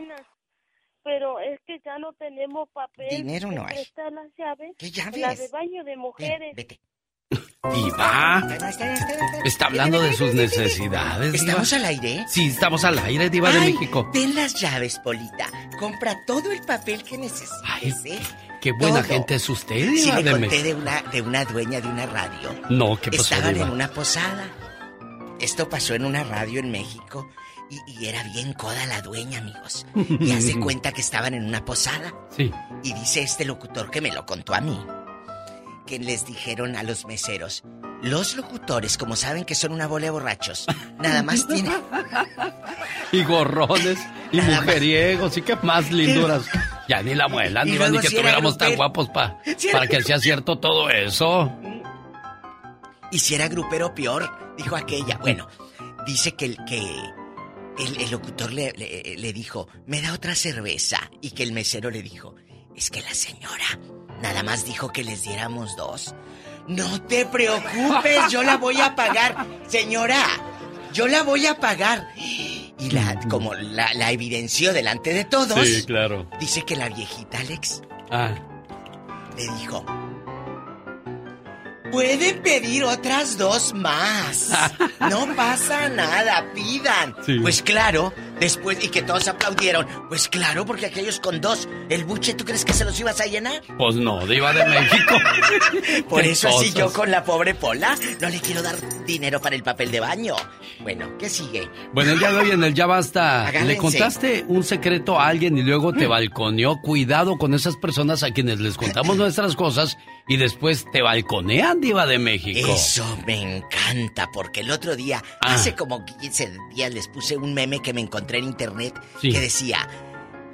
pena. 0.00 0.14
Pero 1.02 1.38
es 1.38 1.60
que 1.66 1.78
ya 1.84 1.98
no 1.98 2.12
tenemos 2.14 2.68
papel. 2.70 3.08
Dinero 3.10 3.50
no 3.52 3.64
hay. 3.66 3.78
Están 3.78 4.14
las 4.16 4.26
llaves. 4.36 4.74
¿Qué 4.76 4.90
llaves? 4.90 5.20
La 5.20 5.34
de 5.34 5.48
baño 5.48 5.84
de 5.84 5.96
mujeres. 5.96 6.54
vete. 6.56 6.80
Diva. 7.74 8.42
Está 9.44 9.66
hablando 9.66 10.00
de 10.00 10.12
sus 10.12 10.32
necesidades. 10.34 11.32
Diva. 11.32 11.44
¿Estamos 11.44 11.72
al 11.72 11.84
aire? 11.84 12.24
Sí, 12.28 12.46
estamos 12.46 12.84
al 12.84 12.98
aire, 13.00 13.28
Diva 13.30 13.50
de 13.52 13.58
Ay, 13.58 13.72
México. 13.72 14.08
Ten 14.12 14.34
las 14.34 14.54
llaves, 14.60 14.98
Polita. 15.00 15.46
Compra 15.78 16.16
todo 16.26 16.50
el 16.52 16.60
papel 16.62 17.02
que 17.02 17.18
necesites, 17.18 18.04
¿eh? 18.04 18.18
Qué 18.60 18.72
buena 18.72 19.00
Todo. 19.02 19.08
gente 19.12 19.34
es 19.36 19.48
usted, 19.48 19.76
Sí, 19.90 20.02
Diva 20.04 20.16
le 20.16 20.22
de 20.22 20.30
conté 20.30 20.46
México. 20.48 20.64
de 20.64 20.74
una, 20.74 21.02
de 21.02 21.22
una 21.22 21.44
dueña 21.44 21.80
de 21.80 21.88
una 21.88 22.06
radio. 22.06 22.50
No, 22.70 22.96
¿qué 23.00 23.10
pasó, 23.10 23.22
Estaban 23.34 23.54
Diva? 23.54 23.66
en 23.66 23.72
una 23.72 23.88
posada. 23.88 24.48
Esto 25.40 25.68
pasó 25.68 25.94
en 25.94 26.04
una 26.04 26.24
radio 26.24 26.60
en 26.60 26.70
México. 26.70 27.28
Y, 27.68 27.80
y 28.00 28.06
era 28.06 28.22
bien 28.24 28.52
coda 28.52 28.86
la 28.86 29.02
dueña, 29.02 29.38
amigos. 29.38 29.86
Y 30.20 30.32
hace 30.32 30.58
cuenta 30.60 30.92
que 30.92 31.00
estaban 31.00 31.34
en 31.34 31.44
una 31.44 31.64
posada. 31.64 32.12
Sí. 32.36 32.50
Y 32.82 32.92
dice 32.94 33.22
este 33.22 33.44
locutor 33.44 33.90
que 33.90 34.00
me 34.00 34.12
lo 34.12 34.24
contó 34.26 34.54
a 34.54 34.60
mí. 34.60 34.78
Que 35.86 35.98
les 35.98 36.26
dijeron 36.26 36.76
a 36.76 36.82
los 36.82 37.06
meseros. 37.06 37.62
Los 38.02 38.36
locutores, 38.36 38.98
como 38.98 39.16
saben 39.16 39.44
que 39.44 39.54
son 39.54 39.72
una 39.72 39.86
bola 39.86 40.04
de 40.06 40.10
borrachos, 40.10 40.66
nada 40.98 41.22
más 41.22 41.46
tienen... 41.48 41.72
Y 43.12 43.24
gorrones, 43.24 43.98
y 44.32 44.36
Nada 44.36 44.50
más. 44.56 44.64
mujeriegos, 44.66 45.36
y 45.36 45.42
qué 45.42 45.56
más 45.62 45.90
linduras. 45.90 46.42
Ya 46.88 47.02
ni 47.02 47.16
la 47.16 47.26
muela, 47.26 47.64
ni 47.64 47.76
luego 47.76 47.98
que 47.98 48.06
si 48.06 48.14
tuviéramos 48.16 48.56
tan 48.58 48.76
guapos 48.76 49.08
pa- 49.08 49.38
Si 49.56 49.66
para 49.70 49.88
que 49.88 50.00
sea 50.04 50.20
cierto 50.20 50.60
todo 50.60 50.88
eso. 50.88 51.50
Y 53.10 53.18
si 53.18 53.34
era 53.34 53.48
grupero 53.48 53.92
peor, 53.92 54.30
dijo 54.56 54.76
aquella. 54.76 55.18
Bueno, 55.18 55.48
dice 56.06 56.36
que 56.36 56.44
el, 56.44 56.64
que 56.64 56.80
el, 57.78 58.00
el 58.00 58.10
locutor 58.10 58.52
le, 58.52 58.72
le- 58.72 59.16
le 59.16 59.32
dijo, 59.32 59.68
me 59.86 60.00
da 60.02 60.12
otra 60.12 60.34
cerveza. 60.34 60.98
Y 61.20 61.30
que 61.30 61.42
el 61.42 61.52
mesero 61.52 61.90
le 61.90 62.02
dijo, 62.02 62.34
es 62.74 62.90
que 62.90 63.02
la 63.02 63.14
señora 63.14 63.78
nada 64.22 64.42
más 64.42 64.64
dijo 64.64 64.92
que 64.92 65.04
les 65.04 65.22
diéramos 65.22 65.76
dos. 65.76 66.14
No 66.68 67.00
te 67.02 67.26
preocupes, 67.26 68.30
yo 68.30 68.42
la 68.42 68.56
voy 68.56 68.80
a 68.80 68.94
pagar. 68.96 69.46
Señora, 69.68 70.24
yo 70.92 71.06
la 71.06 71.22
voy 71.22 71.46
a 71.46 71.58
pagar. 71.60 72.08
Y 72.16 72.90
la, 72.90 73.18
como 73.30 73.54
la, 73.54 73.92
la 73.94 74.10
evidenció 74.10 74.72
delante 74.72 75.12
de 75.14 75.24
todos, 75.24 75.66
Sí, 75.66 75.84
claro. 75.84 76.28
dice 76.40 76.62
que 76.64 76.76
la 76.76 76.88
viejita 76.88 77.38
Alex 77.38 77.82
Ah, 78.10 78.34
le 79.36 79.42
dijo, 79.60 79.84
puede 81.90 82.34
pedir 82.34 82.84
otras 82.84 83.38
dos 83.38 83.74
más. 83.74 84.50
No 84.98 85.26
pasa 85.36 85.88
nada, 85.88 86.44
pidan. 86.54 87.14
Sí. 87.24 87.38
Pues 87.40 87.62
claro, 87.62 88.12
después, 88.40 88.82
y 88.82 88.88
que 88.88 89.02
todos 89.02 89.28
aplaudieron. 89.28 89.86
Pues 90.08 90.26
claro, 90.28 90.64
porque 90.64 90.86
aquellos 90.86 91.20
con 91.20 91.40
dos, 91.40 91.68
el 91.90 92.04
buche, 92.04 92.34
¿tú 92.34 92.44
crees 92.44 92.64
que 92.64 92.72
se 92.72 92.84
los 92.84 92.98
ibas 92.98 93.20
a 93.20 93.26
llenar? 93.26 93.62
pues 93.78 93.96
no, 93.96 94.26
diva 94.26 94.52
de 94.52 94.64
México. 94.64 95.14
Por 96.08 96.24
eso 96.24 96.48
así 96.48 96.72
yo 96.72 96.92
con 96.92 97.10
la 97.10 97.24
pobre 97.24 97.54
Pola 97.54 97.96
no 98.20 98.28
le 98.28 98.40
quiero 98.40 98.62
dar 98.62 98.76
dinero 99.06 99.40
para 99.40 99.54
el 99.54 99.62
papel 99.62 99.90
de 99.90 100.00
baño. 100.00 100.34
Bueno, 100.80 101.16
¿qué 101.18 101.28
sigue? 101.28 101.68
Bueno, 101.92 102.12
el 102.12 102.18
día 102.18 102.32
de 102.32 102.38
hoy 102.38 102.50
en 102.50 102.64
el 102.64 102.74
Ya 102.74 102.86
Basta, 102.86 103.42
Agárrense. 103.42 103.66
le 103.68 103.76
contaste 103.76 104.44
un 104.48 104.64
secreto 104.64 105.20
a 105.20 105.28
alguien 105.28 105.56
y 105.58 105.62
luego 105.62 105.92
te 105.92 106.06
balconeó. 106.06 106.80
Cuidado 106.80 107.36
con 107.38 107.54
esas 107.54 107.76
personas 107.76 108.22
a 108.22 108.30
quienes 108.32 108.60
les 108.60 108.76
contamos 108.76 109.16
nuestras 109.18 109.54
cosas 109.56 109.96
y 110.28 110.36
después 110.36 110.84
te 110.92 111.02
balconean, 111.02 111.80
Diva 111.80 112.06
de 112.06 112.18
México. 112.18 112.68
Eso 112.74 113.04
me 113.26 113.56
encanta, 113.58 114.28
porque 114.32 114.60
el 114.60 114.70
otro 114.70 114.96
día, 114.96 115.22
Ah. 115.40 115.54
hace 115.54 115.74
como 115.74 116.04
15 116.04 116.52
días, 116.74 116.92
les 116.92 117.08
puse 117.08 117.36
un 117.36 117.54
meme 117.54 117.80
que 117.80 117.92
me 117.92 118.00
encontré 118.00 118.38
en 118.38 118.44
internet 118.44 118.94
Sí. 119.20 119.30
que 119.30 119.40
decía: 119.40 119.88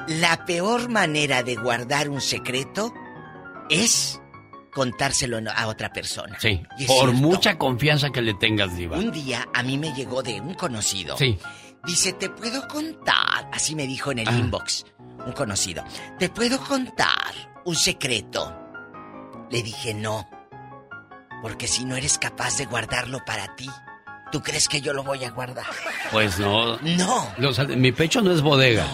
La 0.08 0.44
peor 0.46 0.88
manera 0.88 1.42
de 1.42 1.54
guardar 1.56 2.08
un 2.08 2.20
secreto 2.20 2.92
es 3.70 4.20
contárselo 4.74 5.38
a 5.54 5.66
otra 5.68 5.92
persona. 5.92 6.36
Sí, 6.40 6.62
por 6.86 6.96
cierto. 6.96 7.12
mucha 7.12 7.58
confianza 7.58 8.10
que 8.10 8.22
le 8.22 8.34
tengas, 8.34 8.74
Diva. 8.76 8.96
Un 8.98 9.12
día 9.12 9.46
a 9.54 9.62
mí 9.62 9.76
me 9.78 9.92
llegó 9.94 10.22
de 10.22 10.40
un 10.40 10.54
conocido. 10.54 11.16
Sí. 11.16 11.38
Dice, 11.84 12.12
te 12.12 12.30
puedo 12.30 12.66
contar, 12.68 13.48
así 13.52 13.74
me 13.74 13.86
dijo 13.86 14.12
en 14.12 14.20
el 14.20 14.28
Ah. 14.28 14.32
inbox, 14.32 14.86
un 15.26 15.32
conocido, 15.32 15.84
te 16.18 16.28
puedo 16.28 16.58
contar 16.60 17.32
un 17.64 17.74
secreto. 17.76 18.58
Le 19.52 19.62
dije, 19.62 19.94
no, 19.94 20.28
porque 21.42 21.68
si 21.68 21.84
no 21.84 21.94
eres 21.96 22.18
capaz 22.18 22.56
de 22.56 22.64
guardarlo 22.66 23.24
para 23.24 23.54
ti, 23.54 23.68
¿tú 24.32 24.42
crees 24.42 24.66
que 24.68 24.80
yo 24.80 24.92
lo 24.92 25.04
voy 25.04 25.24
a 25.24 25.30
guardar? 25.30 25.66
Pues 26.10 26.38
no. 26.38 26.78
No. 26.78 27.28
Mi 27.76 27.92
pecho 27.92 28.20
no 28.22 28.32
es 28.32 28.40
bodega. 28.42 28.86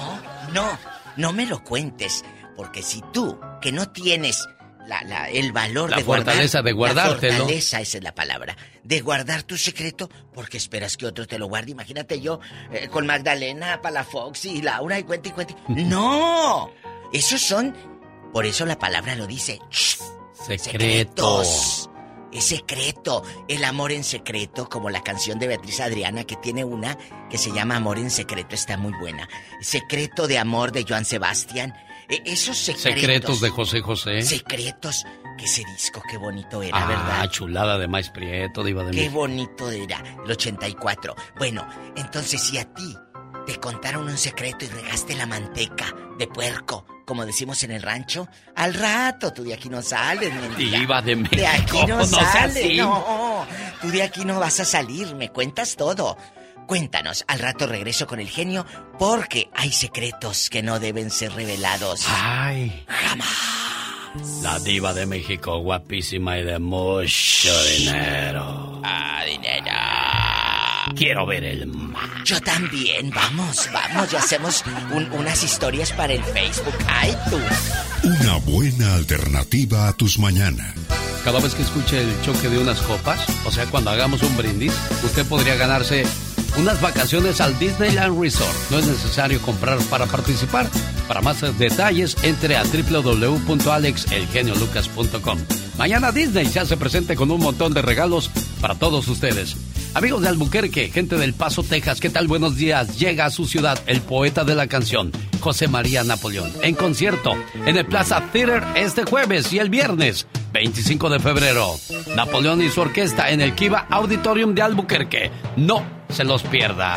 No, 0.53 0.67
no 1.17 1.33
me 1.33 1.47
lo 1.47 1.63
cuentes, 1.63 2.25
porque 2.57 2.83
si 2.83 3.03
tú, 3.13 3.39
que 3.61 3.71
no 3.71 3.89
tienes 3.91 4.47
la- 4.87 5.03
la- 5.03 5.29
el 5.29 5.53
valor 5.53 5.91
La 5.91 5.99
de 5.99 6.03
guardar... 6.03 6.27
fortaleza 6.27 6.63
de 6.63 6.73
guardártelo. 6.73 7.33
La 7.33 7.39
fortaleza, 7.39 7.81
esa 7.81 7.99
es 7.99 8.03
la 8.05 8.15
palabra, 8.15 8.57
de 8.83 9.01
guardar 9.01 9.43
tu 9.45 9.57
secreto, 9.59 10.09
porque 10.35 10.57
esperas 10.57 10.97
que 10.97 11.07
otro 11.07 11.27
te 11.27 11.39
lo 11.39 11.47
guarde. 11.47 11.71
Imagínate 11.73 12.21
yo 12.21 12.41
eh, 12.73 12.89
con 12.89 13.07
Magdalena, 13.07 13.81
Palafox 13.83 14.47
y 14.47 14.63
Laura 14.63 14.99
y 14.99 15.05
cuenta 15.05 15.29
y 15.29 15.33
cuenta. 15.33 15.55
¡No! 15.69 16.71
Esos 17.13 17.41
son... 17.43 17.75
Por 18.33 18.45
eso 18.45 18.67
la 18.67 18.79
palabra 18.79 19.15
lo 19.15 19.27
dice. 19.27 19.59
¡Shh! 19.71 19.99
Secretos. 20.47 21.91
Es 22.31 22.45
secreto. 22.45 23.23
El 23.49 23.65
amor 23.65 23.91
en 23.91 24.05
secreto, 24.05 24.69
como 24.69 24.91
la 24.91 25.03
canción 25.03 25.39
de 25.39 25.47
Beatriz 25.49 25.81
Adriana, 25.81 26.25
que 26.25 26.37
tiene 26.37 26.63
una 26.65 26.97
que 27.31 27.39
se 27.39 27.51
llama 27.53 27.77
Amor 27.77 27.99
en 27.99 28.11
secreto, 28.11 28.55
está 28.55 28.77
muy 28.77 28.93
buena. 29.01 29.27
Secreto 29.63 30.27
de 30.27 30.39
amor 30.39 30.71
de 30.73 30.85
Joan 30.87 31.05
Sebastián. 31.07 31.75
E- 32.09 32.23
esos 32.27 32.57
secretos. 32.59 33.01
Secretos 33.01 33.41
de 33.41 33.49
José 33.51 33.81
José. 33.81 34.23
Secretos. 34.23 35.05
Que 35.39 35.45
ese 35.45 35.63
disco, 35.73 36.03
qué 36.11 36.17
bonito 36.19 36.63
era, 36.63 36.77
Ah, 36.83 36.87
¿verdad? 36.89 37.31
chulada 37.31 37.79
de 37.79 37.87
maíz 37.87 38.11
prieto, 38.11 38.65
Diva 38.65 38.83
de 38.83 38.91
Qué 38.91 38.97
México. 39.03 39.15
bonito 39.21 39.71
era, 39.71 40.03
el 40.25 40.31
84. 40.31 41.15
Bueno, 41.39 41.67
entonces 41.97 42.43
si 42.43 42.59
a 42.59 42.65
ti 42.75 42.97
te 43.49 43.59
contaron 43.59 44.07
un 44.07 44.19
secreto 44.19 44.67
y 44.67 44.69
regaste 44.69 45.17
la 45.17 45.25
manteca 45.25 45.87
de 46.19 46.27
puerco, 46.27 46.85
como 47.07 47.25
decimos 47.25 47.65
en 47.65 47.71
el 47.71 47.81
rancho, 47.81 48.29
al 48.55 48.75
rato 48.75 49.33
tú 49.33 49.43
de 49.43 49.55
aquí 49.55 49.71
no 49.71 49.81
sales, 49.81 50.31
mendiga. 50.35 50.79
Diva 50.79 51.01
de 51.01 51.17
México. 51.17 51.37
De 51.41 51.47
aquí 51.47 51.87
no, 51.87 51.97
no 51.97 52.05
sales, 52.05 52.77
no. 52.77 53.47
Tú 53.81 53.89
de 53.89 54.03
aquí 54.03 54.27
no 54.27 54.39
vas 54.39 54.61
a 54.61 54.67
salir, 54.67 55.15
me 55.15 55.31
cuentas 55.31 55.77
todo. 55.77 56.19
Cuéntanos, 56.67 57.25
al 57.27 57.39
rato 57.39 57.67
regreso 57.67 58.07
con 58.07 58.21
el 58.21 58.29
genio, 58.29 58.67
porque 58.99 59.49
hay 59.55 59.73
secretos 59.73 60.51
que 60.51 60.63
no 60.63 60.79
deben 60.79 61.11
ser 61.11 61.33
revelados. 61.33 62.05
Ay. 62.07 62.85
La 64.43 64.59
diva 64.59 64.93
de 64.93 65.07
México, 65.07 65.57
guapísima 65.61 66.37
y 66.37 66.45
de 66.45 66.59
mucho 66.59 67.65
dinero. 67.79 68.83
Ah, 68.85 69.23
dinero. 69.27 69.73
Quiero 70.97 71.27
ver 71.27 71.45
el 71.45 71.67
mar. 71.67 72.09
Yo 72.25 72.41
también, 72.41 73.11
vamos, 73.11 73.69
vamos, 73.73 74.13
y 74.13 74.17
hacemos 74.17 74.65
un- 74.93 75.11
unas 75.13 75.43
historias 75.45 75.93
para 75.93 76.13
el 76.13 76.23
Facebook. 76.25 76.75
¡Ay, 76.89 77.17
tú! 77.31 77.39
Una 78.09 78.37
buena 78.39 78.95
alternativa 78.95 79.89
a 79.89 79.93
tus 79.93 80.19
mañanas. 80.19 80.75
Cada 81.25 81.41
vez 81.41 81.55
que 81.55 81.63
escuche 81.63 82.01
el 82.01 82.23
choque 82.23 82.49
de 82.49 82.59
unas 82.59 82.81
copas, 82.81 83.21
o 83.45 83.51
sea, 83.51 83.67
cuando 83.67 83.91
hagamos 83.91 84.23
un 84.23 84.37
brindis, 84.37 84.73
usted 85.05 85.27
podría 85.27 85.57
ganarse 85.57 86.05
unas 86.57 86.81
vacaciones 86.81 87.41
al 87.41 87.59
Disneyland 87.59 88.21
Resort. 88.21 88.55
No 88.71 88.79
es 88.79 88.87
necesario 88.87 89.43
comprar 89.43 89.79
para 89.91 90.07
participar. 90.07 90.69
Para 91.07 91.21
más 91.21 91.43
detalles, 91.59 92.17
entre 92.23 92.57
a 92.57 92.63
www.alexelgeniolucas.com. 92.65 95.39
Mañana 95.79 96.13
Disney 96.13 96.47
se 96.47 96.61
hace 96.61 96.77
presente 96.77 97.17
con 97.17 97.31
un 97.31 97.41
montón 97.41 97.73
de 97.73 97.81
regalos 97.83 98.31
para 98.61 98.75
todos 98.75 99.09
ustedes. 99.09 99.57
Amigos 99.95 100.23
de 100.23 100.29
Albuquerque, 100.29 100.91
gente 100.91 101.17
del 101.17 101.35
Paso, 101.35 101.63
Texas, 101.63 102.01
¿qué 102.01 102.11
tal? 102.11 102.29
Buenos 102.29 102.57
días. 102.57 102.99
Llega 102.99 103.25
a 103.25 103.31
su 103.31 103.47
ciudad 103.47 103.79
el 103.87 104.01
poeta 104.01 104.45
de 104.45 104.55
la 104.55 104.67
canción, 104.67 105.13
José 105.41 105.69
María 105.69 106.05
Napoleón, 106.05 106.53
en 106.63 106.75
concierto 106.75 107.33
en 107.67 107.77
el 107.77 107.87
Plaza 107.87 108.23
Theater 108.33 108.63
este 108.77 109.05
jueves 109.05 109.53
y 109.53 109.59
el 109.59 109.71
viernes, 109.71 110.27
25 110.53 111.11
de 111.11 111.21
febrero. 111.21 111.75
Napoleón 112.15 112.63
y 112.63 112.69
su 112.69 112.81
orquesta 112.81 113.31
en 113.31 113.41
el 113.41 113.55
Kiva 113.55 113.87
Auditorium 113.91 114.55
de 114.55 114.63
Albuquerque. 114.63 115.31
No 115.57 115.98
se 116.11 116.25
los 116.25 116.43
pierda. 116.45 116.97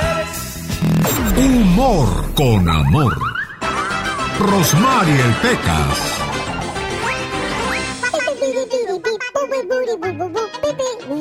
Humor 1.38 2.34
con 2.34 2.68
amor. 2.70 3.18
Rosmarie 4.40 5.14
el 5.22 5.34
Pecas. 5.36 6.18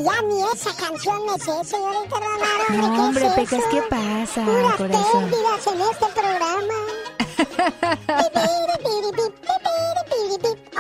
Ya 0.04 0.22
ni 0.22 0.42
esa 0.54 0.74
canción 0.76 1.26
me 1.26 1.38
sé, 1.38 1.64
señorita 1.64 2.16
Romero. 2.16 2.64
No, 2.70 2.94
¿qué 2.94 3.00
hombre, 3.00 3.26
es 3.26 3.32
Pecas? 3.34 3.64
¿qué 3.70 3.82
pasa, 3.82 4.44
Puras 4.44 4.76
corazón? 4.76 5.30
pérdidas 5.30 5.66
en 5.66 5.80
este 5.80 6.06
programa. 6.20 6.74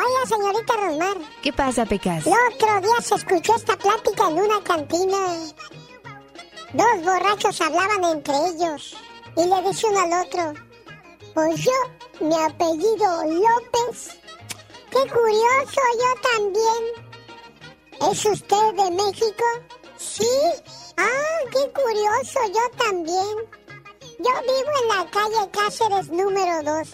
Oiga, 0.00 0.26
señorita 0.28 0.72
Rosmar, 0.76 1.16
¿Qué 1.42 1.52
pasa, 1.52 1.84
Pecas? 1.86 2.26
el 2.26 2.32
otro 2.54 2.80
día 2.80 3.00
se 3.02 3.14
escuchó 3.16 3.54
esta 3.56 3.76
plática 3.76 4.28
en 4.28 4.38
una 4.38 4.62
cantina. 4.62 5.18
Dos 6.72 7.04
borrachos 7.04 7.60
hablaban 7.60 8.04
entre 8.04 8.34
ellos 8.46 8.96
y 9.36 9.44
le 9.44 9.68
dice 9.68 9.88
uno 9.88 10.00
al 10.00 10.24
otro, 10.24 10.54
pues 11.34 11.64
yo, 11.64 12.26
mi 12.26 12.34
apellido 12.34 13.24
López. 13.24 14.10
Qué 14.90 14.98
curioso, 15.10 15.80
yo 15.98 16.30
también. 16.30 18.12
¿Es 18.12 18.24
usted 18.24 18.74
de 18.74 18.90
México? 18.92 19.44
Sí. 19.96 20.28
Ah, 20.96 21.38
qué 21.50 21.72
curioso, 21.72 22.40
yo 22.46 22.84
también. 22.84 23.36
Yo 24.18 24.30
vivo 24.42 24.70
en 24.82 24.88
la 24.88 25.10
calle 25.10 25.50
Cáceres 25.50 26.08
número 26.08 26.62
2. 26.62 26.88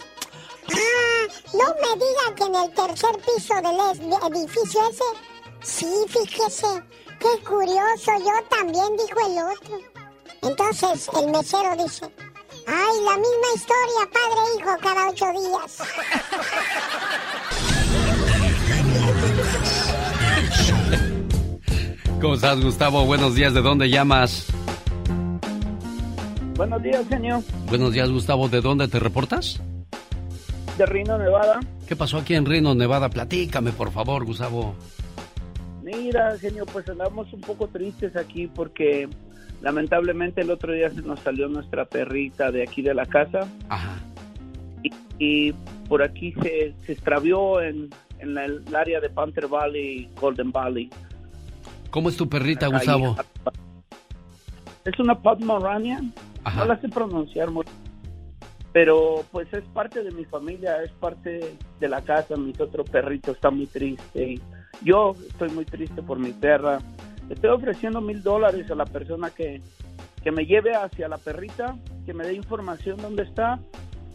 Ah, 0.69 1.27
no 1.53 1.65
me 1.75 2.05
diga 2.05 2.35
que 2.35 2.43
en 2.43 2.55
el 2.55 2.73
tercer 2.73 3.17
piso 3.19 3.53
del 3.55 4.35
edificio 4.35 4.89
ese. 4.89 5.03
Sí, 5.61 6.05
fíjese. 6.07 6.83
Qué 7.19 7.43
curioso, 7.43 8.11
yo 8.19 8.47
también, 8.49 8.95
dijo 8.97 9.19
el 9.25 9.37
otro. 9.51 9.79
Entonces 10.43 11.09
el 11.19 11.31
mesero 11.31 11.75
dice, 11.83 12.05
ay, 12.67 13.01
la 13.03 13.17
misma 13.17 13.49
historia, 13.55 14.09
padre 14.13 14.39
e 14.45 14.59
hijo, 14.59 14.77
cada 14.81 15.09
ocho 15.09 15.25
días. 15.33 15.81
¿Cómo 22.21 22.33
estás, 22.33 22.59
Gustavo? 22.61 23.05
Buenos 23.05 23.35
días. 23.35 23.53
¿De 23.53 23.61
dónde 23.61 23.89
llamas? 23.89 24.47
Buenos 26.55 26.81
días, 26.81 27.07
genio. 27.07 27.43
Buenos 27.67 27.93
días, 27.93 28.09
Gustavo. 28.09 28.49
¿De 28.49 28.61
dónde 28.61 28.87
te 28.87 28.99
reportas? 28.99 29.61
De 30.77 30.85
Reno, 30.85 31.17
Nevada. 31.17 31.59
¿Qué 31.87 31.95
pasó 31.95 32.17
aquí 32.17 32.35
en 32.35 32.45
Reno, 32.45 32.73
Nevada? 32.73 33.09
Platícame, 33.09 33.71
por 33.71 33.91
favor, 33.91 34.25
Gustavo. 34.25 34.75
Mira, 35.95 36.37
genio, 36.37 36.65
pues 36.65 36.87
andamos 36.89 37.31
un 37.31 37.39
poco 37.41 37.67
tristes 37.67 38.15
aquí 38.17 38.47
porque 38.47 39.07
lamentablemente 39.61 40.41
el 40.41 40.51
otro 40.51 40.73
día 40.73 40.89
se 40.89 41.01
nos 41.01 41.19
salió 41.21 41.47
nuestra 41.47 41.85
perrita 41.85 42.51
de 42.51 42.63
aquí 42.63 42.81
de 42.81 42.93
la 42.93 43.05
casa. 43.05 43.47
Y, 44.83 44.91
y 45.17 45.53
por 45.87 46.03
aquí 46.03 46.33
se, 46.41 46.73
se 46.85 46.91
extravió 46.91 47.61
en, 47.61 47.89
en 48.19 48.33
la- 48.33 48.45
el 48.45 48.75
área 48.75 48.99
de 48.99 49.09
Panther 49.09 49.47
Valley, 49.47 50.09
Golden 50.19 50.51
Valley. 50.51 50.89
¿Cómo 51.89 52.09
es 52.09 52.17
tu 52.17 52.27
perrita, 52.27 52.67
Gustavo? 52.67 53.15
Es 54.83 54.99
una 54.99 55.15
Pomeranian. 55.15 56.13
No 56.55 56.65
la 56.65 56.79
sé 56.81 56.89
pronunciar 56.89 57.49
muy 57.49 57.65
pero 58.73 59.25
pues 59.31 59.51
es 59.53 59.63
parte 59.73 60.03
de 60.03 60.11
mi 60.11 60.23
familia, 60.25 60.83
es 60.83 60.91
parte 60.91 61.55
de 61.79 61.89
la 61.89 62.01
casa. 62.03 62.35
Mi 62.35 62.53
otro 62.59 62.83
perrito 62.85 63.31
está 63.31 63.49
muy 63.49 63.65
triste. 63.65 64.33
y 64.33 64.41
Yo 64.83 65.15
estoy 65.27 65.49
muy 65.49 65.65
triste 65.65 66.01
por 66.01 66.19
mi 66.19 66.31
perra. 66.31 66.79
Le 67.27 67.35
Estoy 67.35 67.49
ofreciendo 67.49 68.01
mil 68.01 68.23
dólares 68.23 68.69
a 68.71 68.75
la 68.75 68.85
persona 68.85 69.29
que, 69.29 69.61
que 70.23 70.31
me 70.31 70.45
lleve 70.45 70.75
hacia 70.75 71.07
la 71.07 71.17
perrita, 71.17 71.75
que 72.05 72.13
me 72.13 72.25
dé 72.25 72.33
información 72.33 72.97
dónde 73.01 73.23
está, 73.23 73.59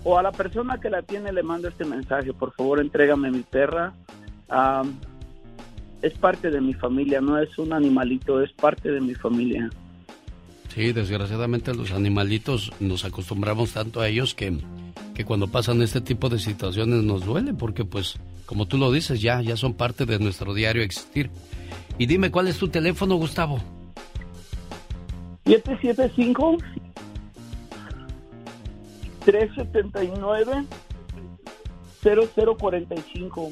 o 0.04 0.18
a 0.18 0.22
la 0.22 0.32
persona 0.32 0.80
que 0.80 0.90
la 0.90 1.02
tiene 1.02 1.32
le 1.32 1.42
mando 1.42 1.68
este 1.68 1.84
mensaje. 1.84 2.32
Por 2.32 2.52
favor, 2.54 2.80
entrégame 2.80 3.30
mi 3.30 3.42
perra. 3.42 3.92
Am, 4.48 4.98
es 6.02 6.12
parte 6.14 6.50
de 6.50 6.60
mi 6.60 6.74
familia, 6.74 7.20
no 7.20 7.38
es 7.38 7.56
un 7.58 7.72
animalito, 7.72 8.42
es 8.42 8.52
parte 8.52 8.90
de 8.90 9.00
mi 9.00 9.14
familia. 9.14 9.70
Sí, 10.74 10.92
desgraciadamente 10.92 11.74
los 11.74 11.92
animalitos 11.92 12.72
nos 12.80 13.04
acostumbramos 13.04 13.72
tanto 13.72 14.00
a 14.00 14.08
ellos 14.08 14.34
que, 14.34 14.58
que 15.14 15.24
cuando 15.24 15.46
pasan 15.48 15.82
este 15.82 16.00
tipo 16.00 16.28
de 16.28 16.38
situaciones 16.38 17.04
nos 17.04 17.24
duele 17.24 17.54
porque 17.54 17.84
pues 17.84 18.18
como 18.52 18.66
tú 18.66 18.76
lo 18.76 18.92
dices 18.92 19.22
ya, 19.22 19.40
ya 19.40 19.56
son 19.56 19.72
parte 19.72 20.04
de 20.04 20.18
nuestro 20.18 20.52
diario 20.52 20.82
existir. 20.82 21.30
Y 21.96 22.04
dime 22.04 22.30
cuál 22.30 22.48
es 22.48 22.58
tu 22.58 22.68
teléfono, 22.68 23.16
Gustavo. 23.16 23.58
775 25.46 26.58
379 29.24 30.66
0045 32.02 33.50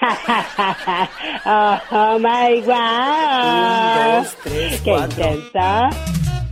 oh, 1.46 1.78
oh 1.90 2.18
my 2.18 2.60
god. 2.60 4.18
Un, 4.18 4.22
dos, 4.22 4.36
tres, 4.44 4.80
Qué 4.82 4.90
cuatro. 4.90 5.24
intensa. 5.24 5.90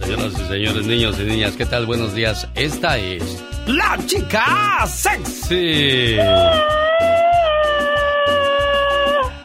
Señoras 0.00 0.32
y 0.32 0.44
señores, 0.48 0.86
niños 0.86 1.20
y 1.20 1.24
niñas, 1.24 1.56
¿qué 1.56 1.66
tal? 1.66 1.86
Buenos 1.86 2.14
días. 2.14 2.48
Esta 2.54 2.98
es 2.98 3.44
la 3.66 3.98
chica 4.06 4.86
sexy. 4.86 6.16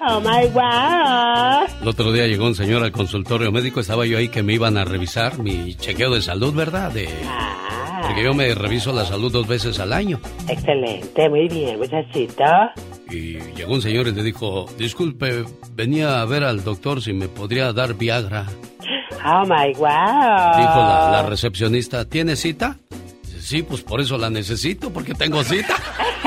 Oh 0.09 0.21
my 0.21 0.47
god. 0.53 1.81
El 1.81 1.87
otro 1.87 2.11
día 2.11 2.27
llegó 2.27 2.45
un 2.45 2.55
señor 2.55 2.83
al 2.83 2.91
consultorio 2.91 3.51
médico, 3.51 3.79
estaba 3.81 4.05
yo 4.05 4.17
ahí 4.17 4.29
que 4.29 4.41
me 4.41 4.53
iban 4.53 4.77
a 4.77 4.85
revisar 4.85 5.39
mi 5.39 5.75
chequeo 5.75 6.13
de 6.13 6.21
salud, 6.21 6.53
¿verdad? 6.53 6.91
De... 6.91 7.09
Porque 8.01 8.23
yo 8.23 8.33
me 8.33 8.53
reviso 8.55 8.93
la 8.93 9.05
salud 9.05 9.31
dos 9.31 9.47
veces 9.47 9.79
al 9.79 9.91
año. 9.91 10.19
Excelente, 10.47 11.29
muy 11.29 11.47
bien, 11.49 11.77
muchachito. 11.77 12.43
Y 13.09 13.39
llegó 13.55 13.73
un 13.73 13.81
señor 13.81 14.07
y 14.07 14.13
le 14.13 14.23
dijo, 14.23 14.65
disculpe, 14.77 15.43
venía 15.73 16.21
a 16.21 16.25
ver 16.25 16.43
al 16.43 16.63
doctor 16.63 17.01
si 17.01 17.11
me 17.11 17.27
podría 17.27 17.73
dar 17.73 17.95
Viagra. 17.95 18.45
Oh 19.25 19.43
my 19.43 19.73
god. 19.73 20.57
Dijo 20.57 20.77
la, 20.77 21.09
la 21.11 21.23
recepcionista, 21.27 22.05
¿tiene 22.05 22.37
cita? 22.37 22.77
Dice, 23.23 23.41
sí, 23.41 23.63
pues 23.63 23.81
por 23.81 23.99
eso 23.99 24.17
la 24.17 24.29
necesito, 24.29 24.89
porque 24.89 25.13
tengo 25.13 25.43
cita. 25.43 25.75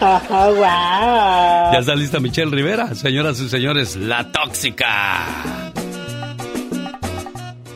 oh 0.00 0.54
wow. 0.54 1.72
Ya 1.72 1.78
está 1.80 1.94
lista 1.94 2.20
Michelle 2.20 2.50
Rivera, 2.50 2.94
señoras 2.94 3.40
y 3.40 3.48
señores, 3.48 3.96
la 3.96 4.30
tóxica. 4.32 5.72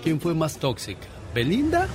¿Quién 0.03 0.21
fue 0.21 0.35
más 0.35 0.59
tóxica? 0.59 1.07
¿Belinda? 1.35 1.89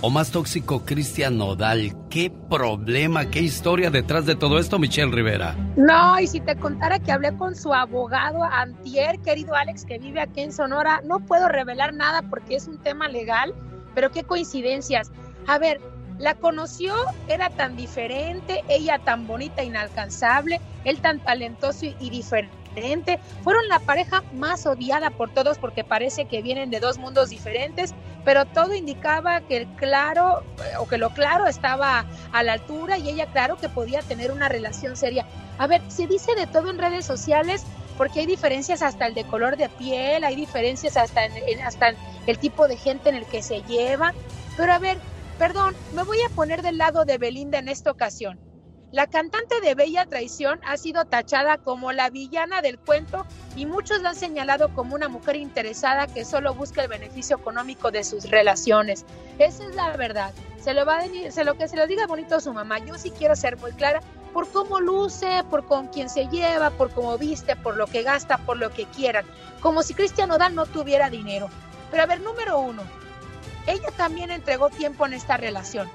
¿O 0.00 0.10
más 0.10 0.30
tóxico 0.30 0.84
Cristian 0.84 1.38
Nodal? 1.38 1.92
¿Qué 2.08 2.30
problema, 2.30 3.30
qué 3.30 3.40
historia 3.40 3.90
detrás 3.90 4.26
de 4.26 4.36
todo 4.36 4.60
esto, 4.60 4.78
Michelle 4.78 5.10
Rivera? 5.10 5.56
No, 5.76 6.20
y 6.20 6.28
si 6.28 6.38
te 6.40 6.54
contara 6.54 7.00
que 7.00 7.10
hablé 7.10 7.36
con 7.36 7.56
su 7.56 7.74
abogado 7.74 8.44
Antier, 8.44 9.18
querido 9.18 9.56
Alex, 9.56 9.84
que 9.84 9.98
vive 9.98 10.20
aquí 10.20 10.42
en 10.42 10.52
Sonora, 10.52 11.00
no 11.04 11.18
puedo 11.18 11.48
revelar 11.48 11.94
nada 11.94 12.22
porque 12.22 12.54
es 12.54 12.68
un 12.68 12.78
tema 12.78 13.08
legal, 13.08 13.52
pero 13.92 14.12
qué 14.12 14.22
coincidencias. 14.22 15.10
A 15.48 15.58
ver, 15.58 15.80
la 16.18 16.34
conoció, 16.34 16.94
era 17.28 17.48
tan 17.48 17.76
diferente, 17.76 18.64
ella 18.68 18.98
tan 18.98 19.26
bonita, 19.26 19.62
inalcanzable, 19.62 20.60
él 20.84 21.00
tan 21.00 21.20
talentoso 21.20 21.86
y, 21.86 22.10
diferente. 22.10 23.20
Fueron 23.42 23.68
la 23.68 23.78
pareja 23.80 24.22
más 24.32 24.66
odiada 24.66 25.10
por 25.10 25.30
todos 25.30 25.58
porque 25.58 25.84
parece 25.84 26.26
que 26.26 26.42
vienen 26.42 26.70
de 26.70 26.80
dos 26.80 26.98
mundos 26.98 27.30
diferentes, 27.30 27.94
pero 28.24 28.44
todo 28.46 28.74
indicaba 28.74 29.40
que 29.40 29.58
el 29.58 29.66
claro 29.76 30.42
o 30.78 30.86
que 30.86 30.98
lo 30.98 31.10
claro 31.10 31.46
estaba 31.46 32.04
a 32.32 32.42
la 32.42 32.52
altura 32.54 32.98
y 32.98 33.08
ella 33.08 33.26
claro 33.26 33.56
que 33.56 33.68
podía 33.68 34.02
tener 34.02 34.30
una 34.32 34.48
relación 34.48 34.96
seria. 34.96 35.24
A 35.58 35.66
ver, 35.66 35.82
se 35.88 36.06
dice 36.06 36.34
de 36.34 36.46
todo 36.46 36.70
en 36.70 36.78
redes 36.78 37.04
sociales 37.04 37.64
porque 37.96 38.20
hay 38.20 38.26
diferencias 38.26 38.82
hasta 38.82 39.06
el 39.06 39.14
de 39.14 39.24
color 39.24 39.56
de 39.56 39.68
piel, 39.68 40.22
hay 40.22 40.36
diferencias 40.36 40.96
hasta 40.96 41.22
hasta 41.64 41.94
el 42.26 42.38
tipo 42.38 42.68
de 42.68 42.76
gente 42.76 43.08
en 43.08 43.16
el 43.16 43.26
que 43.26 43.42
se 43.42 43.62
lleva, 43.62 44.14
pero 44.56 44.72
a 44.72 44.78
ver, 44.78 44.98
perdón, 45.38 45.74
me 45.94 46.02
voy 46.02 46.18
a 46.22 46.34
poner 46.34 46.62
del 46.62 46.78
lado 46.78 47.04
de 47.04 47.18
Belinda 47.18 47.58
en 47.58 47.68
esta 47.68 47.90
ocasión. 47.90 48.38
La 48.90 49.06
cantante 49.06 49.60
de 49.60 49.74
Bella 49.74 50.06
Traición 50.06 50.60
ha 50.66 50.78
sido 50.78 51.04
tachada 51.04 51.58
como 51.58 51.92
la 51.92 52.08
villana 52.08 52.62
del 52.62 52.78
cuento 52.78 53.26
y 53.54 53.66
muchos 53.66 54.00
la 54.00 54.10
han 54.10 54.16
señalado 54.16 54.74
como 54.74 54.94
una 54.94 55.08
mujer 55.08 55.36
interesada 55.36 56.06
que 56.06 56.24
solo 56.24 56.54
busca 56.54 56.82
el 56.82 56.88
beneficio 56.88 57.36
económico 57.36 57.90
de 57.90 58.02
sus 58.02 58.30
relaciones. 58.30 59.04
Esa 59.38 59.66
es 59.66 59.74
la 59.74 59.94
verdad. 59.96 60.32
Se 60.58 60.72
lo 60.72 60.86
va 60.86 60.98
a 60.98 61.02
decir, 61.02 61.30
se 61.30 61.44
lo 61.44 61.54
que 61.58 61.68
se 61.68 61.76
lo 61.76 61.86
diga 61.86 62.06
bonito 62.06 62.36
a 62.36 62.40
su 62.40 62.52
mamá. 62.54 62.78
Yo 62.78 62.96
sí 62.96 63.10
quiero 63.10 63.36
ser 63.36 63.58
muy 63.58 63.72
clara 63.72 64.00
por 64.32 64.50
cómo 64.50 64.80
luce, 64.80 65.44
por 65.50 65.66
con 65.66 65.88
quién 65.88 66.08
se 66.08 66.26
lleva, 66.28 66.70
por 66.70 66.90
cómo 66.90 67.18
viste, 67.18 67.56
por 67.56 67.76
lo 67.76 67.86
que 67.86 68.02
gasta, 68.02 68.38
por 68.38 68.56
lo 68.56 68.70
que 68.70 68.86
quieran. 68.86 69.26
Como 69.60 69.82
si 69.82 69.92
Cristian 69.92 70.30
Odal 70.30 70.54
no 70.54 70.64
tuviera 70.64 71.10
dinero. 71.10 71.50
Pero 71.90 72.02
a 72.02 72.06
ver, 72.06 72.22
número 72.22 72.58
uno, 72.58 72.82
ella 73.68 73.90
también 73.96 74.30
entregó 74.30 74.70
tiempo 74.70 75.06
en 75.06 75.12
esta 75.12 75.36
relación. 75.36 75.88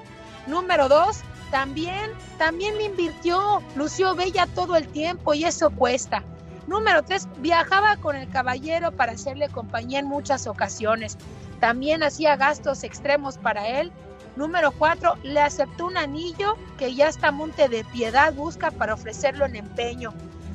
Número 0.47 0.89
dos, 0.89 1.21
también, 1.51 2.11
también 2.37 2.77
le 2.77 2.85
invirtió, 2.85 3.61
lució 3.75 4.15
bella 4.15 4.47
todo 4.47 4.75
el 4.75 4.87
tiempo 4.87 5.33
y 5.33 5.45
eso 5.45 5.69
cuesta. 5.69 6.23
Número 6.67 7.03
tres, 7.03 7.27
viajaba 7.39 7.97
con 7.97 8.15
el 8.15 8.29
caballero 8.29 8.91
para 8.91 9.13
hacerle 9.13 9.49
compañía 9.49 9.99
en 9.99 10.07
muchas 10.07 10.47
ocasiones. 10.47 11.17
También 11.59 12.03
hacía 12.03 12.35
gastos 12.35 12.83
extremos 12.83 13.37
para 13.37 13.67
él. 13.67 13.91
Número 14.35 14.71
cuatro, 14.71 15.15
le 15.23 15.39
aceptó 15.39 15.85
un 15.85 15.97
anillo 15.97 16.57
que 16.77 16.95
ya 16.95 17.07
hasta 17.07 17.31
Monte 17.31 17.69
de 17.69 17.83
Piedad 17.83 18.33
busca 18.33 18.71
para 18.71 18.95
ofrecerlo 18.95 19.45
en 19.45 19.55
empeño. 19.55 20.13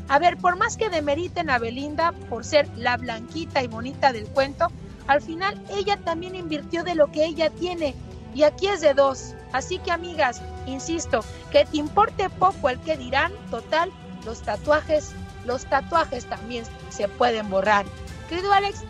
A 0.08 0.18
ver, 0.18 0.36
por 0.38 0.56
más 0.56 0.76
que 0.76 0.88
demeriten 0.88 1.50
a 1.50 1.58
Belinda 1.58 2.12
por 2.30 2.44
ser 2.44 2.68
la 2.76 2.96
blanquita 2.96 3.62
y 3.62 3.66
bonita 3.66 4.12
del 4.12 4.26
cuento, 4.26 4.68
al 5.08 5.22
final 5.22 5.60
ella 5.70 5.96
también 5.96 6.36
invirtió 6.36 6.84
de 6.84 6.94
lo 6.94 7.10
que 7.10 7.24
ella 7.24 7.50
tiene. 7.50 7.94
Y 8.34 8.44
aquí 8.44 8.68
es 8.68 8.80
de 8.82 8.94
dos. 8.94 9.34
Así 9.52 9.78
que 9.78 9.90
amigas, 9.90 10.42
insisto, 10.66 11.24
que 11.50 11.64
te 11.64 11.78
importe 11.78 12.28
poco 12.28 12.68
el 12.68 12.78
que 12.80 12.96
dirán, 12.96 13.32
total, 13.50 13.90
los 14.26 14.42
tatuajes, 14.42 15.12
los 15.46 15.64
tatuajes 15.64 16.26
también 16.26 16.64
se 16.90 17.08
pueden 17.08 17.48
borrar. 17.48 17.86
Querido 18.28 18.52
Alex, 18.52 18.82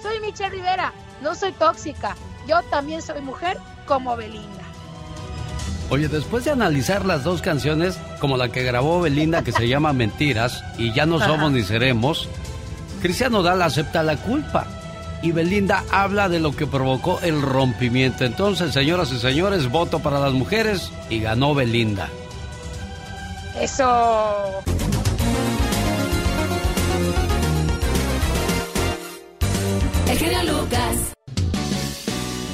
soy 0.00 0.20
Michelle 0.20 0.50
Rivera, 0.50 0.92
no 1.20 1.34
soy 1.34 1.50
tóxica, 1.50 2.16
yo 2.46 2.62
también 2.70 3.02
soy 3.02 3.20
mujer 3.20 3.58
como 3.86 4.16
Belinda. 4.16 4.62
Oye, 5.90 6.06
después 6.06 6.44
de 6.44 6.52
analizar 6.52 7.04
las 7.04 7.24
dos 7.24 7.42
canciones, 7.42 7.98
como 8.20 8.36
la 8.36 8.50
que 8.50 8.62
grabó 8.62 9.00
Belinda 9.00 9.42
que 9.42 9.50
se 9.50 9.66
llama 9.66 9.92
Mentiras 9.92 10.62
y 10.78 10.92
Ya 10.92 11.06
no 11.06 11.18
somos 11.18 11.50
ni 11.50 11.64
seremos, 11.64 12.28
Cristian 13.02 13.32
Nodal 13.32 13.60
acepta 13.62 14.04
la 14.04 14.16
culpa 14.16 14.68
y 15.24 15.32
Belinda 15.32 15.82
habla 15.90 16.28
de 16.28 16.38
lo 16.38 16.54
que 16.54 16.66
provocó 16.66 17.18
el 17.22 17.40
rompimiento. 17.40 18.26
Entonces, 18.26 18.74
señoras 18.74 19.10
y 19.10 19.18
señores, 19.18 19.70
voto 19.70 20.00
para 20.00 20.20
las 20.20 20.34
mujeres 20.34 20.92
y 21.08 21.18
ganó 21.20 21.54
Belinda. 21.54 22.10
Eso. 23.58 24.62
El 30.10 30.18
genio 30.18 30.42
Lucas. 30.42 30.96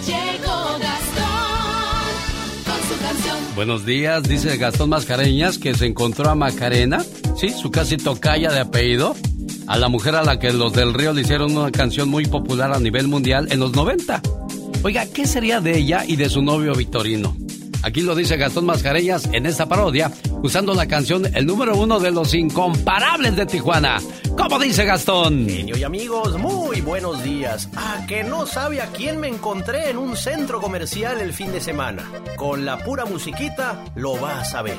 Llegó 0.06 0.78
Gastón 0.78 1.26
con 2.64 2.88
su 2.88 3.02
canción. 3.02 3.36
Buenos 3.56 3.84
días, 3.84 4.22
dice 4.22 4.56
Gastón 4.56 4.90
Mascareñas 4.90 5.58
que 5.58 5.74
se 5.74 5.86
encontró 5.86 6.30
a 6.30 6.36
Macarena, 6.36 7.04
sí, 7.36 7.50
su 7.50 7.72
casi 7.72 7.96
tocaya 7.96 8.52
de 8.52 8.60
apellido, 8.60 9.16
a 9.70 9.78
la 9.78 9.88
mujer 9.88 10.16
a 10.16 10.24
la 10.24 10.40
que 10.40 10.52
los 10.52 10.72
del 10.72 10.92
Río 10.92 11.12
le 11.12 11.20
hicieron 11.20 11.56
una 11.56 11.70
canción 11.70 12.08
muy 12.08 12.26
popular 12.26 12.72
a 12.72 12.80
nivel 12.80 13.06
mundial 13.06 13.46
en 13.52 13.60
los 13.60 13.72
90. 13.72 14.20
Oiga, 14.82 15.06
¿qué 15.06 15.28
sería 15.28 15.60
de 15.60 15.78
ella 15.78 16.02
y 16.04 16.16
de 16.16 16.28
su 16.28 16.42
novio 16.42 16.74
Victorino? 16.74 17.36
Aquí 17.84 18.00
lo 18.00 18.16
dice 18.16 18.36
Gastón 18.36 18.66
Mascareñas 18.66 19.28
en 19.32 19.46
esta 19.46 19.66
parodia, 19.66 20.10
usando 20.42 20.74
la 20.74 20.88
canción 20.88 21.24
El 21.36 21.46
número 21.46 21.76
uno 21.76 22.00
de 22.00 22.10
los 22.10 22.34
incomparables 22.34 23.36
de 23.36 23.46
Tijuana. 23.46 23.98
¿Cómo 24.36 24.58
dice 24.58 24.84
Gastón? 24.84 25.46
Genio 25.48 25.76
y 25.76 25.84
amigos, 25.84 26.36
muy 26.36 26.80
buenos 26.80 27.22
días. 27.22 27.68
Ah, 27.76 28.04
que 28.08 28.24
no 28.24 28.46
sabe 28.46 28.80
a 28.80 28.88
quién 28.88 29.20
me 29.20 29.28
encontré 29.28 29.90
en 29.90 29.98
un 29.98 30.16
centro 30.16 30.60
comercial 30.60 31.20
el 31.20 31.32
fin 31.32 31.52
de 31.52 31.60
semana. 31.60 32.10
Con 32.36 32.64
la 32.64 32.76
pura 32.78 33.04
musiquita 33.04 33.84
lo 33.94 34.18
vas 34.18 34.52
a 34.52 34.62
ver. 34.62 34.76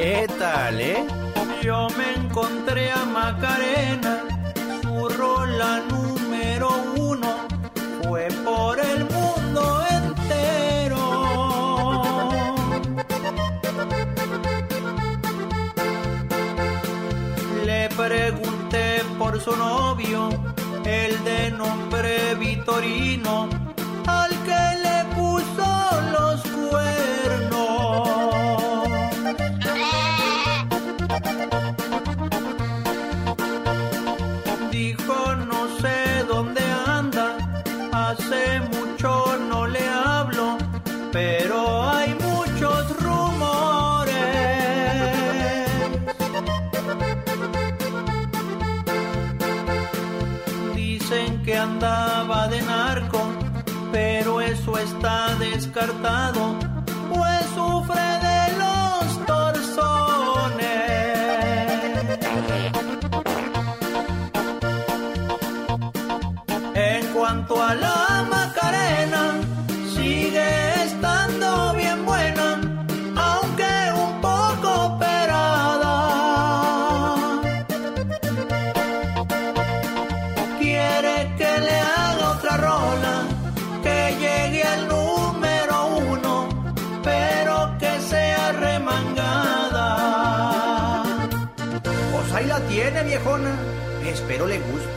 ¿Qué 0.00 0.28
tal, 0.38 0.80
eh? 0.80 1.04
Yo 1.60 1.88
me 1.98 2.14
encontré 2.14 2.92
a 2.92 3.04
Macarena, 3.04 4.22
su 4.80 5.08
rola 5.08 5.82
número 5.90 6.68
uno 6.96 7.48
fue 8.04 8.28
por 8.44 8.78
el 8.78 9.00
mundo 9.06 9.82
entero. 9.90 11.02
Le 17.66 17.88
pregunté 17.88 19.02
por 19.18 19.40
su 19.40 19.56
novio, 19.56 20.28
el 20.84 21.24
de 21.24 21.50
nombre 21.50 22.36
Vitorino, 22.36 23.48
al 24.06 24.30
que 24.44 24.77
Espero 94.18 94.48
le 94.48 94.58
guste. 94.58 94.88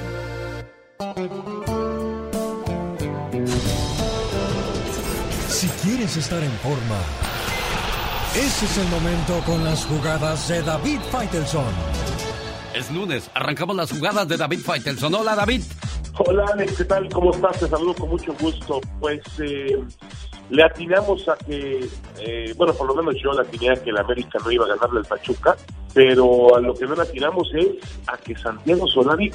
Si 5.47 5.67
quieres 5.83 6.17
estar 6.17 6.41
en 6.41 6.51
forma, 6.53 6.97
ese 8.35 8.65
es 8.65 8.77
el 8.79 8.87
momento 8.87 9.39
con 9.45 9.63
las 9.63 9.85
jugadas 9.85 10.47
de 10.47 10.63
David 10.63 10.99
Faitelson. 11.11 11.71
Es 12.73 12.89
lunes, 12.89 13.29
arrancamos 13.35 13.75
las 13.75 13.91
jugadas 13.91 14.27
de 14.27 14.37
David 14.37 14.59
Faitelson. 14.59 15.13
Hola, 15.13 15.35
David. 15.35 15.61
Hola 16.17 16.45
Alex, 16.53 16.77
¿qué 16.77 16.85
tal? 16.85 17.07
¿Cómo 17.09 17.31
estás? 17.31 17.59
Te 17.59 17.67
saludo 17.67 17.93
con 17.93 18.09
mucho 18.09 18.33
gusto. 18.39 18.81
Pues 18.99 19.21
eh, 19.39 19.77
le 20.51 20.63
atinamos 20.63 21.27
a 21.29 21.37
que, 21.37 21.87
eh, 22.19 22.53
bueno, 22.57 22.73
por 22.73 22.85
lo 22.85 22.93
menos 22.93 23.15
yo 23.21 23.31
le 23.31 23.41
atiné 23.41 23.71
a 23.71 23.75
que 23.75 23.89
el 23.89 23.97
América 23.97 24.37
no 24.43 24.51
iba 24.51 24.65
a 24.65 24.75
ganarle 24.75 24.99
al 24.99 25.05
Pachuca, 25.05 25.55
pero 25.93 26.55
a 26.55 26.59
lo 26.59 26.73
que 26.73 26.85
no 26.85 26.93
le 26.93 27.03
atinamos 27.03 27.49
es 27.53 27.67
a 28.07 28.17
que 28.17 28.35
Santiago 28.35 28.85
Solari 28.85 29.31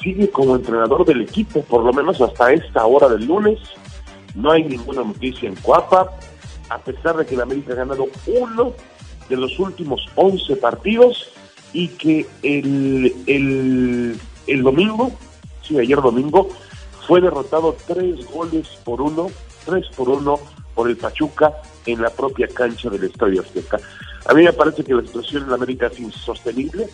sigue 0.00 0.30
como 0.30 0.54
entrenador 0.54 1.04
del 1.04 1.22
equipo, 1.22 1.62
por 1.64 1.82
lo 1.82 1.92
menos 1.92 2.20
hasta 2.20 2.52
esta 2.52 2.86
hora 2.86 3.08
del 3.08 3.26
lunes. 3.26 3.58
No 4.36 4.52
hay 4.52 4.62
ninguna 4.62 5.02
noticia 5.02 5.48
en 5.48 5.56
Coapa, 5.56 6.12
a 6.70 6.78
pesar 6.78 7.16
de 7.16 7.26
que 7.26 7.34
el 7.34 7.40
América 7.40 7.72
ha 7.72 7.76
ganado 7.76 8.06
uno 8.26 8.74
de 9.28 9.36
los 9.36 9.58
últimos 9.58 10.06
11 10.14 10.56
partidos 10.56 11.30
y 11.72 11.88
que 11.88 12.26
el, 12.44 13.12
el, 13.26 14.20
el 14.46 14.62
domingo, 14.62 15.10
sí, 15.62 15.76
ayer 15.80 16.00
domingo, 16.00 16.48
fue 17.08 17.20
derrotado 17.20 17.76
tres 17.88 18.24
goles 18.30 18.68
por 18.84 19.00
uno, 19.00 19.26
tres 19.64 19.86
por 19.96 20.08
uno 20.08 20.38
por 20.74 20.88
el 20.88 20.96
Pachuca 20.96 21.52
en 21.86 22.02
la 22.02 22.10
propia 22.10 22.48
cancha 22.48 22.90
del 22.90 23.04
Estadio 23.04 23.42
Azteca. 23.42 23.78
A 24.26 24.34
mí 24.34 24.42
me 24.42 24.52
parece 24.52 24.82
que 24.82 24.94
la 24.94 25.02
situación 25.02 25.44
en 25.44 25.52
América 25.52 25.86
es 25.86 26.00
insostenible. 26.00 26.88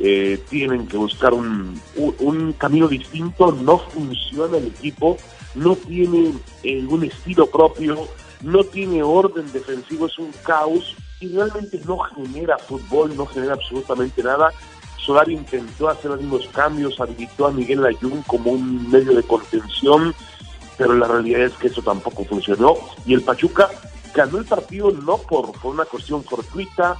Eh, 0.00 0.42
tienen 0.50 0.88
que 0.88 0.96
buscar 0.96 1.32
un, 1.32 1.80
un, 1.96 2.14
un 2.18 2.52
camino 2.54 2.88
distinto. 2.88 3.52
No 3.52 3.78
funciona 3.78 4.56
el 4.56 4.66
equipo, 4.66 5.16
no 5.54 5.76
tiene 5.76 6.32
eh, 6.62 6.84
un 6.88 7.04
estilo 7.04 7.46
propio, 7.46 8.08
no 8.42 8.64
tiene 8.64 9.02
orden 9.02 9.50
defensivo, 9.52 10.06
es 10.06 10.18
un 10.18 10.32
caos 10.44 10.96
y 11.20 11.28
realmente 11.28 11.80
no 11.86 11.98
genera 11.98 12.58
fútbol, 12.58 13.16
no 13.16 13.26
genera 13.26 13.54
absolutamente 13.54 14.22
nada. 14.22 14.50
Solari 14.98 15.34
intentó 15.34 15.88
hacer 15.88 16.10
algunos 16.10 16.46
cambios, 16.48 16.98
habilitó 16.98 17.46
a 17.46 17.52
Miguel 17.52 17.82
Layún 17.82 18.22
como 18.22 18.52
un 18.52 18.90
medio 18.90 19.14
de 19.14 19.22
contención, 19.22 20.14
pero 20.76 20.94
la 20.94 21.06
realidad 21.06 21.42
es 21.42 21.52
que 21.54 21.68
eso 21.68 21.82
tampoco 21.82 22.24
funcionó. 22.24 22.74
Y 23.06 23.14
el 23.14 23.22
Pachuca 23.22 23.68
ganó 24.14 24.38
el 24.38 24.44
partido 24.44 24.90
no 24.90 25.18
por, 25.18 25.52
por 25.60 25.74
una 25.74 25.84
cuestión 25.84 26.22
fortuita, 26.24 26.96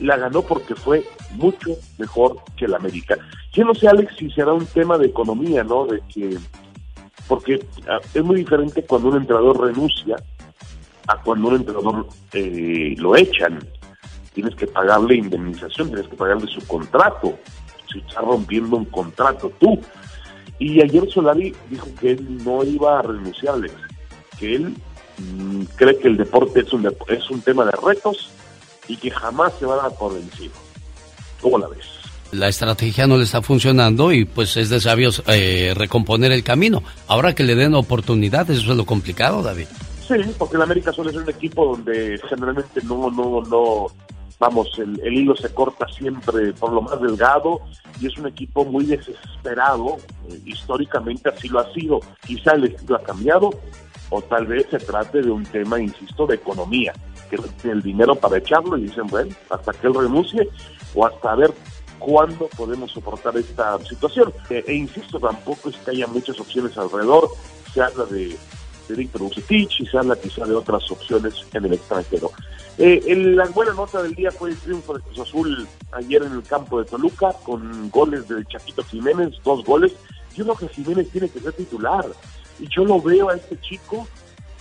la 0.00 0.16
ganó 0.16 0.42
porque 0.42 0.74
fue 0.74 1.04
mucho 1.32 1.76
mejor 1.98 2.36
que 2.56 2.64
el 2.64 2.74
América. 2.74 3.16
Yo 3.52 3.64
no 3.64 3.74
sé, 3.74 3.88
Alex, 3.88 4.16
si 4.16 4.30
será 4.30 4.52
un 4.52 4.66
tema 4.66 4.98
de 4.98 5.06
economía, 5.06 5.64
¿no? 5.64 5.86
De 5.86 6.02
que, 6.12 6.38
porque 7.28 7.64
ah, 7.88 7.98
es 8.14 8.24
muy 8.24 8.36
diferente 8.36 8.84
cuando 8.84 9.08
un 9.08 9.16
entrenador 9.16 9.60
renuncia 9.60 10.16
a 11.08 11.22
cuando 11.22 11.48
un 11.48 11.56
entrenador 11.56 12.08
eh, 12.32 12.94
lo 12.98 13.16
echan. 13.16 13.58
Tienes 14.32 14.54
que 14.54 14.66
pagarle 14.66 15.16
indemnización, 15.16 15.88
tienes 15.88 16.08
que 16.08 16.16
pagarle 16.16 16.46
su 16.46 16.66
contrato. 16.66 17.38
Si 17.90 18.00
está 18.00 18.20
rompiendo 18.20 18.76
un 18.76 18.84
contrato 18.86 19.50
tú. 19.58 19.80
Y 20.58 20.80
ayer 20.82 21.08
Solari 21.10 21.54
dijo 21.70 21.86
que 22.00 22.12
él 22.12 22.44
no 22.44 22.64
iba 22.64 22.98
a 22.98 23.02
renunciar, 23.02 23.54
Alex, 23.54 23.74
que 24.38 24.54
él 24.56 24.74
mm, 25.18 25.62
cree 25.76 25.98
que 25.98 26.08
el 26.08 26.16
deporte 26.16 26.60
es 26.60 26.72
un, 26.72 26.84
dep- 26.84 27.08
es 27.08 27.28
un 27.30 27.40
tema 27.42 27.64
de 27.64 27.72
retos 27.72 28.30
y 28.88 28.96
que 28.96 29.10
jamás 29.10 29.52
se 29.58 29.66
va 29.66 29.74
a 29.74 29.82
dar 29.88 29.92
por 29.98 30.14
vencido. 30.14 30.52
¿Cómo 31.40 31.58
la 31.58 31.68
ves? 31.68 31.84
La 32.32 32.48
estrategia 32.48 33.06
no 33.06 33.16
le 33.16 33.24
está 33.24 33.40
funcionando 33.42 34.12
y 34.12 34.24
pues 34.24 34.56
es 34.56 34.68
de 34.68 34.80
sabios 34.80 35.22
eh, 35.28 35.72
recomponer 35.76 36.32
el 36.32 36.42
camino. 36.42 36.82
Ahora 37.06 37.34
que 37.34 37.44
le 37.44 37.54
den 37.54 37.74
oportunidades, 37.74 38.58
eso 38.58 38.72
es 38.72 38.76
lo 38.76 38.84
complicado, 38.84 39.42
David. 39.42 39.66
Sí, 40.08 40.14
porque 40.38 40.56
el 40.56 40.62
América 40.62 40.92
suele 40.92 41.12
ser 41.12 41.22
un 41.22 41.30
equipo 41.30 41.66
donde 41.76 42.20
generalmente 42.28 42.80
no, 42.84 43.10
no, 43.10 43.42
no, 43.42 43.86
vamos, 44.38 44.78
el, 44.78 45.00
el 45.02 45.14
hilo 45.14 45.36
se 45.36 45.52
corta 45.52 45.86
siempre 45.88 46.52
por 46.52 46.72
lo 46.72 46.82
más 46.82 47.00
delgado 47.00 47.60
y 48.00 48.06
es 48.06 48.16
un 48.18 48.26
equipo 48.26 48.64
muy 48.64 48.84
desesperado, 48.84 49.96
eh, 50.28 50.40
históricamente 50.44 51.28
así 51.28 51.48
lo 51.48 51.60
ha 51.60 51.72
sido. 51.72 52.00
Quizá 52.26 52.52
el 52.52 52.64
estilo 52.64 52.96
ha 52.96 53.02
cambiado 53.02 53.50
o 54.10 54.22
tal 54.22 54.46
vez 54.46 54.66
se 54.70 54.78
trate 54.78 55.22
de 55.22 55.30
un 55.30 55.44
tema, 55.44 55.80
insisto, 55.80 56.26
de 56.26 56.36
economía, 56.36 56.92
que 57.28 57.38
el 57.68 57.82
dinero 57.82 58.14
para 58.14 58.38
echarlo 58.38 58.76
y 58.76 58.82
dicen, 58.82 59.06
bueno, 59.08 59.34
hasta 59.50 59.72
que 59.72 59.86
él 59.86 59.94
renuncie 59.94 60.48
o 60.94 61.06
hasta 61.06 61.34
ver 61.34 61.52
cuándo 61.98 62.48
podemos 62.56 62.92
soportar 62.92 63.36
esta 63.36 63.78
situación. 63.84 64.32
Eh, 64.50 64.64
e 64.66 64.74
insisto, 64.74 65.18
tampoco 65.18 65.70
es 65.70 65.76
que 65.78 65.90
haya 65.90 66.06
muchas 66.06 66.38
opciones 66.38 66.76
alrededor, 66.78 67.28
se 67.72 67.82
habla 67.82 68.04
de, 68.04 68.36
de 68.88 68.94
Víctor 68.94 69.22
Vucetich 69.22 69.80
y 69.80 69.86
se 69.86 69.98
habla 69.98 70.16
quizá 70.16 70.44
de 70.44 70.54
otras 70.54 70.90
opciones 70.90 71.34
en 71.52 71.64
el 71.64 71.74
extranjero. 71.74 72.30
Eh, 72.78 73.02
el- 73.06 73.36
la 73.36 73.46
buena 73.46 73.72
nota 73.72 74.02
del 74.02 74.14
día 74.14 74.30
fue 74.30 74.50
el 74.50 74.56
triunfo 74.58 74.94
de 74.94 75.00
Cruz 75.02 75.18
Azul 75.20 75.66
ayer 75.92 76.22
en 76.22 76.32
el 76.32 76.42
campo 76.42 76.78
de 76.78 76.84
Toluca 76.84 77.32
con 77.44 77.90
goles 77.90 78.28
de 78.28 78.44
Chaquito 78.46 78.82
Jiménez, 78.84 79.34
dos 79.44 79.64
goles. 79.64 79.92
Yo 80.34 80.44
creo 80.44 80.56
que 80.56 80.68
Jiménez 80.68 81.08
tiene 81.10 81.28
que 81.30 81.40
ser 81.40 81.52
titular 81.54 82.04
y 82.60 82.68
yo 82.68 82.84
lo 82.84 83.00
veo 83.00 83.30
a 83.30 83.36
este 83.36 83.58
chico 83.60 84.06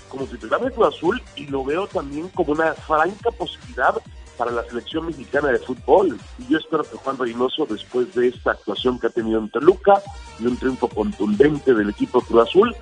como 0.08 0.26
titular 0.26 0.62
de 0.62 0.72
Cruz 0.72 0.96
Azul 0.96 1.22
y 1.36 1.48
lo 1.48 1.64
veo 1.66 1.88
también 1.88 2.30
como 2.30 2.54
una 2.54 2.74
franca 2.74 3.32
posibilidad 3.32 3.96
para 4.38 4.52
la 4.52 4.64
selección 4.66 5.06
mexicana 5.08 5.50
de 5.50 5.60
fútbol. 5.60 6.18
Y 6.40 6.52
yo 6.52 6.58
espero 6.58 6.84
que 6.84 6.98
Juan 6.98 7.18
Reynoso, 7.18 7.66
después 7.70 8.14
de 8.16 8.28
esta 8.30 8.52
actuación 8.52 9.00
que 9.00 9.08
ha 9.08 9.10
tenido 9.10 9.40
en 9.40 9.50
Toluca 9.50 10.02
y 10.40 10.46
un 10.46 10.56
triunfo 10.58 10.88
contundente 10.90 11.74
del 11.74 11.90
equipo 11.90 12.22
Cruz 12.22 12.48
Azul, 12.50 12.76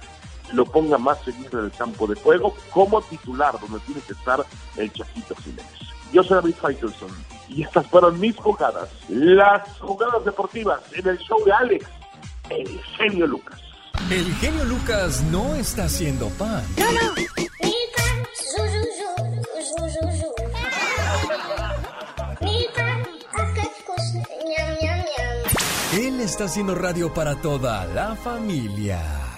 lo 0.53 0.65
ponga 0.65 0.97
más 0.97 1.19
seguido 1.23 1.59
en 1.59 1.65
el 1.65 1.71
campo 1.71 2.07
de 2.07 2.15
juego 2.15 2.55
como 2.71 3.01
titular, 3.01 3.59
donde 3.59 3.79
tiene 3.81 4.01
que 4.01 4.13
estar 4.13 4.45
el 4.77 4.91
Chaquito 4.93 5.35
Jiménez. 5.35 5.65
Yo 6.11 6.23
soy 6.23 6.35
David 6.35 6.55
Faitelson 6.61 7.09
y 7.49 7.63
estas 7.63 7.87
fueron 7.87 8.19
mis 8.19 8.35
jugadas, 8.37 8.89
las 9.09 9.67
jugadas 9.79 10.23
deportivas 10.23 10.79
en 10.93 11.07
el 11.07 11.17
show 11.17 11.43
de 11.43 11.51
Alex, 11.51 11.85
el 12.49 12.79
genio 12.97 13.27
Lucas. 13.27 13.59
El 14.09 14.33
genio 14.35 14.63
Lucas 14.65 15.23
no 15.31 15.55
está 15.55 15.85
haciendo 15.85 16.29
pan. 16.29 16.63
Él 25.93 26.19
está 26.21 26.45
haciendo 26.45 26.75
radio 26.75 27.13
para 27.13 27.35
toda 27.35 27.85
la 27.85 28.15
familia. 28.15 29.32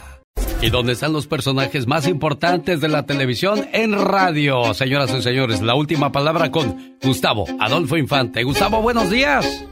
¿Y 0.62 0.70
dónde 0.72 0.94
están 0.94 1.14
los 1.14 1.28
personajes 1.28 1.86
más 1.86 2.08
importantes 2.08 2.82
de 2.82 2.88
la 2.88 3.06
televisión 3.06 3.68
en 3.72 3.94
radio? 3.94 4.74
Señoras 4.74 5.14
y 5.14 5.22
señores, 5.22 5.62
la 5.62 5.76
última 5.76 6.12
palabra 6.12 6.50
con 6.50 6.98
Gustavo 7.04 7.46
Adolfo 7.60 7.98
Infante. 7.98 8.42
Gustavo, 8.44 8.82
buenos 8.82 9.12
días. 9.12 9.64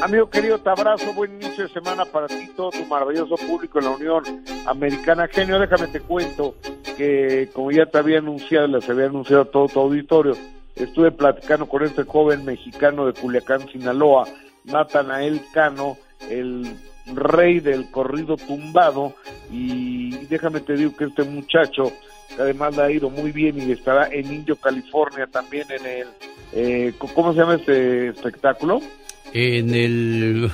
Amigo 0.00 0.30
querido, 0.30 0.58
te 0.58 0.70
abrazo, 0.70 1.12
buen 1.12 1.34
inicio 1.34 1.66
de 1.66 1.72
semana 1.74 2.04
para 2.06 2.28
ti, 2.28 2.50
todo 2.56 2.70
tu 2.70 2.84
maravilloso 2.86 3.34
público 3.36 3.78
en 3.78 3.84
la 3.84 3.90
Unión 3.90 4.22
Americana. 4.66 5.28
Genio, 5.28 5.58
déjame 5.58 5.88
te 5.88 6.00
cuento 6.00 6.54
que 6.96 7.50
como 7.52 7.70
ya 7.70 7.84
te 7.86 7.98
había 7.98 8.18
anunciado, 8.18 8.68
les 8.68 8.88
había 8.88 9.06
anunciado 9.06 9.44
todo 9.46 9.68
tu 9.68 9.80
auditorio, 9.80 10.36
estuve 10.76 11.10
platicando 11.10 11.66
con 11.66 11.82
este 11.82 12.04
joven 12.04 12.44
mexicano 12.44 13.06
de 13.06 13.12
Culiacán, 13.12 13.68
Sinaloa, 13.68 14.26
Natanael 14.64 15.42
Cano, 15.52 15.98
el 16.30 16.74
rey 17.14 17.60
del 17.60 17.90
corrido 17.90 18.36
tumbado, 18.36 19.14
y 19.50 20.10
déjame 20.26 20.60
te 20.60 20.74
digo 20.74 20.96
que 20.96 21.04
este 21.04 21.24
muchacho, 21.24 21.92
que 22.34 22.42
además 22.42 22.76
le 22.76 22.82
ha 22.82 22.90
ido 22.90 23.10
muy 23.10 23.32
bien 23.32 23.60
y 23.60 23.72
estará 23.72 24.08
en 24.10 24.32
Indio, 24.32 24.56
California, 24.56 25.26
también 25.26 25.66
en 25.70 25.86
el, 25.86 26.08
eh, 26.52 26.92
¿cómo 26.98 27.32
se 27.32 27.40
llama 27.40 27.54
este 27.54 28.08
espectáculo? 28.08 28.80
En 29.32 29.74
el 29.74 30.50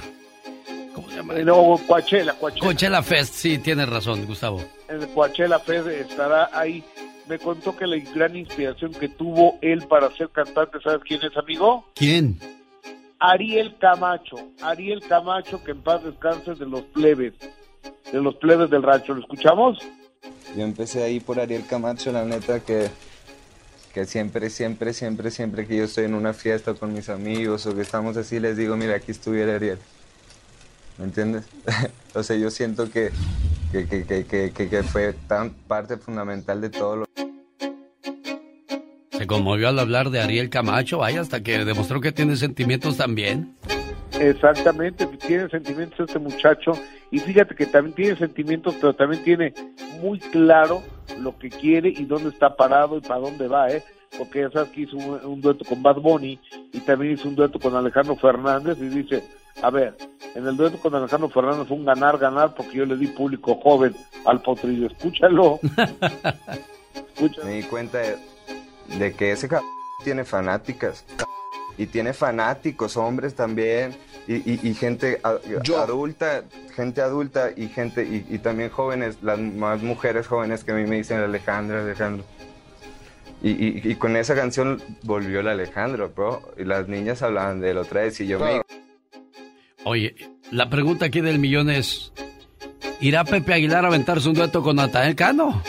No, 1.45 1.81
Coachella, 1.87 2.35
Coachella. 2.35 2.65
Coachella 2.65 3.03
Fest, 3.03 3.35
sí, 3.35 3.59
tienes 3.59 3.89
razón, 3.89 4.27
Gustavo. 4.27 4.63
En 4.89 5.03
el 5.03 5.09
Coachella 5.09 5.59
Fest 5.59 5.89
estará 5.89 6.51
ahí. 6.53 6.83
Me 7.29 7.39
contó 7.39 7.75
que 7.75 7.87
la 7.87 7.97
gran 8.15 8.37
inspiración 8.37 8.93
que 8.93 9.09
tuvo 9.09 9.59
él 9.63 9.87
para 9.89 10.11
ser 10.15 10.29
cantante, 10.29 10.79
¿sabes 10.83 11.01
quién 11.07 11.21
es, 11.23 11.35
amigo? 11.37 11.89
¿Quién? 11.95 12.39
Ariel 13.19 13.77
Camacho. 13.79 14.37
Ariel 14.63 15.01
Camacho, 15.09 15.63
que 15.65 15.73
en 15.73 15.83
paz 15.83 16.03
descanse 16.05 16.55
de 16.55 16.67
los 16.67 16.83
plebes, 16.83 17.35
de 18.13 18.21
los 18.21 18.35
plebes 18.37 18.71
del 18.71 18.83
rancho. 18.83 19.15
¿Lo 19.15 19.21
escuchamos? 19.21 19.79
Yo 20.57 20.63
empecé 20.63 21.03
ahí 21.03 21.21
por 21.21 21.41
Ariel 21.41 21.67
Camacho, 21.67 22.13
la 22.13 22.25
neta 22.25 22.61
que, 22.61 22.89
que 23.93 24.05
siempre, 24.05 24.51
siempre, 24.51 24.93
siempre, 24.93 25.31
siempre 25.31 25.67
que 25.67 25.77
yo 25.79 25.85
estoy 25.85 26.05
en 26.05 26.15
una 26.15 26.33
fiesta 26.33 26.75
con 26.75 26.93
mis 26.93 27.09
amigos 27.09 27.67
o 27.67 27.75
que 27.75 27.83
estamos 27.83 28.17
así, 28.17 28.39
les 28.41 28.57
digo, 28.57 28.77
mira, 28.77 28.95
aquí 28.97 29.11
estuviera 29.13 29.55
Ariel. 29.57 29.79
¿Me 30.99 31.07
entiendes? 31.07 31.47
o 32.15 32.23
sea, 32.23 32.37
yo 32.37 32.51
siento 32.51 32.91
que, 32.91 33.11
que, 33.73 33.89
que, 33.89 34.05
que, 34.07 34.25
que, 34.27 34.53
que- 34.53 34.69
que 34.69 34.83
fue 34.85 35.13
tan 35.27 35.51
parte 35.51 35.97
fundamental 35.97 36.61
de 36.61 36.71
todo 36.71 36.97
lo 36.97 37.05
Se 39.17 39.27
conmovió 39.27 39.69
al 39.69 39.79
hablar 39.79 40.11
de 40.11 40.21
Ariel 40.21 40.51
Camacho, 40.51 40.99
vaya, 40.99 41.21
hasta 41.21 41.43
que 41.43 41.65
demostró 41.65 42.01
que 42.01 42.13
tiene 42.13 42.37
sentimientos 42.37 42.97
también. 42.97 43.55
Exactamente, 44.19 45.07
tiene 45.27 45.49
sentimientos 45.49 46.01
este 46.01 46.19
muchacho 46.19 46.73
y 47.11 47.19
fíjate 47.19 47.55
que 47.55 47.67
también 47.67 47.95
tiene 47.95 48.17
sentimientos, 48.17 48.75
pero 48.81 48.95
también 48.95 49.23
tiene 49.25 49.55
muy 50.01 50.19
claro 50.19 50.83
lo 51.21 51.37
que 51.39 51.49
quiere 51.49 51.89
y 51.89 52.05
dónde 52.05 52.31
está 52.31 52.57
parado 52.57 52.99
y 52.99 53.01
para 53.01 53.21
dónde 53.21 53.49
va, 53.49 53.71
¿eh? 53.71 53.83
Porque 54.17 54.43
ya 54.43 54.51
sabes 54.51 54.71
que 54.71 54.83
hizo 54.83 54.97
un, 54.97 55.25
un 55.25 55.41
dueto 55.41 55.65
con 55.65 55.83
Bad 55.83 55.97
Bunny 55.97 56.39
y 56.73 56.81
también 56.81 57.15
hizo 57.15 57.29
un 57.29 57.35
dueto 57.35 57.59
con 57.59 57.75
Alejandro 57.75 58.17
Fernández 58.17 58.79
y 58.81 58.89
dice, 58.89 59.25
a 59.63 59.71
ver, 59.71 59.97
en 60.35 60.47
el 60.47 60.57
dueto 60.57 60.79
con 60.79 60.95
Alejandro 60.95 61.29
Fernández 61.29 61.67
fue 61.67 61.77
un 61.77 61.85
ganar, 61.85 62.19
ganar 62.19 62.55
porque 62.55 62.79
yo 62.79 62.87
le 62.87 62.97
di 62.97 63.09
público 63.09 63.57
joven 63.57 63.95
al 64.27 64.41
potrillo, 64.43 64.87
escúchalo. 64.87 65.61
Me 67.45 67.53
di 67.55 67.63
cuenta 67.63 67.99
de, 67.99 68.17
de 68.99 69.13
que 69.13 69.33
ese 69.33 69.49
cabrón 69.49 69.69
tiene 70.05 70.25
fanáticas. 70.25 71.05
Y 71.77 71.87
tiene 71.87 72.13
fanáticos, 72.13 72.97
hombres 72.97 73.35
también. 73.35 73.97
Y, 74.29 74.35
y- 74.51 74.61
y 74.63 74.75
gente 74.75 75.21
a- 75.25 75.39
adulta, 75.83 76.45
gente 76.75 77.03
adulta 77.03 77.51
y 77.57 77.69
gente, 77.69 78.05
y, 78.05 78.25
y 78.35 78.39
también 78.39 78.71
jóvenes, 78.71 79.19
las 79.23 79.39
más 79.39 79.83
mujeres 79.83 80.27
jóvenes 80.29 80.63
que 80.65 80.73
a 80.73 80.75
mí 80.77 80.85
me 80.89 80.97
dicen 80.97 81.19
Alejandro, 81.19 81.81
Alejandro. 81.81 82.25
Y, 83.43 83.51
y- 83.51 83.81
y 83.85 83.95
con 83.97 84.17
esa 84.17 84.35
canción 84.35 84.81
volvió 85.03 85.41
el 85.41 85.49
Alejandro, 85.49 86.11
bro. 86.15 86.55
Y 86.57 86.65
las 86.65 86.89
niñas 86.89 87.23
hablaban 87.23 87.61
de 87.61 87.71
él 87.73 87.79
otra 87.79 88.03
vez 88.03 88.21
y 88.21 88.27
yo 88.29 88.39
me 88.39 88.63
Oye, 89.85 90.15
la 90.51 90.71
pregunta 90.71 91.07
aquí 91.07 91.21
del 91.21 91.39
millón 91.39 91.69
es, 91.69 92.13
¿irá 93.01 93.25
Pepe 93.25 93.53
Aguilar 93.53 93.85
a 93.85 93.89
aventarse 93.89 94.29
un 94.29 94.35
dueto 94.35 94.63
con 94.63 94.77
Natael 94.77 95.15
Cano? 95.15 95.63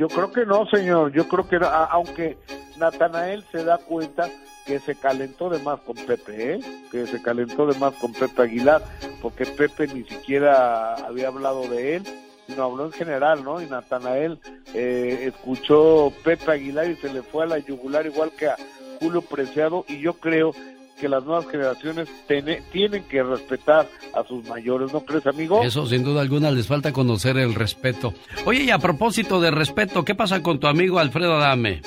Yo 0.00 0.08
creo 0.08 0.32
que 0.32 0.46
no, 0.46 0.64
señor. 0.64 1.12
Yo 1.12 1.28
creo 1.28 1.46
que 1.46 1.56
a- 1.56 1.84
aunque 1.84 2.38
Natanael 2.78 3.44
se 3.52 3.62
da 3.64 3.76
cuenta 3.76 4.30
que 4.64 4.80
se 4.80 4.94
calentó 4.94 5.50
de 5.50 5.58
más 5.58 5.78
con 5.80 5.94
Pepe, 5.94 6.54
¿eh? 6.54 6.60
que 6.90 7.06
se 7.06 7.20
calentó 7.20 7.66
de 7.66 7.78
más 7.78 7.92
con 7.96 8.14
Pepe 8.14 8.44
Aguilar, 8.44 8.80
porque 9.20 9.44
Pepe 9.44 9.88
ni 9.88 10.04
siquiera 10.04 10.94
había 10.94 11.28
hablado 11.28 11.68
de 11.68 11.96
él, 11.96 12.04
sino 12.46 12.64
habló 12.64 12.86
en 12.86 12.92
general, 12.92 13.44
¿no? 13.44 13.60
Y 13.60 13.66
Natanael 13.66 14.38
eh, 14.72 15.24
escuchó 15.34 16.10
Pepe 16.24 16.50
Aguilar 16.50 16.88
y 16.88 16.96
se 16.96 17.12
le 17.12 17.20
fue 17.20 17.44
a 17.44 17.48
la 17.48 17.58
yugular 17.58 18.06
igual 18.06 18.30
que 18.30 18.48
a 18.48 18.56
Julio 19.00 19.20
Preciado, 19.20 19.84
y 19.86 20.00
yo 20.00 20.14
creo 20.14 20.52
que 21.00 21.08
las 21.08 21.24
nuevas 21.24 21.46
generaciones 21.46 22.08
tienen 22.26 23.04
que 23.04 23.22
respetar 23.22 23.88
a 24.12 24.22
sus 24.24 24.46
mayores, 24.46 24.92
¿no 24.92 25.00
crees, 25.00 25.26
amigo? 25.26 25.62
Eso 25.62 25.86
sin 25.86 26.04
duda 26.04 26.20
alguna 26.20 26.50
les 26.50 26.66
falta 26.66 26.92
conocer 26.92 27.38
el 27.38 27.54
respeto. 27.54 28.12
Oye, 28.44 28.64
y 28.64 28.70
a 28.70 28.78
propósito 28.78 29.40
de 29.40 29.50
respeto, 29.50 30.04
¿qué 30.04 30.14
pasa 30.14 30.42
con 30.42 30.60
tu 30.60 30.66
amigo 30.66 30.98
Alfredo 30.98 31.36
Adame? 31.36 31.80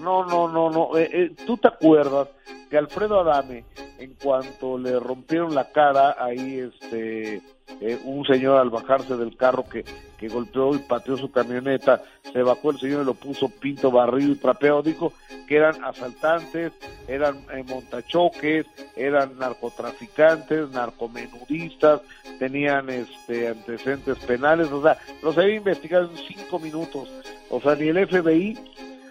No, 0.00 0.24
no, 0.24 0.48
no, 0.48 0.70
no. 0.70 0.96
Eh, 0.98 1.08
eh, 1.12 1.34
¿Tú 1.46 1.56
te 1.56 1.68
acuerdas 1.68 2.28
que 2.68 2.76
Alfredo 2.76 3.20
Adame, 3.20 3.64
en 3.98 4.14
cuanto 4.14 4.76
le 4.76 4.98
rompieron 4.98 5.54
la 5.54 5.70
cara, 5.70 6.16
ahí 6.18 6.58
este, 6.58 7.40
eh, 7.80 7.98
un 8.04 8.24
señor 8.26 8.58
al 8.58 8.70
bajarse 8.70 9.16
del 9.16 9.36
carro 9.36 9.64
que, 9.68 9.84
que 10.18 10.28
golpeó 10.28 10.74
y 10.74 10.78
pateó 10.78 11.16
su 11.16 11.30
camioneta, 11.30 12.02
se 12.32 12.42
bajó 12.42 12.70
el 12.70 12.78
señor 12.78 13.02
y 13.02 13.06
lo 13.06 13.14
puso 13.14 13.48
pinto, 13.48 13.90
barrido 13.90 14.32
y 14.32 14.36
trapeado, 14.36 14.82
dijo 14.82 15.12
que 15.46 15.56
eran 15.56 15.84
asaltantes, 15.84 16.72
eran 17.06 17.36
eh, 17.52 17.64
montachoques, 17.66 18.66
eran 18.96 19.38
narcotraficantes, 19.38 20.70
narcomenudistas, 20.70 22.00
tenían 22.38 22.90
este 22.90 23.48
antecedentes 23.48 24.18
penales, 24.18 24.70
o 24.70 24.82
sea, 24.82 24.98
los 25.22 25.36
había 25.38 25.56
investigado 25.56 26.10
en 26.10 26.16
cinco 26.16 26.58
minutos. 26.58 27.08
O 27.50 27.60
sea, 27.60 27.74
ni 27.76 27.88
el 27.88 28.06
FBI 28.06 28.58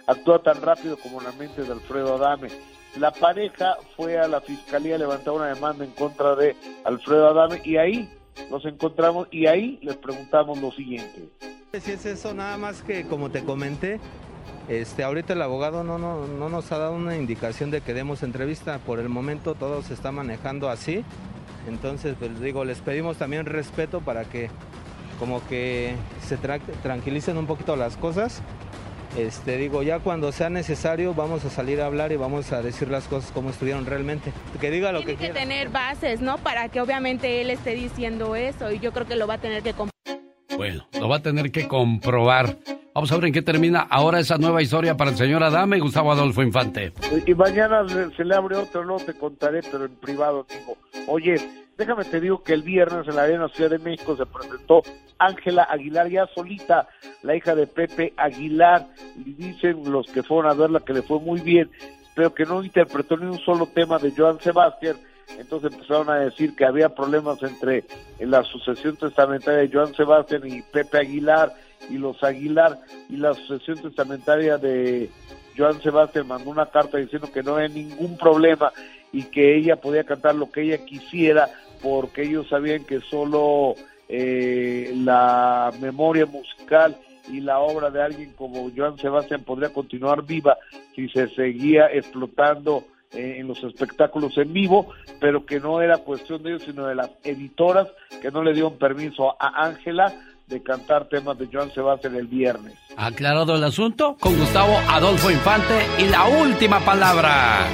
actúa 0.06 0.42
tan 0.42 0.60
rápido 0.62 0.96
como 0.96 1.20
la 1.20 1.32
mente 1.32 1.62
de 1.62 1.72
Alfredo 1.72 2.16
Adame. 2.16 2.48
La 2.96 3.10
pareja 3.10 3.76
fue 3.96 4.18
a 4.18 4.26
la 4.28 4.40
fiscalía 4.40 4.94
a 4.94 4.98
levantar 4.98 5.34
una 5.34 5.54
demanda 5.54 5.84
en 5.84 5.90
contra 5.92 6.34
de 6.34 6.56
Alfredo 6.84 7.28
Adame 7.28 7.60
y 7.64 7.76
ahí 7.76 8.08
nos 8.50 8.64
encontramos 8.64 9.28
y 9.30 9.46
ahí 9.46 9.78
les 9.82 9.96
preguntamos 9.96 10.60
lo 10.60 10.70
siguiente. 10.72 11.28
Si 11.72 11.92
es 11.92 12.06
eso, 12.06 12.32
nada 12.34 12.56
más 12.56 12.82
que 12.82 13.04
como 13.04 13.30
te 13.30 13.44
comenté, 13.44 14.00
Este, 14.68 15.02
ahorita 15.02 15.32
el 15.32 15.40
abogado 15.40 15.82
no, 15.82 15.96
no, 15.96 16.26
no 16.26 16.48
nos 16.50 16.70
ha 16.72 16.78
dado 16.78 16.92
una 16.92 17.16
indicación 17.16 17.70
de 17.70 17.80
que 17.80 17.94
demos 17.94 18.22
entrevista. 18.22 18.78
Por 18.78 18.98
el 19.00 19.08
momento 19.08 19.54
todo 19.54 19.80
se 19.82 19.94
está 19.94 20.12
manejando 20.12 20.68
así. 20.68 21.04
Entonces, 21.66 22.16
pues 22.18 22.38
digo, 22.40 22.64
les 22.66 22.80
pedimos 22.80 23.16
también 23.16 23.46
respeto 23.46 24.00
para 24.02 24.24
que 24.24 24.50
como 25.18 25.40
que 25.48 25.94
se 26.22 26.38
tra- 26.38 26.60
tranquilicen 26.82 27.38
un 27.38 27.46
poquito 27.46 27.76
las 27.76 27.96
cosas. 27.96 28.42
Este, 29.16 29.56
digo, 29.56 29.82
ya 29.82 29.98
cuando 30.00 30.30
sea 30.32 30.50
necesario 30.50 31.14
vamos 31.14 31.44
a 31.44 31.50
salir 31.50 31.80
a 31.80 31.86
hablar 31.86 32.12
y 32.12 32.16
vamos 32.16 32.52
a 32.52 32.62
decir 32.62 32.88
las 32.88 33.08
cosas 33.08 33.32
como 33.32 33.50
estuvieron 33.50 33.86
realmente. 33.86 34.32
Que 34.60 34.70
diga 34.70 34.92
lo 34.92 35.00
que 35.00 35.06
Tiene 35.16 35.18
que 35.18 35.24
quiera. 35.32 35.40
tener 35.40 35.68
bases, 35.70 36.20
¿no? 36.20 36.38
Para 36.38 36.68
que 36.68 36.80
obviamente 36.80 37.40
él 37.40 37.50
esté 37.50 37.74
diciendo 37.74 38.36
eso 38.36 38.70
y 38.70 38.78
yo 38.78 38.92
creo 38.92 39.06
que 39.06 39.16
lo 39.16 39.26
va 39.26 39.34
a 39.34 39.38
tener 39.38 39.62
que 39.62 39.74
comp- 39.74 39.90
Bueno, 40.56 40.86
lo 41.00 41.08
va 41.08 41.16
a 41.16 41.22
tener 41.22 41.50
que 41.50 41.66
comprobar. 41.66 42.58
Vamos 42.94 43.12
a 43.12 43.16
ver 43.16 43.26
en 43.26 43.32
qué 43.32 43.42
termina 43.42 43.80
ahora 43.90 44.18
esa 44.18 44.38
nueva 44.38 44.60
historia 44.60 44.96
para 44.96 45.10
el 45.10 45.16
señor 45.16 45.42
Adame 45.42 45.76
y 45.76 45.80
Gustavo 45.80 46.10
Adolfo 46.12 46.42
Infante. 46.42 46.92
Y 47.26 47.34
mañana 47.34 47.84
se 48.16 48.24
le 48.24 48.34
abre 48.34 48.56
otro, 48.56 48.84
no 48.84 48.96
te 48.96 49.14
contaré, 49.14 49.60
pero 49.70 49.84
en 49.84 49.94
privado 49.96 50.46
digo, 50.50 50.76
oye, 51.06 51.36
déjame 51.78 52.04
te 52.04 52.20
digo 52.20 52.42
que 52.42 52.52
el 52.52 52.62
viernes 52.62 53.06
en 53.06 53.16
la 53.16 53.22
Arena 53.22 53.48
Ciudad 53.48 53.70
de 53.70 53.78
México 53.78 54.16
se 54.16 54.26
presentó 54.26 54.82
Ángela 55.18 55.62
Aguilar 55.62 56.08
ya 56.10 56.26
solita, 56.34 56.88
la 57.22 57.36
hija 57.36 57.54
de 57.54 57.66
Pepe 57.66 58.12
Aguilar, 58.16 58.88
y 59.16 59.32
dicen 59.32 59.90
los 59.90 60.06
que 60.08 60.22
fueron 60.22 60.50
a 60.50 60.54
verla 60.54 60.80
que 60.80 60.92
le 60.92 61.02
fue 61.02 61.20
muy 61.20 61.40
bien, 61.40 61.70
pero 62.14 62.34
que 62.34 62.44
no 62.44 62.62
interpretó 62.62 63.16
ni 63.16 63.26
un 63.26 63.38
solo 63.38 63.66
tema 63.66 63.98
de 63.98 64.12
Joan 64.14 64.40
Sebastián, 64.40 64.96
entonces 65.38 65.72
empezaron 65.72 66.10
a 66.10 66.16
decir 66.16 66.56
que 66.56 66.64
había 66.64 66.88
problemas 66.88 67.42
entre 67.42 67.84
la 68.18 68.42
sucesión 68.42 68.96
testamentaria 68.96 69.60
de 69.60 69.70
Joan 69.72 69.94
Sebastián 69.94 70.42
y 70.46 70.62
Pepe 70.62 70.98
Aguilar 70.98 71.52
y 71.88 71.98
los 71.98 72.22
Aguilar 72.24 72.78
y 73.08 73.18
la 73.18 73.34
sucesión 73.34 73.80
testamentaria 73.82 74.58
de 74.58 75.10
Joan 75.56 75.80
Sebastián 75.80 76.26
mandó 76.26 76.50
una 76.50 76.66
carta 76.66 76.98
diciendo 76.98 77.30
que 77.32 77.42
no 77.42 77.56
había 77.56 77.68
ningún 77.68 78.16
problema 78.16 78.72
y 79.12 79.24
que 79.24 79.56
ella 79.56 79.76
podía 79.76 80.04
cantar 80.04 80.34
lo 80.34 80.50
que 80.50 80.62
ella 80.62 80.84
quisiera 80.84 81.48
porque 81.82 82.22
ellos 82.22 82.48
sabían 82.48 82.84
que 82.84 83.00
solo 83.00 83.74
eh, 84.08 84.92
la 84.96 85.72
memoria 85.80 86.26
musical 86.26 86.96
y 87.30 87.40
la 87.40 87.58
obra 87.58 87.90
de 87.90 88.02
alguien 88.02 88.32
como 88.32 88.70
Joan 88.74 88.96
Sebastián 88.98 89.42
podría 89.44 89.72
continuar 89.72 90.24
viva 90.24 90.56
si 90.94 91.08
se 91.08 91.28
seguía 91.28 91.86
explotando 91.86 92.84
eh, 93.12 93.36
en 93.38 93.48
los 93.48 93.62
espectáculos 93.64 94.36
en 94.38 94.52
vivo, 94.52 94.92
pero 95.20 95.46
que 95.46 95.60
no 95.60 95.80
era 95.80 95.98
cuestión 95.98 96.42
de 96.42 96.50
ellos, 96.50 96.62
sino 96.64 96.86
de 96.86 96.94
las 96.94 97.10
editoras 97.24 97.88
que 98.20 98.30
no 98.30 98.42
le 98.42 98.52
dieron 98.52 98.76
permiso 98.78 99.34
a 99.40 99.64
Ángela 99.64 100.14
de 100.46 100.62
cantar 100.62 101.08
temas 101.08 101.38
de 101.38 101.48
Joan 101.52 101.70
Sebastián 101.72 102.16
el 102.16 102.26
viernes. 102.26 102.74
Aclarado 102.96 103.54
el 103.54 103.64
asunto, 103.64 104.16
con 104.18 104.36
Gustavo 104.38 104.76
Adolfo 104.88 105.30
Infante 105.30 105.86
y 105.98 106.08
la 106.08 106.26
última 106.26 106.80
palabra. 106.80 107.66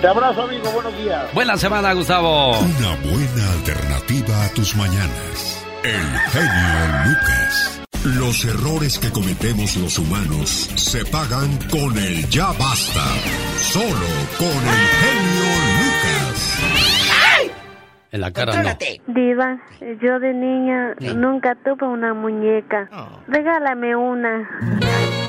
Te 0.00 0.06
abrazo, 0.06 0.42
amigo. 0.44 0.70
Buenos 0.72 0.96
días. 0.96 1.34
Buena 1.34 1.58
semana, 1.58 1.92
Gustavo. 1.92 2.58
Una 2.58 2.96
buena 3.04 3.52
alternativa 3.52 4.46
a 4.46 4.48
tus 4.54 4.74
mañanas. 4.74 5.66
El 5.84 6.18
genio 6.30 7.04
Lucas. 7.04 7.82
Los 8.04 8.44
errores 8.46 8.98
que 8.98 9.10
cometemos 9.10 9.76
los 9.76 9.98
humanos 9.98 10.70
se 10.74 11.04
pagan 11.04 11.58
con 11.70 11.98
el 11.98 12.26
ya 12.30 12.46
basta. 12.46 13.04
Solo 13.58 14.08
con 14.38 14.48
el 14.48 14.86
genio 15.02 15.50
Lucas. 15.82 16.60
En 18.12 18.20
la 18.22 18.32
cara 18.32 18.62
no. 18.62 18.70
Diva, 19.06 19.60
yo 20.00 20.18
de 20.18 20.32
niña 20.32 20.94
nunca 21.14 21.54
tuve 21.56 21.86
una 21.86 22.14
muñeca. 22.14 22.88
Regálame 23.28 23.94
una. 23.94 24.48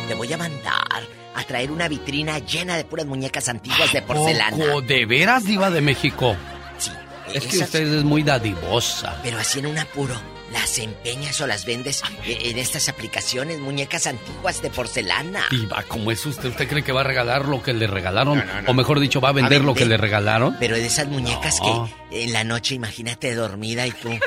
Te 0.07 0.15
voy 0.15 0.31
a 0.31 0.37
mandar 0.37 1.20
a 1.35 1.43
traer 1.43 1.71
una 1.71 1.87
vitrina 1.87 2.39
llena 2.39 2.75
de 2.77 2.83
puras 2.85 3.05
muñecas 3.05 3.47
antiguas 3.49 3.91
de 3.93 4.01
porcelana. 4.01 4.57
Poco, 4.57 4.81
¿De 4.81 5.05
veras, 5.05 5.45
Diva 5.45 5.69
de 5.69 5.81
México? 5.81 6.35
Sí. 6.77 6.91
Es 7.33 7.45
que 7.47 7.57
usted 7.59 7.93
es 7.93 8.03
muy 8.03 8.23
dadivosa. 8.23 9.19
Pero 9.23 9.37
así 9.39 9.59
en 9.59 9.67
un 9.67 9.77
apuro, 9.77 10.15
las 10.51 10.77
empeñas 10.79 11.39
o 11.39 11.47
las 11.47 11.63
vendes 11.65 12.03
eh, 12.25 12.37
en 12.45 12.57
estas 12.57 12.89
aplicaciones, 12.89 13.59
muñecas 13.59 14.07
antiguas 14.07 14.61
de 14.61 14.69
porcelana. 14.69 15.45
Diva, 15.49 15.83
¿cómo 15.87 16.11
es 16.11 16.25
usted? 16.25 16.49
¿Usted 16.49 16.67
cree 16.67 16.83
que 16.83 16.91
va 16.91 17.01
a 17.01 17.05
regalar 17.05 17.45
lo 17.45 17.63
que 17.63 17.73
le 17.73 17.87
regalaron? 17.87 18.39
No, 18.39 18.45
no, 18.45 18.61
no. 18.63 18.71
O 18.71 18.73
mejor 18.73 18.99
dicho, 18.99 19.21
va 19.21 19.29
a 19.29 19.33
vender 19.33 19.61
A 19.61 19.65
lo 19.65 19.73
que 19.73 19.85
le 19.85 19.95
regalaron. 19.95 20.57
Pero 20.59 20.75
de 20.75 20.85
esas 20.85 21.07
muñecas 21.07 21.59
No. 21.61 21.89
que 22.09 22.23
en 22.25 22.33
la 22.33 22.43
noche, 22.43 22.75
imagínate 22.75 23.33
dormida 23.33 23.87
y 23.87 23.91
tú 23.91 24.09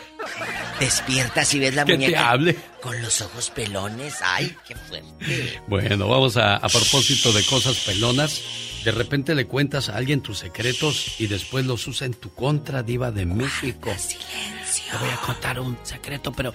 despiertas 0.80 1.52
y 1.55 1.59
ves 1.59 1.74
la 1.74 1.84
Que 1.84 1.92
te 1.92 1.98
muñeca 1.98 2.30
hable. 2.30 2.56
con 2.82 3.01
los 3.02 3.20
ojos 3.20 3.51
pelones. 3.51 4.14
Ay, 4.22 4.55
qué 4.66 4.74
fuerte. 4.76 5.60
Bueno, 5.66 6.09
vamos 6.09 6.36
a, 6.36 6.56
a 6.56 6.68
propósito 6.68 7.32
de 7.32 7.44
cosas 7.44 7.76
pelonas. 7.78 8.40
De 8.84 8.90
repente 8.92 9.34
le 9.34 9.46
cuentas 9.46 9.88
a 9.88 9.96
alguien 9.96 10.20
tus 10.20 10.38
secretos 10.40 11.18
y 11.18 11.26
después 11.26 11.64
los 11.64 11.86
usa 11.86 12.06
en 12.06 12.12
tu 12.14 12.34
contra, 12.34 12.82
Diva 12.82 13.10
de 13.10 13.24
México. 13.24 13.90
Te 13.90 14.98
voy 14.98 15.09
a 15.09 15.16
contar 15.16 15.59
un 15.59 15.78
secreto, 15.82 16.32
pero 16.32 16.52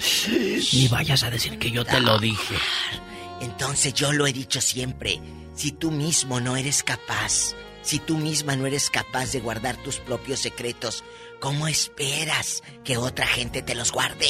ni 0.73 0.87
vayas 0.89 1.23
a 1.23 1.31
decir 1.31 1.57
que 1.57 1.71
yo 1.71 1.83
te 1.85 1.99
lo 1.99 2.19
dije. 2.19 2.55
Entonces 3.41 3.93
yo 3.93 4.11
lo 4.11 4.27
he 4.27 4.33
dicho 4.33 4.61
siempre, 4.61 5.19
si 5.55 5.71
tú 5.71 5.91
mismo 5.91 6.39
no 6.39 6.55
eres 6.57 6.83
capaz, 6.83 7.55
si 7.81 7.97
tú 7.99 8.17
misma 8.17 8.55
no 8.55 8.67
eres 8.67 8.89
capaz 8.89 9.31
de 9.31 9.39
guardar 9.39 9.77
tus 9.77 9.97
propios 9.97 10.39
secretos, 10.39 11.03
¿cómo 11.39 11.67
esperas 11.67 12.61
que 12.83 12.97
otra 12.97 13.25
gente 13.27 13.61
te 13.61 13.75
los 13.75 13.91
guarde? 13.91 14.27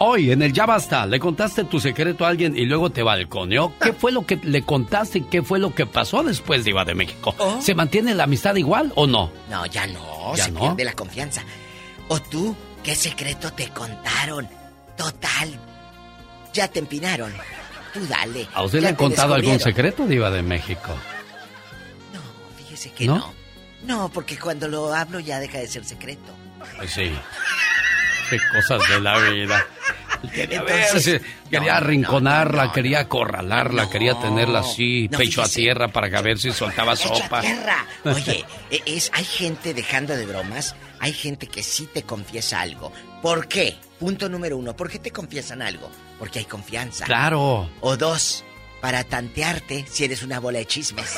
Hoy 0.00 0.30
en 0.30 0.42
el 0.42 0.52
Ya 0.52 0.64
Basta, 0.64 1.06
le 1.06 1.18
contaste 1.18 1.64
tu 1.64 1.80
secreto 1.80 2.24
a 2.24 2.28
alguien 2.28 2.56
y 2.56 2.66
luego 2.66 2.90
te 2.90 3.02
balconeó. 3.02 3.72
¿Qué 3.80 3.92
fue 3.92 4.12
lo 4.12 4.24
que 4.24 4.36
le 4.36 4.62
contaste 4.62 5.18
y 5.18 5.22
qué 5.22 5.42
fue 5.42 5.58
lo 5.58 5.74
que 5.74 5.86
pasó 5.86 6.22
después, 6.22 6.64
Diva 6.64 6.84
de 6.84 6.94
México? 6.94 7.34
¿Se 7.60 7.74
mantiene 7.74 8.14
la 8.14 8.24
amistad 8.24 8.54
igual 8.54 8.92
o 8.94 9.08
no? 9.08 9.32
No, 9.50 9.66
ya 9.66 9.88
no, 9.88 10.36
¿Ya 10.36 10.44
se 10.44 10.52
no? 10.52 10.60
pierde 10.60 10.84
la 10.84 10.92
confianza. 10.92 11.42
¿O 12.06 12.20
tú 12.22 12.54
qué 12.84 12.94
secreto 12.94 13.52
te 13.52 13.70
contaron? 13.70 14.48
Total, 14.96 15.50
ya 16.52 16.68
te 16.68 16.78
empinaron. 16.78 17.32
Tú 17.92 18.06
dale. 18.06 18.46
¿A 18.54 18.62
usted 18.62 18.80
le 18.80 18.88
han 18.88 18.94
contado 18.94 19.34
algún 19.34 19.58
secreto, 19.58 20.06
Diva 20.06 20.30
de 20.30 20.42
México? 20.42 20.94
Fíjese 22.56 22.92
que 22.92 23.06
¿No? 23.06 23.16
no. 23.16 23.34
no. 23.84 24.08
porque 24.10 24.38
cuando 24.38 24.68
lo 24.68 24.94
hablo 24.94 25.18
ya 25.18 25.40
deja 25.40 25.58
de 25.58 25.66
ser 25.66 25.84
secreto. 25.84 26.37
Sí. 26.86 27.12
Qué 28.30 28.38
cosas 28.54 28.88
de 28.88 29.00
la 29.00 29.18
vida. 29.18 29.66
Quería, 30.34 30.64
Entonces, 30.66 31.22
quería 31.48 31.76
arrinconarla, 31.76 32.72
quería 32.72 33.00
acorralarla, 33.00 33.88
quería 33.88 34.18
tenerla 34.18 34.60
así, 34.60 35.08
no, 35.10 35.16
pecho 35.18 35.42
a 35.42 35.48
tierra 35.48 35.88
para 35.88 36.10
que 36.10 36.16
a 36.16 36.20
ver 36.22 36.38
si 36.38 36.50
soltaba 36.52 36.96
sopa. 36.96 37.40
Tierra. 37.40 37.86
Oye, 38.04 38.44
e- 38.70 38.82
es, 38.84 39.10
hay 39.14 39.24
gente 39.24 39.74
dejando 39.74 40.16
de 40.16 40.26
bromas, 40.26 40.74
hay 40.98 41.12
gente 41.12 41.46
que 41.46 41.62
sí 41.62 41.88
te 41.92 42.02
confiesa 42.02 42.60
algo. 42.60 42.92
¿Por 43.22 43.46
qué? 43.46 43.76
Punto 44.00 44.28
número 44.28 44.56
uno, 44.56 44.74
¿por 44.76 44.90
qué 44.90 44.98
te 44.98 45.12
confiesan 45.12 45.62
algo? 45.62 45.88
Porque 46.18 46.40
hay 46.40 46.44
confianza. 46.46 47.04
Claro. 47.04 47.70
O 47.80 47.96
dos, 47.96 48.44
para 48.80 49.04
tantearte 49.04 49.86
si 49.88 50.04
eres 50.04 50.22
una 50.22 50.40
bola 50.40 50.58
de 50.58 50.66
chismes. 50.66 51.16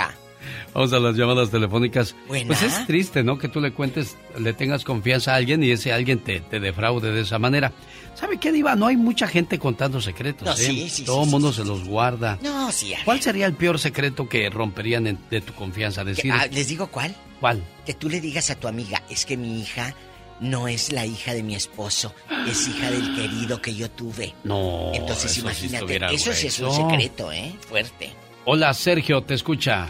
Vamos 0.74 0.92
a 0.92 1.00
las 1.00 1.16
llamadas 1.16 1.50
telefónicas. 1.52 2.16
Pues 2.28 2.62
es 2.62 2.86
triste, 2.86 3.24
¿no? 3.24 3.38
Que 3.38 3.48
tú 3.48 3.62
le 3.62 3.72
cuentes, 3.72 4.18
le 4.38 4.52
tengas 4.52 4.84
confianza 4.84 5.32
a 5.34 5.36
alguien 5.38 5.64
y 5.64 5.72
ese 5.72 5.94
alguien 5.94 6.20
te, 6.20 6.42
te 6.42 6.60
defraude 6.60 7.14
de 7.14 7.22
esa 7.22 7.40
manera. 7.40 7.72
¿Sabe 8.14 8.38
qué, 8.40 8.52
Diva? 8.52 8.76
No 8.76 8.88
hay 8.88 8.98
mucha 8.98 9.26
gente 9.28 9.58
contando 9.58 10.02
secretos, 10.02 10.60
¿eh? 10.60 10.64
sí, 10.64 10.90
sí, 10.90 11.06
Todo 11.06 11.24
el 11.24 11.30
mundo 11.30 11.54
se 11.54 11.64
los 11.64 11.86
guarda. 11.86 12.38
No, 12.42 12.72
sí. 12.74 12.94
¿Cuál 13.06 13.22
sería 13.22 13.46
el 13.46 13.54
peor 13.54 13.80
secreto 13.80 14.28
que 14.28 14.50
romperían 14.50 15.08
en- 15.08 15.20
de 15.30 15.40
tu 15.42 15.54
confianza? 15.54 16.04
Decir, 16.04 16.32
Ah, 16.34 16.46
¿Les 16.52 16.68
digo 16.68 16.88
cuál? 16.88 17.16
¿Cuál? 17.40 17.64
Que 17.86 17.94
tú 17.94 18.10
le 18.10 18.20
digas 18.20 18.50
a 18.50 18.56
tu 18.56 18.68
amiga, 18.68 19.02
es 19.10 19.26
que 19.26 19.38
mi 19.38 19.62
hija 19.62 19.94
no 20.40 20.68
es 20.68 20.92
la 20.92 21.06
hija 21.06 21.34
de 21.34 21.44
mi 21.44 21.56
esposo, 21.56 22.14
es 22.48 22.68
hija 22.68 22.92
del 22.92 23.16
querido 23.16 23.62
que 23.62 23.74
yo 23.74 23.90
tuve. 23.90 24.34
No. 24.44 24.92
Entonces 24.94 25.38
eso 25.38 25.50
sí 25.50 25.68
imagínate, 25.68 26.16
eso 26.16 26.34
sí 26.34 26.48
es 26.48 26.60
un 26.60 26.72
secreto, 26.72 27.32
¿eh? 27.32 27.56
Fuerte. 27.68 28.12
Hola, 28.46 28.74
Sergio, 28.74 29.22
te 29.22 29.34
escucha. 29.34 29.88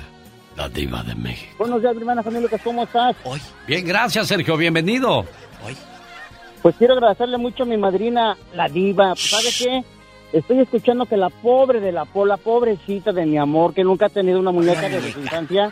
La 0.55 0.69
Diva 0.69 1.03
de 1.03 1.15
México. 1.15 1.53
Buenos 1.59 1.81
días, 1.81 1.93
mi 1.95 1.99
hermana 1.99 2.23
familia 2.23 2.43
Lucas, 2.43 2.61
¿cómo 2.63 2.83
estás? 2.83 3.13
Hoy. 3.25 3.41
Bien, 3.67 3.85
gracias, 3.85 4.27
Sergio, 4.27 4.55
bienvenido. 4.55 5.25
Pues 6.61 6.75
quiero 6.77 6.93
agradecerle 6.93 7.37
mucho 7.37 7.61
a 7.61 7.65
mi 7.67 7.77
madrina, 7.77 8.35
la 8.53 8.67
diva. 8.67 9.13
¿Sabe 9.15 9.49
qué? 9.55 9.83
Estoy 10.33 10.61
escuchando 10.61 11.05
que 11.05 11.15
la 11.15 11.29
pobre 11.29 11.79
de 11.79 11.91
la 11.91 12.05
pola, 12.05 12.37
pobrecita 12.37 13.11
de 13.11 13.25
mi 13.25 13.37
amor, 13.37 13.73
que 13.73 13.83
nunca 13.83 14.07
ha 14.07 14.09
tenido 14.09 14.39
una 14.39 14.51
muñeca 14.51 14.89
desde 14.89 15.11
su 15.11 15.19
infancia. 15.19 15.71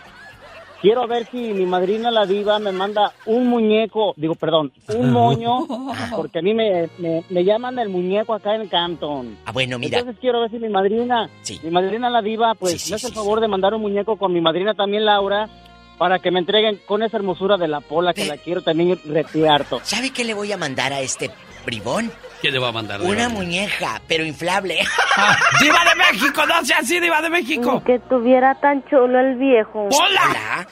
Quiero 0.84 1.08
ver 1.08 1.26
si 1.32 1.38
mi 1.38 1.66
madrina, 1.66 2.12
la 2.12 2.26
diva, 2.26 2.60
me 2.60 2.74
manda 2.74 3.14
un 3.26 3.48
muñeco, 3.48 4.14
digo, 4.18 4.36
perdón, 4.36 4.74
un 4.94 5.14
moño, 5.14 5.66
porque 6.14 6.40
a 6.40 6.42
mí 6.42 6.54
me, 6.54 6.90
me, 6.98 7.24
me 7.30 7.46
llaman 7.46 7.80
el 7.80 7.88
muñeco 7.88 8.34
acá 8.34 8.54
en 8.56 8.68
Canton. 8.68 9.38
Ah, 9.46 9.54
bueno, 9.54 9.80
mira. 9.80 10.00
Entonces 10.00 10.20
quiero 10.20 10.42
ver 10.42 10.52
si 10.52 10.60
mi 10.60 10.68
madrina, 10.68 11.30
mi 11.64 11.70
madrina, 11.72 12.10
la 12.10 12.22
diva, 12.22 12.54
pues 12.56 12.90
me 12.90 12.98
hace 12.98 13.08
el 13.08 13.14
favor 13.14 13.40
de 13.40 13.48
mandar 13.48 13.74
un 13.74 13.82
muñeco 13.82 14.18
con 14.18 14.34
mi 14.34 14.42
madrina 14.42 14.74
también, 14.74 15.06
Laura, 15.06 15.48
para 15.98 16.20
que 16.20 16.32
me 16.32 16.40
entreguen 16.40 16.82
con 16.86 17.02
esa 17.02 17.16
hermosura 17.16 17.56
de 17.56 17.70
la 17.70 17.80
pola, 17.80 18.14
que 18.14 18.26
la 18.26 18.36
quiero 18.36 18.62
también 18.62 19.00
retiarto. 19.06 19.80
¿Sabe 19.84 20.10
qué 20.10 20.26
le 20.26 20.34
voy 20.34 20.52
a 20.52 20.58
mandar 20.58 20.92
a 20.92 21.00
este 21.00 21.32
bribón? 21.66 22.12
¿Qué 22.44 22.52
le 22.52 22.60
va 22.60 22.68
a 22.68 22.72
mandar? 22.74 23.02
Una 23.02 23.30
muñeca, 23.30 24.02
pero 24.06 24.26
inflable. 24.26 24.76
¡Diva 25.62 25.80
de 25.86 25.96
México! 25.96 26.46
¡No 26.46 26.66
sea 26.66 26.80
así, 26.80 27.00
Diva 27.00 27.22
de 27.22 27.30
México! 27.30 27.82
Que 27.86 28.00
tuviera 28.00 28.54
tan 28.60 28.84
chulo 28.90 29.18
el 29.18 29.38
viejo. 29.38 29.88
¡Hola! 29.90 30.68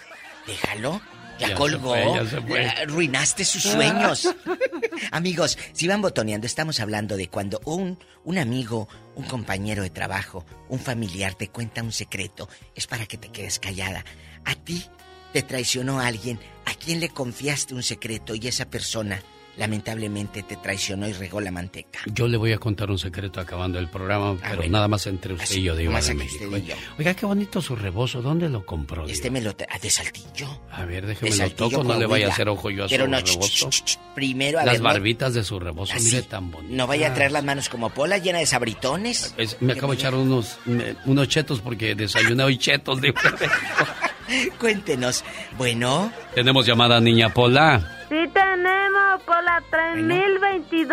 Déjalo. 0.46 1.02
Ya, 1.40 1.48
Ya 1.48 1.48
se 1.48 1.54
colgó. 1.56 1.90
fue, 1.92 2.04
ya 2.14 2.26
se 2.26 2.42
fue. 2.42 2.68
Arruinaste 2.68 3.46
sus 3.46 3.64
sueños. 3.64 4.36
Amigos, 5.12 5.58
si 5.72 5.88
van 5.88 6.02
botoneando, 6.02 6.46
estamos 6.46 6.82
hablando 6.82 7.16
de 7.16 7.30
cuando 7.30 7.62
un, 7.64 7.98
un 8.26 8.38
amigo, 8.38 8.90
un 9.16 9.24
compañero 9.24 9.82
de 9.82 9.90
trabajo, 9.90 10.46
un 10.68 10.80
familiar 10.80 11.36
te 11.36 11.48
cuenta 11.48 11.82
un 11.82 11.94
secreto, 11.94 12.50
es 12.76 12.86
para 12.86 13.06
que 13.06 13.18
te 13.18 13.30
quedes 13.30 13.60
callada. 13.60 14.04
A 14.44 14.56
ti 14.56 14.86
te 15.32 15.42
traicionó 15.42 16.02
alguien, 16.02 16.38
a 16.66 16.74
quien 16.74 17.00
le 17.00 17.08
confiaste 17.08 17.74
un 17.74 17.82
secreto 17.82 18.36
y 18.36 18.48
esa 18.48 18.66
persona 18.70 19.24
lamentablemente 19.58 20.44
te 20.44 20.56
traicionó 20.56 21.08
y 21.08 21.14
regó 21.14 21.42
la 21.42 21.52
manteca. 21.52 22.00
Yo 22.14 22.28
le 22.28 22.38
voy 22.38 22.54
a 22.54 22.58
contar 22.58 22.90
un 22.90 22.98
secreto 22.98 23.40
acabando 23.40 23.80
el 23.80 23.88
programa, 23.90 24.36
pero 24.40 24.54
Ah, 24.54 24.56
bueno. 24.56 24.72
nada 24.72 24.88
más 24.88 25.06
entre 25.08 25.34
usted 25.34 25.44
Así, 25.46 25.60
y 25.60 25.64
yo, 25.64 25.76
Diva 25.76 25.92
nomás 25.92 26.08
de 26.08 26.14
México. 26.16 26.46
usted 26.46 26.58
y 26.58 26.66
yo. 26.68 26.76
Oiga, 26.98 27.14
qué 27.14 27.26
bonito 27.26 27.62
su 27.62 27.76
rebozo. 27.76 28.22
¿Dónde 28.22 28.50
lo 28.50 28.66
compró? 28.66 29.06
Este 29.08 29.30
me 29.30 29.42
lo... 29.42 29.56
tra- 29.56 29.68
ah, 29.70 29.78
de 29.80 29.90
Saltillo. 29.90 30.62
A 30.72 30.86
ver, 30.86 31.06
De 31.06 31.14
déjeme 31.16 31.36
lo 31.36 31.52
toco, 31.52 31.84
no 31.84 31.98
le 32.00 32.06
vaya 32.06 32.28
a 32.28 32.32
hacer 32.32 32.48
ojo 32.50 32.70
yo 32.70 32.86
a 32.86 32.88
Pero 32.88 33.06
su 33.06 33.12
no, 33.12 33.18
rebozo. 33.20 33.70
ch, 33.70 33.84
ch, 33.84 34.00
primero 34.16 34.60
a 34.60 34.64
Las 34.66 34.74
ver, 34.76 34.82
no- 34.82 34.88
barbitas 34.90 35.34
de 35.34 35.44
su 35.44 35.60
rebozo, 35.60 35.94
Así. 35.94 36.06
mire 36.06 36.22
tan 36.24 36.50
bonito. 36.52 36.74
No 36.76 36.88
vaya 36.88 37.10
a 37.10 37.14
traer 37.14 37.32
las 37.32 37.44
manos 37.44 37.70
como 37.70 37.90
Pola 37.90 38.18
llena 38.18 38.40
de 38.40 38.46
sabritones. 38.46 39.34
Es- 39.38 39.58
me 39.62 39.74
acabo 39.74 39.92
de 39.94 39.98
echar 40.00 40.16
unos, 40.16 40.58
me- 40.66 40.96
unos 41.06 41.28
chetos 41.28 41.60
porque 41.62 41.94
desayuné 41.96 42.44
hoy 42.44 42.58
chetos. 42.58 43.00
De. 43.02 43.14
Cuéntenos. 44.60 45.24
Bueno, 45.58 46.12
Tenemos 46.34 46.66
llamada 46.66 47.00
Niña 47.02 47.30
Pola. 47.34 47.98
Sí 48.12 48.28
tenemos 48.34 49.24
por 49.26 49.42
la 49.42 49.64
3022. 49.70 50.90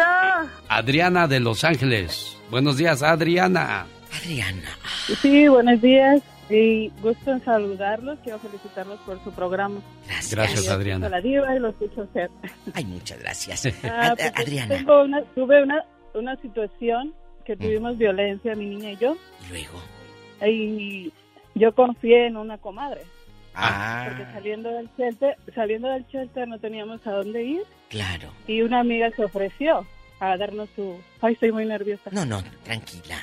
Adriana 0.68 1.26
de 1.26 1.40
Los 1.40 1.64
Ángeles. 1.64 2.38
Buenos 2.48 2.76
días, 2.76 3.02
Adriana. 3.02 3.86
Adriana. 4.22 4.62
Sí, 5.20 5.48
buenos 5.48 5.80
días. 5.80 6.22
Y 6.48 6.90
gusto 7.02 7.32
en 7.32 7.44
saludarlos. 7.44 8.20
Quiero 8.22 8.38
felicitarlos 8.38 9.00
por 9.00 9.22
su 9.24 9.32
programa. 9.32 9.80
Gracias, 10.30 10.64
Yo 10.64 10.72
Adriana. 10.72 11.08
La 11.08 11.20
diva 11.20 11.52
y 11.56 11.58
lo 11.58 11.70
escucho 11.70 12.02
a 12.02 12.04
usted. 12.04 12.30
Ay, 12.72 12.84
muchas 12.84 13.18
gracias. 13.18 13.66
Ah, 13.84 14.10
Ad- 14.12 14.16
pues, 14.16 14.32
Adriana. 14.36 14.76
tengo 14.76 15.02
una, 15.02 15.22
tuve 15.34 15.60
una, 15.64 15.82
una 16.14 16.36
situación 16.36 17.12
que 17.44 17.56
tuvimos 17.56 17.98
violencia, 17.98 18.54
mi 18.54 18.66
niña 18.66 18.92
y 18.92 18.96
yo. 18.96 19.16
Y 19.48 19.50
luego. 19.50 19.82
Y 20.46 21.12
yo 21.56 21.74
confié 21.74 22.28
en 22.28 22.36
una 22.36 22.58
comadre. 22.58 23.02
Ah, 23.54 24.06
Porque 24.08 24.24
saliendo 24.32 24.70
del 24.70 24.88
shelter, 24.96 25.36
saliendo 25.54 25.88
del 25.88 26.06
shelter 26.06 26.46
no 26.48 26.58
teníamos 26.58 27.04
a 27.06 27.12
dónde 27.12 27.42
ir. 27.44 27.62
claro. 27.88 28.30
Y 28.46 28.62
una 28.62 28.80
amiga 28.80 29.10
se 29.10 29.24
ofreció 29.24 29.86
a 30.20 30.36
darnos 30.36 30.68
su... 30.76 31.00
Ay, 31.20 31.34
estoy 31.34 31.52
muy 31.52 31.64
nerviosa. 31.66 32.10
No, 32.12 32.24
no, 32.24 32.42
tranquila. 32.64 33.16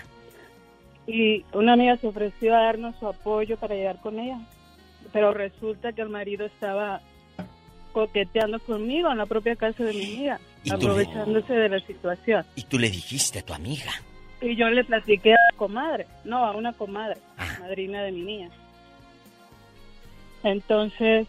Y 1.07 1.45
una 1.53 1.73
amiga 1.73 1.97
se 1.97 2.07
ofreció 2.07 2.55
a 2.55 2.63
darnos 2.63 2.95
su 2.97 3.07
apoyo 3.07 3.57
para 3.57 3.75
llegar 3.75 3.99
con 4.01 4.19
ella. 4.19 4.39
Pero 5.13 5.33
resulta 5.33 5.93
que 5.93 6.01
el 6.01 6.09
marido 6.09 6.45
estaba 6.45 6.99
coqueteando 7.93 8.59
conmigo 8.59 9.09
en 9.11 9.17
la 9.17 9.25
propia 9.25 9.55
casa 9.55 9.83
de 9.83 9.93
mi 9.93 10.03
amiga, 10.03 10.39
aprovechándose 10.69 11.53
de 11.53 11.69
la 11.69 11.79
situación. 11.79 12.45
Y 12.55 12.63
tú 12.63 12.77
le 12.77 12.89
dijiste 12.89 13.39
a 13.39 13.41
tu 13.45 13.53
amiga. 13.53 13.91
Y 14.41 14.55
yo 14.57 14.67
le 14.69 14.83
platiqué 14.83 15.31
a 15.33 15.37
la 15.51 15.57
comadre, 15.57 16.05
no, 16.25 16.43
a 16.45 16.51
una 16.55 16.73
comadre, 16.73 17.17
Ah. 17.37 17.57
madrina 17.61 18.01
de 18.03 18.11
mi 18.11 18.21
niña. 18.23 18.49
Entonces, 20.45 21.27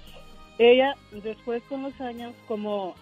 ella, 0.58 0.94
después 1.10 1.62
con 1.64 1.82
los 1.82 1.98
años, 2.02 2.34
como 2.46 2.94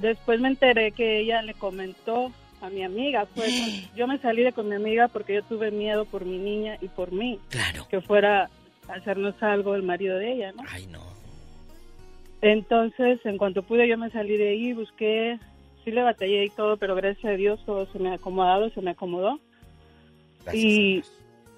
después 0.00 0.40
me 0.40 0.48
enteré 0.48 0.90
que 0.92 1.20
ella 1.20 1.40
le 1.42 1.54
comentó 1.54 2.32
a 2.60 2.68
mi 2.68 2.82
amiga, 2.82 3.26
fue 3.26 3.44
con- 3.88 3.96
yo 3.96 4.06
me 4.08 4.18
salí 4.18 4.42
de 4.42 4.52
con 4.52 4.68
mi 4.68 4.74
amiga 4.74 5.06
porque 5.08 5.34
yo 5.34 5.42
tuve 5.44 5.70
miedo 5.70 6.04
por 6.04 6.24
mi 6.24 6.36
niña 6.38 6.76
y 6.80 6.88
por 6.88 7.12
mí, 7.12 7.38
Claro. 7.48 7.86
que 7.88 8.00
fuera 8.00 8.50
a 8.88 8.92
hacernos 8.94 9.40
algo 9.40 9.76
el 9.76 9.84
marido 9.84 10.18
de 10.18 10.32
ella, 10.32 10.52
¿no? 10.52 10.64
Ay, 10.68 10.86
no. 10.88 11.00
Entonces, 12.42 13.20
en 13.24 13.38
cuanto 13.38 13.62
pude, 13.62 13.86
yo 13.86 13.96
me 13.98 14.10
salí 14.10 14.36
de 14.36 14.48
ahí, 14.48 14.72
busqué, 14.72 15.38
sí 15.84 15.90
le 15.92 16.02
batallé 16.02 16.44
y 16.46 16.50
todo, 16.50 16.76
pero 16.76 16.94
gracias 16.96 17.24
a 17.32 17.36
Dios 17.36 17.60
todo 17.66 17.86
se 17.92 17.98
me 18.00 18.10
ha 18.10 18.14
acomodado, 18.14 18.68
se 18.70 18.80
me 18.80 18.90
acomodó. 18.92 19.38
y 20.52 21.02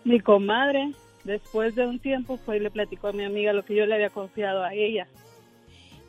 mi 0.04 0.18
comadre, 0.20 0.90
después 1.24 1.74
de 1.74 1.86
un 1.86 1.98
tiempo, 2.00 2.38
fue 2.44 2.56
y 2.56 2.60
le 2.60 2.70
platicó 2.70 3.08
a 3.08 3.12
mi 3.12 3.24
amiga 3.24 3.52
lo 3.52 3.64
que 3.64 3.74
yo 3.74 3.86
le 3.86 3.94
había 3.94 4.10
confiado 4.10 4.62
a 4.62 4.74
ella, 4.74 5.06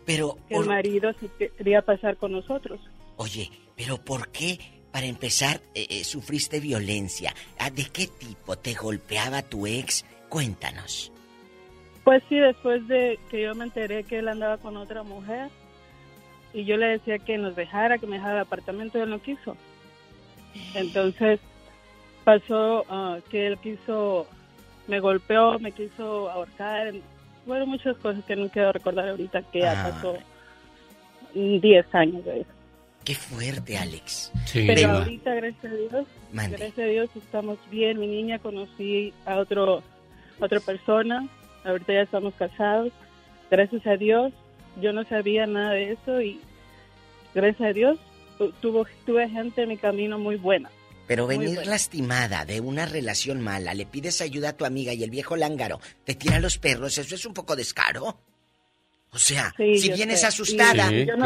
Pero, 0.06 0.38
que 0.50 0.56
el 0.56 0.66
marido 0.66 1.14
que- 1.38 1.50
quería 1.50 1.82
pasar 1.82 2.18
con 2.18 2.32
nosotros. 2.32 2.80
oye, 3.18 3.50
pero 3.76 3.98
¿por 3.98 4.30
qué, 4.30 4.60
para 4.92 5.06
empezar, 5.06 5.62
eh, 5.76 5.88
eh, 5.90 6.04
sufriste 6.04 6.60
violencia? 6.60 7.34
Ah, 7.58 7.70
¿De 7.70 7.86
qué 7.86 8.08
tipo 8.08 8.56
te 8.58 8.74
golpeaba 8.74 9.42
tu 9.42 9.66
ex? 9.68 10.06
Cuéntanos. 10.30 11.12
Pues 12.04 12.22
sí, 12.28 12.36
después 12.36 12.86
de 12.88 13.18
que 13.32 13.42
yo 13.44 13.56
me 13.56 13.64
enteré 13.64 14.04
que 14.04 14.20
él 14.20 14.28
andaba 14.28 14.58
con 14.58 14.76
otra 14.78 15.04
mujer 15.04 15.50
y 16.54 16.66
yo 16.66 16.76
le 16.76 16.88
decía 16.88 17.18
que 17.20 17.38
nos 17.38 17.56
dejara, 17.56 17.98
que 17.98 18.08
me 18.08 18.18
dejara 18.18 18.34
el 18.36 18.42
apartamento, 18.42 19.02
él 19.02 19.10
no 19.10 19.22
quiso. 19.22 19.56
Entonces 20.76 21.40
pasó 22.24 22.86
ah, 22.90 23.20
que 23.30 23.48
él 23.48 23.58
quiso, 23.60 24.28
me 24.88 25.00
golpeó, 25.00 25.58
me 25.60 25.72
quiso 25.72 26.30
ahorcar, 26.30 26.94
bueno, 27.46 27.66
muchas 27.66 27.96
cosas 27.98 28.24
que 28.26 28.36
no 28.36 28.50
quiero 28.50 28.72
recordar 28.72 29.10
ahorita 29.10 29.42
que 29.52 29.60
ya 29.62 29.72
Ah. 29.86 29.90
pasó 29.92 30.18
mm, 31.36 31.60
10 31.60 31.96
años 31.96 32.26
de 32.26 32.42
eso. 32.42 32.50
Qué 33.04 33.16
fuerte, 33.16 33.78
Alex. 33.78 34.32
Pero 34.54 34.92
ahorita, 34.92 35.34
gracias 35.36 35.66
a 35.66 35.76
Dios, 35.76 36.08
Mande. 36.32 36.58
gracias 36.58 36.80
a 36.80 36.90
Dios 36.90 37.10
estamos 37.16 37.58
bien. 37.70 38.00
Mi 38.00 38.08
niña 38.08 38.40
conocí 38.40 39.14
a 39.26 39.38
otro, 39.38 39.84
a 40.40 40.46
otra 40.46 40.60
persona. 40.62 41.28
Ahorita 41.66 41.92
ya 41.94 42.02
estamos 42.04 42.34
casados. 42.36 42.92
Gracias 43.52 43.86
a 43.88 43.98
Dios, 43.98 44.32
yo 44.82 44.94
no 44.94 45.04
sabía 45.04 45.46
nada 45.48 45.72
de 45.72 45.92
eso 45.92 46.22
y 46.22 46.40
gracias 47.36 47.70
a 47.70 47.74
Dios 47.74 48.00
tu- 48.38 48.52
tuvo, 48.54 48.86
tuve 49.06 49.28
gente 49.30 49.64
en 49.64 49.70
mi 49.70 49.78
camino 49.78 50.18
muy 50.18 50.38
buena. 50.38 50.70
Pero 51.08 51.28
venir 51.28 51.56
bueno. 51.56 51.70
lastimada 51.72 52.46
de 52.46 52.62
una 52.62 52.86
relación 52.86 53.42
mala, 53.42 53.74
le 53.74 53.86
pides 53.86 54.22
ayuda 54.22 54.50
a 54.50 54.58
tu 54.58 54.66
amiga 54.66 54.94
y 54.94 55.04
el 55.04 55.10
viejo 55.10 55.36
lángaro 55.36 55.80
te 56.06 56.16
tira 56.16 56.40
los 56.40 56.58
perros, 56.58 56.98
eso 56.98 57.16
es 57.16 57.26
un 57.26 57.34
poco 57.34 57.56
descaro. 57.56 58.18
O 59.12 59.20
sea, 59.20 59.54
Sí, 59.58 59.78
si 59.78 59.92
vienes 59.92 60.22
sé. 60.22 60.28
asustada. 60.28 60.90
Yo 60.92 61.16
no 61.18 61.26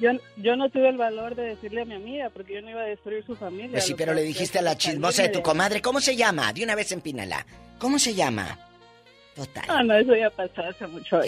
Yo, 0.00 0.10
yo 0.36 0.54
no 0.56 0.68
tuve 0.70 0.88
el 0.90 0.96
valor 0.96 1.34
de 1.34 1.42
decirle 1.42 1.82
a 1.82 1.84
mi 1.84 1.94
amiga 1.94 2.30
porque 2.30 2.54
yo 2.54 2.62
no 2.62 2.70
iba 2.70 2.82
a 2.82 2.84
destruir 2.84 3.24
su 3.24 3.34
familia. 3.36 3.70
Pues 3.72 3.84
sí, 3.84 3.94
pero 3.94 4.12
le 4.12 4.22
dijiste 4.22 4.58
a 4.58 4.62
la 4.62 4.76
chismosa 4.76 5.22
de 5.22 5.28
tu 5.30 5.42
comadre, 5.42 5.80
¿cómo 5.80 6.00
se 6.00 6.14
llama? 6.14 6.52
De 6.52 6.62
una 6.62 6.74
vez 6.74 6.92
empínala. 6.92 7.46
¿Cómo 7.78 7.98
se 7.98 8.14
llama? 8.14 8.67
Total. 9.38 9.64
Ah, 9.68 9.82
no, 9.84 9.94
eso 9.96 10.14
ya 10.16 10.28
pasó 10.30 10.62
hace 10.62 10.86
mucho. 10.88 11.20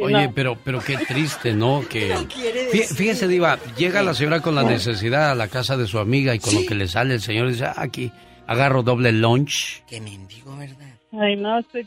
Oye, 0.00 0.30
pero, 0.34 0.58
pero 0.64 0.80
qué 0.80 0.96
triste, 0.98 1.54
¿no? 1.54 1.82
Que 1.88 2.06
decir. 2.08 2.84
fíjese, 2.86 3.28
Diva, 3.28 3.56
llega 3.78 4.02
la 4.02 4.12
señora 4.14 4.40
con 4.42 4.54
la 4.56 4.64
necesidad 4.64 5.30
a 5.30 5.34
la 5.36 5.46
casa 5.48 5.76
de 5.76 5.86
su 5.86 5.98
amiga 6.00 6.34
y 6.34 6.40
con 6.40 6.54
lo 6.56 6.66
que 6.66 6.74
le 6.74 6.88
sale 6.88 7.14
el 7.14 7.20
señor 7.22 7.48
dice, 7.48 7.64
"Ah, 7.66 7.74
aquí, 7.76 8.10
Agarro 8.48 8.82
doble 8.84 9.10
lunch. 9.10 9.82
Qué 9.88 10.00
mendigo, 10.00 10.56
¿verdad? 10.56 10.86
Ay, 11.12 11.34
no 11.34 11.60
sé. 11.72 11.84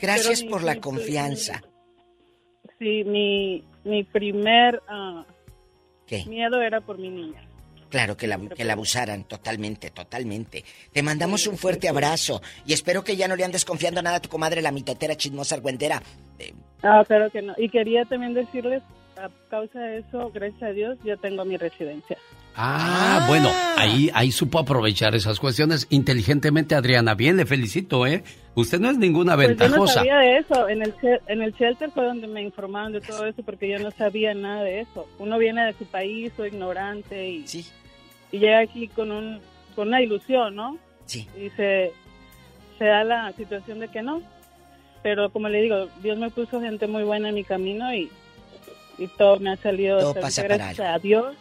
Gracias 0.00 0.40
Pero 0.42 0.50
por 0.52 0.60
mi- 0.60 0.66
la 0.66 0.74
mi- 0.74 0.80
confianza. 0.80 1.62
Sí, 2.78 3.02
mi, 3.04 3.64
mi 3.82 4.04
primer 4.04 4.80
ah, 4.88 5.24
¿Qué? 6.06 6.24
miedo 6.26 6.62
era 6.62 6.80
por 6.80 6.98
mi 6.98 7.08
niña. 7.10 7.42
Claro, 7.88 8.16
que 8.16 8.26
la, 8.26 8.38
que 8.38 8.64
la 8.64 8.74
abusaran, 8.74 9.24
totalmente, 9.24 9.90
totalmente. 9.90 10.64
Te 10.92 11.02
mandamos 11.02 11.46
un 11.46 11.56
fuerte 11.56 11.88
abrazo 11.88 12.42
y 12.66 12.72
espero 12.74 13.02
que 13.02 13.16
ya 13.16 13.28
no 13.28 13.36
le 13.36 13.44
andes 13.44 13.64
confiando 13.64 14.02
nada 14.02 14.16
a 14.16 14.20
tu 14.20 14.28
comadre, 14.28 14.60
la 14.60 14.72
mitotera 14.72 15.16
chismosa 15.16 15.54
argüendera. 15.54 16.02
Ah, 16.82 17.02
claro 17.06 17.30
que 17.30 17.42
no. 17.42 17.54
Y 17.56 17.68
quería 17.70 18.04
también 18.04 18.34
decirles, 18.34 18.82
a 19.16 19.30
causa 19.50 19.80
de 19.80 19.98
eso, 19.98 20.30
gracias 20.32 20.62
a 20.62 20.72
Dios, 20.72 20.98
yo 21.04 21.16
tengo 21.18 21.44
mi 21.44 21.56
residencia. 21.56 22.18
Ah, 22.60 23.24
bueno, 23.28 23.50
ahí, 23.76 24.10
ahí 24.14 24.32
supo 24.32 24.58
aprovechar 24.58 25.14
esas 25.14 25.38
cuestiones 25.38 25.86
inteligentemente, 25.90 26.74
Adriana. 26.74 27.14
Bien, 27.14 27.36
le 27.36 27.46
felicito, 27.46 28.04
¿eh? 28.04 28.24
Usted 28.56 28.80
no 28.80 28.90
es 28.90 28.98
ninguna 28.98 29.36
Pues 29.36 29.50
yo 29.50 29.54
no 29.54 29.58
ventajosa. 29.60 29.94
sabía 29.94 30.16
de 30.18 30.38
eso. 30.38 30.68
En 30.68 30.82
el, 30.82 30.92
en 31.28 31.42
el 31.42 31.52
shelter 31.54 31.92
fue 31.92 32.04
donde 32.04 32.26
me 32.26 32.42
informaron 32.42 32.92
de 32.92 33.00
todo 33.00 33.26
eso 33.26 33.44
porque 33.44 33.68
yo 33.70 33.78
no 33.78 33.92
sabía 33.92 34.34
nada 34.34 34.64
de 34.64 34.80
eso. 34.80 35.06
Uno 35.20 35.38
viene 35.38 35.64
de 35.66 35.72
su 35.74 35.84
país, 35.86 36.32
soy 36.36 36.48
ignorante 36.48 37.28
y, 37.30 37.44
y 38.32 38.38
llega 38.40 38.58
aquí 38.58 38.88
con, 38.88 39.12
un, 39.12 39.40
con 39.76 39.86
una 39.88 40.02
ilusión, 40.02 40.56
¿no? 40.56 40.78
Sí. 41.06 41.28
Y 41.40 41.50
se, 41.50 41.92
se 42.76 42.84
da 42.84 43.04
la 43.04 43.32
situación 43.34 43.78
de 43.78 43.86
que 43.86 44.02
no. 44.02 44.20
Pero 45.04 45.30
como 45.30 45.48
le 45.48 45.62
digo, 45.62 45.86
Dios 46.02 46.18
me 46.18 46.28
puso 46.30 46.60
gente 46.60 46.88
muy 46.88 47.04
buena 47.04 47.28
en 47.28 47.36
mi 47.36 47.44
camino 47.44 47.94
y, 47.94 48.10
y 48.98 49.06
todo 49.16 49.38
me 49.38 49.52
ha 49.52 49.56
salido 49.58 50.00
Todo 50.00 50.14
pasa 50.20 50.42
para 50.42 50.56
gracias 50.56 50.88
a 50.88 50.98
Dios. 50.98 51.36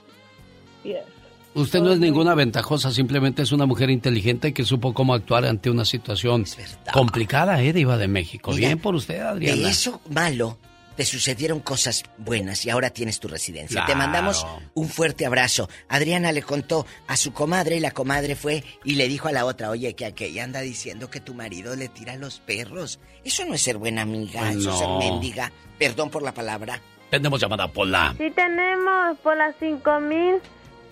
Usted 1.53 1.81
no 1.81 1.91
es 1.91 1.99
ninguna 1.99 2.35
ventajosa, 2.35 2.91
simplemente 2.91 3.41
es 3.41 3.51
una 3.51 3.65
mujer 3.65 3.89
inteligente 3.89 4.53
que 4.53 4.63
supo 4.63 4.93
cómo 4.93 5.15
actuar 5.15 5.45
ante 5.45 5.71
una 5.71 5.85
situación 5.85 6.45
complicada, 6.93 7.61
¿eh? 7.63 7.73
Diva 7.73 7.97
de 7.97 8.07
México. 8.07 8.53
Bien 8.53 8.77
por 8.77 8.93
usted, 8.93 9.21
Adriana. 9.21 9.63
De 9.63 9.69
eso 9.69 9.99
malo 10.09 10.57
te 10.97 11.05
sucedieron 11.05 11.59
cosas 11.59 12.03
buenas 12.17 12.65
y 12.65 12.71
ahora 12.71 12.89
tienes 12.89 13.19
tu 13.19 13.27
residencia. 13.27 13.85
Te 13.85 13.95
mandamos 13.95 14.45
un 14.73 14.89
fuerte 14.89 15.27
abrazo. 15.27 15.69
Adriana 15.87 16.31
le 16.31 16.41
contó 16.41 16.87
a 17.07 17.15
su 17.15 17.33
comadre 17.33 17.77
y 17.77 17.79
la 17.79 17.91
comadre 17.91 18.35
fue 18.35 18.63
y 18.83 18.95
le 18.95 19.07
dijo 19.07 19.27
a 19.27 19.31
la 19.31 19.45
otra, 19.45 19.69
oye, 19.69 19.93
que 19.93 20.05
aquella 20.05 20.43
anda 20.43 20.61
diciendo 20.61 21.09
que 21.09 21.19
tu 21.19 21.35
marido 21.35 21.75
le 21.75 21.87
tira 21.87 22.13
a 22.13 22.17
los 22.17 22.39
perros. 22.39 22.99
Eso 23.23 23.45
no 23.45 23.53
es 23.53 23.61
ser 23.61 23.77
buena 23.77 24.01
amiga, 24.01 24.41
pues 24.41 24.57
eso 24.57 24.73
es 24.73 24.79
ser 24.79 24.89
mendiga. 24.97 25.51
Perdón 25.77 26.09
por 26.09 26.23
la 26.23 26.33
palabra. 26.33 26.81
Tenemos 27.11 27.39
llamada 27.39 27.67
Pola. 27.67 28.15
Sí 28.17 28.31
tenemos, 28.31 29.17
Pola 29.19 29.53
5000. 29.59 30.41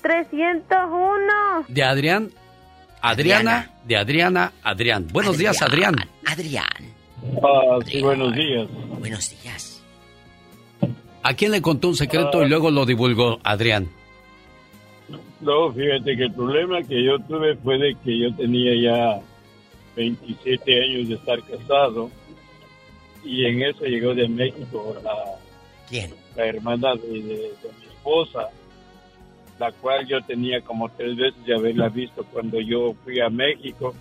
301. 0.05 1.65
De 1.67 1.81
Adrián. 1.81 2.29
Adriana, 3.01 3.71
de 3.85 3.97
Adriana, 3.97 4.53
Adrián. 4.61 5.07
Buenos 5.11 5.35
días, 5.35 5.59
Adrián. 5.63 5.95
Ah, 5.97 6.33
Adrián. 6.33 6.67
Buenos 8.01 8.35
días. 8.35 8.67
Buenos 8.99 9.41
días. 9.41 9.83
¿A 11.23 11.33
quién 11.33 11.51
le 11.51 11.61
contó 11.63 11.87
un 11.87 11.95
secreto 11.95 12.43
y 12.43 12.47
luego 12.49 12.69
lo 12.69 12.85
divulgó 12.85 13.39
Adrián? 13.43 13.89
No, 15.41 15.71
fíjate 15.73 16.15
que 16.15 16.23
el 16.25 16.33
problema 16.33 16.83
que 16.83 17.03
yo 17.03 17.17
tuve 17.27 17.55
fue 17.55 17.79
de 17.79 17.95
que 18.03 18.19
yo 18.19 18.35
tenía 18.35 18.75
ya 18.75 19.21
27 19.95 20.83
años 20.83 21.09
de 21.09 21.15
estar 21.15 21.41
casado 21.41 22.11
y 23.23 23.45
en 23.45 23.63
eso 23.63 23.85
llegó 23.85 24.13
de 24.13 24.27
México 24.27 24.95
la, 25.03 25.15
¿Quién? 25.89 26.13
la 26.35 26.45
hermana 26.45 26.93
de 26.93 27.07
mi 27.07 27.33
esposa 27.87 28.51
la 29.59 29.71
cual 29.71 30.05
yo 30.07 30.21
tenía 30.21 30.61
como 30.61 30.89
tres 30.89 31.15
veces 31.15 31.45
de 31.45 31.55
haberla 31.55 31.89
visto 31.89 32.25
cuando 32.25 32.59
yo 32.59 32.93
fui 33.03 33.19
a 33.19 33.29
México, 33.29 33.95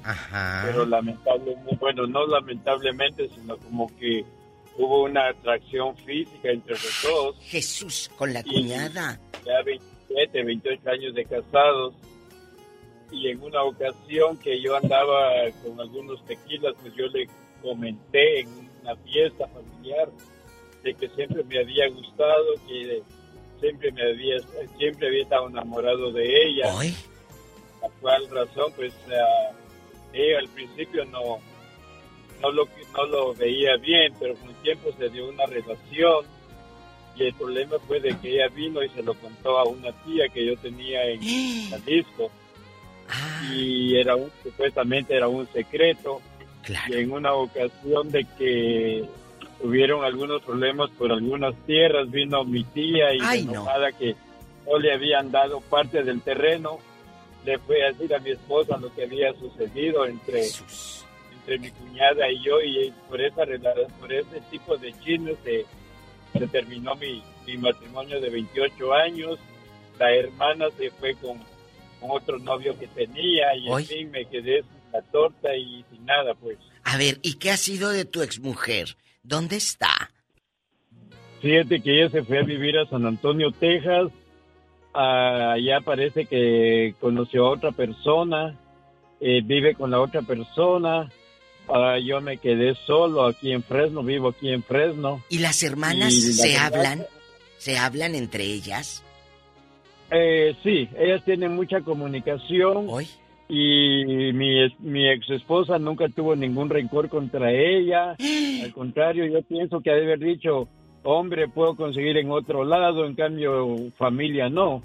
pero 0.64 0.84
lamentablemente, 0.84 1.76
bueno, 1.80 2.06
no 2.06 2.26
lamentablemente, 2.26 3.28
sino 3.28 3.56
como 3.58 3.86
que 3.98 4.24
hubo 4.76 5.04
una 5.04 5.28
atracción 5.28 5.96
física 5.98 6.50
entre 6.50 6.72
los 6.72 7.02
dos. 7.02 7.36
Jesús, 7.42 8.10
con 8.16 8.32
la 8.32 8.42
cuñada. 8.42 9.20
ya 9.44 9.62
27, 9.62 10.44
28 10.44 10.90
años 10.90 11.14
de 11.14 11.24
casados. 11.24 11.94
Y 13.12 13.28
en 13.28 13.40
una 13.40 13.62
ocasión 13.62 14.36
que 14.38 14.60
yo 14.60 14.76
andaba 14.76 15.30
con 15.62 15.80
algunos 15.80 16.24
tequilas, 16.24 16.74
pues 16.82 16.94
yo 16.96 17.06
le 17.06 17.28
comenté 17.62 18.40
en 18.40 18.48
una 18.82 18.96
fiesta 18.96 19.46
familiar 19.46 20.08
de 20.82 20.94
que 20.94 21.08
siempre 21.10 21.44
me 21.44 21.60
había 21.60 21.88
gustado, 21.90 22.44
que 22.66 23.02
siempre 23.64 23.92
me 23.92 24.02
había, 24.02 24.36
siempre 24.76 25.08
había 25.08 25.22
estado 25.22 25.48
enamorado 25.48 26.12
de 26.12 26.46
ella. 26.46 26.72
La 27.80 27.88
cual 28.00 28.28
razón, 28.30 28.72
pues 28.76 28.92
ah, 29.08 29.52
ella 30.12 30.38
al 30.38 30.48
principio 30.48 31.04
no, 31.06 31.38
no 32.42 32.52
lo, 32.52 32.68
no 32.94 33.06
lo 33.06 33.34
veía 33.34 33.76
bien, 33.76 34.12
pero 34.20 34.34
con 34.34 34.50
el 34.50 34.56
tiempo 34.56 34.90
se 34.98 35.08
dio 35.08 35.28
una 35.28 35.46
relación 35.46 36.26
y 37.16 37.24
el 37.24 37.34
problema 37.34 37.76
fue 37.86 38.00
de 38.00 38.16
que 38.18 38.34
ella 38.34 38.48
vino 38.48 38.82
y 38.82 38.88
se 38.90 39.02
lo 39.02 39.14
contó 39.14 39.58
a 39.58 39.64
una 39.64 39.92
tía 40.04 40.28
que 40.28 40.46
yo 40.46 40.56
tenía 40.58 41.04
en 41.06 41.20
Jalisco. 41.70 42.30
Y 43.52 43.96
era 43.96 44.16
un, 44.16 44.30
supuestamente 44.42 45.14
era 45.14 45.28
un 45.28 45.46
secreto. 45.52 46.20
Y 46.88 46.94
en 46.94 47.12
una 47.12 47.34
ocasión 47.34 48.10
de 48.10 48.26
que 48.38 49.04
tuvieron 49.60 50.04
algunos 50.04 50.42
problemas 50.42 50.90
por 50.90 51.12
algunas 51.12 51.54
tierras 51.66 52.10
vino 52.10 52.44
mi 52.44 52.64
tía 52.64 53.14
y 53.14 53.18
Ay, 53.22 53.44
no. 53.44 53.52
enojada 53.52 53.92
que 53.92 54.14
no 54.66 54.78
le 54.78 54.92
habían 54.92 55.30
dado 55.30 55.60
parte 55.60 56.02
del 56.02 56.20
terreno 56.22 56.78
le 57.44 57.58
fue 57.58 57.82
a 57.84 57.92
decir 57.92 58.14
a 58.14 58.18
mi 58.20 58.30
esposa 58.30 58.76
lo 58.78 58.92
que 58.94 59.04
había 59.04 59.32
sucedido 59.34 60.06
entre 60.06 60.44
entre 61.32 61.58
mi 61.58 61.70
cuñada 61.70 62.30
y 62.30 62.42
yo 62.42 62.60
y 62.62 62.92
por 63.08 63.20
esa 63.20 63.44
por 64.00 64.12
ese 64.12 64.40
tipo 64.50 64.76
de 64.78 64.92
chismes 65.00 65.36
se, 65.44 65.66
se 66.38 66.46
terminó 66.48 66.94
mi, 66.96 67.22
mi 67.46 67.56
matrimonio 67.58 68.20
de 68.20 68.30
28 68.30 68.94
años 68.94 69.38
la 69.98 70.12
hermana 70.14 70.66
se 70.78 70.90
fue 70.90 71.14
con, 71.16 71.38
con 72.00 72.10
otro 72.10 72.38
novio 72.38 72.76
que 72.78 72.86
tenía 72.88 73.54
y 73.56 73.68
en 73.70 73.84
fin 73.84 74.10
me 74.10 74.24
quedé 74.26 74.62
sin 74.62 74.92
la 74.92 75.02
torta 75.02 75.54
y 75.54 75.84
sin 75.90 76.04
nada 76.06 76.34
pues 76.34 76.56
A 76.84 76.96
ver, 76.96 77.18
¿y 77.22 77.34
qué 77.34 77.50
ha 77.50 77.56
sido 77.56 77.90
de 77.90 78.04
tu 78.06 78.22
exmujer? 78.22 78.96
¿Dónde 79.24 79.56
está? 79.56 80.10
Fíjate 81.40 81.80
que 81.82 82.00
ella 82.00 82.10
se 82.10 82.22
fue 82.22 82.38
a 82.38 82.42
vivir 82.42 82.78
a 82.78 82.86
San 82.86 83.04
Antonio, 83.06 83.50
Texas. 83.50 84.10
Allá 84.92 85.80
parece 85.84 86.26
que 86.26 86.94
conoció 87.00 87.46
a 87.46 87.50
otra 87.50 87.72
persona, 87.72 88.56
eh, 89.20 89.40
vive 89.42 89.74
con 89.74 89.90
la 89.90 90.00
otra 90.00 90.22
persona. 90.22 91.10
Ah, 91.68 91.96
yo 91.98 92.20
me 92.20 92.36
quedé 92.38 92.74
solo 92.86 93.24
aquí 93.26 93.50
en 93.52 93.62
Fresno, 93.64 94.02
vivo 94.04 94.28
aquí 94.28 94.50
en 94.50 94.62
Fresno. 94.62 95.22
¿Y 95.30 95.38
las 95.38 95.62
hermanas 95.62 96.12
Y 96.12 96.26
la 96.28 96.32
se 96.34 96.48
verdad- 96.52 96.66
hablan? 96.76 97.06
¿Se 97.58 97.78
hablan 97.78 98.14
entre 98.14 98.44
ellas? 98.44 99.02
Eh, 100.10 100.54
sí, 100.62 100.88
ellas 100.98 101.24
tienen 101.24 101.56
mucha 101.56 101.80
comunicación. 101.80 102.86
Y 103.48 104.32
mi, 104.32 104.74
mi 104.78 105.08
ex 105.08 105.28
esposa 105.30 105.78
nunca 105.78 106.08
tuvo 106.08 106.34
ningún 106.34 106.70
rencor 106.70 107.08
contra 107.08 107.52
ella. 107.52 108.16
Al 108.62 108.72
contrario, 108.72 109.26
yo 109.26 109.42
pienso 109.42 109.80
que 109.80 109.90
ha 109.90 109.94
de 109.94 110.04
haber 110.04 110.20
dicho, 110.20 110.68
hombre, 111.02 111.48
puedo 111.48 111.76
conseguir 111.76 112.16
en 112.16 112.30
otro 112.30 112.64
lado, 112.64 113.06
en 113.06 113.14
cambio, 113.14 113.76
familia 113.96 114.48
no. 114.48 114.82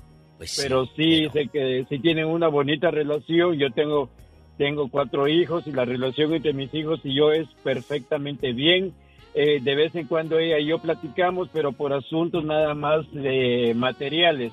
pero 0.57 0.85
sí, 0.85 1.27
sé 1.31 1.47
que 1.47 1.85
sí 1.89 1.99
tienen 1.99 2.25
una 2.25 2.47
bonita 2.47 2.91
relación. 2.91 3.57
Yo 3.57 3.71
tengo, 3.71 4.09
tengo 4.57 4.89
cuatro 4.89 5.27
hijos 5.27 5.65
y 5.65 5.71
la 5.71 5.85
relación 5.85 6.33
entre 6.33 6.53
mis 6.53 6.73
hijos 6.73 6.99
y 7.03 7.15
yo 7.15 7.31
es 7.31 7.47
perfectamente 7.63 8.51
bien. 8.53 8.93
Eh, 9.35 9.59
de 9.61 9.75
vez 9.75 9.95
en 9.95 10.07
cuando 10.07 10.39
ella 10.39 10.59
y 10.59 10.65
yo 10.65 10.79
platicamos, 10.79 11.49
pero 11.53 11.71
por 11.71 11.93
asuntos 11.93 12.43
nada 12.43 12.73
más 12.73 13.09
de 13.13 13.73
materiales. 13.75 14.51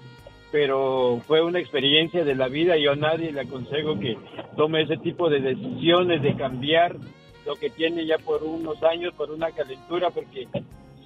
Pero 0.52 1.20
fue 1.27 1.43
una 1.43 1.59
experiencia 1.59 2.24
de 2.24 2.35
la 2.35 2.48
vida. 2.48 2.77
Yo 2.77 2.93
a 2.93 2.97
nadie 2.97 3.32
le 3.32 3.40
aconsejo 3.40 3.98
que 3.98 4.16
tome 4.56 4.82
ese 4.82 4.97
tipo 4.98 5.28
de 5.28 5.40
decisiones 5.40 6.23
de 6.23 6.36
cambiar 6.36 6.97
lo 7.44 7.55
que 7.56 7.70
tiene 7.70 8.06
ya 8.06 8.18
por 8.18 8.43
unos 8.43 8.82
años, 8.82 9.14
por 9.14 9.31
una 9.31 9.51
calentura, 9.52 10.10
porque 10.10 10.48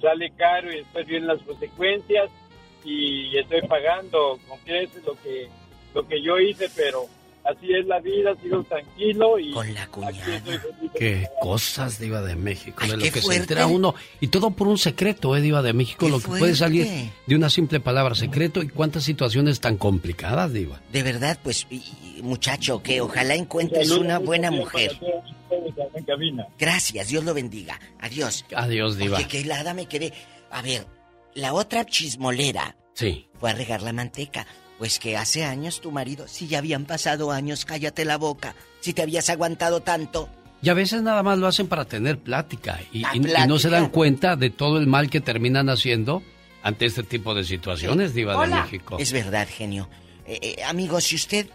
sale 0.01 0.31
caro 0.35 0.71
y 0.71 0.77
después 0.77 1.05
vienen 1.05 1.27
las 1.27 1.41
consecuencias 1.43 2.29
y 2.83 3.37
estoy 3.37 3.61
pagando 3.67 4.39
con 4.47 4.57
creces 4.59 5.03
lo 5.05 5.13
que 5.13 5.47
lo 5.93 6.07
que 6.07 6.21
yo 6.21 6.39
hice, 6.39 6.67
pero 6.75 7.05
así 7.43 7.73
es 7.73 7.85
la 7.87 7.99
vida, 7.99 8.35
sigo 8.41 8.63
tranquilo 8.63 9.37
y 9.39 9.51
con 9.51 9.73
la 9.73 9.87
Qué 10.97 11.27
cosas, 11.41 11.99
Diva 11.99 12.21
de 12.21 12.35
México, 12.35 12.85
de 12.85 12.97
lo 12.97 13.03
que 13.11 13.21
se 13.21 13.35
entera 13.35 13.67
uno. 13.67 13.95
Y 14.19 14.27
todo 14.27 14.51
por 14.51 14.67
un 14.67 14.77
secreto, 14.77 15.35
¿eh, 15.35 15.41
Diva 15.41 15.61
de 15.61 15.73
México? 15.73 16.05
Qué 16.05 16.11
lo 16.11 16.19
que 16.19 16.27
puede 16.27 16.55
salir 16.55 16.87
de 17.25 17.35
una 17.35 17.49
simple 17.49 17.79
palabra, 17.79 18.15
secreto. 18.15 18.61
¿Y 18.61 18.69
cuántas 18.69 19.03
situaciones 19.03 19.59
tan 19.59 19.77
complicadas, 19.77 20.51
Diva? 20.53 20.79
De 20.91 21.03
verdad, 21.03 21.37
pues, 21.41 21.65
y- 21.69 21.83
y, 22.17 22.21
muchacho, 22.21 22.81
que 22.83 23.01
ojalá 23.01 23.35
encuentres 23.35 23.89
una 23.91 24.19
buena 24.19 24.51
mujer. 24.51 24.97
Gracias, 26.57 27.07
Dios 27.09 27.23
lo 27.23 27.33
bendiga. 27.33 27.79
Adiós. 27.99 28.45
Adiós, 28.55 28.97
Diva. 28.97 29.17
Oye, 29.17 29.27
qué 29.27 29.41
helada 29.41 29.73
me 29.73 29.85
quedé. 29.87 30.13
A 30.49 30.61
ver, 30.61 30.85
la 31.33 31.53
otra 31.53 31.85
chismolera 31.85 32.75
Sí. 32.93 33.27
fue 33.39 33.49
a 33.51 33.53
regar 33.53 33.81
la 33.81 33.93
manteca. 33.93 34.45
Pues 34.81 34.97
que 34.97 35.15
hace 35.15 35.43
años 35.43 35.79
tu 35.79 35.91
marido, 35.91 36.27
si 36.27 36.47
ya 36.47 36.57
habían 36.57 36.85
pasado 36.85 37.31
años, 37.31 37.65
cállate 37.65 38.03
la 38.03 38.17
boca, 38.17 38.55
si 38.79 38.93
te 38.93 39.03
habías 39.03 39.29
aguantado 39.29 39.81
tanto. 39.81 40.27
Y 40.63 40.69
a 40.69 40.73
veces 40.73 41.03
nada 41.03 41.21
más 41.21 41.37
lo 41.37 41.45
hacen 41.45 41.67
para 41.67 41.85
tener 41.85 42.17
plática 42.17 42.79
y, 42.91 43.03
no 43.47 43.59
se 43.59 43.69
dan 43.69 43.89
cuenta 43.89 44.35
de 44.35 44.49
todo 44.49 44.79
el 44.79 44.87
mal 44.87 45.11
que 45.11 45.21
terminan 45.21 45.69
haciendo 45.69 46.23
ante 46.63 46.87
este 46.87 47.03
tipo 47.03 47.35
de 47.35 47.43
situaciones, 47.43 48.15
Diva 48.15 48.43
de 48.43 48.55
México. 48.55 48.97
Es 48.97 49.11
verdad, 49.11 49.47
genio. 49.47 49.87
Eh, 50.25 50.39
eh, 50.57 50.63
amigos, 50.63 51.03
si 51.03 51.15
usted 51.15 51.47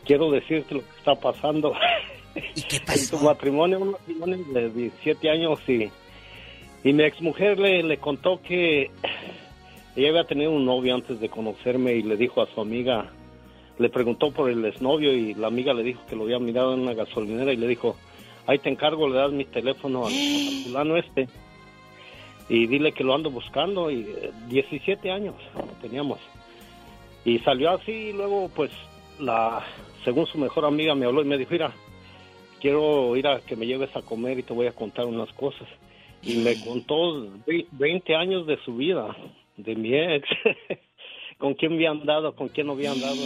quiero 0.05 0.31
decirte 0.31 0.75
lo 0.75 0.81
que 0.81 0.97
está 0.97 1.15
pasando. 1.15 1.73
¿Y 2.55 2.61
qué 2.63 2.79
pasó? 2.85 3.17
su 3.17 3.23
matrimonio, 3.23 3.79
un 3.79 3.91
matrimonio 3.91 4.37
de 4.53 4.69
17 4.69 5.29
años 5.29 5.59
y, 5.67 5.89
y 6.83 6.93
mi 6.93 7.03
exmujer 7.03 7.59
le, 7.59 7.83
le 7.83 7.97
contó 7.97 8.41
que 8.41 8.89
ella 9.95 10.09
había 10.09 10.23
tenido 10.23 10.51
un 10.51 10.65
novio 10.65 10.95
antes 10.95 11.19
de 11.19 11.29
conocerme 11.29 11.93
y 11.93 12.01
le 12.01 12.17
dijo 12.17 12.41
a 12.41 12.47
su 12.47 12.59
amiga, 12.59 13.11
le 13.77 13.89
preguntó 13.89 14.31
por 14.31 14.49
el 14.49 14.65
exnovio 14.65 15.13
y 15.13 15.35
la 15.35 15.47
amiga 15.47 15.73
le 15.73 15.83
dijo 15.83 16.01
que 16.07 16.15
lo 16.15 16.23
había 16.23 16.39
mirado 16.39 16.73
en 16.73 16.81
una 16.81 16.93
gasolinera 16.93 17.53
y 17.53 17.57
le 17.57 17.67
dijo, 17.67 17.95
ahí 18.47 18.57
te 18.57 18.69
encargo, 18.69 19.07
le 19.07 19.15
das 19.15 19.31
mi 19.31 19.45
teléfono 19.45 20.07
al, 20.07 20.13
fulano 20.63 20.97
este 20.97 21.27
y 22.49 22.67
dile 22.67 22.91
que 22.91 23.03
lo 23.03 23.15
ando 23.15 23.29
buscando 23.29 23.89
y 23.89 24.07
17 24.49 25.07
eh, 25.07 25.11
años 25.11 25.35
teníamos. 25.81 26.19
Y 27.25 27.39
salió 27.39 27.71
así 27.71 27.91
y 27.91 28.13
luego 28.13 28.49
pues 28.53 28.71
la 29.19 29.63
según 30.03 30.27
su 30.27 30.37
mejor 30.37 30.65
amiga 30.65 30.95
me 30.95 31.05
habló 31.05 31.21
y 31.21 31.25
me 31.25 31.37
dijo 31.37 31.51
mira 31.51 31.71
quiero 32.59 33.15
ir 33.15 33.27
a 33.27 33.39
que 33.39 33.55
me 33.55 33.65
lleves 33.65 33.95
a 33.95 34.01
comer 34.01 34.39
y 34.39 34.43
te 34.43 34.53
voy 34.53 34.67
a 34.67 34.73
contar 34.73 35.05
unas 35.05 35.31
cosas 35.33 35.67
y 36.21 36.35
me 36.37 36.59
contó 36.63 37.27
20 37.71 38.15
años 38.15 38.47
de 38.47 38.57
su 38.63 38.75
vida 38.75 39.15
de 39.57 39.75
mi 39.75 39.93
ex 39.93 40.27
con 41.37 41.53
quién 41.53 41.73
había 41.73 41.91
andado 41.91 42.35
con 42.35 42.49
quién 42.49 42.67
no 42.67 42.73
había 42.73 42.91
andado. 42.91 43.21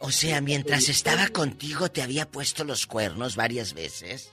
O 0.00 0.10
sea 0.10 0.40
mientras 0.40 0.88
estaba 0.88 1.28
contigo 1.28 1.88
te 1.88 2.02
había 2.02 2.26
puesto 2.30 2.64
los 2.64 2.86
cuernos 2.86 3.36
varias 3.36 3.74
veces 3.74 4.32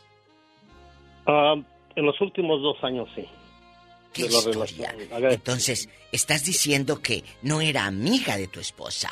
Ah, 1.25 1.55
en 1.95 2.05
los 2.05 2.19
últimos 2.21 2.61
dos 2.61 2.83
años, 2.83 3.07
sí. 3.15 3.25
¿Qué 4.13 4.23
historia? 4.23 4.95
Entonces, 5.31 5.89
¿estás 6.11 6.45
diciendo 6.45 7.01
que 7.01 7.23
no 7.41 7.61
era 7.61 7.85
amiga 7.85 8.37
de 8.37 8.47
tu 8.47 8.59
esposa? 8.59 9.09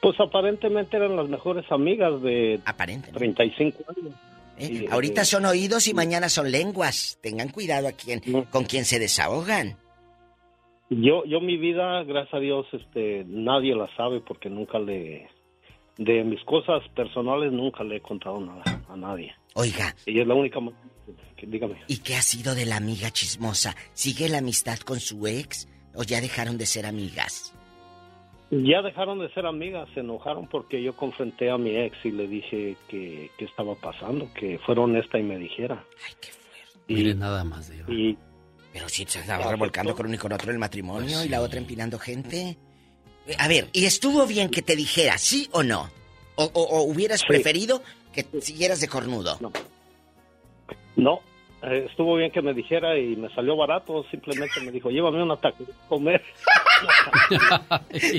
Pues 0.00 0.18
aparentemente 0.20 0.96
eran 0.96 1.16
las 1.16 1.28
mejores 1.28 1.64
amigas 1.70 2.20
de 2.22 2.60
aparentemente. 2.64 3.18
35 3.18 3.84
años. 3.88 4.14
¿Eh? 4.58 4.86
Ahorita 4.90 5.24
son 5.24 5.44
oídos 5.44 5.86
y 5.86 5.94
mañana 5.94 6.28
son 6.28 6.50
lenguas. 6.50 7.18
Tengan 7.22 7.48
cuidado 7.48 7.88
a 7.88 7.92
quien, 7.92 8.20
con 8.50 8.64
quien 8.64 8.84
se 8.84 8.98
desahogan. 8.98 9.76
Yo, 10.88 11.24
yo 11.24 11.40
mi 11.40 11.56
vida, 11.56 12.04
gracias 12.04 12.34
a 12.34 12.38
Dios, 12.38 12.66
este, 12.72 13.24
nadie 13.26 13.74
la 13.74 13.88
sabe 13.96 14.20
porque 14.20 14.48
nunca 14.48 14.78
le, 14.78 15.28
de 15.98 16.24
mis 16.24 16.42
cosas 16.44 16.82
personales 16.94 17.52
nunca 17.52 17.82
le 17.82 17.96
he 17.96 18.00
contado 18.00 18.40
nada 18.40 18.62
a 18.88 18.96
nadie. 18.96 19.34
Oiga. 19.54 19.94
Ella 20.04 20.22
es 20.22 20.28
la 20.28 20.34
única. 20.34 20.60
Que, 21.36 21.46
dígame. 21.46 21.76
¿Y 21.86 21.98
qué 21.98 22.16
ha 22.16 22.22
sido 22.22 22.54
de 22.54 22.66
la 22.66 22.76
amiga 22.76 23.10
chismosa? 23.10 23.76
¿Sigue 23.92 24.28
la 24.28 24.38
amistad 24.38 24.78
con 24.78 25.00
su 25.00 25.26
ex 25.26 25.68
o 25.94 26.02
ya 26.02 26.20
dejaron 26.20 26.58
de 26.58 26.66
ser 26.66 26.86
amigas? 26.86 27.52
Ya 28.50 28.80
dejaron 28.80 29.18
de 29.18 29.28
ser 29.34 29.44
amigas, 29.44 29.88
se 29.92 30.00
enojaron 30.00 30.46
porque 30.46 30.80
yo 30.80 30.94
confronté 30.94 31.50
a 31.50 31.58
mi 31.58 31.76
ex 31.76 31.96
y 32.04 32.12
le 32.12 32.28
dije 32.28 32.76
que, 32.88 33.30
estaba 33.38 33.74
pasando, 33.74 34.32
que 34.34 34.58
fuera 34.60 34.82
honesta 34.82 35.18
y 35.18 35.24
me 35.24 35.36
dijera. 35.36 35.84
Ay, 36.06 36.14
qué 36.20 36.30
fuerte. 36.30 36.94
Mire 36.94 37.14
nada 37.14 37.42
más, 37.42 37.68
de 37.68 37.82
y, 37.92 38.16
Pero 38.72 38.88
si 38.88 39.04
se 39.04 39.18
estaba 39.18 39.50
revolcando 39.50 39.96
con 39.96 40.06
uno 40.06 40.14
y 40.14 40.18
con 40.18 40.32
otro 40.32 40.52
el 40.52 40.58
matrimonio 40.58 41.16
pues 41.16 41.26
y 41.26 41.28
la 41.28 41.42
otra 41.42 41.58
empinando 41.58 41.98
gente. 41.98 42.56
A 43.38 43.48
ver, 43.48 43.68
¿y 43.72 43.84
estuvo 43.84 44.24
bien 44.26 44.48
que 44.48 44.62
te 44.62 44.76
dijera 44.76 45.18
sí 45.18 45.48
o 45.50 45.64
no? 45.64 45.90
¿O, 46.36 46.82
hubieras 46.82 47.24
preferido 47.24 47.82
que 48.12 48.24
siguieras 48.40 48.80
de 48.80 48.86
cornudo? 48.86 49.38
No. 49.40 49.50
No, 50.96 51.20
eh, 51.62 51.86
estuvo 51.88 52.16
bien 52.16 52.30
que 52.30 52.42
me 52.42 52.52
dijera 52.54 52.96
y 52.98 53.16
me 53.16 53.28
salió 53.34 53.56
barato. 53.56 54.04
Simplemente 54.10 54.60
me 54.60 54.70
dijo, 54.70 54.90
llévame 54.90 55.22
un 55.22 55.30
ataque 55.30 55.64
a 55.64 55.88
comer. 55.88 56.22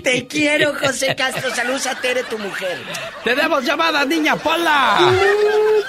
Te 0.04 0.26
quiero, 0.32 0.74
José 0.74 1.16
Castro. 1.16 1.50
Saludos 1.52 1.86
a 1.88 1.96
Tere, 2.02 2.24
tu 2.24 2.38
mujer. 2.40 2.78
¡Tenemos 3.24 3.64
llamada, 3.64 4.04
niña 4.06 4.36
Pola! 4.36 4.98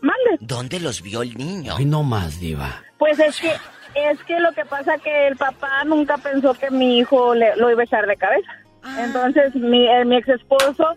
Mande. 0.00 0.38
¿Dónde 0.40 0.80
los 0.80 1.02
vio 1.02 1.22
el 1.22 1.34
niño? 1.36 1.74
Ay, 1.76 1.84
no 1.84 2.02
más, 2.02 2.40
diva. 2.40 2.82
Pues 2.98 3.18
es 3.20 3.38
que, 3.40 3.52
es 3.94 4.22
que 4.24 4.40
lo 4.40 4.50
que 4.52 4.64
pasa 4.64 4.98
que 4.98 5.28
el 5.28 5.36
papá 5.36 5.84
nunca 5.84 6.16
pensó 6.18 6.54
que 6.54 6.70
mi 6.70 6.98
hijo 6.98 7.34
le, 7.34 7.54
lo 7.56 7.70
iba 7.70 7.82
a 7.82 7.84
echar 7.84 8.06
de 8.06 8.16
cabeza. 8.16 8.50
Ah. 8.82 9.04
Entonces, 9.04 9.54
mi, 9.54 9.86
eh, 9.86 10.04
mi 10.04 10.16
ex 10.16 10.28
esposo 10.28 10.96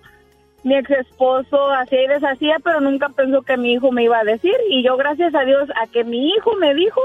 mi 0.64 0.76
ex 0.76 0.90
esposo 0.90 1.72
hacía 1.72 2.04
y 2.04 2.08
deshacía, 2.08 2.58
pero 2.64 2.82
nunca 2.82 3.10
pensó 3.10 3.42
que 3.42 3.56
mi 3.56 3.74
hijo 3.74 3.92
me 3.92 4.04
iba 4.04 4.20
a 4.20 4.26
decir. 4.26 4.56
Y 4.70 4.84
yo, 4.84 4.98
gracias 4.98 5.34
a 5.34 5.42
Dios, 5.42 5.70
a 5.82 5.88
que 5.88 6.04
mi 6.04 6.30
hijo 6.30 6.56
me 6.56 6.74
dijo, 6.74 7.02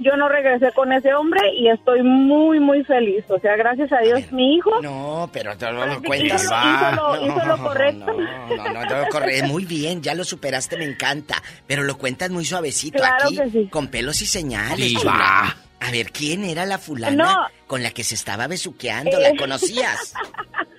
yo 0.00 0.16
no 0.16 0.28
regresé 0.28 0.72
con 0.72 0.92
ese 0.92 1.12
hombre 1.12 1.40
y 1.54 1.68
estoy 1.68 2.02
muy, 2.02 2.58
muy 2.58 2.82
feliz. 2.84 3.22
O 3.28 3.38
sea, 3.38 3.54
gracias 3.56 3.92
a 3.92 3.98
Dios, 3.98 4.32
mi 4.32 4.56
hijo. 4.56 4.80
No, 4.82 5.28
pero 5.30 5.54
no 5.54 5.86
lo 5.86 6.02
cuentas. 6.02 6.42
Hizo, 6.42 6.54
hizo, 6.54 6.92
lo, 6.96 7.26
hizo 7.26 7.46
lo 7.46 7.58
correcto. 7.58 8.06
No, 8.06 8.72
no, 8.72 8.84
no, 8.84 9.08
corre. 9.10 9.42
Muy 9.42 9.66
bien, 9.66 10.02
ya 10.02 10.14
lo 10.14 10.24
superaste, 10.24 10.78
me 10.78 10.86
encanta. 10.86 11.42
Pero 11.66 11.82
lo 11.82 11.98
cuentas 11.98 12.30
muy 12.30 12.46
suavecito 12.46 13.02
aquí, 13.04 13.68
con 13.68 13.88
pelos 13.88 14.22
y 14.22 14.26
señales. 14.26 14.94
Chula. 14.94 15.54
A 15.80 15.90
ver, 15.90 16.10
¿quién 16.12 16.44
era 16.44 16.64
la 16.64 16.78
fulana 16.78 17.50
con 17.66 17.82
la 17.82 17.90
que 17.90 18.02
se 18.02 18.14
estaba 18.14 18.46
besuqueando? 18.46 19.18
¿La 19.20 19.36
conocías? 19.36 20.14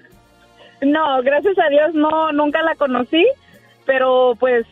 no, 0.81 1.21
gracias 1.21 1.57
a 1.59 1.69
Dios, 1.69 1.93
no, 1.93 2.31
nunca 2.31 2.61
la 2.63 2.75
conocí. 2.75 3.25
Pero 3.85 4.35
pues 4.39 4.65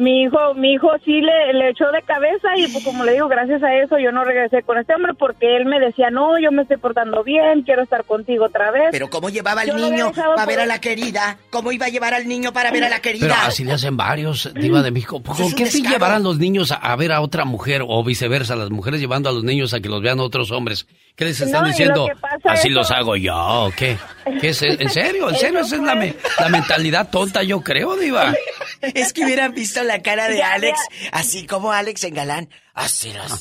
mi 0.00 0.22
hijo, 0.22 0.54
mi 0.54 0.72
hijo 0.72 0.88
sí 1.04 1.20
le, 1.20 1.52
le 1.52 1.70
echó 1.70 1.84
de 1.92 2.00
cabeza 2.02 2.48
y 2.56 2.66
pues 2.68 2.82
como 2.82 3.04
le 3.04 3.12
digo, 3.12 3.28
gracias 3.28 3.62
a 3.62 3.74
eso 3.76 3.98
yo 3.98 4.12
no 4.12 4.24
regresé 4.24 4.62
con 4.62 4.78
este 4.78 4.94
hombre 4.94 5.12
porque 5.12 5.56
él 5.56 5.66
me 5.66 5.78
decía, 5.78 6.08
no, 6.10 6.40
yo 6.40 6.50
me 6.50 6.62
estoy 6.62 6.78
portando 6.78 7.22
bien, 7.22 7.62
quiero 7.62 7.82
estar 7.82 8.04
contigo 8.04 8.46
otra 8.46 8.70
vez. 8.70 8.88
Pero 8.92 9.10
¿cómo 9.10 9.28
llevaba 9.28 9.60
al 9.60 9.76
niño 9.76 10.10
para 10.12 10.46
ver 10.46 10.60
a 10.60 10.66
la 10.66 10.80
querida? 10.80 11.36
¿Cómo 11.50 11.70
iba 11.70 11.84
a 11.84 11.88
llevar 11.90 12.14
al 12.14 12.26
niño 12.26 12.50
para 12.52 12.70
ver 12.70 12.84
a 12.84 12.88
la 12.88 13.00
querida? 13.00 13.26
Pero 13.28 13.40
así 13.42 13.62
le 13.62 13.72
hacen 13.72 13.98
varios, 13.98 14.50
diva 14.54 14.82
de 14.82 14.90
México. 14.90 15.22
¿Con 15.22 15.52
qué 15.52 15.66
fin 15.66 15.84
llevarán 15.84 16.22
los 16.22 16.38
niños 16.38 16.72
a, 16.72 16.96
ver 16.96 17.12
a 17.12 17.20
otra 17.20 17.44
mujer 17.44 17.82
o 17.86 18.02
viceversa, 18.02 18.56
las 18.56 18.70
mujeres 18.70 19.00
llevando 19.00 19.28
a 19.28 19.32
los 19.32 19.44
niños 19.44 19.74
a 19.74 19.80
que 19.80 19.90
los 19.90 20.00
vean 20.00 20.18
otros 20.18 20.50
hombres? 20.50 20.86
¿Qué 21.14 21.26
les 21.26 21.38
están 21.42 21.66
diciendo? 21.66 22.08
Así 22.44 22.70
los 22.70 22.90
hago 22.90 23.16
yo, 23.16 23.36
¿o 23.36 23.70
qué? 23.76 23.98
¿Qué 24.40 24.48
es? 24.48 24.62
¿En 24.62 24.88
serio? 24.88 25.28
¿En 25.28 25.36
serio? 25.36 25.60
Esa 25.60 25.76
es 25.76 25.82
la, 25.82 25.94
la 25.94 26.48
mentalidad 26.48 27.10
tonta, 27.10 27.42
yo 27.42 27.60
creo, 27.60 27.96
diva. 27.96 28.32
Es 28.94 29.12
que 29.12 29.24
hubieran 29.24 29.52
visto 29.52 29.82
la 29.90 30.02
cara 30.02 30.28
de 30.28 30.42
Alex, 30.42 30.88
así 31.12 31.46
como 31.46 31.72
Alex 31.72 32.04
en 32.04 32.14
galán. 32.14 32.48
Así 32.72 33.12
los, 33.12 33.40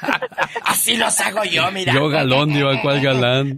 así 0.64 0.96
los 0.96 1.18
hago 1.20 1.42
yo, 1.44 1.70
mira. 1.72 1.92
Yo 1.94 2.08
galón, 2.08 2.52
digo, 2.52 2.68
¿cuál 2.82 3.00
galán? 3.02 3.56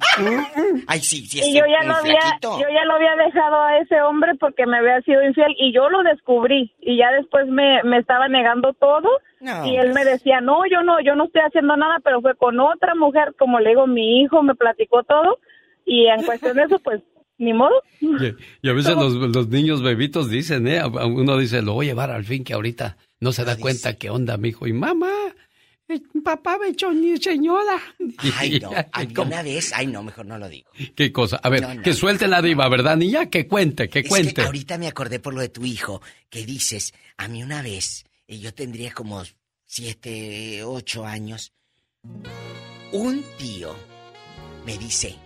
Ay, 0.86 1.00
sí, 1.00 1.26
sí. 1.26 1.40
Y 1.44 1.58
yo 1.58 1.64
ya, 1.66 1.84
lo 1.86 1.96
había, 1.96 2.20
yo 2.40 2.58
ya 2.58 2.84
lo 2.86 2.94
había 2.94 3.16
dejado 3.16 3.60
a 3.60 3.78
ese 3.78 4.00
hombre 4.02 4.34
porque 4.38 4.66
me 4.66 4.78
había 4.78 5.00
sido 5.02 5.22
infiel 5.22 5.54
y 5.58 5.74
yo 5.74 5.90
lo 5.90 6.02
descubrí. 6.04 6.72
Y 6.80 6.96
ya 6.96 7.10
después 7.10 7.48
me, 7.48 7.82
me 7.82 7.98
estaba 7.98 8.28
negando 8.28 8.72
todo. 8.74 9.08
y 9.40 9.76
él 9.76 9.92
me 9.92 10.04
decía, 10.04 10.40
no, 10.40 10.64
yo 10.70 10.82
no, 10.82 11.00
yo 11.00 11.16
no 11.16 11.24
estoy 11.24 11.42
haciendo 11.42 11.76
nada, 11.76 11.98
pero 12.04 12.20
fue 12.20 12.36
con 12.36 12.60
otra 12.60 12.94
mujer, 12.94 13.34
como 13.38 13.58
le 13.58 13.70
digo, 13.70 13.86
mi 13.86 14.22
hijo 14.22 14.42
me 14.42 14.54
platicó 14.54 15.02
todo. 15.02 15.38
Y 15.84 16.06
en 16.06 16.22
cuestión 16.24 16.56
de 16.56 16.62
eso, 16.62 16.78
pues 16.78 17.02
ni 17.40 17.54
modo. 17.54 17.82
Y, 18.00 18.68
a 18.68 18.72
veces 18.72 18.94
los, 18.94 19.14
los, 19.14 19.48
niños 19.48 19.82
bebitos 19.82 20.30
dicen, 20.30 20.68
¿eh? 20.68 20.84
Uno 20.84 21.38
dice, 21.38 21.62
lo 21.62 21.72
voy 21.72 21.86
a 21.86 21.90
llevar 21.90 22.10
al 22.10 22.24
fin, 22.24 22.44
que 22.44 22.52
ahorita 22.52 22.98
no 23.18 23.32
se 23.32 23.44
da 23.44 23.56
cuenta 23.56 23.94
qué 23.94 24.10
onda, 24.10 24.36
mi 24.36 24.50
hijo. 24.50 24.66
Y 24.66 24.74
mamá, 24.74 25.10
eh, 25.88 26.00
papá 26.22 26.58
me 26.58 26.68
echó 26.68 26.92
ni 26.92 27.16
señora. 27.16 27.80
Ay, 28.36 28.60
no, 28.60 28.70
una 29.22 29.42
vez, 29.42 29.72
ay, 29.74 29.86
no, 29.86 30.02
mejor 30.02 30.26
no 30.26 30.38
lo 30.38 30.48
digo. 30.48 30.70
¿Qué 30.94 31.10
cosa? 31.10 31.40
A 31.42 31.48
ver, 31.48 31.80
que 31.82 31.94
suelte 31.94 32.28
la 32.28 32.42
diva, 32.42 32.68
¿verdad, 32.68 32.96
niña? 32.96 33.30
Que 33.30 33.48
cuente, 33.48 33.88
que 33.88 34.04
cuente. 34.04 34.42
ahorita 34.42 34.76
me 34.76 34.86
acordé 34.86 35.18
por 35.18 35.32
lo 35.32 35.40
de 35.40 35.48
tu 35.48 35.64
hijo, 35.64 36.02
que 36.28 36.44
dices, 36.44 36.92
a 37.16 37.26
mí 37.26 37.42
una 37.42 37.62
vez, 37.62 38.04
y 38.26 38.40
yo 38.40 38.52
tendría 38.52 38.92
como 38.92 39.22
siete, 39.64 40.62
ocho 40.62 41.06
años, 41.06 41.52
un 42.92 43.24
tío 43.38 43.74
me 44.66 44.76
dice, 44.76 45.16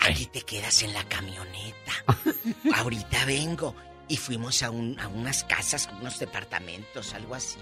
Aquí 0.00 0.26
te 0.26 0.42
quedas 0.42 0.82
en 0.82 0.92
la 0.92 1.04
camioneta. 1.04 1.92
Ahorita 2.74 3.24
vengo. 3.24 3.74
Y 4.08 4.16
fuimos 4.16 4.62
a, 4.62 4.70
un, 4.70 4.98
a 4.98 5.08
unas 5.08 5.44
casas, 5.44 5.88
unos 6.00 6.18
departamentos, 6.18 7.12
algo 7.12 7.34
así. 7.34 7.58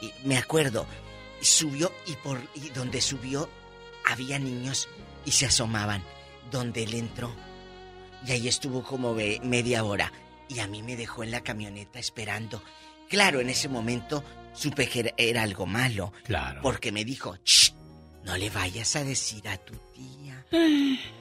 Y 0.00 0.10
me 0.24 0.38
acuerdo, 0.38 0.86
subió 1.42 1.92
y 2.06 2.12
por 2.14 2.40
y 2.54 2.70
donde 2.70 3.02
subió 3.02 3.50
había 4.06 4.38
niños 4.38 4.88
y 5.24 5.32
se 5.32 5.46
asomaban. 5.46 6.02
Donde 6.50 6.84
él 6.84 6.94
entró. 6.94 7.34
Y 8.26 8.32
ahí 8.32 8.48
estuvo 8.48 8.82
como 8.82 9.14
media 9.14 9.84
hora. 9.84 10.12
Y 10.48 10.60
a 10.60 10.66
mí 10.66 10.82
me 10.82 10.96
dejó 10.96 11.22
en 11.22 11.30
la 11.30 11.42
camioneta 11.42 11.98
esperando. 11.98 12.62
Claro, 13.08 13.40
en 13.40 13.50
ese 13.50 13.68
momento 13.68 14.24
supe 14.54 14.88
que 14.88 15.14
era, 15.16 15.42
algo 15.42 15.66
malo. 15.66 16.12
Claro. 16.24 16.60
Porque 16.62 16.92
me 16.92 17.04
dijo, 17.04 17.36
no 18.24 18.36
le 18.36 18.50
vayas 18.50 18.96
a 18.96 19.04
decir 19.04 19.46
a 19.48 19.58
tu 19.58 19.74
tía. 19.94 20.46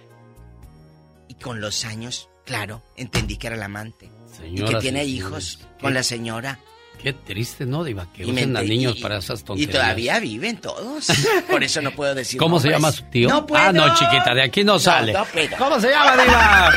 Y 1.38 1.44
con 1.44 1.62
los 1.62 1.86
años, 1.86 2.30
claro, 2.46 2.82
entendí 2.96 3.38
que 3.38 3.48
era 3.48 3.56
el 3.56 3.64
amante. 3.64 4.10
y 4.44 4.64
que 4.64 4.76
tiene 4.76 5.06
hijos 5.06 5.60
con 5.80 5.94
la 5.94 6.02
señora. 6.04 6.60
Qué 7.02 7.14
triste, 7.14 7.68
¿no, 7.68 7.84
Diva? 7.84 8.12
Que 8.12 8.26
usen 8.26 8.58
a 8.58 8.64
niños 8.64 8.98
para 9.00 9.18
esas 9.18 9.44
tonterías. 9.44 9.70
Y 9.70 9.72
todavía 9.72 10.20
viven 10.20 10.58
todos. 10.60 11.08
Por 11.50 11.64
eso 11.64 11.80
no 11.82 11.92
puedo 11.92 12.16
decir 12.16 12.40
¿Cómo 12.40 12.60
se 12.60 12.70
llama 12.70 12.92
su 12.92 13.04
tío? 13.04 13.30
No 13.30 13.46
Ah, 13.54 13.72
no, 13.72 13.94
chiquita, 13.96 14.34
de 14.34 14.42
aquí 14.42 14.64
no, 14.64 14.80
sale. 14.80 15.14
¿Cómo 15.60 15.80
se 15.80 15.92
llama, 15.92 16.24
Diva? 16.24 16.72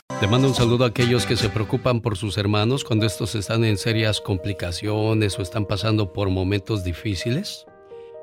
Le 0.20 0.26
mando 0.28 0.48
un 0.48 0.54
saludo 0.54 0.84
a 0.84 0.88
aquellos 0.88 1.26
que 1.26 1.36
se 1.36 1.48
preocupan 1.48 2.00
por 2.00 2.16
sus 2.16 2.38
hermanos 2.38 2.82
cuando 2.84 3.06
estos 3.06 3.34
están 3.34 3.64
en 3.64 3.76
serias 3.76 4.20
complicaciones 4.20 5.38
o 5.38 5.42
están 5.42 5.66
pasando 5.66 6.12
por 6.12 6.28
momentos 6.28 6.84
difíciles. 6.84 7.66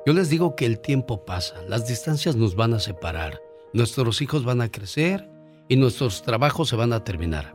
Yo 0.06 0.12
les 0.12 0.28
digo 0.30 0.56
que 0.56 0.66
el 0.66 0.80
tiempo 0.80 1.24
pasa, 1.24 1.56
las 1.68 1.86
distancias 1.86 2.36
nos 2.36 2.54
van 2.54 2.72
a 2.72 2.80
separar, 2.80 3.40
nuestros 3.74 4.22
hijos 4.22 4.44
van 4.44 4.62
a 4.62 4.70
crecer 4.70 5.28
y 5.70 5.76
nuestros 5.76 6.22
trabajos 6.22 6.68
se 6.68 6.74
van 6.74 6.92
a 6.92 7.04
terminar. 7.04 7.54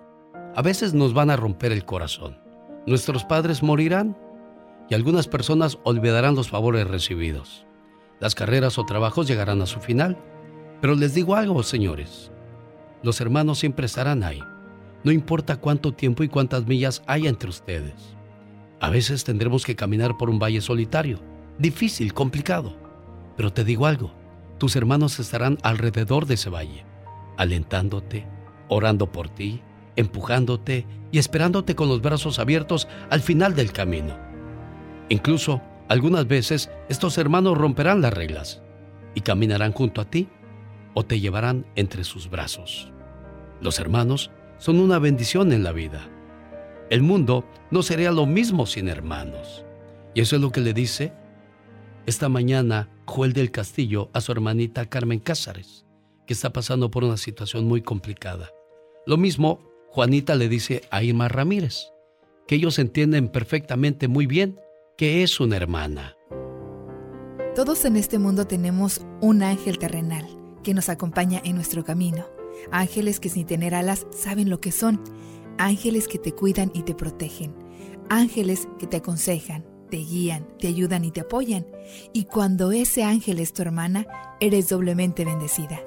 A 0.56 0.62
veces 0.62 0.94
nos 0.94 1.14
van 1.14 1.30
a 1.30 1.36
romper 1.36 1.74
el 1.74 1.84
corazón. 1.84 2.40
Nuestros 2.88 3.26
padres 3.26 3.62
morirán 3.62 4.18
y 4.90 4.96
algunas 4.96 5.28
personas 5.28 5.78
olvidarán 5.84 6.34
los 6.34 6.50
favores 6.50 6.88
recibidos. 6.88 7.68
Las 8.22 8.34
carreras 8.34 8.80
o 8.80 8.86
trabajos 8.86 9.28
llegarán 9.28 9.62
a 9.62 9.66
su 9.66 9.82
final. 9.82 10.18
Pero 10.80 10.96
les 10.96 11.14
digo 11.14 11.36
algo, 11.36 11.62
señores. 11.62 12.32
Los 13.04 13.20
hermanos 13.20 13.60
siempre 13.60 13.86
estarán 13.86 14.24
ahí. 14.24 14.40
No 15.04 15.12
importa 15.12 15.58
cuánto 15.58 15.92
tiempo 15.92 16.24
y 16.24 16.30
cuántas 16.30 16.66
millas 16.66 17.04
haya 17.08 17.30
entre 17.30 17.50
ustedes. 17.50 18.16
A 18.80 18.90
veces 18.90 19.26
tendremos 19.26 19.66
que 19.66 19.76
caminar 19.76 20.18
por 20.18 20.30
un 20.30 20.40
valle 20.40 20.62
solitario, 20.62 21.20
difícil, 21.60 22.14
complicado. 22.14 22.78
Pero 23.36 23.52
te 23.52 23.66
digo 23.66 23.88
algo, 23.88 24.14
tus 24.58 24.78
hermanos 24.78 25.20
estarán 25.20 25.58
alrededor 25.64 26.26
de 26.28 26.36
ese 26.36 26.50
valle 26.50 26.86
alentándote, 27.38 28.28
orando 28.70 29.12
por 29.12 29.30
ti, 29.30 29.62
empujándote 29.96 30.86
y 31.12 31.20
esperándote 31.20 31.76
con 31.76 31.88
los 31.88 32.02
brazos 32.02 32.40
abiertos 32.40 32.88
al 33.10 33.22
final 33.22 33.56
del 33.56 33.72
camino. 33.72 34.18
Incluso, 35.10 35.62
algunas 35.88 36.28
veces, 36.28 36.70
estos 36.90 37.18
hermanos 37.18 37.58
romperán 37.58 38.02
las 38.02 38.14
reglas 38.14 38.62
y 39.14 39.22
caminarán 39.22 39.72
junto 39.72 40.02
a 40.02 40.06
ti 40.06 40.28
o 40.94 41.04
te 41.04 41.20
llevarán 41.20 41.66
entre 41.76 42.04
sus 42.04 42.30
brazos. 42.30 42.92
Los 43.62 43.80
hermanos 43.80 44.32
son 44.58 44.80
una 44.80 45.00
bendición 45.00 45.52
en 45.52 45.64
la 45.64 45.72
vida. 45.72 46.10
El 46.90 47.02
mundo 47.02 47.46
no 47.72 47.84
sería 47.84 48.12
lo 48.12 48.26
mismo 48.26 48.66
sin 48.66 48.88
hermanos. 48.90 49.64
Y 50.14 50.22
eso 50.22 50.36
es 50.36 50.42
lo 50.42 50.52
que 50.52 50.62
le 50.62 50.74
dice 50.74 51.14
esta 52.06 52.30
mañana 52.30 52.90
Joel 53.06 53.34
del 53.34 53.52
Castillo 53.52 54.10
a 54.14 54.22
su 54.22 54.32
hermanita 54.32 54.86
Carmen 54.86 55.20
Cázares 55.20 55.85
que 56.26 56.34
está 56.34 56.52
pasando 56.52 56.92
por 56.92 57.04
una 57.04 57.18
situación 57.18 57.66
muy 57.66 57.82
complicada. 57.82 58.52
Lo 59.06 59.18
mismo, 59.18 59.60
Juanita 59.90 60.36
le 60.36 60.50
dice 60.50 60.84
a 60.90 61.04
Irma 61.04 61.28
Ramírez, 61.28 61.92
que 62.48 62.56
ellos 62.56 62.80
entienden 62.80 63.30
perfectamente 63.30 64.08
muy 64.08 64.26
bien 64.26 64.60
que 64.98 65.24
es 65.24 65.40
una 65.40 65.58
hermana. 65.58 66.16
Todos 67.56 67.86
en 67.86 67.96
este 67.96 68.20
mundo 68.20 68.48
tenemos 68.48 69.02
un 69.22 69.44
ángel 69.44 69.78
terrenal 69.78 70.26
que 70.64 70.74
nos 70.74 70.90
acompaña 70.90 71.42
en 71.44 71.56
nuestro 71.56 71.84
camino. 71.84 72.26
Ángeles 72.72 73.20
que 73.20 73.30
sin 73.30 73.46
tener 73.46 73.76
alas 73.76 74.08
saben 74.12 74.50
lo 74.50 74.60
que 74.60 74.72
son. 74.72 75.02
Ángeles 75.58 76.08
que 76.08 76.20
te 76.20 76.34
cuidan 76.34 76.72
y 76.74 76.84
te 76.84 76.96
protegen. 76.96 77.56
Ángeles 78.10 78.68
que 78.80 78.88
te 78.88 78.98
aconsejan, 78.98 79.66
te 79.90 79.98
guían, 79.98 80.48
te 80.60 80.68
ayudan 80.68 81.06
y 81.06 81.12
te 81.12 81.22
apoyan. 81.22 81.66
Y 82.14 82.26
cuando 82.26 82.72
ese 82.72 83.04
ángel 83.04 83.40
es 83.40 83.54
tu 83.54 83.62
hermana, 83.62 84.08
eres 84.40 84.70
doblemente 84.70 85.24
bendecida. 85.24 85.80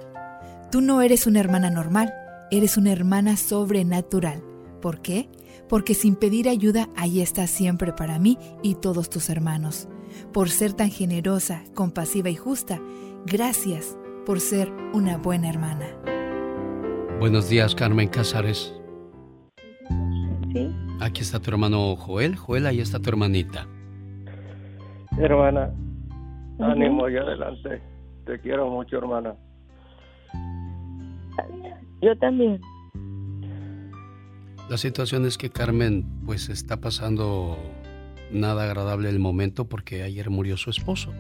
Tú 0.71 0.83
no 0.83 1.01
eres 1.01 1.27
una 1.27 1.41
hermana 1.41 1.71
normal, 1.71 2.13
eres 2.51 2.77
una 2.77 2.93
hermana 2.93 3.39
sobrenatural. 3.39 4.43
¿Por 4.83 5.01
qué? 5.01 5.31
Porque 5.67 5.95
sin 5.95 6.15
pedir 6.15 6.47
ayuda, 6.47 6.91
ahí 6.95 7.23
estás 7.23 7.49
siempre 7.49 7.95
para 7.95 8.19
mí 8.19 8.37
y 8.63 8.75
todos 8.75 9.09
tus 9.09 9.31
hermanos. 9.31 9.89
Por 10.31 10.51
ser 10.51 10.75
tan 10.75 10.91
generosa, 10.91 11.63
compasiva 11.75 12.29
y 12.29 12.37
justa, 12.37 12.81
gracias 13.25 13.97
por 14.27 14.41
ser 14.41 14.71
una 14.93 15.17
buena 15.17 15.49
hermana. 15.49 15.87
Buenos 17.19 17.49
días, 17.49 17.75
Carmen 17.75 18.09
Cázares. 18.09 18.79
Sí. 20.53 20.71
Aquí 21.01 21.23
está 21.23 21.41
tu 21.41 21.51
hermano 21.51 21.97
Joel. 21.97 22.37
Joel, 22.37 22.67
ahí 22.67 22.81
está 22.81 23.01
tu 23.01 23.09
hermanita. 23.09 23.67
Hermana, 25.17 25.73
ánimo 26.59 27.09
y 27.09 27.17
adelante. 27.17 27.81
Te 28.27 28.39
quiero 28.41 28.69
mucho, 28.69 28.99
hermana. 28.99 29.35
Yo 32.01 32.17
también. 32.19 32.61
La 34.69 34.77
situación 34.77 35.27
es 35.27 35.39
que 35.39 35.51
Carmen 35.51 36.05
pues 36.27 36.49
está 36.49 36.81
pasando 36.81 37.59
nada 38.31 38.65
agradable 38.65 39.09
el 39.09 39.19
momento 39.19 39.65
porque 39.65 40.03
ayer 40.03 40.29
murió 40.29 40.57
su 40.57 40.71
esposo 40.71 41.13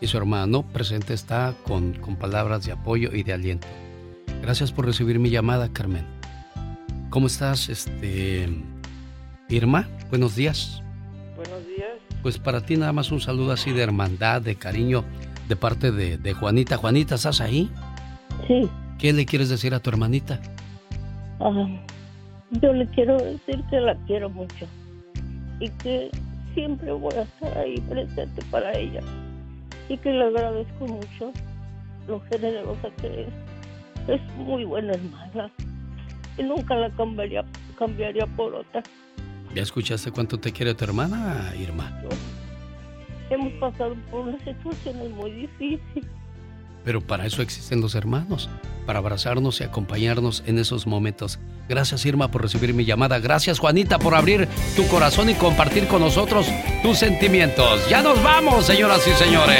y 0.00 0.06
su 0.06 0.16
hermano 0.16 0.62
presente 0.62 1.14
está 1.14 1.54
con, 1.64 1.92
con 1.94 2.16
palabras 2.16 2.64
de 2.64 2.72
apoyo 2.72 3.10
y 3.12 3.22
de 3.22 3.34
aliento. 3.34 3.66
Gracias 4.40 4.72
por 4.72 4.86
recibir 4.86 5.18
mi 5.18 5.30
llamada, 5.30 5.72
Carmen. 5.72 6.06
¿Cómo 7.10 7.26
estás, 7.26 7.68
este 7.68 8.48
Irma? 9.48 9.88
Buenos 10.08 10.34
días. 10.34 10.82
Buenos 11.36 11.66
días. 11.66 11.90
Pues 12.22 12.38
para 12.38 12.62
ti 12.62 12.76
nada 12.76 12.92
más 12.92 13.12
un 13.12 13.20
saludo 13.20 13.52
así 13.52 13.72
de 13.72 13.82
hermandad, 13.82 14.42
de 14.42 14.56
cariño, 14.56 15.04
de 15.48 15.56
parte 15.56 15.92
de, 15.92 16.18
de 16.18 16.32
Juanita. 16.32 16.76
Juanita, 16.76 17.14
¿estás 17.14 17.40
ahí? 17.40 17.70
Sí. 18.46 18.68
¿Qué 18.98 19.12
le 19.12 19.26
quieres 19.26 19.50
decir 19.50 19.74
a 19.74 19.80
tu 19.80 19.90
hermanita? 19.90 20.40
Ah, 21.40 21.68
yo 22.62 22.72
le 22.72 22.86
quiero 22.88 23.18
decir 23.18 23.62
que 23.68 23.80
la 23.80 23.94
quiero 24.06 24.30
mucho 24.30 24.66
y 25.60 25.68
que 25.82 26.10
siempre 26.54 26.90
voy 26.92 27.14
a 27.14 27.22
estar 27.22 27.58
ahí 27.58 27.78
presente 27.82 28.42
para 28.50 28.72
ella 28.76 29.00
y 29.88 29.98
que 29.98 30.10
le 30.10 30.24
agradezco 30.24 30.86
mucho 30.86 31.32
lo 32.08 32.20
generosa 32.30 32.88
que 33.00 33.22
es. 33.22 33.28
Es 34.08 34.22
muy 34.36 34.64
buena 34.64 34.92
hermana 34.92 35.50
y 36.38 36.42
nunca 36.42 36.74
la 36.76 36.88
cambiaría, 36.90 37.44
cambiaría 37.78 38.26
por 38.26 38.54
otra. 38.54 38.82
¿Ya 39.54 39.62
escuchaste 39.62 40.10
cuánto 40.10 40.38
te 40.38 40.52
quiere 40.52 40.74
tu 40.74 40.84
hermana, 40.84 41.52
Irma? 41.58 42.00
Hemos 43.28 43.52
pasado 43.54 43.94
por 44.10 44.28
unas 44.28 44.40
situaciones 44.42 45.10
muy 45.10 45.30
difíciles. 45.32 46.08
Pero 46.86 47.00
para 47.00 47.26
eso 47.26 47.42
existen 47.42 47.80
los 47.80 47.96
hermanos, 47.96 48.48
para 48.86 49.00
abrazarnos 49.00 49.60
y 49.60 49.64
acompañarnos 49.64 50.44
en 50.46 50.60
esos 50.60 50.86
momentos. 50.86 51.40
Gracias 51.68 52.06
Irma 52.06 52.30
por 52.30 52.42
recibir 52.42 52.74
mi 52.74 52.84
llamada. 52.84 53.18
Gracias 53.18 53.58
Juanita 53.58 53.98
por 53.98 54.14
abrir 54.14 54.48
tu 54.76 54.86
corazón 54.86 55.28
y 55.28 55.34
compartir 55.34 55.88
con 55.88 56.00
nosotros 56.00 56.46
tus 56.84 56.96
sentimientos. 56.96 57.88
Ya 57.90 58.02
nos 58.02 58.22
vamos, 58.22 58.66
señoras 58.66 59.04
y 59.08 59.10
señores. 59.14 59.58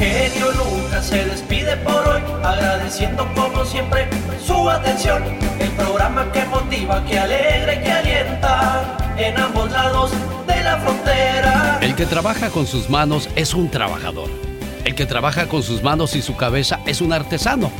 genio 0.00 0.50
Lucas 0.50 1.06
se 1.06 1.24
despide 1.26 1.76
por 1.76 2.08
hoy, 2.08 2.20
agradeciendo 2.42 3.24
como 3.36 3.64
siempre 3.64 4.08
su 4.44 4.68
atención. 4.68 5.22
El 5.60 5.70
programa 5.70 6.32
que 6.32 6.44
motiva, 6.46 7.04
que 7.04 7.20
alegra 7.20 7.72
y 7.72 7.82
que 7.84 7.92
alienta 7.92 9.14
en 9.16 9.38
ambos 9.38 9.70
lados 9.70 10.10
de 10.48 10.60
la 10.64 10.76
frontera. 10.78 11.78
El 11.82 11.94
que 11.94 12.04
trabaja 12.04 12.50
con 12.50 12.66
sus 12.66 12.90
manos 12.90 13.28
es 13.36 13.54
un 13.54 13.70
trabajador. 13.70 14.45
El 14.86 14.94
que 14.94 15.04
trabaja 15.04 15.48
con 15.48 15.64
sus 15.64 15.82
manos 15.82 16.14
y 16.14 16.22
su 16.22 16.36
cabeza 16.36 16.78
es 16.86 17.00
un 17.00 17.12
artesano. 17.12 17.72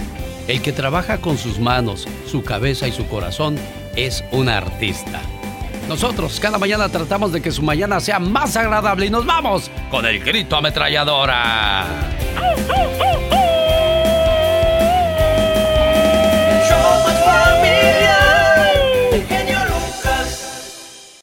El 0.48 0.60
que 0.60 0.72
trabaja 0.72 1.18
con 1.18 1.38
sus 1.38 1.60
manos, 1.60 2.08
su 2.26 2.42
cabeza 2.42 2.88
y 2.88 2.92
su 2.92 3.06
corazón 3.06 3.56
es 3.94 4.24
un 4.32 4.48
artista. 4.48 5.20
Nosotros 5.88 6.40
cada 6.40 6.58
mañana 6.58 6.88
tratamos 6.88 7.30
de 7.30 7.40
que 7.40 7.52
su 7.52 7.62
mañana 7.62 8.00
sea 8.00 8.18
más 8.18 8.56
agradable 8.56 9.06
y 9.06 9.10
nos 9.10 9.24
vamos 9.24 9.70
con 9.88 10.04
el 10.04 10.18
grito 10.18 10.56
ametralladora. 10.56 11.86